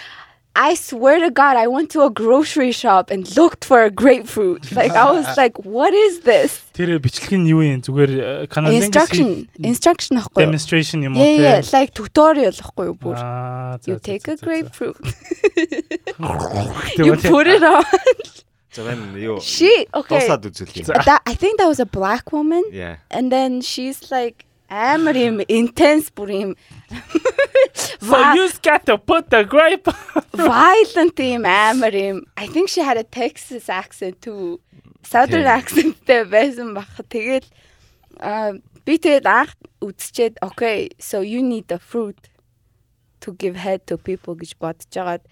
I 0.57 0.73
swear 0.75 1.19
to 1.19 1.29
God, 1.31 1.57
I 1.57 1.67
went 1.67 1.91
to 1.91 2.03
a 2.03 2.09
grocery 2.09 2.71
shop 2.71 3.11
and 3.11 3.27
looked 3.35 3.65
for 3.65 3.83
a 3.83 3.91
grapefruit. 3.91 4.71
Like 4.71 4.91
I 4.95 5.11
was 5.11 5.27
like, 5.35 5.59
what 5.65 5.91
is 5.93 6.21
this? 6.21 6.61
Тэр 6.71 6.95
бичлэг 7.03 7.35
нь 7.35 7.43
юу 7.51 7.59
юм? 7.59 7.83
Зүгээр 7.83 8.47
каналын 8.47 8.79
Instruction, 8.79 9.49
instruction 9.59 10.15
ахгүй 10.15 10.39
юу? 10.39 10.47
demonstration 10.47 11.03
юм 11.03 11.19
уу 11.19 11.19
Yeah, 11.19 11.35
yeah, 11.43 11.59
те? 11.59 11.75
like 11.75 11.91
tutorial 11.91 12.55
ахгүй 12.55 12.87
юу 12.87 12.95
бүр. 12.95 13.19
Аа, 13.19 13.79
за, 13.83 13.91
You 13.91 13.95
за, 13.99 14.03
take 14.07 14.23
за, 14.23 14.31
a 14.31 14.35
за, 14.35 14.39
за. 14.39 14.45
grapefruit, 14.47 14.95
Тэгвэл 16.95 17.05
you 17.05 17.15
put 17.19 17.47
it 17.47 17.63
on. 17.63 17.83
За 18.71 18.83
байна 18.83 19.11
юу? 19.19 19.39
She 19.39 19.87
okay. 19.93 20.19
Дуусаад 20.23 20.47
үзүүлээ. 20.51 21.03
That 21.03 21.21
I 21.27 21.33
think 21.35 21.59
that 21.59 21.67
was 21.67 21.79
a 21.79 21.85
black 21.85 22.31
woman, 22.31 22.63
Yeah. 22.71 22.97
and 23.11 23.31
then 23.31 23.59
she's 23.61 24.11
like 24.11 24.45
амар 24.69 25.15
юм 25.15 25.39
intense 25.47 26.09
бүр 26.09 26.29
юм 26.41 26.51
So 28.01 28.17
you 28.17 28.35
just 28.47 28.61
got 28.61 28.85
to 28.85 28.97
put 28.97 29.29
the 29.29 29.43
grape. 29.43 29.87
violent 30.33 31.17
юм 31.17 31.43
амар 31.45 31.93
юм. 31.93 32.23
I 32.37 32.47
think 32.47 32.69
she 32.69 32.81
had 32.81 32.97
a 32.97 33.03
Texas 33.03 33.69
accent 33.69 34.21
too. 34.21 34.59
Southern 35.03 35.43
Тийм. 35.45 35.57
accentтэй 35.57 36.23
байсан 36.29 36.73
бах. 36.73 36.89
Тэгээд 37.09 37.45
аа 38.19 38.53
би 38.85 38.97
тэгээд 38.97 39.25
анх 39.25 39.53
үзчихэд 39.81 40.37
okay, 40.41 40.89
so 40.99 41.21
you 41.21 41.41
need 41.41 41.67
the 41.67 41.79
fruit 41.79 42.17
to 43.21 43.33
give 43.33 43.55
head 43.55 43.85
to 43.87 43.97
people 43.97 44.35
гэж 44.35 44.53
бодож 44.61 44.89
байгаад 44.93 45.23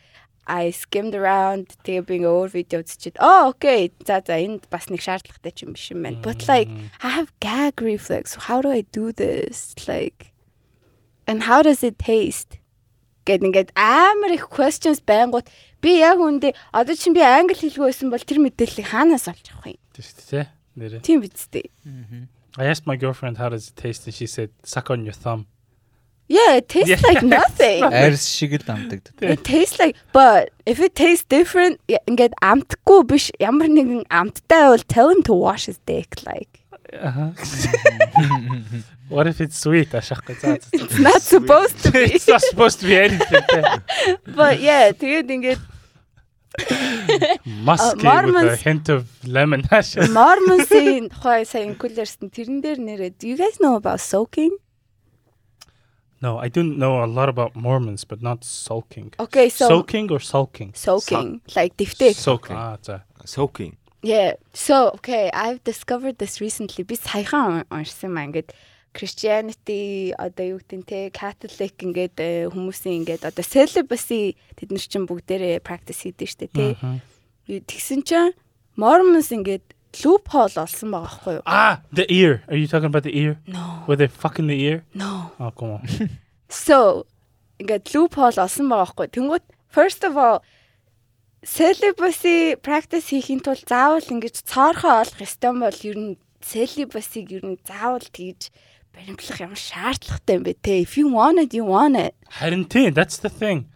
I 0.49 0.72
skimmed 0.72 1.14
around 1.14 1.76
тэгээ 1.84 2.09
би 2.09 2.14
ингээ 2.24 2.32
өөр 2.32 2.51
видео 2.57 2.80
үзчихэд 2.80 3.20
oh 3.20 3.53
okay 3.53 3.92
за 4.03 4.24
за 4.24 4.40
энд 4.40 4.64
бас 4.72 4.88
нэг 4.88 5.05
шаардлагатай 5.05 5.53
ч 5.53 5.68
юм 5.68 5.76
биш 5.76 5.92
юм 5.92 6.03
байна. 6.03 6.24
But 6.24 6.49
like 6.49 6.72
I 7.05 7.12
have 7.12 7.28
gag 7.44 7.84
reflex. 7.84 8.49
How 8.49 8.64
do 8.64 8.72
I 8.72 8.88
do 8.88 9.12
this? 9.12 9.76
Like 9.84 10.32
and 11.28 11.44
how 11.44 11.61
does 11.61 11.84
it 11.84 12.01
taste? 12.01 12.57
гэд 13.28 13.44
ингээд 13.44 13.70
амар 13.76 14.32
их 14.32 14.49
questions 14.49 15.05
байнгут 15.05 15.53
би 15.84 16.01
яг 16.01 16.16
үндэ 16.16 16.57
одоо 16.72 16.96
чинь 16.96 17.12
би 17.12 17.20
англи 17.20 17.53
хэлгүй 17.53 17.92
байсан 17.92 18.09
бол 18.09 18.24
тэр 18.24 18.40
мэдээллийг 18.40 18.88
хаанаас 18.88 19.28
олж 19.28 19.53
авах 19.53 19.76
юм? 19.76 19.80
Тийм 19.92 20.05
шүү 20.09 20.24
дээ. 20.32 20.46
Нэрээ. 20.80 21.01
Тийм 21.05 21.18
биз 21.20 21.44
дээ. 21.53 21.68
I 22.57 22.64
asked 22.72 22.88
my 22.88 22.96
girlfriend 22.96 23.36
how 23.36 23.53
does 23.53 23.68
it 23.68 23.76
taste 23.76 24.09
and 24.09 24.16
she 24.16 24.26
said 24.26 24.51
suck 24.64 24.88
on 24.88 25.05
your 25.05 25.12
thumb. 25.12 25.44
Yeah, 26.29 26.57
it 26.61 26.68
tastes 26.68 27.03
like 27.03 27.22
nothing. 27.24 27.83
Арьс 28.05 28.29
шиг 28.29 28.53
л 28.53 28.64
амтагддаг. 28.68 29.16
It 29.24 29.45
tastes 29.45 29.81
like 29.81 29.97
but 30.12 30.51
if 30.66 30.79
it 30.79 30.95
tastes 30.95 31.24
different 31.24 31.81
я- 31.89 32.05
ингээд 32.05 32.37
амтгүй 32.45 33.01
биш 33.09 33.33
ямар 33.41 33.72
нэгэн 33.72 34.05
амттай 34.12 34.68
бол 34.68 34.85
tell 34.85 35.09
him 35.09 35.24
to 35.24 35.33
wash 35.33 35.66
his 35.72 35.81
dick 35.89 36.20
like. 36.29 36.61
Аха. 36.93 37.33
What 39.09 39.26
if 39.26 39.41
it's 39.41 39.57
sweet? 39.57 39.89
Ашаахгүй. 39.97 40.37
За 40.41 40.61
за. 40.61 40.61
за. 40.61 40.76
It's 40.85 40.99
not 41.01 41.22
supposed 41.22 41.81
to 41.85 41.93
be. 41.93 42.05
It's 42.12 42.29
not 42.29 42.43
supposed 42.43 42.81
to 42.81 42.87
be 42.87 42.97
anything. 43.01 43.45
But 44.37 44.61
yeah, 44.61 44.93
тэгээд 44.93 45.33
ингээд 45.33 45.61
Musky 47.64 48.05
with 48.05 48.53
a 48.53 48.57
hint 48.57 48.89
of 48.89 49.09
lemon. 49.24 49.62
Mormons-ийн 50.12 51.09
тухай 51.09 51.45
сайн 51.49 51.72
инкулерсэн 51.72 52.29
тэрэн 52.29 52.61
дээр 52.61 52.79
нэрээ. 52.85 53.16
Do 53.16 53.29
you 53.29 53.37
guys 53.41 53.57
know 53.61 53.76
about 53.81 54.01
soaking? 54.01 54.53
No, 56.22 56.39
I 56.39 56.47
do 56.47 56.64
know 56.64 57.04
a 57.04 57.10
lot 57.10 57.28
about 57.28 57.54
Mormons, 57.54 58.06
but 58.06 58.22
not 58.22 58.45
sulking. 58.45 59.12
Okay, 59.20 59.49
so 59.49 59.68
Soaking 59.68 60.10
or 60.10 60.22
sulking? 60.22 60.72
soaking 60.74 61.41
like 61.56 61.76
дэвтээ. 61.76 62.16
Soaking. 62.16 62.56
Ah, 62.56 62.78
за. 62.82 63.04
Soaking. 63.26 63.76
Yeah. 64.01 64.36
So, 64.54 64.91
okay, 64.95 65.30
I've 65.34 65.62
discovered 65.66 66.20
this 66.20 66.39
recently. 66.39 66.84
Би 66.84 66.95
саяхан 66.95 67.64
un- 67.64 67.68
уншсан 67.72 68.12
маа 68.16 68.24
ингээд 68.28 68.51
Christianity 68.95 70.14
одоо 70.18 70.56
юу 70.56 70.60
гэдэг 70.64 70.80
нь 70.80 70.86
те 70.88 71.10
Catholic 71.12 71.76
ингээд 71.84 72.16
э, 72.18 72.47
хүмүүсийн 72.49 73.04
ингээд 73.04 73.24
одоо 73.28 73.43
celibacy 73.43 74.36
тэд 74.56 74.72
нар 74.72 74.80
чинь 74.80 75.08
бүгдээрээ 75.08 75.60
practice 75.60 76.08
хийдэг 76.08 76.28
штэ 76.30 76.47
те. 76.56 76.76
Мгм. 76.80 77.01
Юу 77.51 77.60
Тэгсэн 77.68 78.01
чинь 78.08 78.34
Mormons 78.80 79.30
ингээд 79.32 79.64
loophole 80.03 80.57
олсон 80.64 80.91
байгаа 80.93 81.09
байхгүй 81.09 81.34
юу? 81.39 81.43
Ah, 81.47 81.80
the 81.93 82.07
ear. 82.12 82.43
Are 82.49 82.57
you 82.57 82.66
talking 82.66 82.91
about 82.93 83.03
the 83.03 83.16
ear? 83.16 83.39
No. 83.47 83.84
Were 83.86 83.97
they 83.97 84.07
fucking 84.09 84.47
the 84.47 84.59
ear? 84.61 84.84
No. 84.95 85.32
Oh, 85.41 85.51
come 85.51 85.80
on. 85.80 85.86
So, 86.49 87.05
ингээд 87.61 87.93
loophole 87.95 88.39
олсон 88.41 88.68
байгаа 88.72 88.89
байхгүй. 88.89 89.07
Тэнгүүт 89.12 89.45
first 89.68 90.05
of 90.05 90.16
all 90.16 90.41
celibacy 91.45 92.57
practice 92.57 93.09
хийхин 93.12 93.41
тулд 93.45 93.64
заавал 93.68 94.01
ингэж 94.01 94.43
цоорхоо 94.49 95.05
олох 95.05 95.20
ёстой 95.20 95.53
бол 95.61 95.78
ер 95.84 95.99
нь 95.99 96.16
celibacy-г 96.41 97.28
ер 97.36 97.45
нь 97.45 97.61
заавал 97.68 98.01
тэгж 98.01 98.51
баримтлах 98.95 99.39
ямар 99.41 99.61
шаардлагатай 99.61 100.36
юм 100.41 100.43
бэ 100.43 100.55
те. 100.62 100.82
If 100.82 100.97
you 100.97 101.07
want 101.12 101.39
it, 101.39 101.53
you 101.55 101.64
want 101.64 101.97
it. 101.97 102.14
Харин 102.41 102.64
тийм, 102.66 102.95
that's 102.95 103.18
the 103.20 103.30
thing. 103.30 103.68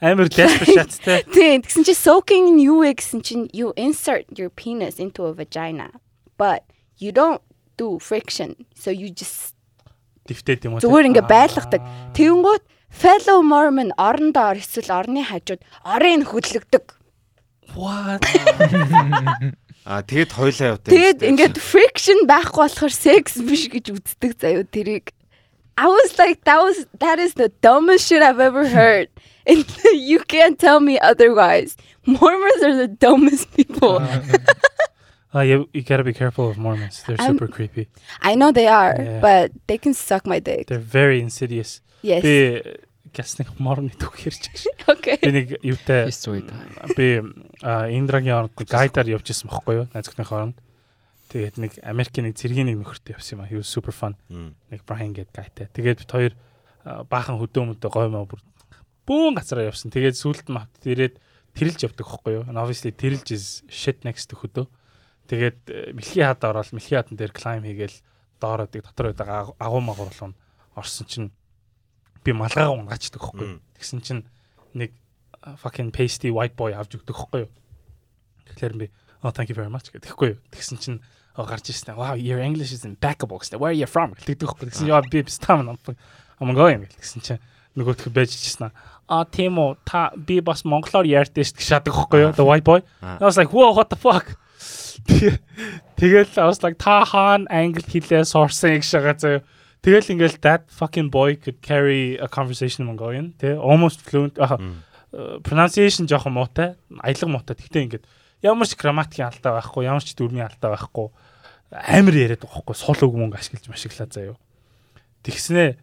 Амар 0.00 0.28
desperate 0.32 0.72
шаттай. 0.80 1.24
Тийм. 1.28 1.60
Тэгсэн 1.62 1.84
чинь 1.84 2.00
soaking 2.00 2.46
нь 2.56 2.64
юу 2.64 2.80
вэ 2.84 2.96
гэсэн 2.96 3.20
чинь 3.20 3.46
you 3.52 3.76
insert 3.76 4.24
your 4.36 4.48
penis 4.48 4.96
into 4.96 5.28
a 5.28 5.32
vagina. 5.36 5.92
But 6.40 6.64
you 6.96 7.12
don't 7.12 7.44
do 7.76 8.00
friction. 8.00 8.64
So 8.74 8.88
you 8.90 9.12
just 9.12 9.52
Дэвтээд 10.24 10.64
юм 10.64 10.76
уу? 10.76 10.80
зүгээр 10.80 11.08
ингээ 11.12 11.26
байлгадаг. 11.28 11.82
Тэгэнгүүт 12.16 12.64
fellow 12.88 13.44
Mormon 13.44 13.92
орондоо 14.00 14.52
ор 14.52 14.58
эсвэл 14.60 14.88
орны 14.88 15.20
хажууд 15.24 15.60
орын 15.84 16.24
хөдлөгдөг. 16.24 16.96
What? 17.76 18.24
Аа 19.88 20.04
тэгэд 20.04 20.30
хоёлаа 20.32 20.76
явтай. 20.76 20.90
Тэгээд 20.92 21.20
ингээд 21.24 21.56
friction 21.60 22.28
байхгүй 22.28 22.68
болохоор 22.68 22.92
sex 22.92 23.40
биш 23.40 23.68
гэж 23.72 23.96
үздэг 23.96 24.32
заяо 24.36 24.64
тэрийг. 24.64 25.12
I 25.80 25.88
was 25.88 26.18
like 26.20 26.44
that 26.44 26.60
was 26.60 26.84
that 27.00 27.16
is 27.16 27.34
the 27.40 27.48
dumbest 27.64 28.04
shit 28.08 28.20
I've 28.20 28.40
ever 28.40 28.68
heard. 28.68 29.08
And 29.45 29.65
you 29.93 30.19
can't 30.25 30.57
tell 30.57 30.79
me 30.79 30.99
otherwise. 30.99 31.77
Mormons 32.05 32.61
are 32.63 32.75
the 32.75 32.87
dumbest 32.87 33.51
people. 33.55 34.01
Ah, 35.33 35.41
you, 35.41 35.67
you 35.73 35.81
gotta 35.83 36.03
be 36.03 36.13
careful 36.13 36.49
of 36.49 36.57
Mormons. 36.57 37.03
They're 37.05 37.19
I'm- 37.19 37.33
super 37.33 37.47
creepy. 37.47 37.87
I 38.21 38.35
know 38.35 38.51
they 38.51 38.67
are, 38.67 38.95
Yeah. 38.97 39.19
but 39.19 39.51
they 39.67 39.77
can 39.77 39.93
suck 39.93 40.25
my 40.25 40.39
dick. 40.39 40.67
They're 40.67 40.79
very 40.79 41.19
insidious. 41.19 41.81
Yes. 42.01 42.23
Би 42.23 42.63
гас 43.11 43.35
нэг 43.39 43.51
Mormon 43.59 43.91
түүх 43.99 44.15
ярьж 44.27 44.47
гэж. 44.47 44.63
Okay. 44.95 45.17
Би 45.19 45.31
нэг 45.35 45.47
юутай 45.63 46.07
History. 46.07 46.39
би 46.95 47.19
а, 47.63 47.89
Индрагийн 47.91 48.35
оронд 48.47 48.55
гайдаар 48.55 49.07
явж 49.11 49.27
исэн 49.35 49.49
бохгүй 49.51 49.83
юу? 49.83 49.87
Найзгтны 49.91 50.23
хооронд. 50.23 50.55
Тэгээд 51.33 51.57
нэг 51.59 51.71
Америкийн 51.83 52.31
нэг 52.31 52.39
цэргийн 52.39 52.71
нэг 52.71 52.79
нөхөртэй 52.79 53.17
явсан 53.19 53.39
юм 53.39 53.43
а. 53.43 53.49
He 53.51 53.59
was 53.59 53.67
super 53.67 53.91
fun. 53.91 54.15
Мм. 54.31 54.55
Нэг 54.71 54.87
Brian 54.87 55.11
гээд 55.11 55.35
гайтай. 55.35 55.67
Тэгээд 55.73 55.99
бид 56.05 56.11
хоёр 56.15 56.31
а, 56.87 57.03
баахан 57.03 57.35
хөдөө 57.43 57.75
мөдөө 57.75 57.91
гой 57.91 58.07
маа 58.07 58.23
бүр 58.23 58.39
бүүн 59.10 59.34
газараа 59.34 59.66
явсан. 59.74 59.90
Тэгээд 59.90 60.14
нь 60.14 60.54
мат 60.54 60.70
ирээд 60.86 61.18
тэрэлж 61.58 61.90
явдаг 61.90 62.06
бохгүй 62.06 62.32
юу? 62.38 62.44
Obviously 62.46 62.94
тэрэлж 62.94 63.34
is 63.34 63.66
shit 63.66 64.06
next 64.06 64.30
хөдөө. 64.30 64.70
Тэгээд 65.26 65.58
э, 65.66 65.90
мэлхий 65.90 66.22
хаад 66.22 66.46
ороод 66.46 66.70
мэлхий 66.70 66.94
хаадан 66.94 67.18
дээр 67.18 67.34
climb 67.34 67.66
хийгээл 67.66 67.98
доороо 68.38 68.70
дэг 68.70 68.86
дотор 68.86 69.10
байдаг 69.10 69.26
агуу- 69.26 69.58
агуу 69.58 69.82
магуур 69.82 70.10
болон 70.14 70.34
орсон 70.78 71.06
чинь 71.10 71.28
би 72.22 72.30
бохгүй 73.18 73.42
юу? 73.42 73.50
Мм. 73.58 73.62
Тэгсэн 73.74 74.00
чинь 74.06 74.22
нэг 74.74 74.94
а, 75.42 75.58
fucking 75.58 75.90
pasty 75.90 76.30
white 76.30 76.54
boy 76.54 76.70
авч 76.70 76.94
өгдөг 76.94 77.14
байхгүй 77.14 77.40
юу? 77.46 77.50
Тэгэхээр 78.46 78.74
би 78.78 78.86
oh 79.22 79.34
thank 79.34 79.50
you 79.50 79.58
very 79.58 79.70
much 79.70 79.90
гэхгүй 79.90 80.38
юу? 80.38 80.38
Тэгсэн 80.54 80.78
чинь 80.78 80.98
oh, 81.36 81.46
гарч 81.46 81.70
ирсэн. 81.70 81.96
Wow, 81.96 82.14
your 82.14 82.38
English 82.38 82.72
is 82.72 82.84
impeccable. 82.84 83.38
Where 83.38 83.72
are 83.72 83.78
you 83.78 83.86
from? 83.86 84.14
гэдэг 84.14 84.46
байхгүй. 84.46 84.70
Тэгсэн 84.70 84.90
яа 84.90 85.02
би 85.02 85.24
стам 85.26 85.66
I'm 85.66 86.54
going 86.54 86.86
гэсэн 86.86 87.22
чинь 87.22 87.40
нөгөөх 87.76 88.10
байж 88.10 88.34
чижсэн. 88.34 88.72
А 89.10 89.26
тийм 89.26 89.58
үү 89.58 89.82
та 89.82 90.14
би 90.14 90.38
бас 90.38 90.62
монголоор 90.62 91.02
ярьдээ 91.02 91.42
шүү 91.42 91.58
гэж 91.58 91.66
шатдаг 91.66 91.94
байхгүй 91.98 92.20
юу? 92.22 92.30
The 92.38 92.46
white 92.46 92.62
boy. 92.62 92.80
I 93.02 93.18
was 93.26 93.34
like, 93.34 93.50
"Whoa, 93.50 93.74
what 93.74 93.90
the 93.90 93.98
fuck?" 93.98 94.38
Тэгэл 95.98 96.30
I 96.38 96.46
was 96.46 96.62
like, 96.62 96.78
"Та 96.78 97.02
хаан 97.04 97.50
англи 97.50 97.82
хэлээ 97.82 98.22
сурсан 98.22 98.78
гэж 98.78 98.86
шагаа 98.86 99.18
заяа." 99.18 99.42
Тэгэл 99.82 100.12
ингээл 100.14 100.38
that 100.46 100.70
fucking 100.70 101.10
boy 101.10 101.34
could 101.40 101.58
carry 101.60 102.14
a 102.20 102.28
conversation 102.28 102.84
in 102.84 102.94
Mongolian. 102.94 103.34
Тэ 103.34 103.58
almost 103.58 104.00
fluent. 104.06 104.38
Мм. 104.38 104.84
э, 105.12 105.40
pronunciation 105.42 106.06
жоохон 106.06 106.36
муутай, 106.36 106.76
аялга 107.02 107.26
муутай. 107.26 107.56
Гэхдээ 107.56 107.84
ингээд 107.88 108.04
ямар 108.46 108.68
ч 108.68 108.76
грамматикийн 108.76 109.26
алдаа 109.26 109.58
байхгүй, 109.58 109.84
ямар 109.88 110.04
ч 110.04 110.14
дүрмийн 110.14 110.46
алдаа 110.46 110.76
байхгүй. 110.76 111.10
Амар 111.72 112.14
яриад 112.14 112.44
байгаа 112.44 112.62
байхгүй, 112.62 112.76
сул 112.78 113.00
үг 113.08 113.14
мөнгө 113.18 113.40
ашиглаж 113.40 113.66
машиглаа 113.66 114.06
заяа. 114.06 114.36
Тэгснээ 115.24 115.76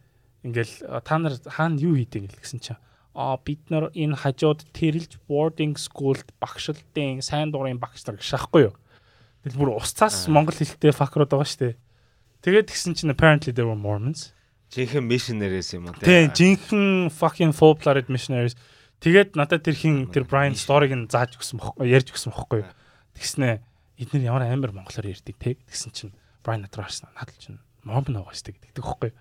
ингээл 0.48 0.74
«А, 0.88 1.02
та 1.02 1.18
нар 1.18 1.36
хаана 1.44 1.82
юу 1.82 1.98
хийдэг 1.98 2.32
гэсэн 2.32 2.60
чинь 2.64 2.80
бид 3.18 3.61
нар 3.73 3.89
энэ 3.98 4.14
хажууд 4.14 4.69
тэрэлж 4.77 5.18
boarding 5.26 5.73
school-д 5.73 6.30
багшлалтын 6.38 7.26
сайн 7.26 7.49
дурын 7.49 7.81
багш 7.81 8.06
нар 8.06 8.22
гэж 8.22 8.30
шахгүй 8.30 8.69
юу. 8.69 8.76
Тэгэл 9.41 9.57
бүр 9.57 9.69
усцаас 9.81 10.30
Аа. 10.30 10.34
монгол 10.38 10.53
хэлтэй 10.53 10.94
факрууд 10.94 11.34
байгаа 11.34 11.49
штэ. 11.49 11.76
Тэгээд 12.45 12.69
тэгсэн 12.69 12.94
чинь 12.94 13.10
apparently 13.10 13.49
they 13.49 13.65
were 13.65 13.73
Mormons. 13.73 14.34
Жинхэнэ 14.69 15.02
missionaries 15.10 15.73
юм 15.73 15.89
уу 15.89 15.98
Тийм, 15.98 16.30
жинхэнэ 16.30 17.10
fucking 17.10 17.57
full 17.57 17.73
blooded 17.73 18.06
missionaries. 18.11 18.53
Тэгээд 19.02 19.34
надад 19.34 19.65
тэр 19.65 19.73
хин 19.73 20.11
тэр 20.14 20.30
Brian 20.30 20.53
story-г 20.53 20.94
нь 20.94 21.10
зааж 21.10 21.38
өгсөн 21.38 21.57
бохгүй, 21.57 21.89
ярьж 21.89 22.14
өгсөн 22.14 22.34
бохгүй. 22.34 22.65
Тэгснэ 23.18 23.61
эднэр 23.98 24.30
ямар 24.30 24.45
амар 24.45 24.73
монголоор 24.73 25.10
ярьдаг 25.10 25.38
те. 25.41 25.57
Тэгсэн 25.69 25.91
чинь 25.95 26.14
Brian 26.45 26.61
надад 26.65 26.85
харсан. 26.85 27.10
Надад 27.18 27.38
чинь 27.41 27.57
Mormon 27.81 28.22
байгаа 28.22 28.35
штэ 28.38 28.53
гэдэг 28.53 28.77
бохгүй. 28.77 29.11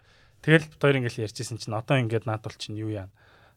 Тэгэл 0.45 0.69
бид 0.69 0.81
хоёр 0.83 0.97
ингээл 1.01 1.25
ярьжсэн 1.29 1.57
чинь 1.61 1.77
одоо 1.77 1.97
ингээд 1.97 2.27
надад 2.29 2.51
бол 2.53 2.59
чинь 2.61 2.77
юу 2.77 2.91
яа. 2.93 3.09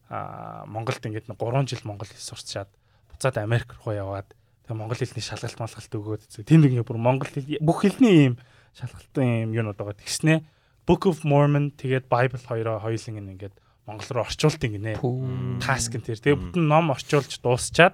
Монголд 0.09 1.05
ингээд 1.05 1.29
3 1.29 1.69
жил 1.69 1.85
монгол 1.85 2.09
хэл 2.09 2.27
сурчаад 2.33 2.69
буцаад 3.13 3.37
Америк 3.37 3.77
руу 3.85 3.93
яваад 3.93 4.33
тэгээ 4.65 4.77
монгол 4.77 4.97
хэлний 4.97 5.21
шалгалт 5.21 5.61
малгалт 5.61 5.93
өгөөд 5.93 6.23
тийм 6.49 6.65
нэг 6.65 6.81
бүр 6.81 6.97
монгол 6.97 7.29
хэл 7.29 7.45
бүх 7.61 7.85
хэлний 7.85 8.33
юм 8.33 8.35
шалгалтын 8.73 9.45
юм 9.45 9.51
юунууд 9.53 9.77
байгаа. 9.77 10.01
Тэгснэ 10.01 10.41
Book 10.89 11.05
of 11.05 11.21
Mormon 11.21 11.69
тэгээд 11.77 12.09
Bible 12.09 12.41
хоёроо 12.41 12.81
хоёуланг 12.81 13.17
нь 13.21 13.31
ингээд 13.37 13.53
монгол 13.85 14.09
руу 14.09 14.25
орчуулт 14.25 14.57
ингэнэ. 14.57 14.97
Нь 14.97 15.61
тэр. 16.01 16.17
Тэгээ 16.17 16.57
бүтэн 16.57 16.65
ном 16.65 16.89
орчуулж 16.89 17.37
дуусчаад 17.45 17.93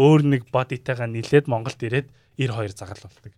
өөр 0.00 0.20
нэг 0.24 0.42
бодитайгаа 0.48 1.08
нийлээд 1.08 1.44
Монголд 1.44 1.80
ирээд 1.84 2.08
92 2.40 2.72
заgal 2.72 3.00
болдог. 3.04 3.32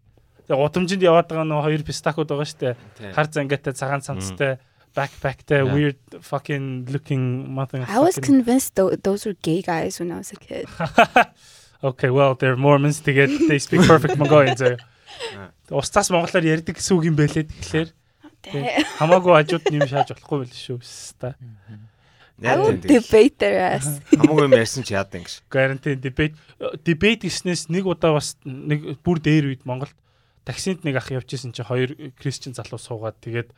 Тэгээ 0.47 0.59
гудамжинд 0.63 1.03
яваад 1.03 1.27
байгаа 1.27 1.47
нөө 1.47 1.63
хоёр 1.67 1.83
пистакууд 1.83 2.31
байгаа 2.31 2.47
штэ. 2.47 2.79
Хар 3.15 3.27
зангаатай 3.27 3.75
цагаан 3.75 4.03
цамцтай 4.07 4.63
backpackтэй 4.95 5.63
weird 5.65 6.01
fucking 6.21 6.87
looking 6.93 7.49
mother 7.49 7.85
I 7.89 7.99
was 7.99 8.19
convinced 8.21 8.77
tho- 8.77 8.97
those 8.97 9.25
were 9.27 9.37
gay 9.41 9.61
guys 9.63 9.99
when 9.99 10.13
I 10.13 10.19
was 10.21 10.33
a 10.33 10.39
kid. 10.39 10.67
Okay, 11.83 12.11
well, 12.15 12.39
they're 12.39 12.55
Mormons 12.55 13.03
тэгээд 13.03 13.51
they 13.51 13.59
speak 13.59 13.83
perfect 13.83 14.15
Mongolian 14.15 14.55
зөө. 14.55 14.79
Устаас 15.83 16.15
монголоор 16.15 16.47
ярьдаг 16.47 16.79
гэсэн 16.79 16.95
үг 16.95 17.11
юм 17.11 17.17
байлээ 17.19 17.51
тэгэхээр 17.51 17.89
Damn. 18.43 18.87
хамаагүй 19.03 19.33
хажууд 19.35 19.65
нэм 19.67 19.91
шааж 19.91 20.15
болохгүй 20.15 20.39
байл 20.47 20.55
шүү. 20.55 20.79
Ста. 20.83 21.35
I 22.43 22.55
would 22.59 22.87
debate 22.87 23.39
their 23.43 23.59
ass. 23.59 23.99
Хамаагүй 24.15 24.47
юм 24.47 24.55
ярьсан 24.55 24.87
чи 24.87 24.95
яадаг 24.95 25.27
ингэж. 25.27 25.35
Guarantee 25.51 25.99
debate 25.99 26.39
debate 26.87 27.27
гэснээс 27.27 27.67
нэг 27.67 27.87
удаа 27.87 28.15
бас 28.19 28.39
нэг 28.47 29.03
бүр 29.03 29.19
дээр 29.19 29.51
үед 29.51 29.67
Монголд 29.67 29.95
таксинд 30.47 30.87
нэг 30.87 30.99
ах 30.99 31.11
явж 31.11 31.35
исэн 31.35 31.51
чи 31.51 31.67
хоёр 31.67 31.95
кристиан 32.19 32.55
залуу 32.55 32.79
суугаад 32.79 33.19
тэгээд 33.23 33.51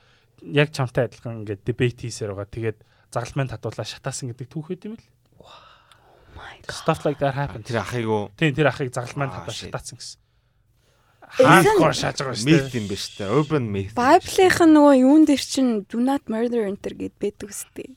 яг 0.43 0.73
чамтай 0.74 1.06
адилхан 1.06 1.44
ингээд 1.44 1.62
debate 1.62 2.02
хийсээр 2.09 2.35
байгаа. 2.35 2.51
Тэгээд 2.51 2.78
загалмайн 3.15 3.48
татуулаа 3.52 3.86
шатаасан 3.86 4.32
гэдэг 4.35 4.48
түүхэд 4.51 4.82
юм 4.90 4.94
л. 4.98 5.05
My 6.35 6.59
God. 6.66 6.74
Stuff 6.74 7.06
like 7.06 7.23
that 7.23 7.39
happen. 7.39 7.62
Тэр 7.62 7.78
ахыг 7.85 8.06
уу 8.11 8.27
Тийм 8.35 8.55
тэр 8.59 8.69
ахыг 8.74 8.90
загалмайн 8.90 9.31
Аа, 9.31 9.47
татаа 9.47 9.55
shit. 9.55 9.70
шатаасан 9.70 9.97
гэсэн. 10.02 10.19
Hardcore 11.35 11.94
шааж 11.97 12.16
байгаа 12.20 12.36
шүү 12.36 12.47
дээ. 12.47 12.78
юм 12.78 12.86
биш 12.90 13.05
үү? 13.19 13.31
Urban 13.31 13.65
myth. 13.70 13.94
Bible-ийнх 13.94 14.59
нь 14.66 14.74
нөгөө 14.74 14.94
юун 15.02 15.23
дээр 15.27 15.43
чин 15.43 15.66
do 15.89 15.98
not 16.02 16.27
murder 16.31 16.66
enter 16.69 16.94
гэд 16.94 17.15
байдаг 17.19 17.48
үстэй. 17.51 17.94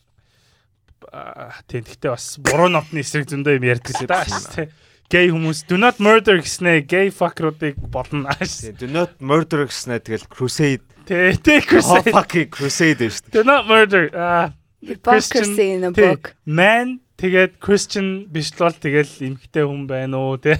Аа, 1.13 1.53
Тийм 1.69 1.85
гэхдээ 1.85 2.11
бас 2.13 2.37
буруу 2.41 2.69
нотны 2.71 3.01
эсрэг 3.01 3.29
зөндөө 3.29 3.57
юм 3.61 3.65
ярьдаг 3.67 3.93
л 4.01 4.07
да. 4.09 4.25
Тэ. 4.25 4.69
Гей 5.07 5.29
хүмүүс 5.31 5.65
do 5.69 5.77
not 5.77 6.01
murder 6.01 6.41
гэснээ 6.41 6.83
gay 6.89 7.07
fucker-уудыг 7.13 7.77
болно 7.93 8.27
ааш. 8.33 8.73
Do 8.75 8.89
not 8.89 9.17
murder 9.21 9.65
гэснээр 9.69 10.01
тэгэл 10.01 10.27
crusade. 10.27 10.83
Тэ 11.07 11.39
тэ 11.39 11.63
Oh 11.63 11.67
crusade. 11.71 12.11
fuck 12.11 12.33
crusade 12.51 12.99
биш 12.99 13.23
үү? 13.23 13.31
Do 13.31 13.41
not 13.47 13.63
murder. 13.65 14.11
Аа 14.11 14.51
Hypocrisy 14.83 15.79
in 15.79 15.83
a 15.87 15.91
Тэ, 15.95 16.03
book. 16.13 16.35
Man 16.45 16.99
тэгээд 17.17 17.57
Christian 17.63 18.27
биш 18.29 18.51
л 18.53 18.67
бол 18.67 18.75
тэгэл 18.75 19.09
эмгтэй 19.23 19.63
хүн 19.65 19.87
байна 19.87 20.19
уу 20.19 20.35
те 20.37 20.53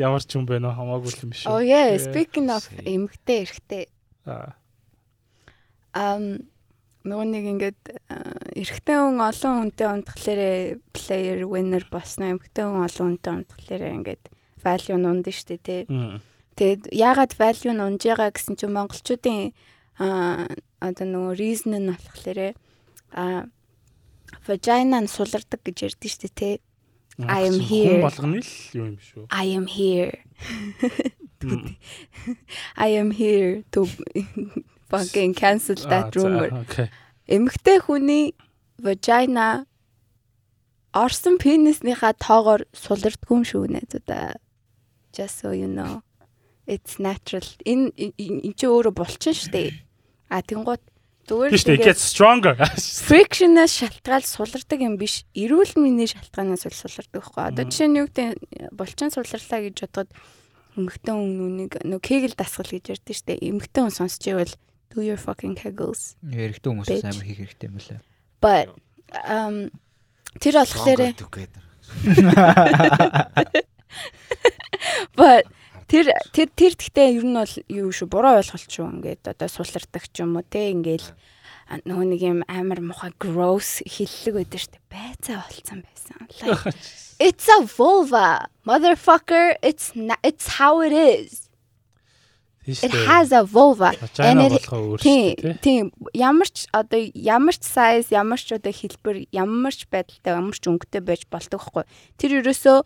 ямар 0.00 0.24
ч 0.24 0.34
хүн 0.34 0.48
байна 0.48 0.72
уу 0.72 0.76
хамаагүй 0.80 1.10
л 1.12 1.22
юм 1.28 1.32
шүү. 1.36 1.48
Oh 1.52 1.60
yeah, 1.62 1.92
Тэ. 1.94 2.02
speaking 2.10 2.48
of 2.50 2.64
эмгтэй 2.82 3.44
эрэгтэй. 3.44 3.84
Аа, 4.26 4.56
Um 5.94 6.48
нөгөө 7.04 7.26
нэг 7.28 7.44
ингээд 7.52 7.80
а, 8.08 8.16
эрэгтэй 8.56 8.96
хүн 8.96 9.20
олон 9.20 9.52
хүнтэй 9.68 9.86
унтахлаарэ 9.92 10.50
player 10.96 11.44
winner 11.44 11.84
босно 11.92 12.32
эмэгтэй 12.32 12.64
хүн 12.64 12.80
олон 12.88 13.06
хүнтэй 13.20 13.32
унтахлаарэ 13.44 13.88
ингээд 14.00 14.24
value 14.64 14.96
нь 14.96 15.04
унд 15.06 15.28
штэ 15.28 15.84
мм. 15.86 16.24
Тэгээд 16.56 16.82
яагаад 16.96 17.36
value 17.36 17.76
нь 17.76 17.84
унж 17.84 18.02
байгаа 18.08 18.32
гэсэн 18.32 18.56
чинь 18.56 18.72
монголчуудын 18.72 19.52
а 19.98 20.48
одоо 20.80 21.06
нөгөө 21.06 21.34
reason 21.38 21.78
нь 21.78 21.90
болохоор 21.92 22.54
а 23.14 23.46
vagina 24.46 24.98
нь 25.00 25.10
сулардаг 25.10 25.60
гэж 25.62 25.76
ярьдэн 25.94 26.10
штэ 26.10 26.28
тий. 26.34 26.54
I 27.18 27.46
am 27.46 27.62
Хүн 27.62 27.68
here. 27.70 28.00
болгоны 28.02 28.40
л 28.42 28.52
юм 28.74 28.86
юм 28.90 28.98
шүү. 28.98 29.26
I 29.30 29.46
am 29.54 29.66
here. 29.70 30.18
I 32.76 32.88
am 32.98 33.10
here 33.14 33.62
to 33.72 33.86
fucking 34.90 35.34
cancel 35.34 35.78
that 35.88 36.16
rumor. 36.16 36.50
Эмэгтэй 37.30 37.78
хүний 37.86 38.34
vagina 38.82 39.66
орсон 40.92 41.38
пениснийхаа 41.38 42.18
тоогоор 42.18 42.66
сулардгүй 42.74 43.34
юм 43.38 43.44
шүү 43.46 43.70
найзуудаа. 43.78 44.34
Just 45.14 45.38
so 45.38 45.54
you 45.54 45.70
know. 45.70 46.02
It's 46.66 46.98
natural. 46.98 47.46
Энэ 47.62 47.92
энэ 47.94 48.56
чи 48.58 48.66
өөрөө 48.66 48.92
булчин 48.96 49.36
штэ. 49.36 49.83
А 50.34 50.42
тэнгууд 50.42 50.82
зүгээр 51.30 51.50
Тийш 51.54 51.62
үү 51.70 51.78
get 51.78 52.02
stronger. 52.02 52.58
frictionаас 53.06 53.70
шалтгаал 53.70 54.26
сулардаг 54.26 54.82
юм 54.82 54.98
биш. 54.98 55.22
Эрүүл 55.38 55.78
мэндийн 55.78 56.10
шалтгаанаас 56.10 56.66
бол 56.66 56.74
сулардаг 56.74 57.22
байхгүй. 57.22 57.42
Одоо 57.54 57.64
жишээ 57.70 57.86
нь 57.86 58.02
юу 58.02 58.10
гэдэг 58.10 58.74
булчин 58.74 59.14
суларлаа 59.14 59.62
гэж 59.62 59.86
бодоход 59.86 60.10
эмэгтэй 60.74 61.14
хүн 61.14 61.54
нүг 61.54 61.86
нөө 61.86 62.02
кегл 62.02 62.34
дасгал 62.34 62.66
гэж 62.66 62.98
ярьдэн 62.98 63.14
штэ. 63.14 63.38
Эмэгтэй 63.38 63.86
хүн 63.86 63.94
сонсч 63.94 64.26
ивэл 64.26 64.58
do 64.90 65.06
your 65.06 65.16
fucking 65.16 65.54
kegels. 65.54 66.18
Эрэгтэй 66.26 66.66
хүмүүс 66.66 66.90
амар 66.90 67.22
хийх 67.22 67.38
хэрэгтэй 67.38 67.70
юм 67.70 67.78
лээ. 67.78 68.02
But 68.42 68.74
um 69.30 69.70
тэр 70.42 70.66
болохоор 70.66 71.14
but 75.14 75.46
тэр 75.94 76.10
тэр 76.34 76.48
тэр 76.50 76.72
гэхдээ 76.74 77.08
ер 77.14 77.24
нь 77.24 77.38
бол 77.38 77.54
юу 77.70 77.90
шүү 77.94 78.10
буруу 78.10 78.42
ойлголт 78.42 78.66
шүү 78.66 78.90
ингээд 78.98 79.30
одоо 79.30 79.46
сулардаг 79.46 80.10
ч 80.10 80.26
юм 80.26 80.34
уу 80.34 80.42
те 80.42 80.74
ингээл 80.74 81.06
нөгөө 81.86 82.06
нэг 82.10 82.20
юм 82.26 82.40
амар 82.50 82.82
муха 82.82 83.14
gross 83.14 83.78
хиллэг 83.86 84.42
байдаг 84.42 84.58
штэ 84.58 84.78
байцаа 84.90 85.46
болцсон 85.46 85.86
байсан. 85.86 86.18
It's 87.22 87.46
a 87.46 87.62
vulva 87.62 88.50
motherfucker 88.66 89.54
it's 89.62 89.94
na- 89.94 90.18
it's 90.26 90.58
how 90.58 90.82
it 90.82 90.90
is. 90.90 91.44
It 92.66 92.92
has 93.06 93.30
a 93.30 93.44
vulva. 93.44 93.92
Тийм, 94.98 95.36
тийм. 95.60 95.92
Ямар 96.16 96.48
ч 96.48 96.64
одоо 96.72 96.98
ямар 97.12 97.54
ч 97.54 97.62
size, 97.68 98.08
ямар 98.08 98.40
ч 98.40 98.56
одоо 98.56 98.72
хэлбэр, 98.72 99.28
ямар 99.30 99.70
ч 99.70 99.84
байдалтай, 99.84 100.32
ямар 100.32 100.56
ч 100.56 100.64
өнгөтэй 100.72 101.04
байж 101.04 101.28
болдог 101.28 101.60
хгүй. 101.60 101.84
Тэр 102.16 102.40
ерөөсөө 102.40 102.82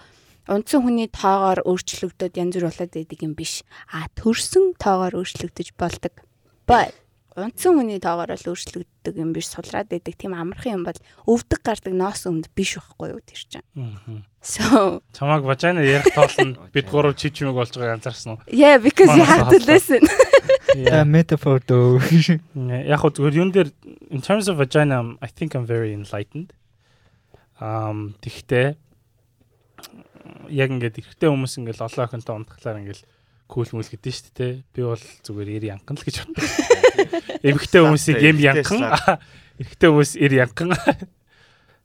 унтсан 0.48 0.82
хүний 0.82 1.08
тоогоор 1.12 1.60
өөрчлөгдөд 1.68 2.40
янз 2.40 2.56
бүр 2.56 2.68
болоод 2.72 2.92
байдаг 2.96 3.20
юм 3.20 3.34
биш. 3.36 3.60
А 3.92 4.08
төрсөн 4.16 4.72
тоогоор 4.80 5.20
өөрчлөгдөж 5.20 5.76
болдог. 5.76 6.14
But 6.64 6.96
унтсан 7.38 7.78
хүний 7.78 8.00
тоогоор 8.02 8.34
л 8.34 8.48
өөрчлөгддөг 8.50 9.14
юм 9.14 9.30
биш 9.36 9.52
сулраад 9.52 9.92
байдаг. 9.92 10.16
Тийм 10.16 10.34
амархан 10.34 10.80
юм 10.80 10.84
бол 10.88 10.98
өвдөг 11.28 11.60
гардаг 11.62 11.94
ноос 11.94 12.24
өмд 12.26 12.48
биш 12.56 12.80
байхгүй 12.80 13.12
юу 13.14 13.22
тэр 13.22 13.40
чинь. 13.44 13.66
Мгм. 13.76 14.24
So, 14.40 15.02
Чамайг 15.12 15.44
vagina 15.44 15.82
ярих 15.82 16.14
тоолно 16.14 16.70
бид 16.72 16.86
гурав 16.88 17.16
чив 17.18 17.34
чимэг 17.34 17.54
болж 17.54 17.74
байгааг 17.74 18.00
анзаарсан 18.00 18.38
уу? 18.38 18.40
yeah, 18.48 18.78
because 18.78 19.10
you 19.14 19.26
have 19.26 19.50
to 19.50 19.60
listen. 19.66 20.02
Та 20.88 21.04
метафор 21.04 21.60
дөө. 21.60 22.00
Яг 22.86 23.02
зүгээр 23.02 23.34
юун 23.34 23.52
дээр 23.52 23.70
in 24.10 24.22
terms 24.22 24.48
of 24.48 24.58
vagina 24.58 25.18
I 25.20 25.28
think 25.28 25.54
I'm 25.54 25.66
very 25.66 25.92
enlightened. 25.92 26.54
Um 27.60 28.14
тэгтээ 28.22 28.87
яг 30.50 30.68
ингээд 30.72 30.98
эрэгтэй 31.00 31.28
хүмүүс 31.28 31.54
ингээд 31.60 31.84
олон 31.84 32.04
охинтой 32.04 32.34
унтахлаар 32.36 32.80
ингээд 32.82 33.02
кул 33.48 33.68
мүл 33.72 33.88
гэдэг 33.88 34.12
шүү 34.12 34.32
дээ. 34.36 34.52
Би 34.76 34.80
бол 34.84 35.04
зүгээр 35.24 35.50
эр 35.56 35.64
янхан 35.72 35.96
л 35.96 36.04
гэж 36.04 36.16
боддог. 36.20 36.44
Эмэгтэй 37.48 37.80
хүмүүсийг 37.80 38.20
эм 38.20 38.38
янхан. 38.44 38.82
Эрэгтэй 39.60 39.88
хүмүүс 39.88 40.12
эр 40.20 40.32
янхан. 40.44 40.70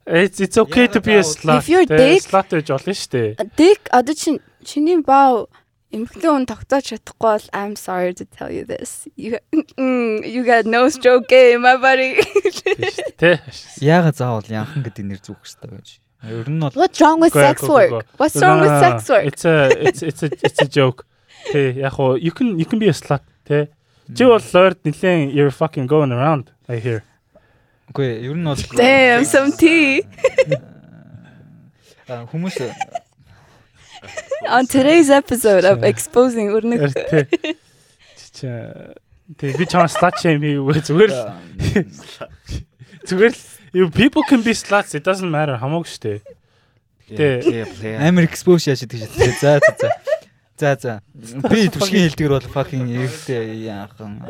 It's 0.04 0.40
it's 0.40 0.58
okay 0.60 0.86
to 0.86 1.00
be 1.00 1.16
a 1.16 1.24
slut. 1.24 1.64
If 1.64 1.68
you're 1.72 1.88
dick- 1.88 2.28
slut 2.28 2.52
гэж 2.52 2.68
болно 2.68 2.92
шүү 2.92 3.10
дээ. 3.16 3.28
Дэг 3.56 3.88
одоо 3.88 4.12
чин 4.12 4.44
чиний 4.60 5.00
баа 5.00 5.48
эмхтэн 5.88 6.44
хүн 6.44 6.44
тогтоож 6.44 6.84
чадахгүй 6.92 7.24
бол 7.24 7.46
I'm 7.56 7.72
sorry 7.80 8.12
to 8.12 8.28
tell 8.28 8.52
you 8.52 8.68
this. 8.68 9.08
You 9.16 9.40
mm, 9.80 10.20
you 10.28 10.44
got 10.44 10.68
no 10.68 10.92
stroke 10.92 11.32
game 11.32 11.64
my 11.64 11.80
buddy. 11.80 12.20
Тийш 12.20 13.00
дээ. 13.16 13.40
Яагаад 13.80 14.20
заавал 14.20 14.44
янхан 14.44 14.84
гэдэг 14.84 15.04
нэр 15.08 15.20
зүгх 15.24 15.40
хэрэгтэй 15.40 15.72
гэж. 15.72 16.03
Ер 16.28 16.48
нь 16.48 16.60
бол 16.60 16.72
What's 16.72 17.00
wrong 17.00 17.20
with 17.20 17.32
sex 17.32 17.62
work? 17.68 18.06
What's 18.16 18.36
wrong 18.40 18.60
with 18.64 18.74
sex 18.80 19.08
work? 19.10 19.24
It's 19.28 19.44
a 19.44 19.68
it's 19.88 20.02
it's 20.02 20.22
a 20.22 20.28
it's 20.42 20.60
a 20.62 20.68
joke. 20.68 21.04
Тэ 21.52 21.76
яг 21.84 21.92
хоо 21.96 22.16
you 22.16 22.32
can 22.32 22.58
you 22.58 22.64
can 22.64 22.78
be 22.78 22.88
a 22.88 22.96
slut 22.96 23.20
тэ. 23.44 23.68
Чи 24.14 24.24
бол 24.24 24.40
лорд 24.40 24.78
нилээн 24.84 25.32
you're 25.32 25.52
fucking 25.52 25.86
going 25.86 26.12
around 26.12 26.50
I 26.68 26.80
hear. 26.80 27.02
үгүй 27.92 28.24
ер 28.24 28.36
нь 28.36 28.44
бол 28.44 28.56
Damn, 28.80 29.24
some 29.24 29.52
tea. 29.52 30.02
А, 32.08 32.24
хүмүүс 32.30 32.56
On 34.48 34.66
today's 34.66 35.08
episode 35.08 35.64
of 35.64 35.84
exposing 35.84 36.52
өрнөг. 36.52 36.92
Тэ. 36.92 37.56
Чи 38.32 38.48
тэ 39.40 39.52
би 39.56 39.64
чам 39.68 39.88
slut 39.88 40.16
shame 40.20 40.40
хийвээ 40.44 40.84
зүгээр 40.88 41.12
л 41.12 41.20
зүгээр 43.08 43.32
л 43.32 43.42
people 43.90 44.22
can 44.28 44.42
be 44.42 44.52
sluts 44.54 44.94
it 44.94 45.02
doesn't 45.04 45.30
matter 45.30 45.58
хамаагүй 45.58 45.90
штэ. 45.90 46.22
Тэ. 47.10 47.42
Плей 47.42 47.64
плей. 47.66 47.94
амар 47.98 48.24
expose 48.30 48.70
яаж 48.70 48.86
гэдэг 48.86 49.10
шээ. 49.10 49.34
За 49.42 49.58
за 49.58 49.72
за. 49.76 49.90
За 50.56 50.70
за. 50.78 50.92
Би 51.50 51.66
түшгийн 51.66 52.06
хэлдгэр 52.14 52.32
бол 52.38 52.48
fucking 52.54 52.86
эрэгтэй 52.86 53.66
яахан. 53.66 54.22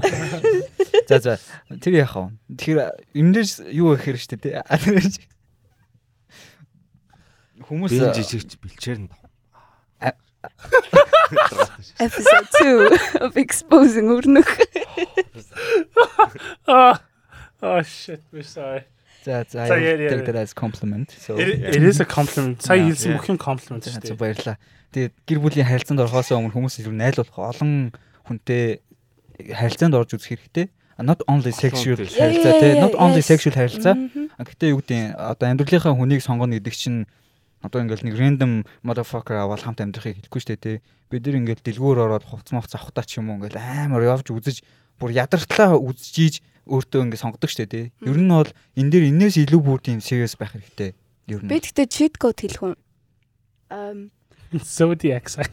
За 1.08 1.20
за. 1.20 1.36
Тэр 1.68 2.00
яах 2.00 2.16
вэ? 2.16 2.32
Тэгэхээр 2.56 2.78
энэ 3.14 3.32
дээр 3.36 3.48
юу 3.76 3.92
гэхээр 3.92 4.18
штэ 4.18 4.36
тий. 4.40 4.56
хүмүүс 7.68 7.92
жижигч 7.92 8.56
бэлчээр 8.60 8.98
нь. 9.04 9.12
Episode 12.00 12.48
2 12.60 13.24
of 13.24 13.36
exposing 13.36 14.08
өрнөх. 14.12 14.48
Аа. 16.66 16.98
Oh 17.64 17.80
shit, 17.80 18.20
we're 18.30 18.42
sorry. 18.42 18.84
За 19.24 19.44
за 19.48 19.66
take 19.66 20.26
that 20.28 20.36
as 20.36 20.52
compliment. 20.52 21.10
So 21.10 21.38
It, 21.38 21.82
is 21.82 22.00
a 22.00 22.04
compliment. 22.04 22.60
Сая 22.60 22.84
хэлсэн 22.84 23.16
бүх 23.16 23.28
юм 23.32 23.38
compliment 23.40 23.88
шүү 23.88 24.14
дээ. 24.14 24.20
баярлаа. 24.20 24.56
Тэгээд 24.92 25.14
гэр 25.24 25.38
бүлийн 25.40 25.68
харилцаанд 25.68 26.04
орохоос 26.04 26.30
өмнө 26.36 26.52
хүмүүс 26.52 26.76
илүү 26.84 26.94
найлуулах 26.94 27.38
олон 27.40 27.72
хүнтэй 28.28 28.84
харилцаанд 29.56 29.96
орж 29.96 30.14
үзэх 30.14 30.36
хэрэгтэй. 30.36 30.68
Not 31.02 31.26
only 31.26 31.50
sexual 31.50 31.98
харилцаа 31.98 32.30
yeah, 32.30 32.60
тий, 32.62 32.70
yeah, 32.78 32.84
not 32.86 32.94
only 32.94 33.18
sexual 33.18 33.50
харилцаа. 33.50 33.98
Гэтэ 34.38 34.70
юу 34.70 34.78
гэдэг 34.78 35.18
одоо 35.18 35.46
амьдралынхаа 35.50 35.90
хүнийг 35.90 36.22
сонгоно 36.22 36.54
гэдэг 36.54 36.74
чинь 36.76 37.10
одоо 37.66 37.82
ингээл 37.82 38.06
нэг 38.06 38.14
random 38.14 38.52
motherfucker 38.86 39.34
аваад 39.34 39.66
хамт 39.66 39.82
амьдрахыг 39.82 40.22
хэлэхгүй 40.22 40.38
шүү 40.38 40.52
дээ 40.54 40.62
тий. 40.62 40.76
Бид 41.10 41.26
нар 41.26 41.40
ингээл 41.42 41.66
дэлгүүр 41.66 41.98
ороод 41.98 42.22
хувц 42.22 42.54
мовц 42.54 42.78
авахтаа 42.78 43.02
ч 43.02 43.18
юм 43.18 43.34
уу 43.34 43.42
ингээл 43.42 43.58
амар 43.58 44.06
явж 44.06 44.30
үзэж 44.30 44.62
бүр 45.02 45.10
ядартлаа 45.10 45.74
үзжиж 45.74 46.44
өөртөө 46.68 47.00
ингээд 47.04 47.22
сонгодог 47.22 47.50
шүү 47.50 47.60
дээ 47.64 47.72
тий. 47.72 47.86
Ер 48.08 48.18
нь 48.18 48.28
бол 48.32 48.50
энэ 48.76 48.90
дээр 48.90 49.04
энээс 49.12 49.36
илүү 49.44 49.60
бүр 49.60 49.80
тийм 49.84 50.00
serious 50.00 50.34
байх 50.36 50.52
хэрэгтэй. 50.56 50.94
Ер 51.28 51.40
нь. 51.44 51.48
Би 51.48 51.60
тэгтээ 51.60 51.86
cheat 51.88 52.14
code 52.18 52.40
хэлэх 52.40 52.62
юм. 52.62 52.76
Um 53.70 53.98
Zodiac 54.54 55.28
sign. 55.28 55.50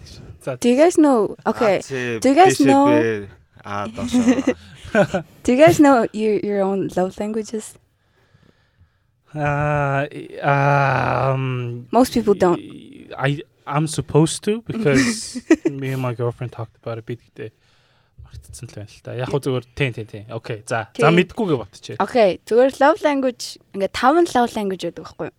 Do 0.61 0.69
you 0.69 0.77
guys 0.77 0.93
know? 0.97 1.35
Okay. 1.45 1.81
Do 2.21 2.29
you 2.29 2.35
guys 2.37 2.61
know- 2.61 3.25
дошоо. 3.65 5.25
Do 5.43 5.53
you 5.53 5.57
guys 5.57 5.79
know 5.79 6.07
your 6.13 6.37
your 6.43 6.61
own 6.61 6.89
love 6.95 7.17
languages? 7.19 7.75
Uh, 9.33 10.07
um, 10.43 11.87
Most 11.91 12.13
people 12.13 12.33
don't. 12.33 12.59
I 13.17 13.41
I'm 13.65 13.87
supposed 13.87 14.43
to 14.43 14.61
because 14.63 15.39
me 15.65 15.93
and 15.93 16.01
my 16.01 16.13
girlfriend 16.13 16.51
talked 16.51 16.75
about 16.83 16.97
it 16.99 17.53
мартцсан 18.31 18.67
л 18.71 18.75
байна 18.79 18.87
л 18.87 19.03
та. 19.03 19.11
Яг 19.19 19.27
хөө 19.27 19.41
зүгээр 19.43 19.65
тийм 19.75 19.91
тийм 19.91 20.07
тийм. 20.07 20.25
Окей. 20.31 20.63
За. 20.63 20.87
За 20.95 21.11
мэдгүйгээ 21.11 21.57
ботчих. 21.59 21.95
Okay, 21.99 22.39
зүгээр 22.47 22.79
love 22.79 22.99
language 23.03 23.59
ингээд 23.75 23.91
таван 23.91 24.25
love 24.31 24.55
language 24.55 24.83
байдаг 24.87 25.03
байхгүй 25.03 25.27
юу? 25.27 25.35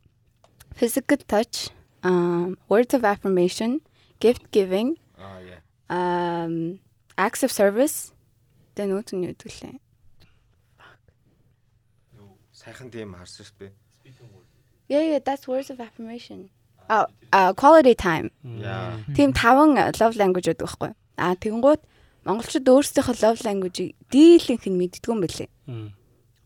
Physical 0.76 1.18
touch, 1.24 1.72
um 2.04 2.60
words 2.68 2.92
of 2.92 3.02
affirmation, 3.08 3.80
gift 4.20 4.52
giving, 4.52 5.00
Аа 5.16 5.40
яа. 5.40 5.58
um 5.88 6.78
acts 7.16 7.42
of 7.42 7.50
service. 7.50 8.12
Тэ 8.76 8.84
нүүт 8.88 9.16
нь 9.16 9.24
юу 9.24 9.34
гэвэл 9.36 9.80
Сайхан 12.62 12.92
тийм 12.94 13.16
харсан 13.18 13.42
шүү 13.42 13.56
дээ. 13.58 13.72
Yeah, 14.86 15.02
yeah, 15.10 15.20
that's 15.24 15.48
words 15.48 15.70
of 15.72 15.80
affirmation. 15.80 16.50
Oh, 16.90 17.06
uh, 17.32 17.52
quality 17.54 17.94
time. 17.94 18.30
Яа. 18.44 19.02
Тийм 19.16 19.32
таван 19.32 19.74
love 19.98 20.14
language 20.20 20.46
байдаг 20.46 20.68
байхгүй 20.68 20.88
юу? 20.92 20.96
А 21.18 21.34
тэгэнгუთ 21.34 21.80
монголчууд 22.26 22.66
өөрсдийнхөө 22.68 23.16
love 23.22 23.40
language-ийг 23.42 23.96
дийлэнх 24.10 24.64
нь 24.68 24.78
мэддэг 24.78 25.10
юм 25.10 25.20
бэлээ. 25.22 25.50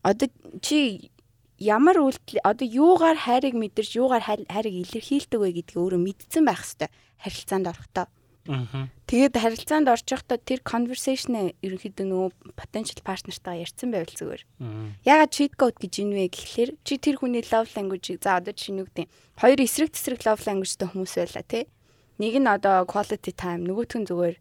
Одоо 0.03 0.27
чи 0.61 1.11
ямар 1.57 1.97
үйлдэл 1.97 2.41
одоо 2.45 2.67
юугаар 2.67 3.17
хайрыг 3.17 3.53
мэдэрч 3.57 3.97
юугаар 3.97 4.23
хайр- 4.25 4.49
хайрыг 4.49 4.75
илэрхийлдэг 4.85 5.39
вэ 5.41 5.49
гэдгийг 5.61 5.77
өөрөө 5.81 6.01
мэдсэн 6.01 6.43
байх 6.45 6.61
хэвээр 6.61 6.91
харилцаанд 7.17 7.67
орохдоо. 7.67 8.07
Мгм. 8.47 8.87
Тэгээд 9.11 9.35
харилцаанд 9.35 9.91
явахдаа 9.91 10.39
тэр 10.39 10.63
conversation 10.63 11.51
ерөнхийдөө 11.59 12.05
нөгөө 12.07 12.29
potential 12.55 13.01
partner-тайгаа 13.03 13.63
ярьсан 13.67 13.91
байвал 13.91 14.15
зүгээр. 14.15 14.41
Ягаад 15.03 15.31
cheat 15.35 15.53
code 15.59 15.77
гэж 15.83 15.93
юм 15.99 16.15
вэ 16.15 16.31
гэхлээр 16.31 16.71
чи 16.87 16.95
тэр 16.95 17.19
хүний 17.19 17.43
love 17.51 17.75
language-ийг 17.75 18.23
за 18.23 18.39
одоо 18.39 18.55
чи 18.55 18.71
гэдэг 18.71 19.11
хоёр 19.35 19.59
эсрэг 19.59 19.91
тесрэг 19.91 20.23
love 20.23 20.47
language-тэй 20.47 20.87
хүмүүс 20.87 21.13
байла 21.19 21.43
тий. 21.43 21.63
Нэг 22.23 22.33
нь 22.39 22.47
одоо 22.47 22.87
quality 22.87 23.35
time, 23.35 23.67
нөгөөх 23.67 23.99
нь 23.99 24.07
зүгээр 24.07 24.35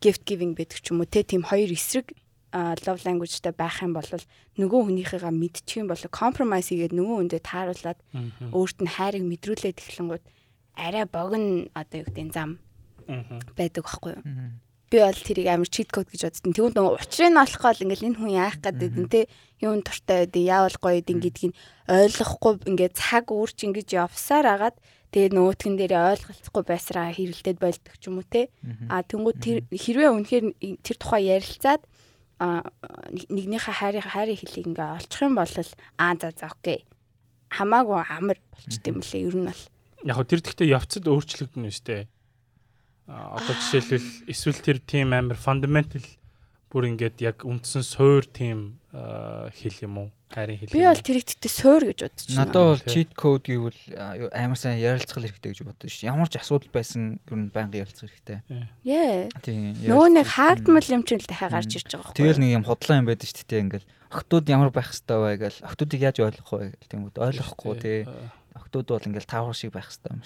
gift 0.00 0.22
giving 0.24 0.54
байдаг 0.54 0.78
ч 0.82 0.90
юм 0.90 1.02
уу 1.02 1.08
тий. 1.08 1.22
Тийм 1.22 1.42
хоёр 1.42 1.70
эсрэг 1.70 2.14
love 2.52 3.04
language-тэй 3.04 3.52
байх 3.52 3.82
юм 3.84 3.92
бол 3.92 4.08
нөгөө 4.56 4.80
хүнийхээ 4.88 5.28
мэдчих 5.28 5.84
юм 5.84 5.88
бол 5.92 6.00
compromise 6.08 6.72
хийгээд 6.72 6.96
нөгөө 6.96 7.16
хүндээ 7.20 7.42
тааруулаад 7.44 8.00
өөрт 8.56 8.78
нь 8.80 8.92
хайрыг 8.96 9.24
мэдрүүлээд 9.28 9.78
эхлэнгууд 9.84 10.24
арай 10.80 11.04
богино 11.04 11.68
одоо 11.76 12.00
юу 12.00 12.08
гэдэг 12.08 12.32
зам 12.32 12.56
байдаг 13.52 13.84
байхгүй 13.84 14.12
юу? 14.16 14.24
би 14.88 14.98
бол 15.04 15.12
тэрийг 15.12 15.48
амар 15.52 15.68
cheat 15.68 15.92
code 15.92 16.08
гэж 16.08 16.22
бодсон. 16.24 16.56
Тэгвэл 16.56 16.72
нөгөө 16.72 16.96
учрыг 16.96 17.28
нь 17.28 17.36
олох 17.36 17.60
гол 17.60 17.82
ингээл 17.84 18.08
энэ 18.08 18.18
хүн 18.24 18.32
яах 18.32 18.56
гэдэг 18.56 18.92
нь 18.96 19.12
те 19.12 19.20
юун 19.60 19.84
дуртай 19.84 20.24
байдیں۔ 20.24 20.48
Яавал 20.48 20.76
гоё 20.80 20.96
гэдэг 21.04 21.18
гэдгийг 21.20 21.52
ойлгохгүй 21.92 22.52
ингээд 22.72 22.94
цаг 22.96 23.28
үрч 23.28 23.58
ингэж 23.68 23.88
явсаар 24.00 24.46
агаад 24.48 24.76
тэгээ 25.12 25.32
нөгөөтгөн 25.32 25.76
дээр 25.80 25.94
ойлголцохгүй 25.96 26.64
байсараа 26.68 27.08
хэрэлдээд 27.16 27.58
болдог 27.58 27.94
ч 27.96 28.04
юм 28.08 28.20
уу 28.20 28.26
те. 28.28 28.52
А 28.92 29.00
тэнгууд 29.00 29.38
тэр 29.40 29.58
хэрвээ 29.72 30.10
үнэхээр 30.12 30.44
тэр 30.84 30.96
тухай 31.00 31.32
ярилцаад 31.32 31.82
а 32.38 32.62
нэгнийхээ 33.10 33.74
хайрыг 33.74 34.06
хайрыг 34.06 34.38
хэлийг 34.38 34.66
ингээ 34.76 34.96
олчих 35.00 35.22
юм 35.24 35.34
бол 35.34 35.48
аа 35.48 36.14
за 36.20 36.28
за 36.36 36.46
окей. 36.52 36.84
Хамаагүй 37.50 37.98
амар 38.04 38.38
болчт 38.52 38.84
юм 38.84 39.00
лээ 39.00 39.26
ер 39.26 39.36
нь 39.36 39.48
бол. 39.48 39.62
Яг 40.04 40.18
тэр 40.28 40.40
гэхдээ 40.44 40.68
явцад 40.76 41.04
өөрчлөгдөн 41.08 41.72
шүү 41.72 41.86
дээ. 41.88 42.02
А 43.08 43.40
одоо 43.40 43.54
жишээлбэл 43.56 44.28
эсвэл 44.28 44.60
тэр 44.60 44.78
тийм 44.84 45.16
амар 45.16 45.40
fundamental 45.40 46.04
бүр 46.68 46.92
ингээд 46.92 47.24
яг 47.24 47.42
үндсэн 47.48 47.80
суур 47.80 48.28
тийм 48.28 48.76
хэл 48.92 49.78
юм 49.88 49.94
уу? 50.04 50.10
Хайрын 50.28 50.58
хэл. 50.60 50.72
Би 50.76 50.84
бол 50.84 51.00
тэр 51.00 51.18
ихтэй 51.24 51.48
суур 51.48 51.82
гэж 51.88 51.98
бодож 52.04 52.24
байна. 52.28 52.38
Надад 52.44 52.64
бол 52.68 52.82
cheat 52.84 53.10
code 53.16 53.48
гэвэл 53.48 53.80
амар 54.36 54.58
сайн 54.60 54.76
ярилцгал 54.76 55.24
хэрэгтэй 55.24 55.52
гэж 55.56 55.60
боддог 55.64 55.88
шүү. 55.88 56.04
Ямар 56.04 56.28
ч 56.28 56.36
асуудал 56.36 56.68
байсан 56.68 57.16
ер 57.16 57.36
нь 57.36 57.48
байнга 57.48 57.80
ярилцах 57.80 58.12
хэрэгтэй. 58.12 58.44
Яа. 58.84 59.32
Тийм. 59.40 59.72
Нөгөө 59.88 60.08
нэг 60.12 60.28
ярилцах. 60.28 60.36
хаагдмал 60.36 60.92
юм 60.92 61.02
чинь 61.08 61.24
л 61.24 61.30
дахиад 61.32 61.56
гарч 61.56 61.72
ирж 61.80 61.88
байгаа 61.88 62.12
байхгүй. 62.12 62.20
Тэгэл 62.20 62.42
нэг 62.44 62.50
юм 62.60 62.64
хотлоо 62.68 62.96
юм 63.00 63.08
байдаг 63.08 63.24
шүү 63.24 63.48
дээ 63.48 63.64
ингээл 63.64 63.88
охтууд 64.08 64.46
ямар 64.52 64.70
байх 64.72 64.88
хэвээр 64.92 65.20
вэ 65.20 65.36
гээл 65.48 65.58
охтуудыг 65.64 66.00
яаж 66.00 66.16
ойлгох 66.20 66.50
вэ 66.52 66.76
тийм 66.88 67.08
үү 67.08 67.12
ойлгохгүй 67.16 67.74
тий 67.80 67.98
охтууд 68.56 68.88
бол 68.88 69.08
ингээл 69.08 69.28
таавар 69.28 69.56
шиг 69.56 69.72
байх 69.72 69.88
хэвээр 69.88 70.12
юм 70.12 70.22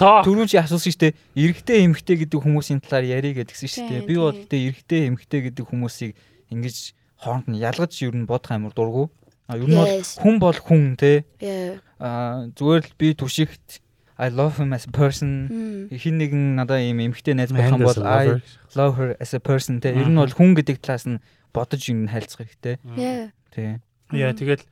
talk. 0.00 0.24
түрүүн 0.24 0.48
чи 0.48 0.56
асуусан 0.60 0.92
шүү 0.92 1.02
дээ 1.04 1.16
эрэгтэй 1.36 1.84
эмэгтэй 1.84 2.16
гэдэг 2.24 2.40
хүмүүсийн 2.40 2.80
талаар 2.84 3.04
ярих 3.08 3.36
гэдгсэн 3.40 3.68
шүү 3.68 3.84
дээ 3.88 4.08
би 4.08 4.14
бол 4.16 4.32
тийм. 4.32 4.48
тэгээ 4.48 4.68
эрэгтэй 4.72 5.00
эмэгтэй 5.08 5.40
гэдэг 5.52 5.64
хүмүүсийг 5.68 6.12
ингэж 6.52 6.76
хооронд 7.20 7.48
нь 7.48 7.60
ялгаж 7.60 7.92
ер 8.02 8.14
нь 8.14 8.28
бодох 8.28 8.52
амар 8.52 8.72
дургу. 8.72 9.10
А 9.48 9.56
ер 9.56 9.68
нь 9.68 9.76
бол 9.76 9.90
хүн 10.02 10.36
бол 10.42 10.58
хүн 10.58 10.96
тий 10.98 11.24
Яа. 11.40 11.80
а 11.98 12.08
зүгээр 12.52 12.82
л 12.86 12.94
би 12.98 13.14
түшигт 13.14 13.80
I 14.16 14.32
love 14.32 14.56
him 14.56 14.72
as 14.72 14.88
a 14.88 14.92
person. 14.92 15.48
Мм. 15.52 15.92
хин 15.92 16.16
нэгэн 16.16 16.56
надаа 16.56 16.80
ийм 16.80 17.04
эмэгтэй 17.04 17.36
найз 17.36 17.52
байх 17.52 17.68
юм 17.68 17.84
бол 17.84 18.00
I 18.00 18.40
love 18.72 18.96
her 18.96 19.12
as 19.20 19.36
a 19.36 19.40
person 19.40 19.80
тий 19.80 19.92
ер 19.92 20.08
нь 20.08 20.16
бол 20.16 20.32
хүн 20.32 20.56
гэдэг 20.56 20.80
талаас 20.80 21.04
нь 21.04 21.20
бодож 21.52 21.82
юм 21.88 22.08
харилцах 22.08 22.48
хэрэгтэй. 22.48 22.80
Яа. 22.96 23.28
тий 23.52 23.76
Яа 24.12 24.32
тэгэл 24.32 24.64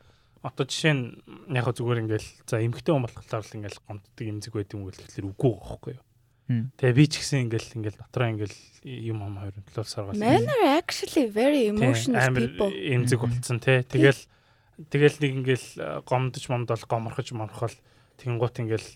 одоо 0.45 0.65
жишээ 0.69 0.93
нь 0.93 1.05
яг 1.53 1.69
зүгээр 1.73 2.05
ингээл 2.05 2.29
за 2.45 2.61
эмгтэй 2.61 2.93
хүн 2.93 3.05
болохоор 3.05 3.45
л 3.45 3.57
ингээл 3.57 3.81
гомддаг 3.89 4.25
эмзэг 4.29 4.53
байд 4.53 4.73
юм 4.77 4.89
бол 4.89 4.97
тэгэхээр 4.97 5.29
үгүй 5.33 5.53
байхгүй 5.61 5.93
юу. 5.97 6.05
Мм. 6.45 6.77
Тэгээ 6.77 6.93
би 6.93 7.05
ч 7.09 7.25
гэсэн 7.25 7.49
ингээл 7.49 7.73
ингээл 7.81 8.01
дотроо 8.05 8.29
ингээл 8.37 8.59
юм 8.85 9.25
ам 9.25 9.41
хоёр 9.41 9.57
төлөв 9.65 9.89
саргаас. 9.89 10.21
Men 10.21 10.45
are 10.45 10.77
actually 10.77 11.25
very 11.33 11.73
emotional 11.73 12.21
people. 12.37 12.69
эмзэг 12.69 13.17
болцсон 13.17 13.65
тий. 13.65 13.81
Тэгэл 13.81 14.21
тэгэл 14.93 15.17
нэг 15.25 15.33
ингээл 15.41 15.69
э, 15.81 16.05
гомдож 16.05 16.45
момдол 16.53 16.85
гоморхож 16.85 17.33
моморхол 17.33 17.73
тэгэнгуут 18.21 18.61
ингээл 18.61 18.89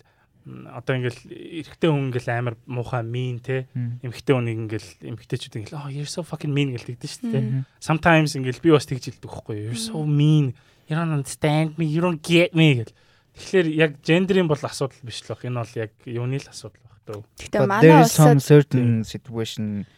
одоо 0.45 0.93
ингээл 0.93 1.21
эрэгтэй 1.65 1.89
хүн 1.89 2.13
ингээл 2.13 2.29
амар 2.37 2.55
муухай 2.69 3.01
мин 3.01 3.41
тий. 3.41 3.65
Мм. 3.73 3.97
Эмгтэй 4.05 4.33
хүнийг 4.37 4.57
ингээл 4.69 4.89
эмгтэйчүүд 5.09 5.57
ингээл 5.57 5.77
oh 5.81 5.89
you're 5.89 6.05
so 6.05 6.21
fucking 6.21 6.53
mean 6.53 6.77
гэлдэг 6.77 7.01
шүү 7.01 7.33
дээ. 7.33 7.65
Sometimes 7.81 8.37
ингээл 8.37 8.61
би 8.61 8.69
бас 8.77 8.85
тэгж 8.85 9.09
хэлдэг 9.09 9.25
байхгүй 9.25 9.55
юу. 9.57 9.73
You're 9.73 9.81
so 9.89 10.05
mean. 10.05 10.53
You 10.85 10.97
don't 10.97 11.13
understand 11.13 11.81
me. 11.81 11.89
You 11.89 12.05
don't 12.05 12.21
get 12.21 12.53
me 12.53 12.85
гэл. 12.85 12.93
Тэгэхээр 13.41 13.67
яг 13.73 13.91
гендерийн 14.05 14.45
бол 14.45 14.61
асуудал 14.61 15.01
биш 15.01 15.25
л 15.25 15.33
баг. 15.33 15.41
Энэ 15.45 15.61
бол 15.61 15.73
яг 15.77 15.91
юуны 16.05 16.37
л 16.37 16.49
асуудал 16.49 16.88
дөө. 17.09 17.21
Гэтэ 17.41 17.65
манай 17.65 18.05
улсад 18.05 18.37
certain 18.45 19.01
situation 19.01 19.89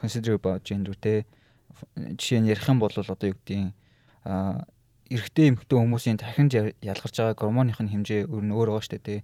consider 0.00 0.34
about 0.40 0.64
gender 0.64 0.96
те 0.96 1.28
жишээ 1.94 2.40
нь 2.40 2.48
ярих 2.48 2.64
юм 2.68 2.80
бол 2.80 2.92
одоо 2.92 3.12
юу 3.28 3.36
гэдгийг 3.36 3.76
а 4.24 4.64
эрэгтэй 5.12 5.52
эмэгтэй 5.52 5.76
хүмүүсийн 5.76 6.16
дахин 6.16 6.48
ялгарч 6.80 7.16
байгаа 7.20 7.36
гормоных 7.36 7.78
нь 7.84 7.92
хэмжээ 7.92 8.24
өөр 8.24 8.44
нь 8.48 8.54
өөр 8.56 8.68
байгаа 8.72 8.84
шүү 8.88 8.96
дээ 9.04 9.04
те 9.04 9.16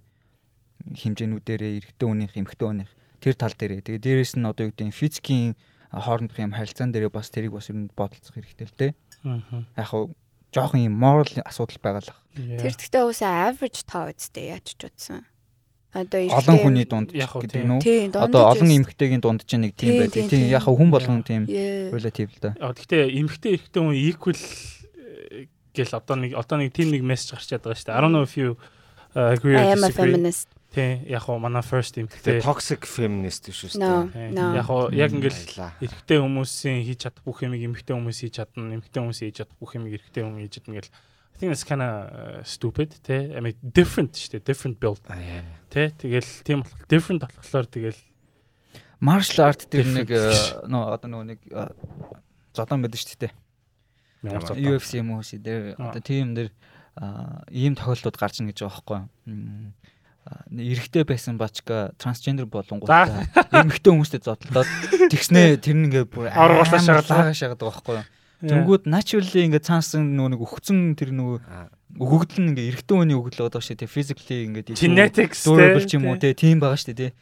хэмжээнүүдээрээ 1.01 1.71
эрэгтэй 1.81 2.07
хүнийх 2.07 2.33
эмэгтэй 2.37 2.67
хүнийх 2.69 2.91
тэр 3.21 3.33
тал 3.37 3.53
дээрээ 3.57 3.81
тэгээ 3.85 4.01
дээрэс 4.05 4.33
нь 4.37 4.45
одоо 4.45 4.69
юу 4.69 4.71
гэдгийг 4.73 4.93
физикийн 4.93 5.53
хоорондох 5.89 6.37
юм 6.37 6.53
харилцаан 6.53 6.93
дээрээ 6.93 7.11
бас 7.13 7.29
тэрийг 7.33 7.53
бас 7.53 7.69
ер 7.69 7.77
нь 7.81 7.89
бодолцох 7.93 8.33
хэрэгтэй 8.37 8.67
л 8.69 8.77
те 8.77 8.87
Аа. 9.25 9.65
яг 9.77 9.87
хав 9.89 10.09
жоохон 10.53 10.81
юм 10.85 10.95
moral 10.97 11.29
асуудал 11.45 11.79
байгаа 11.81 12.01
л 12.01 12.11
ах. 12.11 12.21
тэр 12.35 12.73
гэхдээ 12.73 13.03
уусаа 13.05 13.49
average 13.49 13.85
тоо 13.85 14.09
үстэй 14.09 14.51
яаж 14.51 14.73
ч 14.73 14.81
утсан. 14.85 15.25
Одоо 15.91 16.19
олон 16.23 16.57
хүний 16.63 16.85
дунд 16.87 17.11
гэдэг 17.11 17.51
тийм. 17.51 17.67
нь 17.67 17.73
үү 17.75 17.81
Тийм 17.83 18.15
одоо 18.15 18.47
олон 18.55 18.69
эмэгтэйгийн 18.71 19.19
дунд 19.19 19.43
ч 19.43 19.59
нэг 19.59 19.75
тийм 19.75 19.91
Тийм, 19.91 19.99
байдаг 19.99 20.13
тийм, 20.23 20.29
тийм 20.31 20.41
тийм. 20.47 20.55
яг 20.55 20.63
хүн 20.63 20.89
болгон 20.91 21.19
тийм 21.27 21.43
relative 21.91 22.31
л 22.31 22.39
да 22.39 22.49
гэхдээ 22.55 23.03
эмгтэй 23.19 23.51
эрэгтэй 23.59 23.81
хүн 23.83 23.95
equal 23.99 24.39
э, 24.39 25.51
гэл 25.75 25.93
одоо 25.99 26.15
нэг 26.15 26.31
одоо 26.39 26.57
нэг 26.63 26.71
team 26.71 26.95
нэг 26.95 27.03
мессеж 27.03 27.35
гарч 27.35 27.51
чаддаг 27.51 27.75
шүү 27.75 27.91
дээ. 27.91 27.95
I 27.95 28.01
don't 28.01 28.15
know 28.15 28.23
if 28.23 28.39
you 28.39 28.55
uh, 29.15 29.35
agree 29.35 29.59
I 29.59 29.67
or 29.67 29.75
am 29.75 29.83
a 29.83 29.91
feminist. 29.91 30.47
Тэ 30.71 31.03
яг 31.11 31.27
хоо 31.27 31.35
манай 31.35 31.59
first 31.59 31.99
эмэгтэй 31.99 32.39
toxic 32.39 32.87
feminist 32.87 33.51
шүү 33.51 33.75
No. 33.75 34.07
дээ. 34.15 34.31
Тэ, 34.31 34.35
No. 34.35 34.55
яг 34.55 34.65
хоо 34.71 34.87
яг 34.95 35.11
ингээл 35.11 35.59
эрэгтэй 35.83 36.17
хүмүүсийн 36.23 36.87
хийж 36.87 36.99
чадах 37.03 37.23
бүх 37.27 37.43
юмыг 37.43 37.59
эмэгтэй 37.59 37.91
хүмүүс 37.91 38.17
хийж 38.23 38.39
чадна, 38.39 38.79
эмэгтэй 38.79 39.03
хүмүүс 39.03 39.19
хийж 39.19 39.35
чадах 39.43 39.59
бүх 39.59 39.75
юмыг 39.75 39.99
эрэгтэй 39.99 40.23
хүмүүс 40.23 40.43
хийж 40.47 40.53
чадна 40.63 40.79
гэл 40.79 40.87
I 40.87 41.10
think 41.41 41.49
that's 41.49 41.65
kind 41.65 41.81
of 41.81 42.45
stupid 42.45 42.93
тэ. 43.01 43.33
I 43.33 43.41
mean 43.41 43.57
different 43.65 44.13
шүү 44.13 44.37
дээ, 44.37 44.45
different 44.45 44.77
build 44.77 45.01
тэ. 45.73 45.89
Тэгэл 45.97 46.29
тийм 46.45 46.61
болох 46.61 46.85
different 46.85 47.25
болохоор 47.25 47.65
тэгэл 47.65 47.97
Martial 49.01 49.49
art 49.49 49.65
тэр 49.65 49.89
нэг 49.89 50.13
э, 50.13 50.29
нөө 50.69 50.83
одоо 50.93 51.09
нөгөө 51.09 51.25
нэг 51.33 51.39
э, 51.49 51.73
зодон 52.53 52.85
байдаг 52.85 53.01
шүү 53.01 53.17
дээ. 53.25 53.33
UFC 54.21 55.01
юм 55.01 55.17
уу 55.17 55.25
дээр 55.25 55.73
Аа. 55.81 55.89
одоо 55.89 56.01
тийм 56.05 56.37
дээр 56.37 56.53
а, 56.93 57.41
ийм 57.49 57.73
тохиолдлууд 57.73 58.17
гарч 58.21 58.37
ийн 58.37 58.53
гэж 58.53 58.61
байгаа 58.61 58.77
байхгүй 58.77 59.73
Эрэгтэй 60.53 61.01
байсан 61.09 61.41
бачка 61.41 61.97
трансгендер 61.97 62.45
болонгууд 62.45 62.85
За. 62.85 63.25
эмэгтэй 63.49 63.89
хүмүүстэй 63.89 64.21
зодлоод 64.21 64.69
тэгснээ 65.11 65.57
тэр 65.57 65.73
нь 65.81 65.89
ингээ 65.89 66.05
бүр 66.05 66.29
шагаад. 66.85 67.09
лагаа 67.09 67.33
шагаад 67.33 67.57
байгаа 67.57 67.81
байхгүй 67.81 67.95
юу. 67.97 68.05
Тэнгүүд 68.41 68.89
naturally 68.89 69.45
ингээ 69.45 69.61
цаансан 69.61 70.17
нөгөө 70.17 70.31
нэг 70.33 70.41
өгцөн 70.41 70.79
тэр 70.97 71.13
нөгөө 71.13 71.37
өгөгдөл 72.01 72.41
нь 72.41 72.49
ингээ 72.57 72.69
эрэгтэй 72.73 72.95
хүний 72.97 73.17
өгөгдөл 73.17 73.49
байгаа 73.53 73.61
шүү 73.61 73.77
дээ. 73.77 73.93
Physically 73.93 74.37
ингээ 74.49 74.73
genetics 74.73 75.45
durable 75.45 75.85
ч 75.85 75.93
юм 75.97 76.09
уу 76.09 76.17
тийм 76.17 76.57
байгаа 76.57 76.79
шүү 76.81 76.97
дээ. 76.97 77.13
те. 77.13 77.17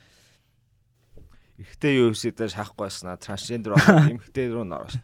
Ихтэй 1.60 2.00
UFC 2.00 2.32
дээр 2.32 2.56
шахахгүй 2.56 2.88
байснаа 2.88 3.20
болоод 3.20 4.16
эмэгтэй 4.16 4.48
рүү 4.48 4.64
н 4.64 4.72
ороош. 4.80 4.96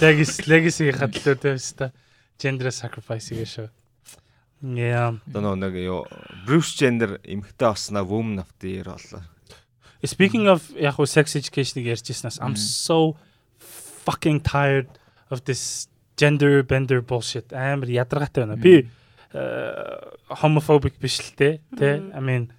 legacy 0.00 0.42
legacy 0.50 0.90
хадлаа 0.90 1.36
тэ 1.38 1.54
өста 1.54 1.92
gender 2.40 2.72
sacrifice 2.74 3.30
гэж 3.30 3.50
шүү. 3.54 3.68
Yeah. 4.62 5.18
Одоо 5.30 5.42
нөгөө 5.42 5.58
нэг 5.58 5.74
юу 5.82 6.06
Bruce 6.46 6.74
Jenner 6.78 7.18
эмэгтэй 7.22 7.66
болсноо 7.70 8.02
woman 8.06 8.42
of 8.42 8.50
the 8.58 8.78
year 8.82 8.86
боллоо. 8.90 9.22
Speaking 10.02 10.46
of 10.50 10.70
яг 10.74 10.98
хуу 10.98 11.06
sex 11.06 11.34
education-ыг 11.38 11.86
ярьжсэнаас 11.86 12.38
I'm 12.42 12.54
Mm. 12.54 12.62
so 12.62 13.14
fucking 14.06 14.42
tired 14.42 14.86
of 15.32 15.44
this 15.48 15.88
gender 16.20 16.62
bender 16.62 17.00
bullshit. 17.00 17.52
Амар 17.56 17.88
ядаргаатай 17.88 18.44
байна. 18.44 18.56
Би 18.60 18.86
э, 19.32 20.12
homophobic 20.42 21.00
биш 21.00 21.18
л 21.24 21.32
те. 21.36 21.60
Тэ. 21.74 22.12
I 22.12 22.20
mean 22.20 22.52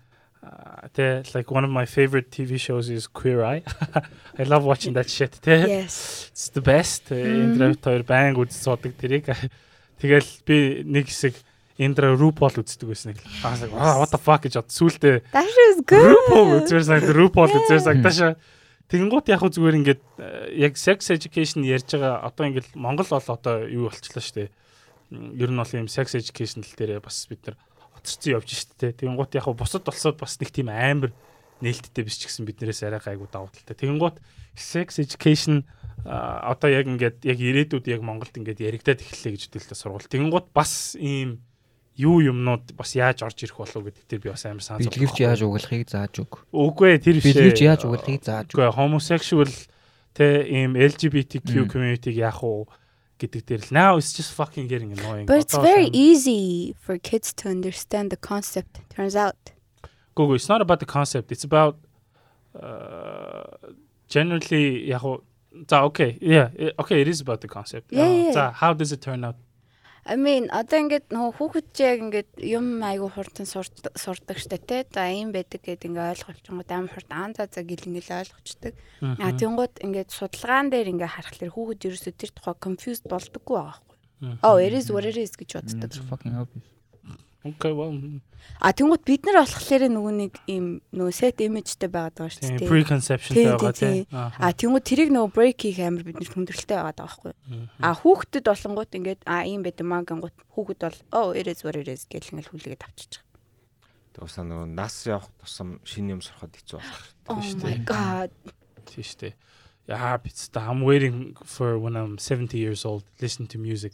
тэ 0.98 1.24
like 1.34 1.52
one 1.54 1.64
of 1.64 1.72
my 1.72 1.86
favorite 1.86 2.30
TV 2.34 2.60
shows 2.60 2.90
is 2.90 3.08
Queer 3.08 3.44
Eye. 3.45 3.64
I 4.40 4.44
love 4.44 4.66
watching 4.66 4.94
that 4.98 5.10
shit 5.10 5.38
тэ. 5.41 5.68
Yes. 5.70 6.30
It's 6.34 6.50
the 6.50 6.62
best. 6.62 7.14
Mhm. 7.14 7.56
Эндрэвт 7.56 7.82
хоёр 7.86 8.04
байнг 8.04 8.41
үз 8.41 8.58
суудаг 8.58 8.98
тэрийг. 8.98 9.30
Тэгэл 10.02 10.28
би 10.44 10.84
нэг 10.84 11.08
хэсэг 11.08 11.38
Эндра 11.78 12.14
RuPaul 12.14 12.62
үздэг 12.62 12.90
байсан 12.90 13.14
нэг. 13.14 13.22
Аа 13.45 13.58
like, 13.58 13.74
"Ah, 13.74 13.98
what 14.02 14.12
the 14.12 14.20
fuck 14.22 14.44
гэж 14.45 14.58
бод. 14.62 14.70
Сүултээ 14.70 15.22
That 15.32 15.48
is 15.48 15.82
good. 15.86 16.06
RuPaul 16.06 16.62
үзэр 16.62 16.84
санагд 16.86 17.10
RuPaul 17.14 17.50
үзэр 17.50 17.82
Yeah. 17.82 18.36
Тэгэнгუთ 18.91 19.27
яг 19.31 19.41
зүгээр 19.41 19.80
ингээд 19.80 20.03
э, 20.19 20.27
яг 20.60 20.73
sex 20.77 21.10
education 21.10 21.64
ярьж 21.64 21.95
байгаа 21.95 22.27
одоо 22.27 22.43
ингээд 22.49 22.76
Монгол 22.76 23.07
бол 23.07 23.30
одоо 23.31 23.65
юу 23.65 23.88
болчихлоо 23.88 24.23
шүү 24.23 24.35
дээ. 24.43 24.49
Ер 25.39 25.49
нь 25.49 25.60
бол 25.60 25.73
юм 25.73 25.88
sex 25.88 26.14
education 26.18 26.61
дээр 26.61 26.99
бас 26.99 27.26
бид 27.26 27.41
нар 27.47 27.57
хоцорсон 27.95 28.34
явж 28.38 28.49
шүү 28.51 28.76
дээ. 28.80 28.99
Тэгэнгуთ 29.01 29.31
яг 29.39 29.47
бусад 29.55 29.88
болсод 29.88 30.19
бас 30.19 30.38
нэг 30.38 30.51
тийм 30.51 30.69
амар 30.69 31.15
нээлттэй 31.64 32.03
биш 32.03 32.19
ч 32.19 32.27
гэсэн 32.27 32.43
биднээс 32.45 32.84
арай 32.84 32.99
гайгүй 32.99 33.30
давуу 33.31 33.49
талтай. 33.49 33.77
Тэгэнгуთ 33.80 34.19
sex 34.53 34.99
education 34.99 35.64
одоо 36.03 36.68
яг 36.68 36.85
ингээд 36.85 37.23
яг 37.23 37.39
ирээдүйд 37.39 37.88
яг 37.88 38.01
Монголд 38.03 38.35
ингээд 38.35 38.60
яригадаад 38.60 38.99
эхэллээ 38.99 39.31
гэж 39.39 39.43
хэлдэг 39.55 39.80
сургууль. 39.80 40.11
Тэгэнгуთ 40.11 40.51
бас 40.51 40.99
ийм 40.99 41.39
юу 41.99 42.23
юмнууд 42.23 42.73
бас 42.78 42.95
яаж 42.95 43.23
орж 43.27 43.43
ирэх 43.43 43.59
болов 43.59 43.82
гэдэг 43.90 44.05
дээр 44.07 44.23
би 44.23 44.31
бас 44.31 44.47
амар 44.47 44.62
санаа 44.62 44.86
Бидлэгч 44.86 45.19
яаж 45.19 45.43
угалахыг 45.43 45.90
зааж 45.90 46.15
өг. 46.23 46.47
Үгүй 46.55 46.95
ээ, 46.95 46.99
тэр 47.03 47.15
биш. 47.19 47.27
Бидлэгч 47.35 47.61
яаж 47.66 47.81
угалахыг 47.90 48.23
зааж 48.23 48.47
өг. 48.51 48.55
Үгүй 48.55 48.65
ээ, 48.70 48.78
homosexual 48.78 49.51
тэ 50.15 50.47
ийм 50.47 50.78
LGBTQ 50.78 51.66
Mm. 51.66 51.70
community-г 51.70 52.15
яах 52.23 52.43
уу 52.47 52.66
гэдэг 53.19 53.43
дээр 53.51 53.62
л 53.66 53.70
now 53.74 53.99
it's 53.99 54.15
just 54.15 54.31
fucking 54.31 54.70
getting 54.70 54.95
annoying. 54.95 55.27
But 55.27 55.43
it's 55.43 55.55
Одоо 55.59 55.66
very 55.66 55.90
сайн- 55.90 55.95
easy 55.99 56.74
for 56.78 56.99
kids 57.03 57.35
to 57.43 57.51
understand 57.51 58.11
the 58.15 58.16
concept. 58.23 58.78
Turns 58.95 59.16
out. 59.19 59.35
Үгүй 60.15 60.35
ээ, 60.35 60.39
it's 60.39 60.49
not 60.49 60.62
about 60.62 60.78
the 60.78 60.86
concept. 60.86 61.31
It's 61.35 61.43
about 61.43 61.82
uh 62.55 63.74
generally 64.09 64.86
яг 64.89 65.03
уу 65.05 65.23
за 65.69 65.82
okay. 65.85 66.16
Yeah, 66.20 66.51
eh, 66.59 66.70
okay, 66.78 67.01
it 67.03 67.09
is 67.09 67.20
about 67.20 67.40
the 67.40 67.49
concept. 67.49 67.90
Yeah, 67.93 68.07
Аа, 68.07 68.24
yeah. 68.24 68.32
За 68.32 68.51
how 68.55 68.73
does 68.73 68.93
it 68.93 69.01
turn 69.03 69.24
out? 69.24 69.36
I 70.04 70.16
mean, 70.20 70.52
одоо 70.52 70.84
ингээд 70.84 71.16
нөгөө 71.16 71.32
хүүхэд 71.40 71.68
чи 71.72 71.84
яг 71.88 72.00
ингээд 72.04 72.30
юм 72.44 72.84
айгу 72.84 73.08
хурдан 73.08 73.48
сурд- 73.48 73.88
сурдаг 73.96 74.36
штэ 74.36 74.60
тий. 74.60 74.84
За 74.92 75.08
ийм 75.08 75.32
байдаг 75.32 75.64
гэд 75.64 75.88
ингээд 75.88 76.28
ойлголчонгод 76.28 76.68
амар 76.76 76.92
хурд 76.92 77.08
аан 77.08 77.32
за 77.32 77.48
за 77.48 77.64
гэл 77.64 77.88
ингээд 77.88 78.12
ойлгочдөг. 78.12 78.74
А 79.00 79.32
тэнгууд 79.32 79.80
ингээд 79.80 80.12
судалгаан 80.12 80.68
дээр 80.76 80.92
ингээд 80.92 81.16
харахаар 81.16 81.56
хүүхэд 81.56 81.88
ерөөсөө 81.88 82.14
тэр 82.20 82.32
тухай 82.36 82.56
confused 82.60 83.08
болдоггүй 83.08 83.56
байгаа 83.56 83.80
байхгүй. 83.80 84.40
Oh, 84.44 84.56
it 84.60 84.74
is 84.76 84.92
what 84.92 85.08
it 85.08 85.16
is 85.16 85.32
гэж 85.40 85.56
боддог. 85.64 85.92
Fucking 86.12 86.36
obvious. 86.36 86.68
Okay, 87.44 87.74
well, 87.76 87.91
mm, 87.91 88.22
А 88.60 88.72
тэнгууд 88.72 89.03
бид 89.03 89.24
нар 89.28 89.44
болохоор 89.44 89.84
нөгөө 89.91 90.14
нэг 90.15 90.34
ийм 90.48 90.80
нөгөө 90.95 91.14
set 91.15 91.40
imageтэй 91.44 91.91
байгаад 91.91 92.15
байгаа 92.15 92.32
шүү 92.32 92.60
дээ. 92.60 92.72
preconception 92.72 93.34
Тийм, 93.36 93.48
байгаа 93.56 93.74
тийм. 93.76 94.07
А 94.11 94.52
тэнгууд 94.56 94.84
тэрийг 94.88 95.11
нөгөө 95.11 95.32
break 95.36 95.57
хийх 95.64 95.80
амар 95.84 96.03
бид 96.07 96.20
нар 96.20 96.32
хүндрэлтэй 96.32 96.76
байгаад 96.80 96.99
байгаа 96.99 97.07
байхгүй. 97.07 97.34
А 97.84 97.91
хүүхдэд 97.99 98.45
болонгууд 98.48 98.91
ингээд 98.95 99.22
а 99.28 99.44
ийм 99.44 99.64
байт 99.64 99.80
маа 99.84 100.03
гингууд 100.07 100.36
хүүхэд 100.56 100.80
бол 100.84 100.99
oh 101.11 101.30
it 101.36 101.48
is 101.52 101.64
what 101.68 101.76
it 101.76 101.88
is 101.91 102.07
гэл 102.07 102.32
ингээд 102.32 102.52
хүлээгээд 102.52 102.84
авчиж 102.88 103.11
байгаа. 103.20 103.32
Тэгээс 104.14 104.36
нөгөө 104.44 104.68
нас 104.72 104.95
явах 105.07 105.28
тусам 105.44 105.70
шинэ 105.84 106.15
юм 106.15 106.22
сурахад 106.24 106.56
хэцүү 106.56 106.80
болох 106.80 107.07
Oh 107.32 107.40
шүү 107.44 107.60
my 107.64 107.76
дээ. 107.76 107.88
god. 107.88 108.32
Тийм 108.88 109.03
шүү 109.03 109.20
дээ. 109.20 109.36
Yeah, 109.84 110.15
it's 110.24 110.48
the, 110.48 110.61
I'm 110.64 110.80
waiting 110.80 111.36
for 111.44 111.76
when 111.76 111.98
I'm 111.99 112.15
70 112.18 112.56
years 112.56 112.86
old 112.88 113.03
listen 113.20 113.48
to 113.52 113.60
music 113.60 113.91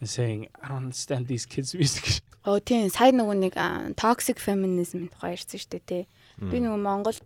and 0.00 0.08
saying 0.08 0.48
I 0.62 0.68
don't 0.68 0.88
understand 0.88 1.26
these 1.26 1.46
kids 1.46 1.74
music. 1.74 2.22
Оо 2.46 2.60
тийм 2.62 2.86
сая 2.90 3.10
нөгөө 3.10 3.36
нэг 3.42 3.54
toxic 3.98 4.38
feminism 4.38 5.08
тухай 5.10 5.34
ярьсан 5.34 5.58
шүү 5.58 5.70
дээ 5.72 5.84
тий. 5.90 6.04
Би 6.38 6.62
нөгөө 6.62 6.78
Монгол 6.78 7.18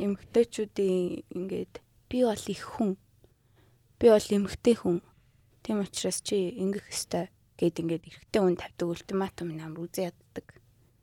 эмэгтэйчүүдийн 0.00 1.28
ингээд 1.28 1.74
би 2.08 2.18
бол 2.24 2.44
их 2.48 2.62
хүн. 2.64 2.96
Би 4.00 4.06
бол 4.08 4.28
эмэгтэй 4.32 4.76
хүн. 4.80 5.04
Тийм 5.60 5.84
учраас 5.84 6.24
чи 6.24 6.56
ингэх 6.56 6.88
ёстой 6.88 7.28
гэд 7.60 7.84
ингээд 7.84 8.08
эрэгтэй 8.08 8.40
хүн 8.40 8.56
тавьдаг 8.56 8.88
ультиматум 8.88 9.52
амар 9.60 9.84
үзээ 9.84 10.08
яддаг. 10.08 10.46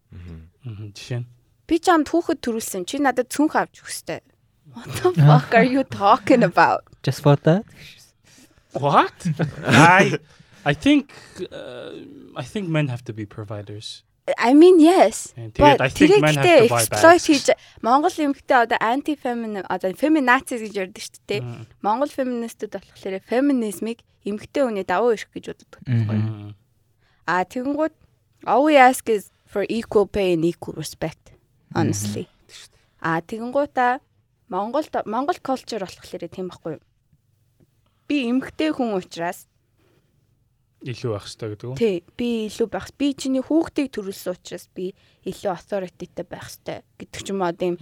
Мгм, 0.10 0.90
Жишээ 0.98 1.22
нь. 1.22 1.30
Би 1.70 1.78
ч 1.78 1.94
амд 1.94 2.10
хүүхэд 2.10 2.42
төрүүлсэн. 2.42 2.90
Чи 2.90 2.98
надад 2.98 3.30
цүнх 3.30 3.54
авч 3.54 3.86
өгөх 3.86 3.94
ёстой. 3.94 4.26
What 4.74 4.90
the 4.98 5.14
fuck 5.14 5.54
are 5.54 5.66
you 5.66 5.86
talking 5.86 6.42
about? 6.42 6.90
Just 7.06 7.22
for 7.22 7.38
that. 7.46 7.66
What? 8.74 9.14
I 9.66 10.18
I 10.66 10.74
think 10.74 11.12
uh, 11.52 11.92
I 12.36 12.44
think 12.44 12.68
men 12.68 12.88
have 12.88 13.04
to 13.06 13.14
be 13.14 13.26
providers. 13.26 14.04
I 14.38 14.54
mean 14.54 14.80
yes. 14.80 15.34
Тэгээд 15.34 15.82
I 15.82 15.90
think 15.90 16.22
men 16.22 16.36
have 16.36 16.46
to 16.46 16.70
buy 16.70 16.86
bags. 16.86 17.26
хийж 17.26 17.50
Монгол 17.82 18.14
эмэгтэй 18.14 18.58
одоо 18.68 18.78
anti 18.78 19.16
feminine 19.16 19.66
одоо 19.66 19.90
feminazi 19.96 20.60
гэж 20.62 20.74
ярьдаг 20.76 21.02
шүү 21.02 21.22
дээ. 21.26 21.42
Монгол 21.82 22.12
феминистүүд 22.12 22.74
болохоор 22.78 23.16
феминизмыг 23.26 24.04
эмэгтэй 24.28 24.64
хүний 24.68 24.86
давуу 24.86 25.16
эрх 25.16 25.32
гэж 25.34 25.46
боддог. 25.50 25.82
мм. 25.88 26.54
А 27.26 27.46
тэгэнгүүт 27.46 27.96
all 28.46 28.64
we 28.68 28.78
ask 28.78 29.10
is 29.10 29.32
for 29.50 29.66
equal 29.70 30.06
pay 30.06 30.34
and 30.38 30.46
equal 30.46 30.78
respect 30.78 31.34
honestly. 31.74 32.30
А 33.02 33.22
тэгэнгүүта 33.24 34.04
Монгол 34.50 34.86
Монгол 35.06 35.40
culture 35.42 35.82
болохоор 35.82 36.30
тийм 36.30 36.54
байхгүй 36.54 36.78
юу? 36.78 36.84
Би 38.06 38.30
эмэгтэй 38.30 38.78
хүн 38.78 38.94
учраас 38.94 39.50
илүү 40.84 41.12
байх 41.12 41.26
хэрэгтэй 41.28 41.50
гэдэг 41.50 41.68
үү? 41.70 41.76
тий 41.76 41.96
би 42.16 42.30
илүү 42.48 42.68
байх. 42.72 42.88
Би 42.96 43.08
чиний 43.14 43.44
хүүхдийг 43.44 43.90
төрүүлсэн 43.92 44.34
учраас 44.36 44.66
би 44.72 44.96
илүү 45.28 45.52
authorityтэй 45.52 46.26
байх 46.26 46.48
хэрэгтэй 46.48 46.80
гэдэг 47.00 47.22
ч 47.24 47.28
юм 47.32 47.44
уу 47.44 47.52
тийм 47.52 47.76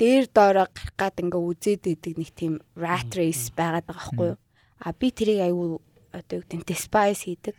дээр 0.00 0.24
доороо 0.32 0.66
гарах 0.72 0.94
гад 0.96 1.20
ингээ 1.20 1.42
үзээд 1.44 1.84
идэг 1.84 2.14
нэг 2.16 2.30
тийм 2.32 2.54
rat 2.76 3.12
race 3.12 3.52
байгаад 3.52 3.84
байгаа 3.84 4.08
байхгүй 4.08 4.28
юу? 4.32 4.38
А 4.80 4.92
би 4.96 5.08
тэрийг 5.12 5.44
аюу 5.44 5.84
одоо 6.12 6.40
юу 6.40 6.44
гэдэг 6.48 6.64
despise 6.64 7.22
хийдэг. 7.28 7.54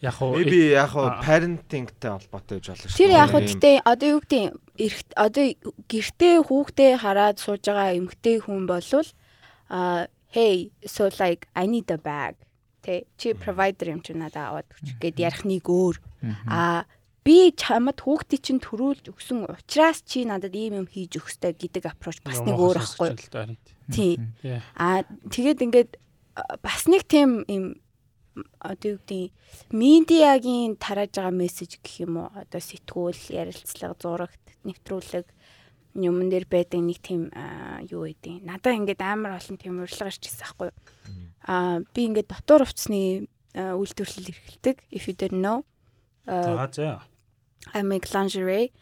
Яг 0.00 0.16
уу 0.18 0.40
Maybe 0.40 0.72
яг 0.72 0.88
Аа. 0.88 0.92
хуу 0.96 1.08
parentingтэй 1.20 2.10
холбоотой 2.10 2.58
гэж 2.58 2.66
болно 2.72 2.88
шүү. 2.88 2.98
Тэр 2.98 3.12
яг 3.12 3.28
хөө 3.30 3.42
гэтээ 3.44 3.76
одоо 3.84 4.08
юу 4.08 4.20
гэдэг 4.24 4.44
эрт 4.80 5.08
одоо 5.14 5.44
гэртээ 5.86 6.34
хүүхдээ 6.48 6.92
хараад 6.98 7.36
сууж 7.38 7.62
байгаа 7.68 7.94
эмэгтэй 7.94 8.36
хүн 8.42 8.66
болвол 8.66 9.08
а 9.70 10.08
hey 10.34 10.72
so 10.82 11.06
like 11.20 11.46
I 11.54 11.70
need 11.70 11.86
a 11.94 11.98
bag 11.98 12.34
тэ 12.84 13.08
чи 13.16 13.32
provider 13.32 13.96
юм 13.96 14.04
чи 14.04 14.12
надад 14.12 14.52
аваад 14.52 14.68
өгч. 14.68 15.00
Гэд 15.00 15.16
ярих 15.18 15.42
нэг 15.48 15.64
өөр. 15.64 15.96
А 16.44 16.84
би 17.24 17.56
чамд 17.56 18.04
хүүхдээ 18.04 18.40
чинь 18.44 18.60
төрүүлж 18.60 19.08
өгсөн 19.08 19.48
учраас 19.48 20.04
чи 20.04 20.28
надад 20.28 20.52
ийм 20.52 20.84
юм 20.84 20.88
хийж 20.88 21.16
өгөхтэй 21.16 21.56
гэдэг 21.56 21.88
approach 21.88 22.20
бас 22.20 22.44
нэг 22.44 22.60
өөр 22.60 22.84
ахгүй 22.84 23.16
тий. 23.88 24.20
Yeah. 24.44 24.60
а 24.76 25.08
тэгээд 25.32 25.64
ингээд 25.64 25.90
бас 26.60 26.84
нэг 26.84 27.08
тийм 27.08 27.48
юм 27.48 27.80
одоо 28.60 28.96
юу 28.96 29.00
гэдэг 29.00 29.32
медиагийн 29.72 30.76
тарааж 30.76 31.16
байгаа 31.16 31.32
мессеж 31.32 31.80
гэх 31.80 32.04
юм 32.04 32.20
уу? 32.20 32.28
Одоо 32.36 32.60
сэтгүүл 32.60 33.20
ярилцлага 33.32 33.96
зурагт 34.00 34.44
нэвтрүүлэг 34.66 35.26
юмн 35.94 36.28
дээр 36.30 36.46
байдаг 36.50 36.80
нэг 36.82 36.98
тийм 36.98 37.30
юу 37.86 38.10
гэдэг 38.10 38.42
надаа 38.42 38.74
ингээд 38.74 39.02
амар 39.02 39.38
олон 39.38 39.56
тийм 39.56 39.78
урилга 39.78 40.10
ирж 40.10 40.22
ирсэн 40.26 40.42
байхгүй 40.42 40.68
юу? 40.70 40.78
Аа 41.46 41.80
би 41.94 42.00
ингээд 42.10 42.30
дотор 42.30 42.66
хувцсны 42.66 43.30
үйлдвэрлэл 43.54 44.30
эрхэлдэг 44.34 44.76
if 44.90 45.06
you 45.06 45.14
didn't 45.14 45.42
know. 45.42 45.62
За 46.26 46.68
за. 46.72 47.02
I 47.72 47.82
make 47.82 48.10
lingerie. 48.10 48.74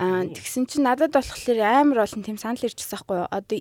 Аа 0.00 0.24
тэгсэн 0.24 0.66
чинь 0.66 0.88
надад 0.88 1.12
болохоор 1.12 1.60
амар 1.60 2.08
олон 2.08 2.24
тийм 2.24 2.40
санал 2.40 2.64
ирчихсэн 2.64 2.96
байхгүй 2.96 3.16
юу? 3.20 3.28
Одоо 3.28 3.60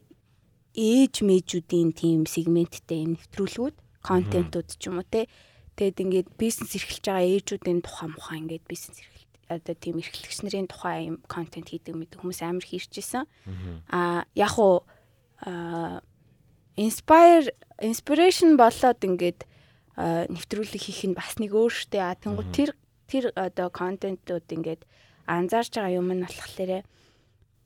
ээж 0.74 1.22
мэжүүдийн 1.22 1.92
тийм 1.94 2.26
сегменттэй 2.26 3.06
нэвтрүүлгүүд 3.06 3.76
контентууд 4.02 4.68
ч 4.74 4.90
юм 4.90 4.98
уу 4.98 5.06
те. 5.06 5.30
Тэгэд 5.78 6.02
ингээд 6.02 6.30
бизнес 6.38 6.74
эрхэлж 6.74 7.06
байгаа 7.06 7.30
ээжүүдийн 7.30 7.80
тухай 7.86 8.10
мухаа 8.10 8.38
ингээд 8.42 8.66
бизнес 8.66 8.98
одоо 9.58 9.76
тийм 9.76 10.02
эрхлэгч 10.02 10.40
нарын 10.44 10.68
тухай 10.70 11.10
юм 11.12 11.18
контент 11.28 11.70
хийдэг 11.70 11.94
мэт 11.94 12.18
хүмүүс 12.18 12.40
амар 12.42 12.66
хийрчээсэн 12.66 13.26
а 13.92 14.26
яг 14.34 14.56
уу 14.58 14.86
inspire 16.78 17.54
inspiration 17.82 18.58
болоод 18.58 19.00
ингээд 19.04 19.46
нэвтрүүлэг 19.98 20.82
хийх 20.82 21.06
нь 21.06 21.18
бас 21.18 21.38
нэг 21.38 21.54
өөр 21.54 21.74
штэ 21.74 22.02
а 22.02 22.18
тэнгуү 22.18 22.50
тэр 22.50 22.72
тэр 23.06 23.30
одоо 23.38 23.70
контентууд 23.70 24.50
ингээд 24.50 24.82
анзаарч 25.30 25.78
байгаа 25.78 25.98
юм 26.02 26.10
нь 26.12 26.26
болохоор 26.26 26.82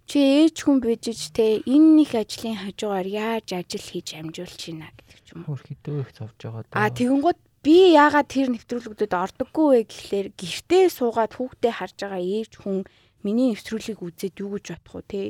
чи 0.07 0.19
ээж 0.19 0.63
хүн 0.63 0.79
бижиж 0.79 1.35
те 1.35 1.59
энэ 1.63 2.03
нэг 2.03 2.11
ажлын 2.15 2.55
хажуугаар 2.63 3.07
яаж 3.07 3.47
ажил 3.51 3.83
хийж 3.83 4.15
амжуулж 4.15 4.59
байна 4.71 4.91
гэдэг 4.95 5.19
ч 5.19 5.27
юм 5.35 5.43
уу. 5.43 5.55
Хөрхидөө 5.55 5.95
их 6.03 6.11
зовж 6.15 6.39
байгаа 6.39 6.63
даа. 6.63 6.79
А 6.79 6.91
тэгэнгუთ 6.95 7.39
би 7.63 7.93
яагаад 7.97 8.27
тэр 8.29 8.47
нэвтрүүлгүүдэд 8.53 9.13
ордоггүй 9.13 9.67
вэ 9.71 9.81
гэхлээр 9.89 10.27
гэртээ 10.37 10.85
суугаад 10.93 11.33
хүүхдээ 11.35 11.73
харж 11.73 11.97
байгаа 12.01 12.21
ээж 12.21 12.51
хүн 12.61 12.85
миний 13.25 13.53
нэвтрүүлгийг 13.53 13.99
үзээд 14.01 14.35
юу 14.41 14.55
гэж 14.55 14.77
бодох 14.77 14.95
вэ 15.01 15.03
те? 15.09 15.21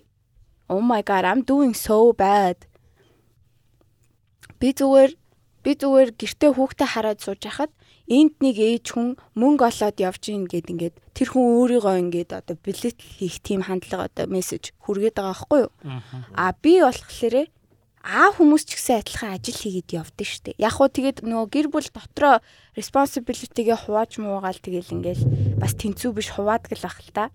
Oh 0.67 0.83
my 0.83 1.01
god, 1.01 1.23
I'm 1.23 1.41
doing 1.47 1.73
so 1.73 2.11
bad. 2.11 2.67
Би 4.59 4.75
зүгээр 4.75 5.11
би 5.63 5.71
зүгээр 5.75 6.09
гэртээ 6.19 6.51
хүүхдээ 6.55 6.89
хараад 6.91 7.19
сууж 7.23 7.41
хахад 7.43 7.71
энд 8.07 8.39
нэг 8.39 8.55
ээж 8.55 8.95
хүн 8.95 9.19
мөнгө 9.35 9.67
олоод 9.67 9.97
явж 9.99 10.23
ийн 10.31 10.47
гэд 10.47 10.71
ингээд 10.71 10.95
тэр 11.11 11.27
хүн 11.31 11.45
өөрийгөө 11.59 11.95
ингээд 12.07 12.31
одоо 12.39 12.55
билет 12.55 12.95
хийх 13.03 13.43
тийм 13.43 13.67
хандлага 13.67 14.07
одоо 14.07 14.25
мессеж 14.31 14.71
хүргээд 14.79 15.19
байгаа 15.19 15.35
байхгүй 15.35 15.59
юу? 15.67 15.71
А 16.31 16.55
би 16.55 16.79
болохоор 16.79 17.51
аа 18.07 18.31
хүмүүс 18.31 18.63
ч 18.63 18.79
гэсэн 18.79 19.03
адилхан 19.03 19.35
ажил 19.35 19.59
хийгээд 19.59 19.99
явдсан 19.99 20.27
шүү 20.31 20.43
дээ. 20.47 20.63
Яг 20.63 20.79
уу 20.79 20.87
тэгээд 20.87 21.27
нөгөө 21.27 21.47
гэр 21.51 21.67
бүл 21.67 21.91
дотроо 21.91 22.39
responsibility-гээ 22.79 23.83
хувааж 23.83 24.23
муугаал 24.23 24.55
тэгэл 24.63 24.95
ингээл 24.95 25.23
бас 25.59 25.75
тэнцүү 25.75 26.15
биш 26.15 26.31
хуваадаг 26.31 26.71
л 26.71 26.87
ах 26.87 27.03
л 27.03 27.11
та. 27.11 27.25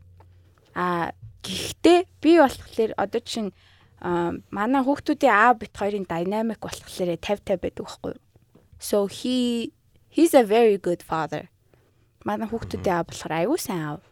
А 0.73 1.13
гэхдээ 1.45 1.99
би 2.25 2.41
болохоор 2.41 2.97
одоо 2.97 3.21
чинь 3.21 3.53
манай 4.01 4.81
хүүхдүүдийн 4.81 5.37
аа 5.37 5.53
бит 5.53 5.77
хоёрын 5.77 6.09
dynamic 6.09 6.65
болохоор 6.65 6.89
50 6.89 7.21
50 7.21 7.61
байдаг 7.61 7.85
байхгүй 7.85 8.13
юу? 8.17 8.23
So 8.81 9.13
he 9.13 9.77
he's 10.09 10.33
a 10.33 10.41
very 10.41 10.81
good 10.81 11.05
father. 11.05 11.53
Манай 12.25 12.49
хүүхдүүдээ 12.49 12.97
аа 12.97 13.05
болохоор 13.05 13.33
аюу 13.45 13.61
сайн 13.61 14.01
аав. 14.01 14.03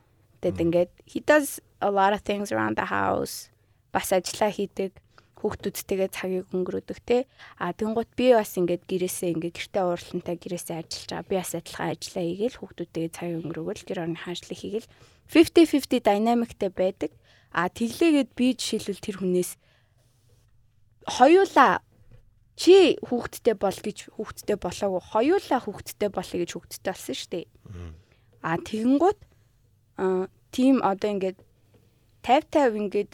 Тэгэд 0.45 0.61
ингээд 0.61 0.91
he 1.09 1.25
does 1.25 1.57
a 1.81 1.89
lot 1.89 2.13
of 2.13 2.21
things 2.21 2.53
around 2.53 2.77
the 2.77 2.93
house. 2.93 3.49
Бас 3.97 4.13
ажиллаа 4.13 4.53
хийдэг 4.53 4.93
хүүхдүүдтэйгээ 5.41 6.11
цагийг 6.13 6.49
өнгөрөөдөг 6.53 6.99
те. 7.09 7.25
А 7.57 7.73
тэнгуут 7.73 8.13
би 8.13 8.37
бас 8.37 8.53
ингээд 8.61 8.85
гэрээсээ 8.85 9.33
ингээд 9.41 9.57
гэртээ 9.57 9.85
уурлантай 9.89 10.37
гэрээсээ 10.37 10.77
ажиллаж 10.85 11.09
байгаа. 11.09 11.29
Би 11.29 11.35
бас 11.41 11.53
адилхан 11.57 11.89
ажиллаа 11.97 12.25
хийгээл 12.29 12.59
хүүхдүүдтэйгээ 12.61 13.17
цагийг 13.17 13.39
өнгөрөөгөл 13.41 13.87
гэр 13.89 14.03
орны 14.05 14.19
хаанчлал 14.21 14.61
хийгээл 14.61 14.89
50-50 15.33 16.05
dynamicтэй 16.05 16.71
байдаг. 16.71 17.11
А 17.57 17.73
тэглээгээд 17.73 18.31
би 18.37 18.47
жишээлбэл 18.55 19.01
тэр 19.01 19.17
хүнээс 19.25 19.51
хоёулаа 21.09 21.81
чи 22.61 23.01
хүүхдтэй 23.01 23.57
бол 23.57 23.79
гэж 23.81 23.99
хүүхдтэй 24.13 24.57
болоогүй 24.61 25.01
хоёулаа 25.01 25.61
хүүхдтэй 25.65 26.11
болъё 26.13 26.39
гэж 26.45 26.51
хүүхдтэй 26.53 26.93
болсон 26.93 27.17
шүү 27.17 27.31
дээ. 27.33 27.47
А 28.45 28.61
тэгэнгუთ 28.61 29.19
а 29.97 30.29
тийм 30.53 30.85
одоо 30.85 31.09
ингээд 31.11 31.39
50 32.21 32.77
50 32.77 32.81
ингээд 32.85 33.13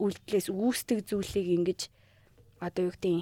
үйлдэлээс 0.00 0.48
үүсдэг 0.48 0.98
зүйлийг 1.04 1.48
ингэж 1.60 1.80
одоо 2.64 2.88
юу 2.88 2.94
гэдэг 2.96 3.20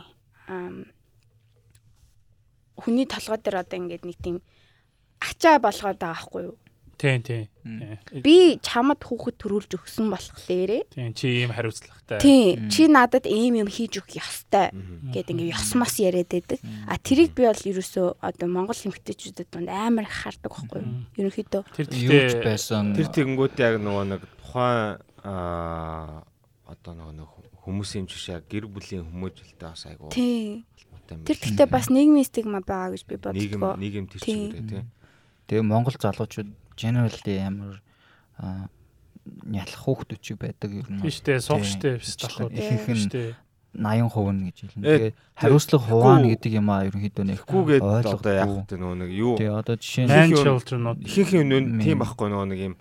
хүний 2.79 3.07
толгой 3.11 3.39
дээр 3.43 3.63
одоо 3.67 3.79
ингээд 3.83 4.07
нэг 4.07 4.19
тийм 4.23 4.39
ачаа 5.19 5.59
болгоод 5.59 5.99
байгаа 5.99 6.15
байхгүй 6.15 6.43
юу? 6.47 6.57
Тийм 6.99 7.23
тийм. 7.23 7.47
Би 8.27 8.59
чамд 8.59 8.99
хүүхэд 9.07 9.39
төрүүлж 9.39 9.71
өгсөн 9.79 10.11
болохоор 10.11 10.91
Тийм 10.91 11.15
чи 11.15 11.47
ийм 11.47 11.55
хариуцлагатай. 11.55 12.19
Тийм 12.19 12.67
чи 12.75 12.91
надад 12.91 13.23
ийм 13.31 13.63
юм 13.63 13.71
хийж 13.71 14.03
өгөх 14.03 14.19
ёстой 14.19 14.75
гэдэг 15.15 15.31
ингээ 15.31 15.55
ёс 15.55 15.79
мос 15.79 15.95
яриад 16.03 16.27
байдаг. 16.27 16.59
А 16.91 16.99
тэрийг 16.99 17.39
би 17.39 17.47
бол 17.47 17.55
ерөөсөө 17.55 18.19
одоо 18.19 18.47
Монгол 18.51 18.75
эмэгтэйчүүдэд 18.75 19.47
донд 19.47 19.71
амар 19.71 20.11
их 20.11 20.19
хардаг 20.27 20.51
байхгүй 20.51 20.83
юу? 20.83 20.91
Ерөнхийдөө 21.23 21.63
Тэр 21.71 21.87
тэгтээ 21.87 22.43
байсан. 22.43 22.99
Тэр 22.99 23.09
тэгэнгүүт 23.15 23.55
яг 23.63 23.79
нөгөө 23.79 24.05
нэг 24.19 24.23
тухайн 24.43 24.99
аа 25.23 26.27
одоо 26.69 26.93
нөгөө 26.93 27.15
нэг 27.17 27.29
хүмүүсийн 27.65 28.05
жишээ 28.05 28.45
гэр 28.45 28.69
бүлийн 28.69 29.09
хүмүүжлэлтэй 29.09 29.69
бас 29.69 29.83
айгуу. 29.89 30.13
тийм 30.13 30.69
тэр 31.09 31.17
байна. 31.17 31.25
гэхдээ 31.25 31.69
бас 31.73 31.87
нийгмийн 31.89 32.29
стигма 32.29 32.61
байгаа 32.61 32.93
гэж 32.93 33.03
би 33.09 33.17
нийгэм 33.17 33.61
боддог. 33.61 33.81
нийгэм 33.81 34.07
тэр 34.13 34.21
Тийм. 34.21 34.53
чиглэлээ 34.53 34.69
тийм. 34.69 34.87
Тэгээ 35.49 35.65
Монгол 35.65 35.97
залуучууд 35.97 36.49
generally 36.77 37.35
амар 37.41 37.81
аа, 38.37 38.69
нялх 39.49 39.73
хөөхтөч 39.81 40.37
байдаг 40.37 40.71
юм. 40.85 41.01
Тийм 41.01 41.09
штэ 41.09 41.41
сух 41.41 41.65
штэ 41.65 41.97
биш 41.97 42.17
талхууд. 42.21 42.53
Ихэнх 42.53 42.89
нь 42.93 43.03
штэ. 43.09 43.35
80% 43.73 44.33
нь 44.33 44.45
гэж 44.49 44.57
хэлнэ. 44.65 44.85
Э, 44.85 44.97
Тэгээ 44.99 45.13
хариуцлага 45.39 45.85
хуваана 45.89 46.27
гэдэг 46.33 46.53
юм 46.57 46.69
аа 46.73 46.85
ерөнхийдөө 46.89 47.25
нэг 47.29 47.39
Гүүгээд 47.45 47.83
одоо 47.85 47.97
ойлгохгүй. 48.01 48.35
яг 48.37 48.51
тэ 48.69 48.77
нөгөө 48.81 48.97
нэг 48.97 49.11
юу 49.13 49.35
Тэгээ 49.37 49.55
одоо 49.61 49.77
жишээ 49.77 50.05
нь 50.09 50.37
children-ууд 50.37 50.99
ихэнх 51.05 51.33
нь 51.45 51.81
тийм 51.85 51.99
байхгүй 52.01 52.29
нөгөө 52.33 52.49
нэг 52.49 52.61
юм 52.65 52.75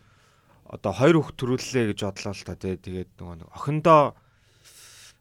одоо 0.70 0.92
хоёр 0.94 1.16
хүүхд 1.24 1.38
төрүүллээ 1.40 1.86
гэж 1.96 2.00
бодлоо 2.04 2.34
л 2.36 2.44
та 2.48 2.56
тий 2.60 2.76
тэгээд 2.76 3.12
нөгөө 3.20 3.36
нэг 3.42 3.50
охиндоо 3.56 4.02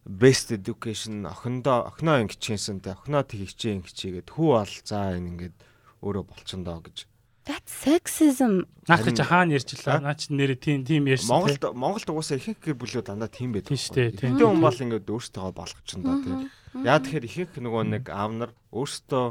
best 0.06 0.54
education 0.54 1.26
охиндоо 1.26 1.90
охиноо 1.90 2.16
ингэчээсэн 2.26 2.82
тий 2.82 2.94
охиноо 2.94 3.22
тэг 3.26 3.46
хичээ 3.50 3.78
ингэчээгээд 3.82 4.28
хүү 4.30 4.48
бол 4.54 4.74
за 4.86 5.14
энэ 5.18 5.28
ингээд 5.30 5.56
өөрөө 6.02 6.24
болчихондоо 6.26 6.78
гэж 6.86 6.98
That's 7.46 7.70
sexism. 7.70 8.66
наад 8.90 9.06
чи 9.06 9.22
хаана 9.22 9.54
ярьж 9.54 9.70
А? 9.70 9.78
илаа. 9.78 9.98
Наа 10.02 10.18
чи 10.18 10.34
нэрээ 10.34 10.58
тийм 10.58 10.82
тийм 10.82 11.06
ярьсан. 11.06 11.30
Монголд 11.30 11.62
Монголд 11.78 12.10
угаасаа 12.10 12.42
ихэнх 12.42 12.58
гэр 12.58 12.74
бүлүүд 12.74 13.06
дандаа 13.06 13.30
тийм 13.30 13.54
байдаг. 13.54 13.70
Тийм 13.70 13.78
штэ, 13.78 14.18
тийм. 14.18 14.34
Ихэнх 14.34 14.50
хүн 14.50 14.66
бол 14.66 14.82
ингээд 14.82 15.06
өөрсдөө 15.06 15.54
болгочондоо 15.54 16.14
тий 16.26 16.34
Яа 16.82 16.98
тэгэхээр 16.98 17.22
ихэнх 17.30 17.54
нөгөө 17.62 17.82
нэг 17.86 18.04
аав 18.10 18.30
нар 18.34 18.50
өөрсдөө 18.74 19.26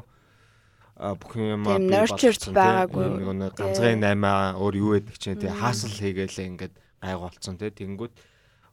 бүх 0.96 1.34
юм 1.36 1.68
Тийм, 1.68 1.92
nurtured 1.92 2.44
байгаагүй. 2.56 3.06
нэг 3.36 3.54
ганцхан 3.60 4.00
наймаа 4.00 4.56
өөр 4.56 4.76
юу 4.80 4.92
гэдэг 4.96 5.18
чинь 5.20 5.40
тий. 5.40 5.52
Хаасал 5.52 5.92
хийгээл 5.92 6.56
ингээд 6.56 6.76
гайгуулцсан 7.04 7.60
тий. 7.60 7.72
Тэнгүүд 7.76 8.14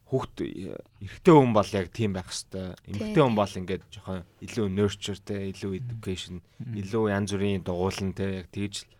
хүүхд 0.07 0.35
эрэгтэй 1.03 1.33
хүн 1.35 1.51
бол 1.51 1.69
яг 1.75 1.87
тийм 1.91 2.15
байх 2.15 2.31
хэвээр 2.31 2.79
эмэгтэй 2.87 3.23
хүн 3.23 3.35
бол 3.35 3.53
ингээд 3.59 3.83
жоохон 3.91 4.23
илүү 4.39 4.67
nurture 4.71 5.19
тий 5.19 5.51
илүү 5.51 5.71
education 5.83 6.39
илүү 6.63 7.03
янз 7.11 7.33
бүрийн 7.33 7.63
дугуулan 7.65 8.13
тий 8.15 8.45
яг 8.45 8.47
тэгж 8.53 8.75
л 8.87 8.91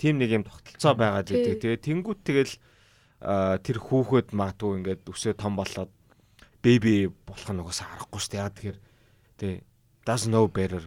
тийм 0.00 0.16
нэг 0.18 0.30
юм 0.32 0.44
тогтолцоо 0.48 0.94
байгаад 0.96 1.28
Тий. 1.28 1.36
байдаг 1.44 1.60
тэгээ 1.60 1.84
тэнгүүд 1.86 2.20
тэгэл 2.24 2.54
тэр 3.62 3.78
хүүхэд 3.78 4.28
магадгүй 4.32 4.72
ингээд 4.80 5.02
өсөө 5.06 5.34
том 5.36 5.54
болоод 5.60 5.92
бэби 6.64 7.12
болох 7.28 7.50
нь 7.52 7.60
угаасаа 7.62 7.94
аргагүй 7.94 8.20
шүү 8.20 8.32
дээ. 8.32 8.42
Яа 8.42 8.50
тэгэхээр 8.50 8.78
тий 9.36 9.54
does 10.08 10.24
know 10.26 10.48
better 10.48 10.82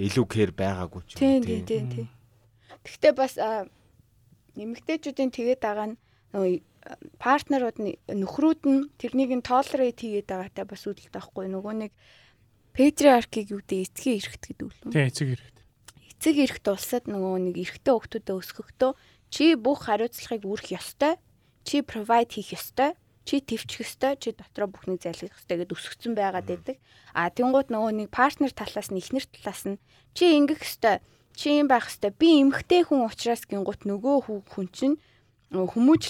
илүү 0.00 0.26
кэр 0.26 0.50
байгаагүй 0.56 1.02
ч 1.04 1.20
Тийм 1.20 1.44
юм 1.44 1.44
тийм 1.44 1.64
тийм 1.68 1.84
тийм. 1.92 2.08
Гэхдээ 2.84 3.12
бас 3.12 3.36
нэмэгтэйчүүдийн 4.56 5.30
тэгээд 5.30 5.60
байгаа 5.60 5.88
нь 5.92 6.00
нөгөө 6.32 6.54
партнерууд 7.20 7.76
нь 7.78 7.96
нөхрүүд 8.08 8.62
нь 8.64 8.88
тэрнийг 8.96 9.30
нь 9.36 9.44
толерейт 9.44 10.00
хийгээд 10.00 10.28
байгаатай 10.32 10.64
бас 10.64 10.82
үүдэлтэй 10.88 11.12
байхгүй 11.12 11.46
нөгөө 11.52 11.74
нэг 11.84 11.92
патриаркийг 12.72 13.52
юу 13.52 13.60
гэдэг 13.60 13.80
эцгийн 13.84 14.16
эрхт 14.24 14.42
гэдэг 14.48 14.64
үү? 14.64 14.72
Тийм 14.88 15.06
эцэг 15.10 15.26
хэрэгтэй. 15.28 15.64
эцэг 16.16 16.36
эрхт 16.40 16.66
улсад 16.70 17.04
нөгөө 17.04 17.36
нэг 17.50 17.56
эрэгтэй 17.60 17.92
хүүхдүүдэд 17.92 18.38
өсгөхдөө 18.40 18.92
чи 19.30 19.44
бүх 19.60 19.86
хариуцлагыг 19.86 20.44
үүрэх 20.48 20.68
ёстой. 20.74 21.14
Чи 21.66 21.84
provide 21.84 22.32
хийх 22.32 22.56
ёстой. 22.56 22.96
Чи 23.30 23.38
твчих 23.38 23.86
ёстой. 23.86 24.18
Чи 24.18 24.34
дотроо 24.34 24.66
бүхнийг 24.66 24.98
зайлшгах 25.06 25.38
ёстой 25.38 25.62
гэдээ 25.62 25.78
өсгцэн 25.78 26.18
байгаад 26.18 26.50
байдаг. 26.50 26.76
А 27.14 27.30
тэнгууд 27.30 27.70
нөгөө 27.70 27.94
нэг 27.94 28.08
партнер 28.10 28.50
талаас 28.50 28.90
нь 28.90 28.98
эхнэр 28.98 29.22
талаас 29.30 29.70
нь 29.70 29.78
чи 30.18 30.34
ингэх 30.34 30.66
ёстой. 30.66 30.98
Чи 31.38 31.62
юм 31.62 31.70
байх 31.70 31.86
ёстой. 31.86 32.10
Би 32.10 32.42
эмгтэй 32.42 32.82
хүн 32.82 33.06
учраас 33.06 33.46
гингут 33.46 33.86
нөгөө 33.86 34.26
хүү- 34.26 34.46
хүн 34.50 34.66
чинь 34.74 34.98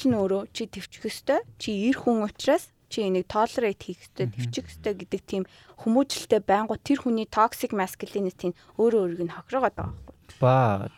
нь 0.09 0.17
өөрөө 0.17 0.49
чи 0.57 0.65
твчих 0.65 1.05
ёстой. 1.05 1.45
Чи 1.61 1.93
эр 1.93 2.01
хүн 2.01 2.25
учраас 2.25 2.73
чи 2.89 3.05
энийг 3.05 3.29
tolerate 3.29 3.85
хийх 3.85 4.01
ёстой, 4.01 4.27
төвчих 4.33 4.65
ёстой 4.73 4.95
гэдэг 4.97 5.21
тийм 5.29 5.45
хүмүүжлэлтэй 5.85 6.41
байнгут 6.41 6.81
тэр 6.83 7.05
хүний 7.05 7.29
toxic 7.29 7.71
masculinity 7.77 8.51
нь 8.51 8.59
өөрөө 8.81 9.01
өөрийг 9.05 9.23
нь 9.29 9.35
хохироод 9.37 9.77
байгаа 9.77 9.93
байхгүй. 9.93 10.17
But 10.41 10.91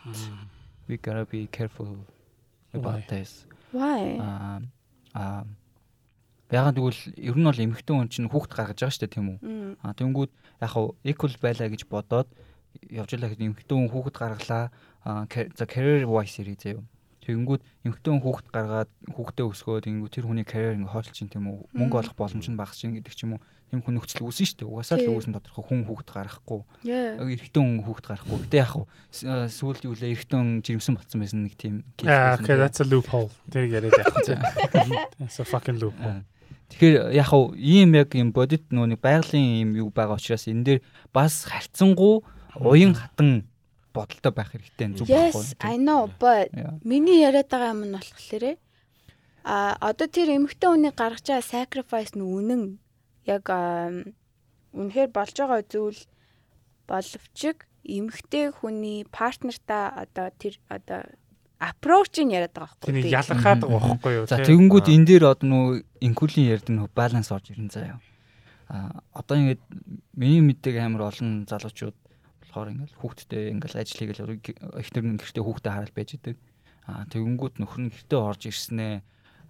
we 0.87 0.95
gotta 0.97 1.27
be 1.27 1.47
careful 1.51 1.99
about 2.73 3.03
Why? 3.03 3.11
this. 3.11 3.45
Why? 3.75 4.17
Аа 4.23 4.63
аа 5.13 5.43
Ягаад 6.53 6.77
гэвэл 6.77 7.01
ер 7.17 7.33
нь 7.33 7.47
бол 7.49 7.65
эмэгтэй 7.65 7.95
хүн 7.97 8.09
чинь 8.13 8.29
хүүхд 8.29 8.53
гаргаж 8.53 8.77
байгаа 8.77 8.93
шүү 8.93 9.03
дээ 9.09 9.15
тийм 9.17 9.27
үү? 9.33 9.39
А 9.81 9.97
тэнгүүд 9.97 10.31
яг 10.61 10.69
хав 10.69 10.93
equal 11.01 11.33
байлаа 11.41 11.67
гэж 11.73 11.81
бодоод 11.89 12.29
явж 12.93 13.09
байлаа 13.17 13.29
гэхэд 13.33 13.45
эмэгтэй 13.49 13.73
хүн 13.73 13.89
хүүхэд 13.89 14.17
гаргалаа 14.21 14.69
за 15.01 15.65
career 15.65 16.05
wise 16.05 16.37
ирээ 16.45 16.77
заяа. 16.77 16.85
Тэнгүүд 17.25 17.61
эмэгтэй 17.89 18.11
хүн 18.13 18.21
хүүхэд 18.21 18.47
гаргаад 18.53 18.91
хүүхдээ 19.17 19.45
өсгөөд 19.49 19.85
тэнгүүд 19.89 20.13
тэр 20.13 20.25
хүний 20.29 20.45
career 20.45 20.77
ингээ 20.77 20.93
хоолч 20.93 21.09
чинь 21.09 21.33
тийм 21.33 21.49
үү 21.49 21.73
мөнгө 21.73 22.05
олох 22.05 22.15
боломж 22.21 22.45
нь 22.45 22.59
багасч 22.59 22.85
ин 22.85 23.01
гэдэг 23.01 23.13
ч 23.17 23.25
юм 23.25 23.39
уу. 23.39 23.43
Тийм 23.73 23.81
хүн 23.81 23.97
нөхцөл 23.97 24.29
үүснэ 24.29 24.45
шүү 24.45 24.57
дээ. 24.61 24.69
Угаасаа 24.69 24.97
л 25.01 25.09
үүсэн 25.17 25.33
тодорхой 25.33 25.65
хүн 25.65 25.81
хүүхэд 25.89 26.09
гарахгүй. 26.13 26.61
Yeah. 26.85 27.17
Эрэгтэй 27.17 27.57
хүн 27.63 27.81
хүүхэд 27.81 28.05
гарахгүй. 28.05 28.37
Гэтэ 28.45 28.61
яг 28.61 28.69
хав 28.69 28.85
сүүлд 29.49 29.81
юу 29.89 29.97
лээ 29.97 30.13
эрэгтэй 30.13 30.37
хүн 30.37 30.61
жирэмсэн 30.61 30.93
болсон 30.93 31.19
байсан 31.23 31.41
нэг 31.47 31.55
тийм 31.57 31.81
байсан 31.97 32.45
okay, 32.45 32.53
that's 32.59 32.83
a 32.83 32.85
loophole. 32.85 33.33
Тэр 33.49 33.71
яриад 33.71 33.97
явах 33.97 34.21
чинь. 34.21 34.43
That's 35.17 35.41
a 35.41 35.47
fucking 35.47 35.81
loophole. 35.81 36.21
Тэгэхээр 36.69 36.95
яг 37.11 37.27
хав 37.27 37.53
ийм 37.57 37.95
яг 37.97 38.13
юм 38.15 38.31
бодит 38.31 38.63
нөөник 38.71 39.01
байгалийн 39.01 39.61
юм 39.63 39.71
юу 39.75 39.89
байгаа 39.89 40.17
учраас 40.17 40.47
энэ 40.47 40.63
дээр 40.63 40.79
бас 41.13 41.43
харьцангуй 41.49 42.23
уян 42.59 42.93
хатан 42.93 43.47
бодолтой 43.93 44.31
байх 44.33 44.51
хэрэгтэй 44.51 44.87
зүг 44.97 45.07
Yes, 45.09 45.55
I 45.61 45.77
know, 45.77 46.09
but 46.19 46.49
миний 46.83 47.21
яриад 47.21 47.49
байгаа 47.49 47.73
юм 47.73 47.81
нь 47.89 47.95
болохоор 47.97 48.57
а 49.43 49.75
одоо 49.79 50.07
тэр 50.07 50.31
эмэгтэй 50.39 50.69
хүний 50.71 50.93
гаргаж 50.95 51.27
байгаа 51.27 51.43
sacrifice 51.43 52.15
нь 52.15 52.23
үнэн. 52.23 52.79
Яг 53.27 53.45
үнэхээр 54.71 55.09
болж 55.11 55.35
байгаа 55.35 55.61
зүйл 55.67 55.99
боловч 56.87 57.39
эмэгтэй 57.83 58.55
хүний 58.55 59.03
партнертаа 59.11 59.91
одоо 60.03 60.27
тэр 60.39 60.55
одоо 60.71 61.03
approach-ыг 61.63 62.27
яриад 62.27 62.51
байгаа 62.51 62.75
байхгүй 62.75 62.89
Тэнийг 62.91 63.05
би. 63.07 63.15
ялархаад 63.15 63.61
байгаа 63.63 63.89
байхгүй 63.95 64.13
юу? 64.19 64.25
За 64.27 64.37
тэгэнгүүт 64.43 64.87
энэ 64.91 65.07
дээр 65.07 65.23
одоо 65.31 65.47
нөө 65.47 65.67
инкулийн 66.03 66.51
ярд 66.51 66.67
нөө 66.67 66.87
баланс 66.91 67.31
орж 67.31 67.55
ирэн 67.55 67.71
заяа. 67.71 67.99
А 68.67 69.03
одоо 69.15 69.35
ингээд 69.39 69.63
миний 70.17 70.43
мэддэг 70.43 70.75
амар 70.83 71.07
олон 71.11 71.47
залуучууд 71.47 71.97
болохоор 72.43 72.71
ингээд 72.75 72.93
хүүхдтэй 72.99 73.43
ингээд 73.55 73.79
ажил 73.79 73.99
хийгээл 74.03 74.81
ихтер 74.83 75.03
нь 75.07 75.19
гэртээ 75.19 75.43
хүүхдээ 75.43 75.71
хараад 75.71 75.93
байж 75.95 76.09
идэг. 76.19 76.37
А 76.87 77.07
тэгэнгүүт 77.07 77.55
нөхөр 77.63 77.81
нь 77.87 77.91
гэртээ 77.95 78.19
орж 78.19 78.41
ирснээ 78.51 78.93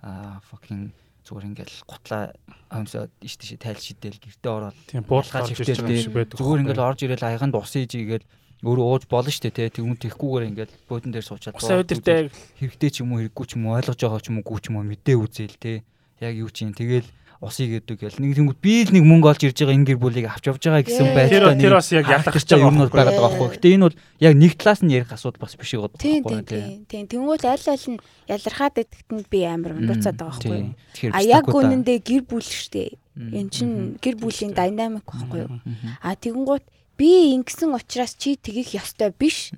а 0.03 0.37
fucking 0.45 0.93
зүгээр 1.23 1.47
ингээд 1.55 1.71
гутлаа 1.87 2.35
амсаад 2.67 3.11
иш 3.23 3.39
тийш 3.39 3.55
тайл 3.55 3.79
шидэл 3.79 4.19
гэртээ 4.19 4.51
ороод 4.51 4.77
Тийм 4.91 5.07
шиг 5.07 6.11
байдаг. 6.13 6.35
зүгээр 6.35 6.61
ингээд 6.67 6.83
орж 6.83 6.99
ирэл 7.07 7.23
аяганд 7.23 7.55
ус 7.55 7.73
ийж 7.79 7.95
игээл 7.95 8.27
өөрөө 8.63 8.87
ууж 8.95 9.03
болно 9.11 9.31
штэ 9.31 9.51
тий 9.51 9.67
тэгүн 9.67 9.99
тэхгүүгээр 9.99 10.47
ингээд 10.55 10.71
бөөдөн 10.87 11.11
дээр 11.11 11.27
суучаад 11.27 11.59
Ус 11.59 11.67
өдөртэй 11.67 12.31
хэрэгтэй 12.63 12.89
ч 12.89 13.03
юм 13.03 13.11
уу 13.11 13.19
хэрэггүй 13.19 13.45
ч 13.45 13.51
юм 13.59 13.67
уу 13.67 13.75
ойлгож 13.75 13.99
байгаа 13.99 14.23
ч 14.23 14.27
юм 14.31 14.39
уу 14.39 14.47
гүү 14.47 14.59
ч 14.63 14.65
юм 14.71 14.75
уу 14.79 14.87
мэдээ 14.87 15.17
үзээл 15.19 15.59
те 15.59 15.83
яг 16.23 16.33
юу 16.39 16.47
чинь 16.47 16.71
тэгэл 16.71 17.03
усыг 17.43 17.83
гэдэг 17.83 18.07
ял 18.07 18.17
нэг 18.23 18.31
тэнгууд 18.39 18.59
би 18.63 18.87
л 18.87 18.95
нэг 18.95 19.03
мөнгө 19.03 19.27
олж 19.35 19.41
ирж 19.43 19.59
байгаа 19.59 19.75
энэ 19.75 19.87
гэр 19.91 19.99
бүлийг 19.99 20.27
авч 20.31 20.47
явж 20.47 20.63
байгаа 20.63 20.83
гэсэн 20.87 21.07
байдлаа 21.11 21.59
тэр 21.59 21.75
бас 21.75 21.91
яг 21.91 22.07
ялах 22.07 22.39
юм 22.39 22.71
нь 22.71 22.81
бол 22.87 22.95
байгаад 22.95 23.19
байгаа 23.19 23.35
байхгүй. 23.35 23.51
Гэтэ 23.59 23.73
энэ 23.75 23.83
бол 23.83 23.97
яг 24.23 24.33
нэг 24.39 24.53
талаас 24.55 24.79
нь 24.79 24.93
ярих 24.95 25.11
асуудал 25.11 25.43
бас 25.43 25.53
биш 25.59 25.71
байгаа 25.75 25.91
байхгүй 25.91 26.23
тийм 26.23 26.79
тийм. 26.87 27.03
Тэнгуул 27.11 27.43
аль 27.43 27.67
аль 27.67 27.87
нь 27.91 27.99
ялархаад 28.31 28.75
идэгт 28.79 29.09
нь 29.11 29.27
би 29.27 29.39
амар 29.43 29.75
ундууцаад 29.75 30.15
байгаа 30.15 30.39
байхгүй 30.39 31.11
А 31.11 31.19
яг 31.19 31.51
үнэндээ 31.51 31.99
гэр 31.99 32.23
бүл 32.23 32.47
штэ. 32.47 32.95
Эн 33.19 33.51
чин 33.51 33.99
гэр 33.99 34.15
бүлийн 34.23 34.55
динамик 34.55 35.03
байхгүй 35.03 35.43
юу? 35.43 35.59
А 35.99 36.15
тэгэнгუთ 36.15 36.63
би 37.03 37.35
ингэсэн 37.35 37.75
учраас 37.75 38.15
чи 38.15 38.39
тгийх 38.39 38.71
ёстой 38.79 39.11
биш. 39.11 39.51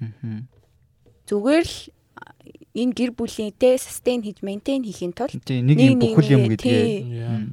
Зүгээр 1.29 1.61
л 1.61 1.77
энэ 2.73 2.93
гэр 2.97 3.11
бүлийнтэй 3.13 3.77
sustain 3.77 4.19
хийж 4.25 4.41
maintain 4.41 4.81
хийхин 4.81 5.13
тулд 5.13 5.37
нэг 5.45 5.77
юм 5.79 6.01
бүхэл 6.01 6.35
юм 6.35 6.43
гэдгээ 6.51 6.83
тий. 6.83 7.05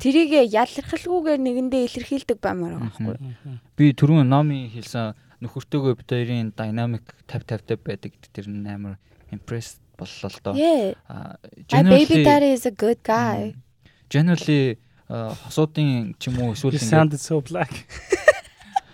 тэрийгэ 0.02 0.50
ялархалгүйгээр 0.50 1.40
нэгэндээ 1.46 1.82
илэрхийлдэг 1.86 2.38
баймаар 2.42 2.82
байгаа 2.82 2.90
байхгүй 2.90 3.54
би 3.78 3.94
түрүүн 3.94 4.26
номи 4.26 4.66
хэлсэн 4.74 5.14
нөхөртөөгөө 5.46 5.94
бид 5.94 6.10
хоёрын 6.10 6.50
dynamic 6.58 7.06
50 7.30 7.70
50 7.70 7.86
байдаг 7.86 8.12
тэр 8.34 8.50
нь 8.50 8.66
амар 8.66 8.98
impressed 9.30 9.78
боллоо 9.94 10.26
л 10.26 10.38
доо. 10.42 10.54
Yeah. 10.58 10.98
А, 11.06 11.38
My 11.70 11.82
baby 11.86 12.26
daddy 12.26 12.50
is 12.58 12.66
a 12.66 12.74
good 12.74 12.98
guy. 13.06 13.54
Generally 14.10 14.82
хосуудын 15.06 16.18
ч 16.18 16.34
юм 16.34 16.42
уу 16.42 16.58
эсвэл 16.58 16.74
ингээд 16.74 16.90
sounded 16.90 17.22
so 17.22 17.38
black. 17.38 17.70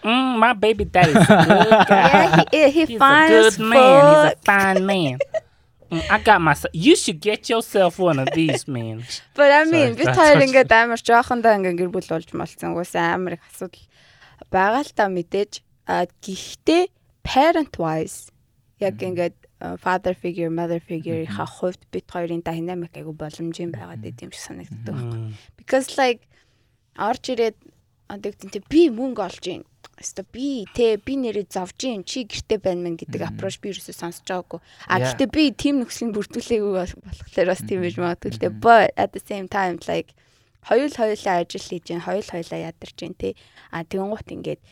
Mm, 0.03 0.39
my 0.39 0.53
baby 0.53 0.85
daddy 0.85 1.11
is 1.11 1.17
a 1.17 1.37
good 1.49 1.89
guy. 1.89 2.45
Yeah, 2.53 2.69
he, 2.69 2.85
he 2.87 2.87
He's 2.87 2.97
a 2.97 2.99
fine 2.99 3.33
as 3.33 3.57
good 3.57 3.67
man. 3.67 4.05
He's 4.07 4.33
a 4.33 4.37
fuck. 4.37 4.45
fine 4.45 4.87
man. 4.87 5.19
Mm, 5.91 6.03
I 6.11 6.19
got 6.21 6.41
myself. 6.41 6.71
You 6.75 6.95
should 6.97 7.21
get 7.21 7.49
yourself 7.49 7.99
one 7.99 8.19
of 8.19 8.29
these, 8.35 8.69
man. 8.69 9.05
But 9.35 9.51
I 9.51 9.65
mean, 9.65 9.97
хоёр 9.97 10.37
what- 10.37 10.45
ингээд 10.47 10.71
амар 10.73 11.01
жоохондоо 11.01 11.53
ингээд 11.59 11.79
гэр 11.81 11.91
бүл 11.91 12.09
болж 12.13 12.29
малцсан. 12.37 12.77
Угсаа 12.77 13.15
амар 13.17 13.41
их 13.41 13.43
асуудал 13.51 13.83
байгаа 14.53 14.83
л 14.85 14.93
та 14.95 15.09
мэдээж. 15.09 15.53
А 15.89 16.05
гэхдээ 16.23 16.93
parent 17.25 17.75
wise 17.81 18.29
яг 18.79 19.01
ингээд 19.01 19.35
father 19.83 20.15
figure, 20.15 20.51
mother 20.53 20.79
figure-ийн 20.79 21.27
хувьд 21.27 21.81
бид 21.91 22.07
хоёрын 22.07 22.45
dynamic 22.47 22.95
айгу 22.95 23.11
боломжийн 23.17 23.73
байгаад 23.75 24.05
идэм 24.07 24.31
шиг 24.31 24.45
санагддаг. 24.47 24.95
Mm. 24.95 25.33
Because 25.59 25.97
like 25.99 26.23
орж 26.95 27.33
ирээд 27.35 27.57
гэдэг 28.13 28.45
нь 28.47 28.69
би 28.71 28.87
мөнгө 28.93 29.25
олж 29.25 29.45
ийн. 29.51 29.65
Хаста 29.99 30.23
би 30.31 30.63
те 30.79 30.95
би 30.97 31.19
нэрээ 31.19 31.51
зовж 31.51 31.75
ийн 31.83 32.07
чи 32.07 32.23
гэрте 32.23 32.63
байна 32.63 32.87
мэн 32.87 32.95
гэдэг 33.03 33.19
approach 33.35 33.59
би 33.59 33.75
ерөөсөө 33.75 33.99
сонсож 33.99 34.23
байгаагүй. 34.31 34.61
А 34.87 35.03
гэхдээ 35.03 35.27
би 35.35 35.51
team 35.59 35.83
нөхцөлийг 35.83 36.15
бүрдүүлээгүй 36.15 36.73
бол- 36.79 36.99
болохоор 37.03 37.49
бас 37.51 37.63
тийм 37.67 37.83
байж 37.83 37.97
магадгүй 37.99 38.31
л 38.31 38.39
дээ. 38.39 38.55
But 38.63 38.95
at 38.95 39.11
the 39.11 39.23
same 39.27 39.51
time 39.51 39.83
like 39.91 40.15
хоёул 40.63 40.95
хоёулаа 40.95 41.43
ажил 41.43 41.67
хийж 41.67 41.91
ийн, 41.91 42.07
хоёул 42.07 42.23
хоёулаа 42.31 42.71
ядарч 42.71 42.99
ийн 43.03 43.15
те. 43.19 43.35
А 43.75 43.83
тэгэнгუთ 43.83 44.29
ингээд 44.39 44.63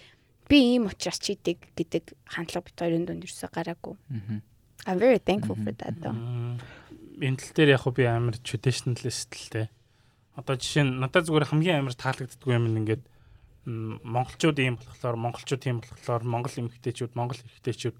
би 0.46 0.56
ийм 0.78 0.86
учраас 0.86 1.18
чийдэг 1.18 1.58
гэдэг 1.74 2.14
хандлага 2.30 2.70
бит 2.70 2.78
хоёрын 2.78 3.02
дунд 3.10 3.26
ерөөсөө 3.26 3.50
гараагүй. 3.50 3.94
I'm 4.86 4.98
very 5.02 5.18
thankful 5.18 5.58
for 5.58 5.74
that 5.74 5.98
though. 5.98 6.14
Энэ 7.18 7.34
тал 7.42 7.50
дээр 7.58 7.74
яг 7.74 7.82
хөө 7.82 7.94
би 7.98 8.04
амар 8.06 8.38
traditionalist 8.38 9.34
л 9.34 9.50
те. 9.50 9.62
Одоо 10.38 10.54
жишээ 10.54 10.86
нь 10.86 11.02
надад 11.02 11.26
зүгээр 11.26 11.50
хамгийн 11.50 11.82
амар 11.82 11.98
таалагддаг 11.98 12.46
юм 12.46 12.70
ингээд 12.70 13.02
монголчууд 13.66 14.58
ийм 14.62 14.78
болохоор 14.78 15.16
монголчууд 15.18 15.62
ийм 15.66 15.78
болохоор 15.82 16.22
монгол 16.22 16.54
эмэгтэйчүүд 16.54 17.12
монгол 17.18 17.38
эрэгтэйчүүд 17.42 17.96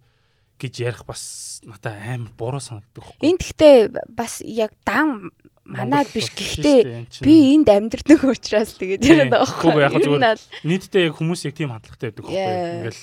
гэж 0.56 0.74
ярих 0.80 1.02
бас 1.04 1.60
надад 1.66 1.98
амар 2.00 2.32
буруу 2.38 2.62
санагддаг 2.62 3.04
хөхгүй. 3.04 3.26
Энд 3.28 3.42
гэхдээ 3.44 3.76
бас 4.08 4.40
яг 4.40 4.72
дан 4.86 5.34
манад 5.66 6.08
биш 6.14 6.30
гэхдээ 6.32 7.10
би 7.20 7.34
энд 7.52 7.68
амьдрдаг 7.68 8.20
учраас 8.32 8.78
тэгээд 8.78 9.02
Тийм. 9.02 9.10
яриад 9.26 9.32
байгаа 9.34 9.58
Үгүй, 9.58 9.82
яг 9.82 9.94
зүгээр 9.98 10.40
нийтдээ 10.64 11.06
яг 11.10 11.14
хүмүүс 11.18 11.40
яг 11.44 11.54
тийм 11.58 11.70
хандлагатай 11.74 12.08
байдаг. 12.14 12.24
Yeah. 12.30 12.86
Ингээл 12.86 13.02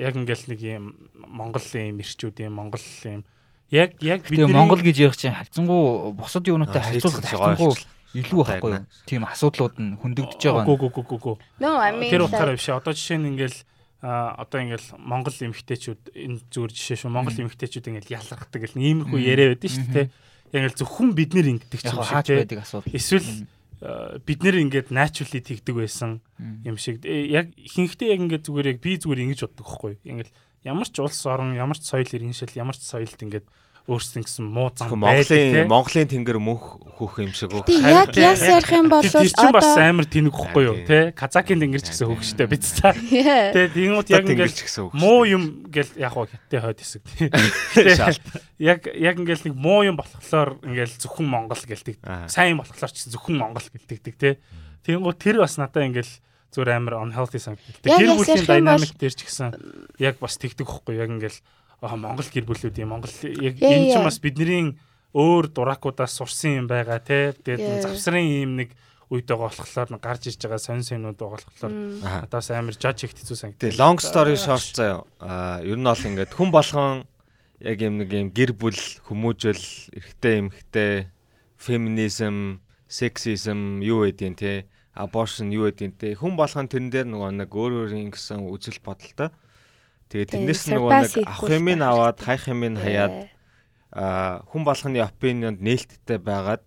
яг 0.00 0.14
ингээл 0.16 0.46
нэг 0.54 0.60
юм 0.62 0.84
монгол 1.26 1.66
юм 1.74 1.96
ирчүүд 2.00 2.36
юм 2.46 2.54
монгол 2.56 2.86
юм 3.04 3.22
яг 3.70 3.98
яг 3.98 4.22
Тэгээ 4.22 4.46
Монгол 4.46 4.78
гэж 4.78 4.96
ярих 5.02 5.18
чинь 5.18 5.34
хайцсангуу 5.34 6.14
бусад 6.14 6.46
юунуудтай 6.46 6.82
хайцсангуу 6.82 7.26
жоо 7.26 7.74
илүү 8.22 8.40
байхгүй 8.46 8.72
юу? 8.72 8.86
Тийм 9.04 9.22
асуудлууд 9.28 9.76
нь 9.76 9.96
хөндөгдөж 10.00 10.40
байгаа. 10.40 10.64
Гү 10.64 10.74
гү 10.80 10.88
гү 10.96 11.02
гү 11.04 11.18
гү. 11.20 11.32
No, 11.60 11.76
I 11.76 11.92
mean 11.92 12.10
Тэр 12.12 12.24
утгаараа 12.24 12.56
биш. 12.56 12.68
Одоо 12.72 12.92
жишээ 12.96 13.20
нь 13.20 13.28
ингээл 13.36 13.58
а 14.02 14.36
одоо 14.40 14.60
ингээл 14.60 14.88
монгол 15.00 15.34
эмэгтэйчүүд 15.34 16.02
энэ 16.14 16.38
зүгээр 16.52 16.72
жишээ 16.72 16.98
шүү. 17.00 17.10
Монгол 17.10 17.36
эмэгтэйчүүд 17.36 17.88
ингээл 17.90 18.14
ялгархдаг 18.16 18.60
гэл 18.62 18.76
иймэрхүү 18.76 19.20
яриа 19.20 19.52
байдаг 19.56 19.70
шүү 19.72 19.88
дээ. 19.92 20.06
Яг 20.52 20.60
ингээл 20.60 20.80
зөвхөн 20.84 21.10
бид 21.16 21.30
нэр 21.32 21.46
ингэдэг 21.56 21.80
ч 21.80 21.90
юм 21.90 22.04
шиг 22.04 22.24
те. 22.24 22.36
байдаг 22.44 22.60
асуудал. 22.60 22.92
Эсвэл 22.92 23.28
бид 24.24 24.40
нэр 24.40 24.56
ингээд 24.64 24.88
naturally 24.88 25.40
тэгдэг 25.44 25.74
байсан 25.76 26.20
юм 26.64 26.76
шиг. 26.80 27.04
Э, 27.04 27.28
Яг 27.28 27.52
ихэнхдээ 27.56 28.08
яг 28.16 28.20
ингээд 28.24 28.44
зүгээр 28.48 28.70
яг 28.72 28.78
би 28.80 28.96
зүгээр 28.96 29.24
ингэж 29.26 29.40
боддог 29.44 29.66
байхгүй. 29.68 29.92
Ингээл 30.00 30.32
ямар 30.64 30.88
ч 30.88 30.96
улс 31.04 31.20
орон, 31.28 31.52
ямар 31.52 31.76
ч 31.76 31.84
соёл 31.84 32.08
иргэншил, 32.08 32.56
ямар 32.56 32.72
ч 32.72 32.88
соёлд 32.88 33.20
ингээд 33.20 33.46
өөрсдөө 33.86 34.26
гэсэн 34.26 34.46
муу 34.50 34.74
зам 34.74 34.98
байдаг 34.98 35.30
те. 35.30 35.62
Монголын 35.62 35.70
Монголын 35.70 36.10
тэнгэр 36.10 36.38
мөнх 36.42 36.82
хөөх 36.98 37.22
юм 37.22 37.30
шиг 37.30 37.54
үү? 37.54 37.70
Яг 37.86 38.10
яс 38.18 38.42
ярих 38.42 38.72
юм 38.74 38.90
бол 38.90 39.06
Тэр 39.06 39.30
чинь 39.30 39.54
бас 39.54 39.62
одоо 39.62 39.86
амар 39.86 40.06
тэнэг 40.10 40.34
хөхгүй 40.34 40.64
юу 40.66 40.76
те. 40.82 41.14
Казакийн 41.14 41.62
тэнгэр 41.62 41.82
ч 41.86 41.94
гэсэн 41.94 42.10
хөөхштэй 42.10 42.50
биз 42.50 42.82
та. 42.82 42.90
Тэгээ 42.98 43.70
тэгмүүд 43.78 44.08
яг 44.10 44.26
үг. 44.26 44.90
муу 44.90 45.22
юм 45.22 45.70
гэл 45.70 45.92
яг 46.02 46.18
хоо 46.18 46.26
хятад 46.26 46.62
хойд 46.66 46.78
хэсэг 46.82 47.02
тий. 47.14 47.30
Яг 48.58 48.90
яг 48.90 49.16
ингээл 49.22 49.46
нэг 49.46 49.54
муу 49.54 49.86
юм 49.86 49.94
болохоор 49.94 50.58
ингээл 50.66 50.98
зөвхөн 50.98 51.30
Монгол 51.30 51.62
гэлдэг. 51.62 52.02
Сайн 52.26 52.58
юм 52.58 52.66
болохоор 52.66 52.90
ч 52.90 53.06
зөвхөн 53.06 53.38
Монгол 53.38 53.66
гэлдэгдэг 53.70 54.14
тий. 54.18 54.34
Тэнгүү 54.82 55.14
тэр 55.14 55.46
бас 55.46 55.62
надаа 55.62 55.86
ингээл 55.86 56.10
зүгээр 56.56 56.74
амар 56.74 56.94
unhealthy 57.06 57.38
санагддаг. 57.38 57.86
Яг 57.86 57.98
Гэр 58.02 58.10
яг 58.10 58.18
бүлийн 58.18 58.46
dynamic 58.46 58.92
дээр 58.98 59.14
ч 59.14 59.22
гэсэн 59.26 59.54
яг 60.00 60.16
бас 60.18 60.38
тэгдэг 60.40 60.66
хөхгүй 60.66 60.96
яг 60.96 61.10
ингээл 61.12 61.38
Монгол 61.82 62.28
гэр 62.32 62.46
бүлүүд 62.48 62.76
юм 62.80 62.96
Монгол 62.96 63.12
яг 63.40 63.60
энэ 63.60 63.92
yeah. 63.92 64.04
бас 64.04 64.18
бидний 64.20 64.76
өөр 65.16 65.52
дураакуудаас 65.52 66.16
сурсан 66.16 66.64
юм 66.64 66.66
байгаа 66.68 67.00
тий. 67.00 67.32
Тэгээд 67.32 67.84
завсрын 67.84 68.24
юм 68.24 68.56
нэг 68.60 68.72
үед 69.08 69.28
байгаа 69.30 69.54
болохоор 69.54 70.00
гарч 70.02 70.28
ирж 70.28 70.40
байгаа 70.42 70.60
сонь 70.60 70.82
соньнууд 70.82 71.16
байгаа 71.16 71.40
болохоор 71.46 71.72
Аа. 72.02 72.26
надаас 72.26 72.50
амар 72.50 72.74
жаж 72.74 73.06
ихт 73.06 73.22
хэцүү 73.22 73.36
санагдав. 73.38 73.60
Тэгээ 73.62 73.80
long 73.80 73.98
story 74.02 74.34
short 74.34 74.74
заяа. 74.74 75.06
Аа 75.22 75.62
ер 75.62 75.78
нь 75.78 75.86
бол 75.86 76.00
ингээд 76.00 76.32
хүн 76.34 76.50
болгон 76.50 77.06
яг 77.62 77.78
юм 77.80 78.02
нэг 78.02 78.10
юм 78.12 78.28
гэр 78.34 78.52
бүл 78.52 78.80
хүмүүжил 79.06 79.64
эрэгтэй 79.94 80.34
эмэгтэй 80.42 80.92
феминизм, 81.56 82.60
сексизм 82.88 83.80
юу 83.80 84.04
гэдгийг 84.04 84.36
те 84.36 84.52
abortion 84.92 85.54
юу 85.54 85.70
гэдгийг 85.70 85.94
те 85.96 86.18
хүн 86.18 86.34
болгон 86.36 86.68
тэрэн 86.68 86.90
дээр 86.90 87.06
нөгөө 87.08 87.30
нэг 87.46 87.50
өөр 87.54 87.86
өөрийн 87.86 88.10
гэсэн 88.10 88.42
үзэл 88.42 88.82
бодолтой. 88.82 89.30
Тэгээ 90.10 90.30
тэрнээс 90.30 90.62
нөгөө 90.70 90.90
нэг 91.02 91.12
авах 91.26 91.50
юм 91.50 91.66
ин 91.72 91.82
аваад 91.82 92.18
хайх 92.22 92.44
юм 92.46 92.60
ин 92.62 92.76
хаяад 92.78 93.14
аа 93.90 94.44
хүн 94.50 94.62
болгоны 94.62 95.02
опинионд 95.02 95.58
нээлттэй 95.58 96.18
байгаад 96.22 96.62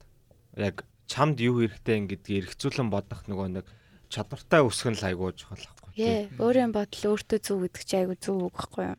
яг 0.60 0.84
чамд 1.08 1.40
юу 1.40 1.64
хэрэгтэй 1.64 2.04
гэдгийг 2.10 2.52
эргцүүлэн 2.52 2.90
бодох 2.92 3.24
нөгөө 3.32 3.48
нэг 3.60 3.66
чадвартай 4.12 4.62
өсгөн 4.66 5.00
л 5.00 5.08
айгуу 5.08 5.32
чухал 5.32 5.62
байхгүй 5.62 5.94
Яа, 6.00 6.28
өөрийн 6.36 6.72
бодол 6.76 7.16
өөртөө 7.16 7.40
зөв 7.40 7.58
гэдэг 7.64 7.84
чи 7.86 7.96
айгу 7.96 8.16
зөв 8.20 8.50
үг 8.50 8.56
байхгүй 8.56 8.86
юу? 8.92 8.98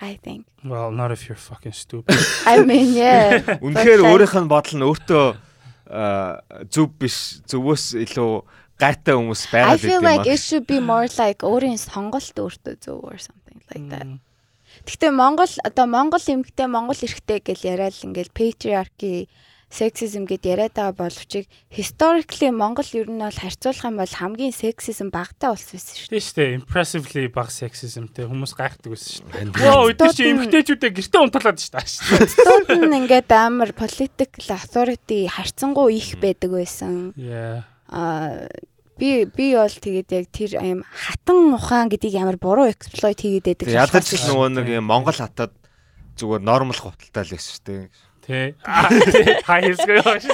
I 0.00 0.16
think. 0.16 0.48
Well, 0.64 0.90
not 0.90 1.12
if 1.12 1.28
you're 1.28 1.36
fucking 1.36 1.76
stupid. 1.76 2.16
I 2.46 2.64
mean, 2.64 2.96
yeah. 2.96 3.44
Үнэхээр 3.64 4.00
like- 4.00 4.08
өөрийнх 4.08 4.36
нь 4.40 4.48
бодол 4.48 4.76
нь 4.80 4.86
өөртөө 4.88 5.26
зөв 6.70 6.88
биш 6.96 7.42
зөвөөс 7.50 7.98
илүү 7.98 8.32
гайтай 8.80 9.14
хүмүүс 9.18 9.42
I 9.44 9.52
байгаад 9.52 9.80
feel 9.82 10.00
идэв 10.00 10.06
like 10.06 10.24
юм 10.24 10.32
it 10.32 10.40
should 10.40 10.66
be 10.66 10.78
more 10.80 11.08
like 11.18 11.42
өөрийн 11.44 11.76
сонголт 11.76 12.32
өөртөө 12.32 12.74
зөв 12.80 13.04
or 13.04 13.18
something 13.18 13.39
like 13.70 13.88
that. 13.90 14.08
Гэхдээ 14.86 15.10
Монгол 15.10 15.52
одоо 15.64 15.86
Монгол 15.86 16.22
эмэгтэй 16.22 16.68
Монгол 16.70 16.98
эрэгтэй 16.98 17.38
гэж 17.42 17.60
яриад 17.66 17.96
ингээл 18.06 18.30
patriarchy 18.30 19.26
sexism 19.70 20.26
гэд 20.26 20.46
яриад 20.46 20.74
байгаа 20.74 20.98
боловч 20.98 21.46
historically 21.70 22.50
Монгол 22.50 22.86
ер 22.94 23.06
нь 23.06 23.22
бол 23.22 23.34
харьцуулах 23.34 23.86
юм 23.86 23.96
бол 24.02 24.10
хамгийн 24.10 24.50
sexism 24.50 25.14
багтаа 25.14 25.54
улс 25.54 25.70
байсан 25.70 25.94
шүү 25.94 26.10
дээ. 26.10 26.18
Тийм 26.18 26.26
шүү 26.26 26.36
дээ. 26.38 26.56
Impressively 26.58 27.24
баг 27.30 27.48
sexismтэй 27.54 28.26
хүмүүс 28.26 28.52
гайхдаг 28.58 28.90
байсан 28.90 29.10
шүү 29.10 29.26
дээ. 29.30 29.62
Воо, 29.62 29.90
өдөр 29.94 30.10
чи 30.10 30.22
эмгтээчүүдээ 30.26 30.90
гэртээ 30.90 31.22
унтуулад 31.22 31.58
шүү 31.62 31.74
дээ. 31.78 32.34
Тууд 32.46 32.68
нь 32.82 32.98
ингээд 32.98 33.30
амар 33.30 33.70
political 33.78 34.46
authority 34.58 35.30
харьцангуй 35.30 36.02
их 36.02 36.18
байдаг 36.18 36.50
байсан. 36.50 37.14
Yeah. 37.14 37.62
Аа 37.90 38.50
би 39.00 39.24
би 39.24 39.46
бол 39.56 39.72
тэгээд 39.72 40.08
яг 40.12 40.26
тэр 40.28 40.50
юм 40.60 40.84
хатан 40.84 41.56
ухаан 41.56 41.88
гэдгийг 41.88 42.20
амар 42.20 42.36
буруу 42.36 42.68
exploit 42.68 43.16
хийгээд 43.16 43.64
байдаг. 43.64 43.72
Ядаж 43.72 44.06
л 44.12 44.28
нөгөө 44.28 44.48
нэг 44.60 44.66
юм 44.76 44.84
Монгол 44.84 45.16
хатад 45.16 45.56
зүгээр 46.20 46.44
нормал 46.44 46.76
хуталтай 46.76 47.24
л 47.24 47.32
байсан 47.32 47.52
шүү 47.56 47.64
дээ. 47.64 47.84
Тэ. 48.20 48.54
Хай 49.48 49.60
хэлсгүй 49.64 49.96
яаш. 50.04 50.24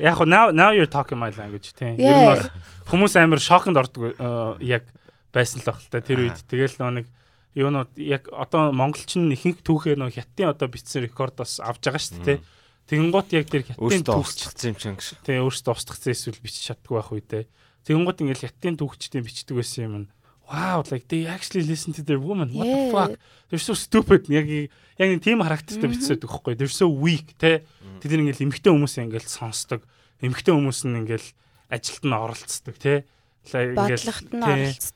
Яг 0.00 0.14
хөө 0.16 0.28
now 0.28 0.48
now 0.48 0.72
you're 0.72 0.88
talking 0.88 1.20
my 1.20 1.28
language 1.36 1.76
тийм. 1.76 2.00
Ер 2.00 2.40
нь 2.40 2.48
хүмүүс 2.88 3.20
амар 3.20 3.40
шоконд 3.44 3.76
ордог 3.76 4.16
э, 4.16 4.24
яг 4.64 4.88
байсан 5.36 5.60
л 5.60 5.68
баг 5.68 5.78
л 5.84 5.92
та 5.92 6.00
тэр 6.00 6.24
үед. 6.24 6.40
Тэгэл 6.48 6.80
нөө 6.80 6.92
нэг 7.04 7.06
юунууд 7.54 7.92
яг 8.00 8.26
одоо 8.32 8.72
монголчин 8.72 9.28
ихэнх 9.30 9.60
түүхээр 9.62 10.00
нөө 10.00 10.16
хятадын 10.16 10.56
одоо 10.56 10.68
бичсэн 10.72 11.04
рекордоос 11.04 11.60
авч 11.60 11.86
байгаа 11.86 12.02
шүү 12.02 12.24
дээ. 12.24 12.38
Тэгэнгუთ 12.84 13.28
яг 13.32 13.46
тэр 13.48 13.64
хятадын 13.64 14.04
төвчлцсэн 14.04 14.72
юм 14.72 14.76
чинь 14.76 14.96
гэж. 15.00 15.24
Тий, 15.24 15.40
өөрсдөө 15.40 15.72
устгацсан 15.72 16.12
эсвэл 16.12 16.42
бичиж 16.44 16.68
чаддгүй 16.68 17.00
байх 17.00 17.10
үедээ. 17.12 17.44
Тэгэнгуთ 17.88 18.18
ингээл 18.20 18.44
хятадын 18.44 18.76
төвчтэй 18.76 19.24
бичдэг 19.24 19.56
байсан 19.56 19.82
юм 19.88 19.94
нь. 20.04 20.08
Wow 20.44 20.84
like 20.92 21.08
they 21.08 21.24
actually 21.24 21.64
listen 21.64 21.96
to 21.96 22.04
their 22.04 22.20
woman. 22.20 22.52
What 22.52 22.68
yeah. 22.68 22.76
the 22.76 22.92
fuck? 22.92 23.12
They're 23.48 23.64
so 23.64 23.72
stupid. 23.72 24.28
Яг 24.28 24.44
яг 24.44 25.08
нэг 25.08 25.24
тийм 25.24 25.40
характертай 25.40 25.88
бичсэд 25.88 26.20
өгөхгүй 26.28 26.60
they're 26.60 26.68
so 26.68 26.92
weak 26.92 27.32
те 27.40 27.64
тэд 28.04 28.12
ингээл 28.12 28.52
эмгтэй 28.52 28.68
хүмүүс 28.68 29.00
ингээл 29.00 29.24
сонсдог. 29.24 29.88
Эмгтэй 30.20 30.52
хүмүүс 30.52 30.84
нь 30.84 31.00
ингээл 31.00 31.28
ажилд 31.72 32.04
нь 32.04 32.12
оролцдог 32.12 32.76
те 32.76 33.08
ингээл 33.44 34.08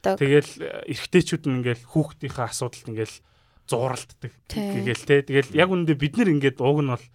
тэгэл 0.04 0.52
э, 0.64 0.92
эрэгтэйчүүд 0.92 1.44
нь 1.48 1.56
ингээл 1.60 1.84
хүүхдийнхээ 1.84 2.46
асуудалд 2.48 2.88
ингээл 2.88 3.16
зууралддаг 3.68 4.32
гээл 4.48 5.04
те 5.04 5.16
тэгэл 5.24 5.52
яг 5.52 5.68
үүндээ 5.68 5.96
бид 5.96 6.14
нар 6.16 6.32
ингээд 6.32 6.58
ууг 6.64 6.80
нь 6.80 6.92
бол 6.92 7.06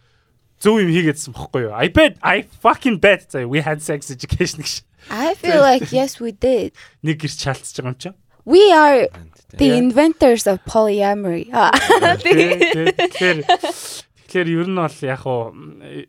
зөв 0.64 0.80
юм 0.80 0.90
хийгээдсэн 0.96 1.36
бохгүй 1.36 1.68
юу? 1.68 1.74
I 1.76 1.92
bet 1.92 2.16
I 2.24 2.48
fucking 2.64 2.98
bet 3.04 3.28
заа 3.28 3.44
we 3.44 3.60
had 3.60 3.84
sex 3.84 4.08
education 4.10 4.64
гэж 4.64 4.82
I 5.12 5.36
feel 5.36 5.60
like 5.60 5.92
yes 5.92 6.24
we 6.24 6.32
did. 6.32 6.72
нэг 7.04 7.20
гэрч 7.20 7.36
чаалтж 7.44 7.76
байгаа 7.76 7.92
юм 7.92 8.00
чинь. 8.00 8.16
We 8.48 8.72
are 8.72 9.08
the 9.60 9.76
inventors 9.76 10.48
of 10.48 10.60
polyamory. 10.68 11.48
Тэ- 12.24 13.44
Тэгэхээр 14.34 14.50
ер 14.50 14.66
нь 14.66 14.80
бол 14.82 14.98
яг 15.06 15.22
уу 15.30 15.54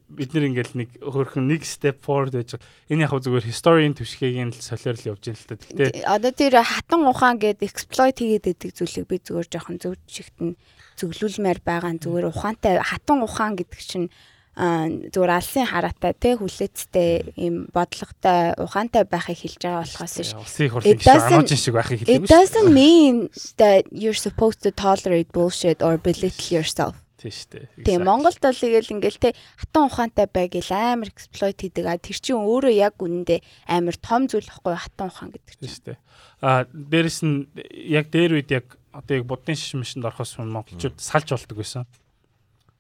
бид 0.08 0.30
нар 0.32 0.44
ингээл 0.48 0.74
нэг 0.80 0.90
хөрхөн 0.96 1.44
нэг 1.44 1.60
step 1.68 2.00
forward 2.00 2.32
байгаа. 2.32 2.56
Энэ 2.88 3.04
яг 3.04 3.12
уу 3.12 3.20
зүгээр 3.20 3.44
historian 3.44 3.92
төвшгийг 3.92 4.40
л 4.48 4.56
солиор 4.64 4.96
л 4.96 5.08
явж 5.12 5.28
байна 5.28 5.36
л 5.36 5.44
та. 5.44 5.54
Гэтэ 5.60 6.08
Одоо 6.08 6.32
тэр 6.32 6.54
хатан 6.64 7.04
ухаан 7.04 7.36
гэдэг 7.36 7.68
exploit 7.68 8.16
хийгээд 8.16 8.48
байдаг 8.48 8.70
зүйлийг 8.72 9.06
би 9.12 9.20
зүгээр 9.20 9.48
жоохон 9.52 9.76
зөв 9.76 9.94
чигт 10.08 10.40
нь 10.40 10.56
зөвлүүлмээр 10.96 11.60
байгаа 11.60 11.92
зүгээр 12.00 12.32
ухаантай 12.32 12.80
хатан 12.80 13.20
ухаан 13.20 13.60
гэдэг 13.60 13.80
чинь 13.84 14.08
зүгээр 14.54 15.32
алсын 15.34 15.66
хараатай 15.66 16.14
те 16.14 16.38
хүлээцтэй 16.38 17.34
юм 17.34 17.66
бодлоготой 17.74 18.54
ухаантай 18.62 19.02
байхыг 19.02 19.34
хэлж 19.34 19.58
байгаа 19.58 19.82
болохоос 19.82 20.14
ш. 20.22 20.30
Улсын 20.38 20.66
It 20.70 21.02
хурлын 21.02 21.42
ануужин 21.42 21.58
шиг 21.58 21.74
байхыг 21.74 21.98
It 22.02 22.06
хэлээгүй 22.06 22.26
шүү. 22.26 22.34
doesn't 22.34 22.70
mean 22.70 23.14
that 23.58 23.90
you're 23.90 24.14
supposed 24.14 24.62
to 24.62 24.70
tolerate 24.70 25.34
bullshit 25.34 25.82
or 25.82 25.98
belittle 25.98 26.54
yourself. 26.54 26.94
Тийм 27.18 27.32
шүү 27.34 27.48
дээ. 27.50 27.66
Тийм 27.82 28.00
Монголд 28.06 28.38
бол 28.38 28.54
тэгэл 28.54 28.94
ингээл 28.94 29.18
те 29.18 29.30
хатан 29.58 29.90
ухаантай 29.90 30.28
байгил 30.30 30.70
амар 30.70 31.08
эксплойт 31.10 31.58
хийдэг. 31.58 31.88
Тэр 32.04 32.18
чинь 32.22 32.38
өөрөө 32.38 32.74
яг 32.78 32.94
үнэндээ 33.00 33.40
амар 33.74 33.96
том 33.98 34.28
зүйл 34.30 34.46
ихгүй 34.46 34.76
хатан 34.76 35.08
ухаан 35.10 35.30
гэдэг 35.34 35.54
чинь. 35.56 35.66
шүү 35.66 35.84
дээ. 35.88 35.98
А 36.44 36.68
дээрэс 36.70 37.18
нь 37.24 37.48
яг 37.90 38.12
дээр 38.12 38.38
үед 38.38 38.50
яг 38.52 38.76
одоо 38.92 39.18
яг 39.18 39.24
буддын 39.24 39.56
шишмэшинд 39.56 40.04
орохоос 40.04 40.36
өмнө 40.38 40.62
монголчууд 40.62 41.00
салж 41.00 41.32
болдог 41.32 41.56
байсан. 41.58 41.82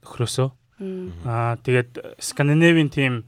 Нөхрөөсөө. 0.04 0.48
Аа 0.80 1.54
тэгээд 1.62 2.18
Скандинавийн 2.18 2.90
тим 2.90 3.22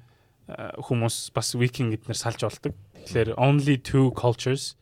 а, 0.51 0.74
хүмүүс 0.82 1.31
бас 1.35 1.55
викинг 1.55 1.94
гэднэр 1.94 2.18
салж 2.18 2.43
болдог. 2.43 2.74
Тэгэхээр 3.06 3.39
only 3.39 3.78
two 3.78 4.10
cultures 4.18 4.74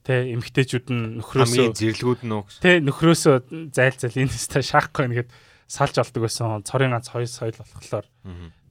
тэ 0.00 0.32
эмгтээчүүд 0.32 0.86
нь 0.88 1.20
хамгийн 1.20 1.20
нөхрөөсөө 1.20 1.76
зэрлгүүд 1.76 2.22
нь 2.24 2.32
гэж. 2.32 2.56
тэ 2.64 2.80
нөхрөөсөө 2.80 3.36
зайлзал 3.68 4.16
энэ 4.16 4.32
тест 4.32 4.56
шаахгүй 4.64 5.12
нэгэд 5.12 5.28
салж 5.68 5.94
болдог 6.00 6.20
байсан. 6.24 6.64
Цорын 6.64 6.96
ганц 6.96 7.12
хоёр 7.12 7.28
соёл 7.28 7.52
болохоор 7.60 8.08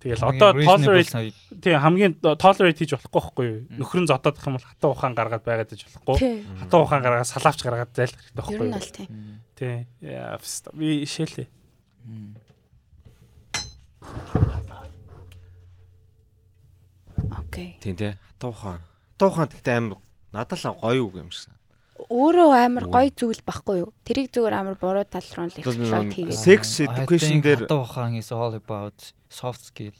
тэгэл 0.02 0.26
одоо 0.26 0.50
tolerate 0.58 1.30
тий 1.62 1.76
хамгийн 1.78 2.18
tolerate 2.18 2.82
хийж 2.82 2.98
болохгүй 2.98 3.14
байхгүй 3.14 3.46
юу? 3.46 3.60
Нөхөр 3.78 4.02
нь 4.04 4.10
зодоод 4.10 4.42
их 4.42 4.46
юм 4.50 4.58
бол 4.58 4.66
хатан 4.66 4.90
ухаан 4.90 5.14
гаргаад 5.14 5.46
байгаад 5.46 5.74
иж 5.78 5.86
болохгүй. 5.86 6.18
Хатан 6.66 6.82
ухаан 6.82 7.04
гаргаад 7.06 7.30
салаавч 7.30 7.62
гаргаад 7.62 7.94
зайлах 7.94 8.18
хэрэгтэй 8.18 8.38
байхгүй 8.42 8.58
юу? 8.58 8.74
Тий. 9.54 9.86
Яа, 10.02 10.40
би 10.74 11.06
шилээ. 11.06 11.48
Окей. 17.38 17.78
Тийм 17.82 17.96
тий. 17.96 18.14
Хатуухан. 18.40 18.80
Хатуухан 19.18 19.48
гэхдээ 19.50 19.78
амар 19.78 19.98
надад 20.34 20.60
л 20.60 20.74
гоё 20.80 21.02
үг 21.08 21.16
юм 21.20 21.30
шиг. 21.32 21.52
Өөрөө 22.10 22.50
амар 22.56 22.86
гоё 22.88 23.12
зүйл 23.12 23.42
байхгүй 23.44 23.84
юу? 23.84 23.92
Тэрийг 24.08 24.32
зүгээр 24.32 24.56
амар 24.56 24.76
буруу 24.80 25.04
тал 25.04 25.26
руу 25.36 25.48
л 25.50 25.54
нэг 25.54 25.66
хийгээд. 26.16 26.34
Sex 26.34 26.80
education 26.88 27.42
дээр- 27.44 27.68
хатуу 27.68 27.84
ухаан 27.84 28.16
is 28.16 28.32
all 28.32 28.54
about 28.56 28.96
soft 29.30 29.62
skill 29.68 29.94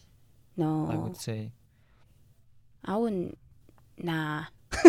I 0.60 0.62
No. 0.64 0.88
would 1.08 1.18
say. 1.20 1.52
Аун 2.84 3.36
на. 3.98 4.48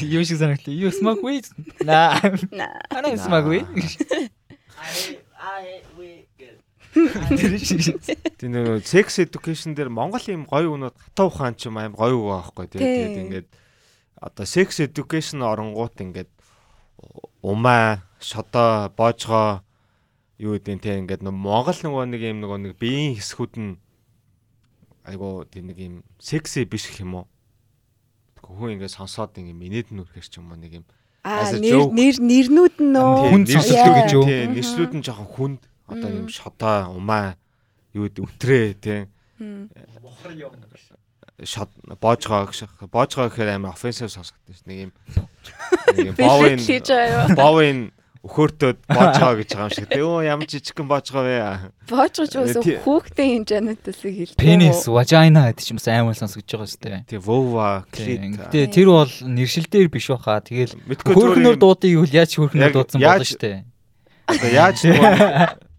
Юу 0.00 0.22
шиг 0.24 0.38
санагдлаа. 0.38 0.74
You 0.74 0.90
smoke 0.90 1.22
weed? 1.22 1.46
Nah. 1.82 2.18
На. 2.50 2.66
I 2.90 3.00
don't 3.02 3.18
smoke 3.18 3.46
weed. 3.50 3.66
Тэр 6.94 7.58
шиг. 7.58 7.98
Тийм 8.38 8.54
нөө 8.54 8.84
sex 8.86 9.18
education 9.22 9.74
дээр 9.74 9.90
Монгол 9.90 10.22
юм 10.30 10.46
гоё 10.46 10.74
үнүүд 10.78 10.94
хатуу 10.94 11.28
ухаан 11.32 11.58
ч 11.58 11.68
юм 11.68 11.78
аим 11.80 11.96
гоё 11.96 12.16
үг 12.16 12.28
байхгүй 12.30 12.66
тий. 12.70 12.80
Тэгээд 12.80 13.20
ингээд 13.24 13.48
одоо 14.20 14.46
sex 14.46 14.78
education 14.78 15.42
оронгууд 15.42 15.96
ингээд 15.98 16.30
умаа, 17.42 18.06
шодоо, 18.22 18.88
боожгоо 18.94 19.64
юу 20.38 20.54
гэдэг 20.56 20.80
тий 20.80 20.94
ингээд 21.02 21.22
нөө 21.26 21.34
Монгол 21.34 21.78
нөгөө 21.82 22.04
нэг 22.14 22.22
юм 22.22 22.38
нөгөө 22.44 22.58
нэг 22.64 22.72
биеийн 22.78 23.18
хэсгүүд 23.18 23.54
нь 23.58 23.72
айгуу 25.04 25.44
тий 25.50 25.60
нэг 25.60 25.78
юм 25.78 25.94
секси 26.18 26.64
биш 26.64 26.88
гэх 26.88 27.04
юм 27.04 27.22
уу? 27.22 27.26
Хүн 28.40 28.78
ингээд 28.80 28.96
сонсоод 28.96 29.36
ингээд 29.36 29.60
минэд 29.60 29.88
нүрхэж 29.92 30.30
ч 30.30 30.38
юм 30.40 30.52
уу 30.52 30.58
нэг 30.58 30.80
юм 30.80 30.86
Аа 31.24 31.56
нэр 31.56 31.88
нэр 31.88 32.16
нэрнүүд 32.20 32.76
нь 32.84 32.92
нөө. 32.92 33.32
Нэрслэлтүү 33.32 33.56
сонсогддог 33.56 33.94
гэж 33.96 34.10
юу? 34.12 34.24
Тий, 34.28 34.44
нэрслүүд 34.52 34.92
нь 34.92 35.04
жоохон 35.08 35.28
хүнд 35.32 35.60
одоо 35.88 36.10
юм 36.12 36.28
шодоо, 36.28 36.92
умаа 36.92 37.40
юу 37.96 38.04
гэдэг 38.04 38.22
өтрээ 38.28 38.66
тий 38.76 39.00
Мм. 39.40 39.72
шод 41.42 41.70
боожгоо 42.00 42.46
гэх. 42.46 42.88
Боожгоо 42.92 43.32
гэхээр 43.32 43.56
амар 43.56 43.72
offensive 43.72 44.12
сонсогдсон 44.12 44.54
ш. 44.54 44.62
Нэг 44.68 44.78
юм 44.88 44.92
нэг 45.96 46.06
юм 46.12 46.16
бовын 46.20 46.60
бовын 47.34 47.78
өхөөртөд 48.24 48.78
боож 48.88 49.14
байгаа 49.20 49.36
гэж 49.36 49.50
байгаа 49.52 49.68
юм 49.68 49.74
шиг. 49.76 49.88
Өө 49.92 50.24
ямар 50.24 50.48
жижигхэн 50.48 50.88
боож 50.88 51.06
байгаа 51.12 51.28
вэ? 51.28 51.72
Боожгож 51.92 52.32
бас 52.40 52.56
Тий- 52.64 52.80
хүүхдээ 52.80 53.26
хэмжээнээс 53.44 54.00
хэлдэг. 54.00 54.40
Penis, 54.40 54.80
vagina 54.88 55.42
гэдэг 55.52 55.76
юм 55.76 55.78
амар 55.84 56.16
сонсогдож 56.16 56.48
байгаа 56.56 56.70
шүү 56.72 56.80
дээ. 56.80 57.00
Тэг 57.04 57.20
вова, 57.20 57.84
клит. 57.92 58.20
Гэтэ 58.48 58.72
тэр 58.72 58.88
бол 58.88 59.12
нэршилдээр 59.12 59.88
биш 59.92 60.08
баха. 60.08 60.40
Тэгэл 60.40 60.72
хөөхнөр 60.88 61.56
дуудыг 61.60 61.92
юу 61.92 62.08
яаж 62.08 62.32
хөөхнөр 62.32 62.72
Яг 62.72 62.72
дуудсан 62.72 63.04
болно 63.04 63.28
шүү 63.28 63.40
дээ. 63.44 63.58
Одоо 64.24 64.50
яаж 64.56 64.78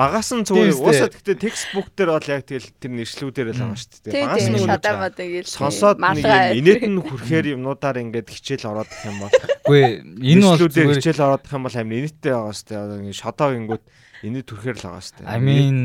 нөгөө 0.00 0.08
багаас 0.08 0.30
нь 0.32 0.44
Тийм 0.48 0.56
зүгээр 0.56 0.80
уусаа 0.80 1.08
гэхдээ 1.12 1.36
текстбук 1.36 1.86
дээр 1.92 2.10
бол 2.16 2.32
яг 2.32 2.42
тэгэл 2.48 2.68
тэр 2.80 2.92
нэршлүүдээр 2.96 3.48
л 3.52 3.60
байгаа 3.60 3.76
шүү 3.76 3.90
дээ. 4.00 4.12
Тий, 4.12 4.22
Багаас 4.24 4.40
тий, 4.40 4.48
нь 4.48 4.54
нөгөө 4.56 4.68
шадамад 4.72 5.16
ингээл 5.20 5.50
сонсоод 5.52 5.98
нэг 6.00 6.24
юм 6.24 6.56
инээд 6.56 6.82
нь 6.88 7.00
хүрхээр 7.04 7.46
юмнуудаар 7.60 7.96
ингээд 8.00 8.28
хичээл 8.32 8.70
ороод 8.72 8.88
их 8.88 9.04
юм 9.04 9.18
бол 9.20 9.34
Үгүй 9.68 9.82
энэ 10.00 10.44
бол 10.48 10.62
зүгээр 10.64 10.98
хичээл 11.04 11.26
ороод 11.28 11.44
их 11.44 11.52
юм 11.52 11.64
бол 11.68 11.76
амин 11.76 11.98
инээдтэй 12.00 12.32
байгаа 12.32 12.54
шүү 12.56 12.66
дээ. 12.72 12.80
Одоо 12.80 12.96
ингээд 13.04 13.20
шодоо 13.20 13.48
гингүүд 13.52 13.84
инээд 14.24 14.46
түрхээр 14.48 14.76
л 14.80 14.84
байгаа 14.88 15.04
шүү 15.04 15.16
дээ. 15.20 15.28
I 15.28 15.38
mean 15.38 15.78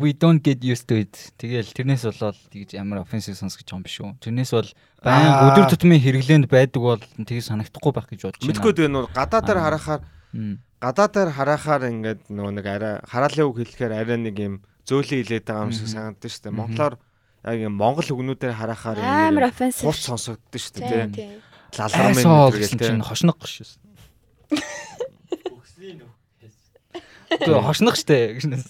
we 0.00 0.10
don't 0.12 0.40
get 0.42 0.64
used 0.64 0.88
to 0.88 0.96
it. 0.96 1.14
Тэгэл 1.38 1.70
тэрнээс 1.76 2.08
болоод 2.08 2.38
тэгж 2.50 2.74
амар 2.80 3.04
offensive 3.04 3.36
сонсгож 3.36 3.68
байгаа 3.68 3.78
юм 3.78 3.84
биш 3.84 3.96
үү? 4.00 4.10
Тэрнээс 4.24 4.52
бол 4.56 4.70
баян 5.04 5.32
өдөр 5.52 5.66
тутмын 5.70 6.00
хэрэглээнд 6.00 6.46
байдаг 6.48 6.80
бол 6.80 7.00
тэгж 7.00 7.44
санагдахгүй 7.52 7.92
байх 7.92 8.08
гэж 8.08 8.20
бодож 8.24 8.40
байна. 8.40 8.50
Мэдгүй 8.50 8.72
дээ 8.74 8.88
нөгөө 8.90 9.12
гадаадаар 9.12 9.60
Аа. 9.60 9.64
харахаар 9.68 10.00
Мм. 10.32 10.58
гадаадаар 10.80 11.30
харахаар 11.34 11.82
ингээд 11.90 12.20
нөгөө 12.30 12.52
нэг 12.56 12.66
арай 12.66 12.94
хараалын 13.04 13.46
үг 13.50 13.56
хэлэхээр 13.60 13.92
арай 13.92 14.18
нэг 14.18 14.36
юм 14.38 14.54
зөөлөн 14.88 15.20
хилээд 15.26 15.44
байгаа 15.44 15.64
юм 15.68 15.72
шиг 15.76 15.86
Мгм. 15.86 15.94
санагдаж 15.94 16.30
шүү 16.32 16.42
дээ. 16.48 16.56
Монголоор 16.56 16.94
яг 17.44 17.58
юм 17.60 17.74
монгол 17.76 18.08
үгнүүдээр 18.08 18.54
харахаар 18.56 18.98
амар 19.00 19.44
юм 19.44 19.50
offensive. 19.52 19.84
хурц 19.84 20.00
сонсогддог 20.08 20.60
шүү 20.60 20.72
дээ. 20.80 21.08
Тий, 21.10 21.28
тий. 21.28 21.30
Лалрамын 21.76 22.24
тий. 22.68 22.78
чинь 22.78 23.04
хошног 23.04 23.38
шүү. 23.44 23.68
Өгсний 25.54 25.94
нүх. 26.00 26.12
Үгүй 27.30 27.62
хошног 27.62 27.94
штэ 27.94 28.40
гэж 28.40 28.44
нэс. 28.50 28.66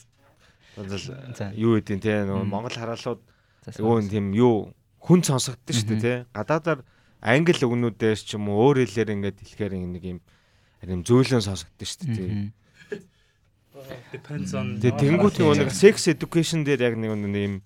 За. 1.37 1.53
юу 1.57 1.77
гэдэг 1.81 2.01
те 2.01 2.25
нөгөө 2.25 2.47
монгол 2.49 2.73
хараалууд 2.73 3.21
нөгөө 3.69 4.09
тийм 4.09 4.33
юу 4.33 4.73
хүн 5.01 5.21
сонсогддог 5.25 5.75
шүү 5.77 5.89
дээ 5.97 6.01
те 6.01 6.15
гадаадаар 6.33 6.81
англи 7.21 7.53
үгнүүдээр 7.61 8.17
ч 8.17 8.37
юм 8.37 8.49
уу 8.49 8.73
өөр 8.73 8.85
хэлээр 8.89 9.13
ингээд 9.17 9.37
хэлэхээр 9.45 9.73
нэг 9.77 10.05
юм 10.05 10.19
юм 10.89 11.03
зөөлөн 11.05 11.45
сонсогддог 11.45 11.89
шүү 11.89 12.09
дээ. 12.17 12.53
Depends 14.13 14.53
on 14.55 14.81
Тэгээ 14.81 14.97
тэнгуут 15.01 15.37
нөгөө 15.41 15.57
нэг 15.65 15.71
sex 15.75 16.09
education 16.09 16.65
дээр 16.65 16.81
яг 16.91 16.95
нэг 16.97 17.11
юм 17.17 17.61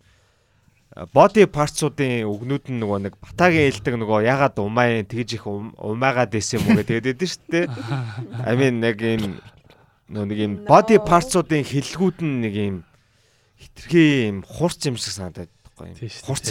body 1.10 1.42
parts-уудын 1.50 2.22
үгнүүд 2.22 2.70
нь 2.70 2.78
нөгөө 2.78 2.98
нэг 3.10 3.14
батагийн 3.18 3.66
хэлдэг 3.74 3.94
нөгөө 3.98 4.20
ягаад 4.30 4.56
умаа 4.62 5.02
тэгж 5.02 5.42
их 5.42 5.44
ум- 5.50 5.74
умаагаад 5.74 6.30
байсан 6.30 6.62
юм 6.62 6.70
уу 6.70 6.78
гэдэг 6.78 7.02
байдаг 7.02 7.28
шүү 7.34 7.50
дээ. 7.50 7.66
I 8.46 8.54
mean 8.54 8.78
нэг 8.78 9.02
юм 9.02 9.42
нөгөө 10.06 10.26
нэг 10.30 10.38
юм 10.38 10.52
body 10.70 11.02
parts-уудын 11.02 11.66
хэллгүүд 11.66 12.18
нь 12.22 12.36
нэг 12.46 12.54
юм 12.54 12.76
хитрхи 13.58 14.30
юм 14.30 14.38
хурц 14.46 14.86
юм 14.86 14.94
шиг 14.94 15.18
санагдаад 15.18 15.50
байхгүй 15.50 15.86
юм. 15.90 15.96
Хурц. 16.30 16.46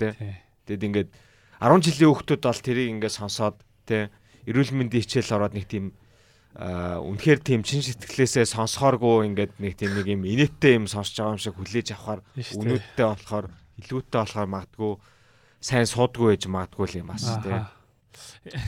Тий. 0.00 0.40
Тэгэд 0.64 0.82
ингээд 0.88 1.10
10 1.60 1.84
жилийн 1.84 2.10
хүүхдүүд 2.16 2.42
бол 2.48 2.60
тэрийг 2.64 2.88
ингээд 2.96 3.12
сонсоод 3.20 3.60
тэ 3.84 4.08
эрүүл 4.48 4.72
мэндийн 4.72 5.04
хичээл 5.04 5.36
ороод 5.36 5.52
нэг 5.52 5.68
тийм 5.68 5.92
үнэхээр 6.52 7.40
тийм 7.40 7.64
чин 7.64 7.80
сэтгэлээсээ 7.80 8.44
сонсохооргүй 8.44 9.32
ингээд 9.32 9.52
нэг 9.56 9.72
тийм 9.80 9.96
нэг 9.96 10.06
юм 10.12 10.28
инээдтэй 10.28 10.76
юм 10.76 10.84
сонсож 10.84 11.16
байгаа 11.16 11.34
юм 11.36 11.40
шиг 11.40 11.56
хүлээж 11.56 11.88
авахаар 11.96 12.20
Тийм 12.36 12.60
өнөөдтэй 12.60 13.06
болохоор 13.08 13.46
илүүтэй 13.80 14.18
болохоор 14.20 14.48
магадгүй 14.52 14.92
сайн 15.64 15.88
суудгүй 15.88 16.36
байж 16.36 16.44
магадгүй 16.52 16.86
л 16.92 16.98
юм 17.00 17.08
бас 17.08 17.24
тэ. 17.40 17.56
Аха. 17.56 17.72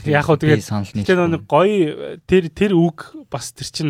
Яг 0.09 0.25
хөө 0.25 0.37
тэгээд 0.41 0.65
тэр 1.05 1.19
нэг 1.29 1.43
гоё 1.45 2.17
тэр 2.25 2.49
тэр 2.49 2.73
үг 2.73 3.13
бас 3.29 3.53
тэр 3.53 3.69
чин 3.69 3.89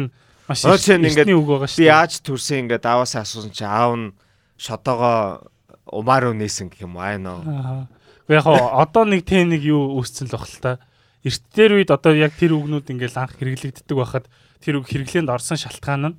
маш 0.50 0.68
чинь 0.84 1.08
ингээд 1.08 1.32
үг 1.32 1.48
байгаа 1.48 1.70
шүү 1.72 1.80
Би 1.80 1.88
яаж 1.88 2.20
төрсөн 2.20 2.68
ингээд 2.68 2.84
ааваас 2.84 3.16
асуусан 3.16 3.56
чи 3.56 3.64
аав 3.64 3.96
нь 3.96 4.12
шодоогоо 4.60 5.48
умаар 5.88 6.36
үнээсэн 6.36 6.68
гэх 6.68 6.84
юм 6.84 7.00
аа 7.00 7.16
нөө. 7.16 7.40
Аа. 7.48 7.88
Гэхдээ 8.28 8.38
яг 8.44 8.48
одоо 8.50 9.04
нэг 9.06 9.22
тийм 9.24 9.54
нэг 9.54 9.64
юу 9.64 10.02
үүссэн 10.02 10.28
л 10.28 10.36
бахал 10.36 10.60
та. 10.60 10.72
Эрт 11.26 11.44
дээр 11.58 11.82
үед 11.82 11.90
одоо 11.90 12.14
яг 12.14 12.38
тэр 12.38 12.54
үгнүүд 12.54 12.94
ингээл 12.94 13.18
анх 13.18 13.34
хэрэглэгддэг 13.42 13.98
байхад 13.98 14.30
тэр 14.62 14.78
үг 14.78 14.86
хэрэглээнд 14.94 15.34
орсон 15.34 15.58
шалтгаан 15.58 16.14
нь 16.14 16.18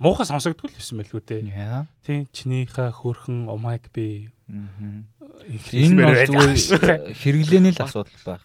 муухай 0.00 0.24
сонсогдгүй 0.24 0.72
л 0.72 0.76
байсан 0.80 0.96
байлгүй 0.96 1.20
дээ. 1.20 1.84
Тийм 2.04 2.24
чинийхээ 2.32 2.88
хөөрхөн 2.96 3.52
омайг 3.52 3.92
би 3.92 4.32
энэ 4.48 6.00
бол 6.32 6.56
хэрэглээний 7.20 7.72
л 7.76 7.84
асуудал 7.84 8.24
байх. 8.24 8.44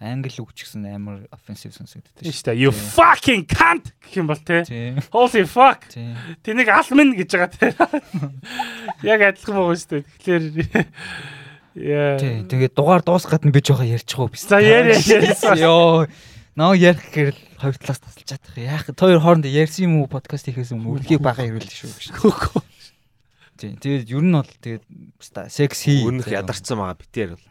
Англи 0.00 0.36
үг 0.36 0.52
ч 0.52 0.68
гэсэн 0.68 0.84
амар 0.84 1.24
offensive 1.32 1.72
сонсогддог 1.72 2.20
шүү 2.20 2.52
дээ. 2.52 2.60
You 2.60 2.72
fucking 2.72 3.48
cunt 3.48 3.92
гэх 4.04 4.20
юм 4.20 4.28
бол 4.28 4.40
те. 4.40 4.68
Holy 5.08 5.48
fuck. 5.48 5.88
Тэнийг 6.44 6.68
ал 6.68 6.88
минь 6.92 7.16
гэж 7.16 7.30
байгаа 7.32 7.52
те. 7.56 7.72
Яг 9.16 9.20
адилхан 9.32 9.56
байгаа 9.56 9.76
шүү 9.80 9.90
дээ. 9.96 10.04
Тэгэхээр 10.20 10.44
яа. 11.74 12.18
Тэгээд 12.18 12.74
дугаар 12.76 13.02
дуусгаад 13.02 13.44
нь 13.46 13.54
би 13.54 13.60
жоохон 13.62 13.88
ярьчих 13.88 14.18
уу 14.18 14.28
биш. 14.28 14.44
За 14.44 14.60
яар 14.60 14.92
яар. 14.92 15.58
Йоо. 15.58 16.06
Наа 16.52 16.76
ярих 16.76 17.00
гэхээр 17.08 17.36
хоёр 17.56 17.76
талаас 17.80 18.00
тасалж 18.04 18.28
чадах. 18.28 18.52
Яах 18.60 18.84
вэ? 18.84 18.98
Хоёр 18.98 19.20
хоорондоо 19.24 19.48
ярьсан 19.48 19.88
юм 19.88 20.04
уу 20.04 20.08
подкаст 20.12 20.52
хийхээс 20.52 20.76
өмнө 20.76 21.00
үргэлжлэх 21.00 21.24
бага 21.24 21.48
ирүүлдэг 21.48 21.72
шүү 21.72 21.90
гэж. 21.96 22.08
Тийм. 23.56 23.78
Тэгээд 23.78 24.10
ер 24.10 24.24
нь 24.26 24.34
бол 24.36 24.52
тэгээд 24.60 24.84
секси 25.48 26.02
Өмнөх 26.02 26.28
ядарсан 26.28 26.76
байгаа 26.82 26.98
битээр 26.98 27.30
бол. 27.38 27.46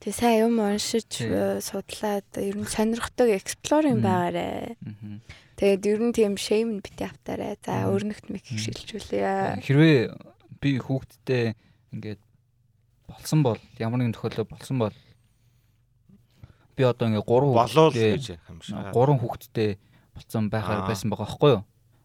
Тэг 0.00 0.12
сайн 0.16 0.48
юм 0.48 0.58
уншиж 0.64 1.12
э, 1.22 1.60
судлаад 1.60 2.24
ер 2.40 2.56
нь 2.56 2.66
сонирхдаг 2.66 3.28
exploring 3.30 4.00
Мм. 4.00 4.06
байгаарэ. 4.08 4.74
Тэгээд 5.60 5.82
ер 5.86 6.00
нь 6.08 6.16
тийм 6.16 6.34
shame 6.40 6.80
бити 6.80 7.04
автаарай. 7.04 7.60
За 7.60 7.84
Мм. 7.84 7.92
өрнөгт 7.94 8.26
мэг 8.32 8.42
Мм. 8.48 8.58
шилжүүлээ. 8.58 9.60
Хэрвээ 9.60 10.00
би 10.58 10.70
хүүхдтэй 10.80 11.52
ингээд 11.92 12.20
болсон 13.08 13.42
бол 13.42 13.58
ямар 13.78 13.98
нэгэн 14.00 14.14
тохиолдол 14.16 14.48
болсон 14.48 14.78
бол 14.78 14.94
би 16.76 16.82
одоо 16.82 17.06
ингээд 17.08 17.26
3 17.26 17.54
Болоо 17.54 17.88
л 17.90 17.94
гэж 17.94 18.24
юм 18.50 18.60
шиг. 18.62 18.74
3 18.74 19.20
хүүхэдтэй 19.20 19.70
болсон 20.14 20.50
байхаар 20.50 20.82
Аа. 20.82 20.88
байсан 20.90 21.10
байгаа 21.10 21.26
байхгүй 21.26 21.50
юу? 21.54 21.62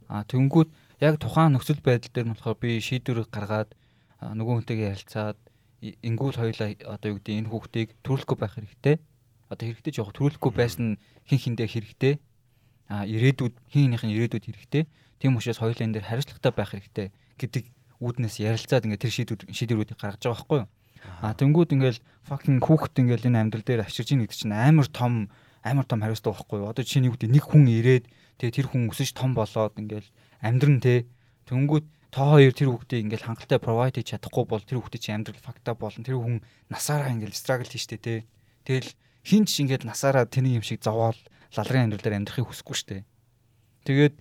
А 0.10 0.24
тэнгүүд 0.26 0.70
яг 1.02 1.16
тухайн 1.18 1.54
нөхцөл 1.54 1.82
байдал 1.82 2.12
дээр 2.14 2.28
нь 2.30 2.34
болохоор 2.36 2.58
би 2.62 2.78
шийдвэр 2.82 3.26
гаргаад 3.30 3.74
нөгөө 4.22 4.54
хүнтэйгээ 4.66 4.92
ярилцаад 4.94 5.38
ингүүл 5.82 6.38
хоёлаа 6.38 6.70
одоо 6.92 7.08
юу 7.16 7.18
гэдэг 7.24 7.40
энэ 7.40 7.50
хүүхдийг 7.50 7.90
төрүүлэхгүй 8.04 8.38
байх 8.38 8.54
хэрэгтэй. 8.60 8.96
Одоо 9.48 9.66
хэрэгтэй 9.66 9.94
жоох 9.96 10.12
төрүүлэхгүй 10.12 10.52
байсан 10.52 11.00
хин 11.24 11.40
хиндээ 11.40 11.68
хэрэгтэй. 11.72 12.14
А 12.92 13.06
ирээдүйд 13.08 13.56
хин 13.72 13.82
хинийх 13.90 14.04
нь 14.04 14.14
ирээдүйд 14.18 14.46
хэрэгтэй. 14.50 14.84
Тийм 15.24 15.38
учраас 15.40 15.62
хоёулаа 15.64 15.86
энэ 15.88 15.96
дээр 15.98 16.10
хариуцлагатай 16.10 16.52
байх 16.52 16.70
хэрэгтэй 16.76 17.08
гэдэг 17.40 17.64
үүднээс 18.04 18.36
ярилцаад 18.44 18.86
ингээд 18.86 19.04
тэр 19.08 19.14
шийдвэр 19.14 19.40
шийдвэрүүдийг 19.56 20.00
гаргаж 20.00 20.24
байгаа 20.24 20.36
байхгүй 20.36 20.58
юу? 20.64 20.68
А 21.22 21.36
тэнгүүд 21.36 21.76
ингээл 21.76 22.00
fucking 22.28 22.60
хүүхэд 22.64 23.02
ингээл 23.02 23.28
энэ 23.32 23.40
амьдрал 23.40 23.66
дээр 23.66 23.84
авчирж 23.84 24.16
ийн 24.16 24.24
гэдэг 24.24 24.38
чинь 24.38 24.56
амар 24.56 24.88
том 24.88 25.28
амар 25.64 25.86
том 25.86 26.00
хариуцлага 26.00 26.40
байхгүй 26.40 26.58
юу? 26.64 26.72
Одоо 26.72 26.84
юу 26.84 27.14
гэдэг 27.16 27.32
нэг 27.32 27.44
хүн 27.44 27.66
ирээд 27.68 28.06
тэгээ 28.40 28.56
тэр 28.56 28.68
хүн 28.72 28.88
өсөж 28.92 29.10
том 29.16 29.36
болоод 29.36 29.76
ингээл 29.76 30.08
амьдран 30.40 30.80
те 30.80 31.08
тэнгүүд 31.48 31.86
та 32.10 32.22
хоёр 32.26 32.54
тэр 32.56 32.70
хүүхдийг 32.74 33.04
ингээл 33.06 33.28
хангалттай 33.28 33.60
provide 33.60 34.00
хийж 34.00 34.18
чадахгүй 34.18 34.46
бол 34.48 34.64
тэр 34.64 34.80
хүүхдийн 34.82 35.04
чинь 35.04 35.18
амьдрал 35.22 35.44
up 35.46 35.78
болно. 35.78 36.06
Тэр 36.06 36.18
хүн 36.18 36.42
насаараа 36.72 37.14
ингээл 37.14 37.38
struggle 37.38 37.70
хийжтэй 37.70 38.00
те. 38.00 38.16
Тэгэл 38.66 38.96
хин 39.22 39.46
ч 39.46 39.62
ингээд 39.62 39.86
насаараа 39.86 40.26
тэний 40.26 40.58
юм 40.58 40.66
шиг 40.66 40.82
зовоол 40.82 41.18
лалрын 41.54 41.92
амьдрал 41.92 42.02
дээр 42.02 42.18
амьдрахыг 42.18 42.50
хүсэхгүй 42.50 42.78
штэ. 42.78 42.98
Тэгээд 43.86 44.16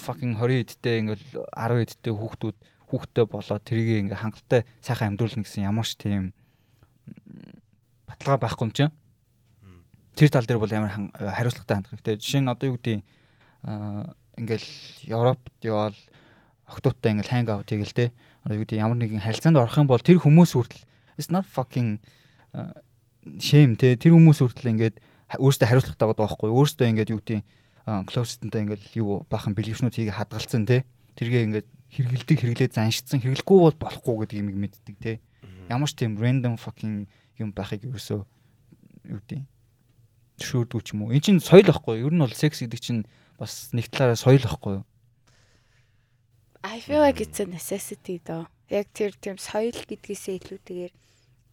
fucking 0.00 0.34
20 0.40 0.64
эдтэй 0.64 0.96
ингээл 1.04 1.24
10 1.52 1.84
эдтэй 1.84 2.12
хүүхдүүд 2.14 2.56
хүүхдтэй 2.90 3.24
болоод 3.28 3.62
тэрийг 3.64 4.08
ингээ 4.08 4.20
хангалттай 4.20 4.62
сайхан 4.84 5.14
амьдруулна 5.14 5.44
гэсэн 5.44 5.68
ямар 5.68 5.86
ч 5.86 5.96
тийм 5.96 6.32
баталгаа 8.08 8.40
байхгүй 8.44 8.64
юм 8.68 8.72
чинь. 8.72 8.92
Тэр 10.14 10.30
тал 10.30 10.46
дээр 10.46 10.62
бол 10.62 10.70
амар 10.70 10.92
хан- 10.92 11.12
хариуцлагатай 11.14 11.74
хандах 11.74 11.92
хэрэгтэй. 11.98 12.20
Жишээ 12.22 12.42
нь 12.44 12.50
одоо 12.52 12.66
юу 12.70 12.78
гэдэг 12.78 13.02
ингээл 14.38 14.68
Европт 15.10 15.52
явал 15.62 15.96
октоудтай 16.66 17.12
ингээл 17.12 17.32
ханг 17.32 17.48
аут 17.50 17.68
хийгээл 17.70 17.98
те. 17.98 18.06
Одоо 18.44 18.56
юу 18.58 18.64
гэдэг 18.64 18.78
ямар 18.78 18.98
нэгэн 18.98 19.24
харилцаанд 19.24 19.58
орох 19.58 19.78
юм 19.78 19.90
бол 19.90 19.98
тэр 19.98 20.22
хүмүүс 20.22 20.54
хүртэл 20.54 20.84
it's 21.18 21.30
not 21.30 21.46
fucking 21.46 21.98
shame 23.40 23.74
те. 23.74 23.96
Тэр 23.98 24.14
хүмүүс 24.14 24.38
хүртэл 24.38 24.70
ингээд 24.70 24.96
өөрсдөө 25.34 25.66
хариуцлагатай 25.66 26.06
байгаа 26.06 26.26
байхгүй. 26.30 26.50
Өөрсдөө 26.50 26.86
ингээд 26.94 27.10
юу 27.10 27.20
гэдэг 27.22 27.40
closed-тай 27.84 28.60
ингээд 28.64 28.96
юу 28.96 29.26
бахан 29.28 29.52
бэлгэвчнүүд 29.54 29.94
хийгээ 29.94 30.18
хадгалсан 30.18 30.64
те. 30.66 30.84
Тэргээ 31.18 31.42
ингээд 31.50 31.68
хэрэгэлдэг 31.94 32.38
хэрэглээ 32.42 32.70
заншицсан 32.74 33.22
хэрэглэхгүй 33.22 33.58
бол 33.62 33.78
болохгүй 33.78 34.14
гэдэг 34.26 34.38
юм 34.42 34.48
мэддэг 34.58 34.96
те. 34.98 35.12
Ямар 35.70 35.88
ч 35.88 35.94
тийм 35.94 36.18
random 36.18 36.58
fucking 36.58 37.06
юм 37.38 37.54
байхыг 37.54 37.86
ерөөсөө 37.86 38.20
юу 38.20 39.20
гэдэг 39.22 39.40
төшөөрдгүү 40.42 40.82
ч 40.82 40.88
юм 40.92 41.06
уу. 41.06 41.14
Энд 41.14 41.24
чинь 41.24 41.40
соёл 41.40 41.70
юу? 41.70 42.10
Ер 42.10 42.14
нь 42.14 42.22
бол 42.22 42.34
секс 42.34 42.60
гэдэг 42.60 42.80
чинь 42.82 43.02
бас 43.38 43.70
нэг 43.70 43.88
талаараа 43.90 44.18
соёл 44.18 44.42
юу? 44.42 44.82
I 46.64 46.80
feel 46.80 47.00
like 47.00 47.20
it's 47.20 47.38
a 47.40 47.46
necessity 47.46 48.20
доо. 48.24 48.48
Яг 48.72 48.88
тэр 48.96 49.12
тийм 49.14 49.36
соёл 49.36 49.76
гэдгээсээ 49.76 50.40
илүүтэйгээр 50.42 50.92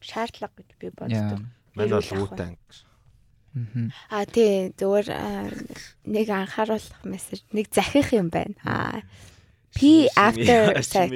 шаардлага 0.02 0.56
гэж 0.58 0.70
би 0.80 0.88
боддог. 0.96 1.46
Мань 1.76 1.92
бол 1.92 2.02
үүтэн. 2.02 2.58
Мгм. 3.52 3.92
А 4.08 4.24
тий 4.24 4.72
зүгээр 4.80 5.08
аа, 5.12 5.52
нэг 6.08 6.28
анхааруулах 6.32 7.04
мессеж 7.04 7.44
нэг 7.52 7.68
захих 7.68 8.16
юм 8.16 8.32
байна. 8.32 8.56
А 8.64 9.04
pee 9.76 10.10
after 10.16 10.82
sex. 10.84 11.12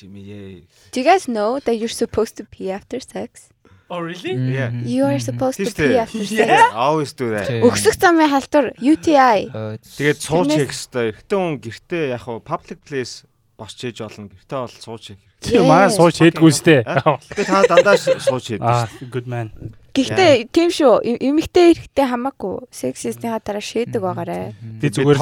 Do 0.00 1.00
you 1.00 1.04
guys 1.04 1.28
know 1.28 1.58
that 1.60 1.74
you're 1.78 1.88
supposed 1.88 2.36
to 2.36 2.44
pee 2.44 2.70
after 2.70 3.00
sex? 3.00 3.48
Oh 3.88 4.00
really? 4.00 4.34
Yeah. 4.52 4.70
You 4.72 5.04
are 5.04 5.18
supposed 5.20 5.58
to 5.62 5.70
pee 5.70 5.96
after 5.96 6.24
sex. 6.26 6.30
Yeah, 6.50 6.70
always 6.74 7.12
do 7.14 7.30
that. 7.30 7.48
Өксөх 7.62 7.94
замын 7.94 8.28
халдвар 8.28 8.74
UTI. 8.82 9.46
Э, 9.54 9.78
Тэгээд 9.78 10.18
сууж 10.18 10.50
хийх 10.50 10.74
хэвээр. 10.74 11.14
Эртэн 11.14 11.38
хүн 11.38 11.54
гэртээ 11.62 12.04
яг 12.10 12.22
хуу 12.26 12.42
public 12.42 12.82
place 12.82 13.22
босч 13.54 13.78
хийж 13.86 14.02
болно. 14.02 14.26
Гэртээ 14.26 14.58
бол 14.58 14.74
сууж 14.74 15.02
хийх. 15.14 15.22
Манай 15.62 15.86
Yes. 15.86 15.96
сууж 16.02 16.14
хийдгүй 16.18 16.50
үстэй. 16.50 16.82
Тэгээд 16.82 17.46
та 17.46 17.62
дандаа 17.70 17.94
сууж 17.96 18.44
хийдэг. 18.50 18.90
Good 19.06 19.30
man. 19.30 19.54
Гэхдээ 19.96 20.52
тийм 20.52 20.68
шүү. 20.68 21.00
эм- 21.02 21.20
Эмэгтэй 21.24 21.72
эрэхтэй 21.72 22.06
хамаагүй. 22.06 22.68
Сексистийн 22.70 23.40
дараа 23.40 23.64
шийдэг 23.64 24.02
байгаарэ. 24.04 24.52
Би 24.80 24.86
зүгээр 24.92 25.16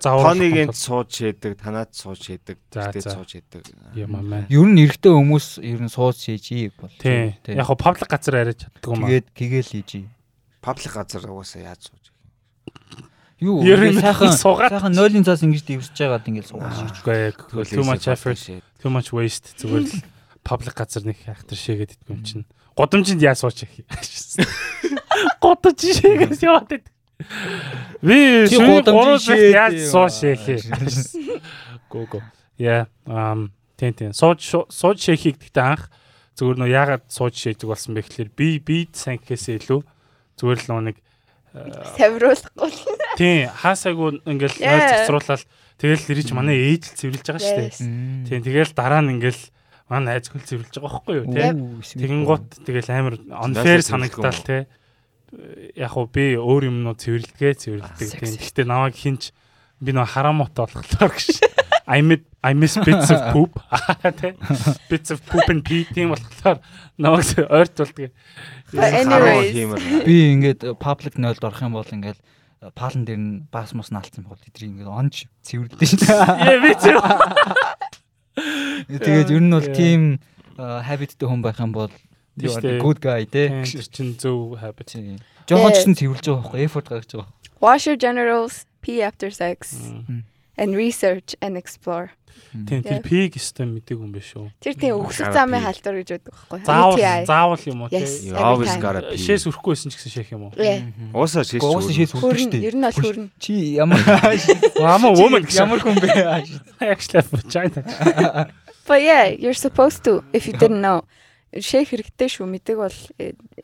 заавар. 0.00 0.24
Тонийг 0.32 0.56
энд 0.56 0.76
сууж 0.76 1.10
хийдэг, 1.12 1.60
танаад 1.60 1.92
сууж 1.92 2.20
гэртээ 2.24 3.02
за. 3.04 3.12
сууж 3.12 3.30
хийдэг. 3.36 3.62
Юм 3.94 4.16
аа. 4.16 4.46
Ер 4.48 4.64
нь 4.66 4.80
эрэгтэй 4.80 5.12
хүмүүс 5.12 5.60
ер 5.60 5.80
нь 5.84 5.92
сууж 5.92 6.16
хийж 6.24 6.72
бол. 6.80 6.92
Тий. 6.96 7.36
Яг 7.52 7.66
хоо 7.68 7.76
паблик 7.76 8.08
газар 8.08 8.40
арайж 8.40 8.64
чаддаг 8.64 8.84
юм 8.88 9.04
аа. 9.04 9.08
тэгээд 9.12 9.26
гэгэл 9.36 9.70
хийж. 9.76 9.90
Public 10.64 10.92
газар 10.96 11.30
угаасаа 11.30 11.62
яаж 11.62 11.80
сууж. 11.92 12.04
Юу 13.38 13.60
Ер 13.62 13.78
нь 13.84 14.00
ингээд 14.00 14.32
сайхан 14.32 14.32
сайхан 14.32 14.92
нойлын 14.96 15.24
цаас 15.28 15.44
ингэж 15.44 15.62
дивсэж 15.68 15.92
байгаад 15.92 16.24
ингээд 16.24 16.48
суугаад 16.48 16.72
шийдэж. 16.72 16.96
Үгүй 17.52 17.64
too 17.68 17.84
much 17.84 18.08
effort, 18.08 18.40
too 18.80 18.88
much 18.88 19.12
waste 19.12 19.52
зүгээр 19.60 19.84
л 19.84 20.00
паблик 20.40 20.72
газар 20.72 21.04
нэг 21.04 21.20
хайхтар 21.20 21.58
шигээд 21.58 22.00
идэх 22.00 22.08
юм 22.08 22.24
чинь. 22.24 22.44
Годамжинд 22.76 23.22
яа 23.24 23.34
сууч 23.34 23.64
их. 23.64 23.72
Годамж 25.40 25.80
шигээд 25.80 26.42
яваад 26.44 26.70
идэв. 26.76 26.92
Би 28.04 28.46
гурав 28.84 29.20
шигээд 29.24 29.56
яаж 29.56 29.74
сууч 29.88 30.16
их. 30.28 30.44
Го 31.88 32.06
го. 32.06 32.20
Яа, 32.60 32.86
ам 33.08 33.52
тэн 33.76 33.92
тэн. 33.96 34.12
Сууж 34.12 34.44
сууж 34.44 34.98
шейхийг 35.00 35.40
гэхдээ 35.40 35.64
анх 35.64 35.88
зүгээр 36.36 36.60
нөө 36.60 36.70
яагаад 36.72 37.04
сууж 37.08 37.32
шийдэг 37.36 37.68
болсон 37.68 37.96
бэ 37.96 38.04
гэхэлэр 38.04 38.30
би 38.36 38.60
би 38.60 38.76
сайн 38.92 39.16
гэхээсээ 39.20 39.56
илүү 39.64 39.80
зүгээр 40.36 40.60
л 40.68 40.84
нэг 40.84 40.96
Тавируулахгүй. 41.96 42.68
тийм 43.16 43.48
хаасаагүй 43.48 44.20
ингээл 44.28 44.60
нойл 44.60 44.88
цацруулаад 44.92 45.42
тэгэл 45.80 46.10
ирэж 46.12 46.28
манай 46.36 46.76
ээж 46.76 46.92
л 46.92 46.96
цэвэрлж 47.00 47.24
байгаа 47.24 47.40
шүү 47.40 47.56
дээ. 47.64 47.72
Тийм 48.28 48.40
тэгэл 48.44 48.76
дараа 48.76 49.00
нь 49.00 49.16
ингээл 49.16 49.40
найз 49.88 50.26
хөл 50.30 50.42
цэвэрлж 50.42 50.74
байгаа 50.82 50.98
байхгүй 50.98 51.14
юу 51.22 51.26
те. 51.30 51.54
Тэгэн 51.94 52.22
гут 52.26 52.46
тэгэл 52.66 52.90
амар 52.90 53.14
unfair 53.22 53.80
санагдтал 53.86 54.42
те. 54.42 54.66
Яг 55.78 55.94
уу 55.94 56.10
би 56.10 56.34
өөр 56.34 56.66
юмнууд 56.66 56.98
цэвэрлэгээ 56.98 57.54
цэвэрлдэг 57.54 58.08
sexy. 58.10 58.34
Гэхдээ 58.34 58.66
намайг 58.66 58.98
хинч 58.98 59.30
би 59.78 59.94
нөө 59.94 60.10
харамуутай 60.10 60.66
болохоор 60.66 61.14
гэж. 61.14 61.38
I 61.86 62.02
miss 62.02 62.26
I 62.42 62.54
miss 62.54 62.74
bits 62.82 63.14
of 63.14 63.30
poop 63.30 63.62
те. 64.18 64.34
Bits 64.90 65.14
of 65.14 65.22
poop 65.22 65.46
and 65.46 65.62
pee 65.62 65.86
тийм 65.86 66.10
болохоор 66.10 66.58
намайг 66.98 67.38
ойрт 67.46 67.78
anyways. 68.74 69.54
Би 70.02 70.34
ингээд 70.34 70.66
паблик 70.82 71.14
нойлд 71.14 71.46
орох 71.46 71.62
юм 71.62 71.78
бол 71.78 71.86
ингээд 71.86 72.18
палан 72.74 73.06
дээр 73.06 73.22
нь 73.22 73.46
бас 73.54 73.70
мус 73.70 73.94
наалцсан 73.94 74.26
бол 74.26 74.38
тэдний 74.42 74.74
ингээд 74.74 74.90
онж 74.90 75.30
цэвэрлэдэг. 75.46 76.10
Яа 76.10 76.58
би 76.58 76.74
зөв. 76.74 76.98
Тэгээд 78.36 79.32
ер 79.32 79.42
нь 79.42 79.52
бол 79.52 79.68
тийм 79.72 80.20
habitтэй 80.56 81.26
хүн 81.26 81.40
байх 81.40 81.58
юм 81.60 81.72
бол 81.72 81.92
you 82.36 82.52
are 82.52 82.60
the 82.60 82.76
good 82.80 83.00
guy 83.00 83.24
тий. 83.24 83.48
Тэр 83.48 83.88
чин 83.88 84.12
зөв 84.20 84.60
habit. 84.60 84.92
Жохон 85.48 85.72
ч 85.72 85.76
гэсэн 85.80 85.94
цэвэрлж 85.96 86.24
байгаа 86.26 86.42
байхгүй 86.44 86.60
effort 86.68 86.86
гаргаж 86.90 87.12
байгаа. 87.16 87.32
Wash 87.64 87.88
your 87.88 87.96
genitals, 87.96 88.68
pee 88.84 89.00
after 89.00 89.30
sex. 89.32 89.72
And 90.56 90.74
research 90.74 91.36
and 91.40 91.56
explore. 91.56 92.10
Тийм 92.52 92.84
тэр 92.84 93.00
пиг 93.00 93.36
өстой 93.40 93.64
мэдээг 93.64 93.96
юм 93.96 94.12
биш 94.12 94.36
үү? 94.36 94.52
Тэр 94.60 94.74
тийм 94.76 95.00
Gotta 95.00 95.32
замын 95.32 95.60
халдвар 95.64 95.96
гэж 96.04 96.08
байдаг 96.20 96.32
байхгүй 96.36 96.58
Заавал 96.68 96.96
UTI. 96.96 97.24
заавал 97.24 97.62
юм 97.64 97.78
уу 97.84 97.88
Yes. 97.88 98.20
тий? 98.20 98.28
You 98.28 98.32
Every 98.36 98.44
always 98.44 98.74
gotta 98.76 99.00
pee. 99.08 99.16
Шээс 99.24 99.42
өрөхгүйсэн 99.48 99.88
ч 99.88 99.94
гэсэн 99.96 100.12
шех 100.12 100.28
юм 100.36 100.42
уу? 100.48 100.52
Уусаа 101.16 101.44
шиш. 101.48 101.60
Гоос 101.64 101.88
шээс 101.88 102.12
Хүрн, 102.12 102.36
шүү 102.36 102.60
ер 102.60 102.76
дээ. 102.76 102.76
нь 102.76 102.84
бол 102.84 102.96
хүрн. 103.00 103.24
Чи 103.40 103.52
ямар 103.80 104.00
Ама 104.84 105.08
woman 105.16 105.48
гэж 105.48 105.56
ямар 105.56 105.80
хүн 105.80 105.96
бэ? 105.96 106.12
actually 106.84 107.24
vagina. 107.24 107.80
But 108.88 109.00
yeah, 109.02 109.26
you're 109.32 109.56
supposed 109.56 110.04
to 110.04 110.22
if 110.36 110.44
you 110.46 110.52
didn't 110.52 110.80
know. 110.84 111.08
Шейх 111.56 111.88
хэрэгтэй 111.88 112.28
шүү. 112.28 112.44
Мэдэг 112.52 112.76
бол 112.76 112.92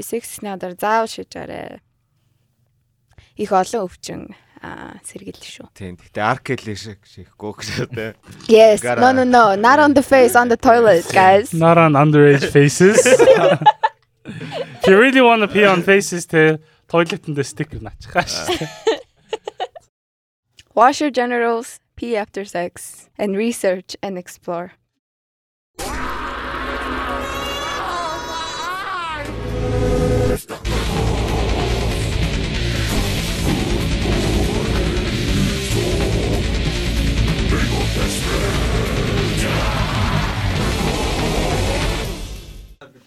сексний 0.00 0.48
адар 0.48 0.72
заавал 0.80 1.06
шийж 1.12 1.36
арай. 1.36 1.80
Их 3.36 3.52
олон 3.52 3.84
өвчин 3.88 4.32
сэргийлж 5.05 5.43
шүү. 5.43 5.67
Тийм. 5.77 5.97
Гэтэ 6.01 6.21
аркели 6.21 6.73
шиг 6.75 6.99
шихгүй 7.05 7.53
гэж 7.61 7.93
тэ. 7.93 8.13
Yes. 8.49 8.81
Gotta- 8.81 9.01
No 9.01 9.11
no 9.13 9.23
no. 9.23 9.55
Not 9.55 9.79
on 9.79 9.93
the 9.93 10.01
face, 10.03 10.35
on 10.35 10.49
the 10.49 10.57
toilet, 10.57 11.05
guys. 11.13 11.53
Not 11.53 11.77
on 11.77 11.93
underage 11.93 12.49
faces. 12.51 12.97
If 13.05 14.87
you 14.87 14.97
really 14.99 15.21
want 15.21 15.41
to 15.41 15.47
pee 15.47 15.63
on 15.65 15.83
faces 15.83 16.25
те 16.25 16.59
тойлетэн 16.89 17.35
дээр 17.37 17.45
стикер 17.47 17.79
наачихаш. 17.85 18.33
Wash 20.75 21.01
your 21.01 21.09
genitals, 21.11 21.79
pee 21.95 22.15
after 22.15 22.45
sex, 22.45 23.09
and 23.17 23.35
research 23.35 23.95
and 24.03 24.17
explore. 24.17 24.73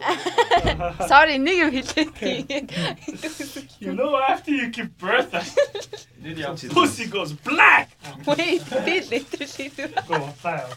Sorry, 1.08 1.38
нэг 1.38 1.56
юм 1.58 1.70
хэлээ. 1.70 2.66
You 3.80 3.92
know 3.94 4.16
after 4.16 4.50
you 4.50 4.68
give 4.68 4.96
birth 4.98 5.32
pussy 6.70 7.06
goes 7.06 7.32
black. 7.32 7.90
Wait, 8.26 8.62
би 8.84 9.00
literally 9.08 9.68
Go 10.08 10.14
on, 10.14 10.32
fire. 10.32 10.68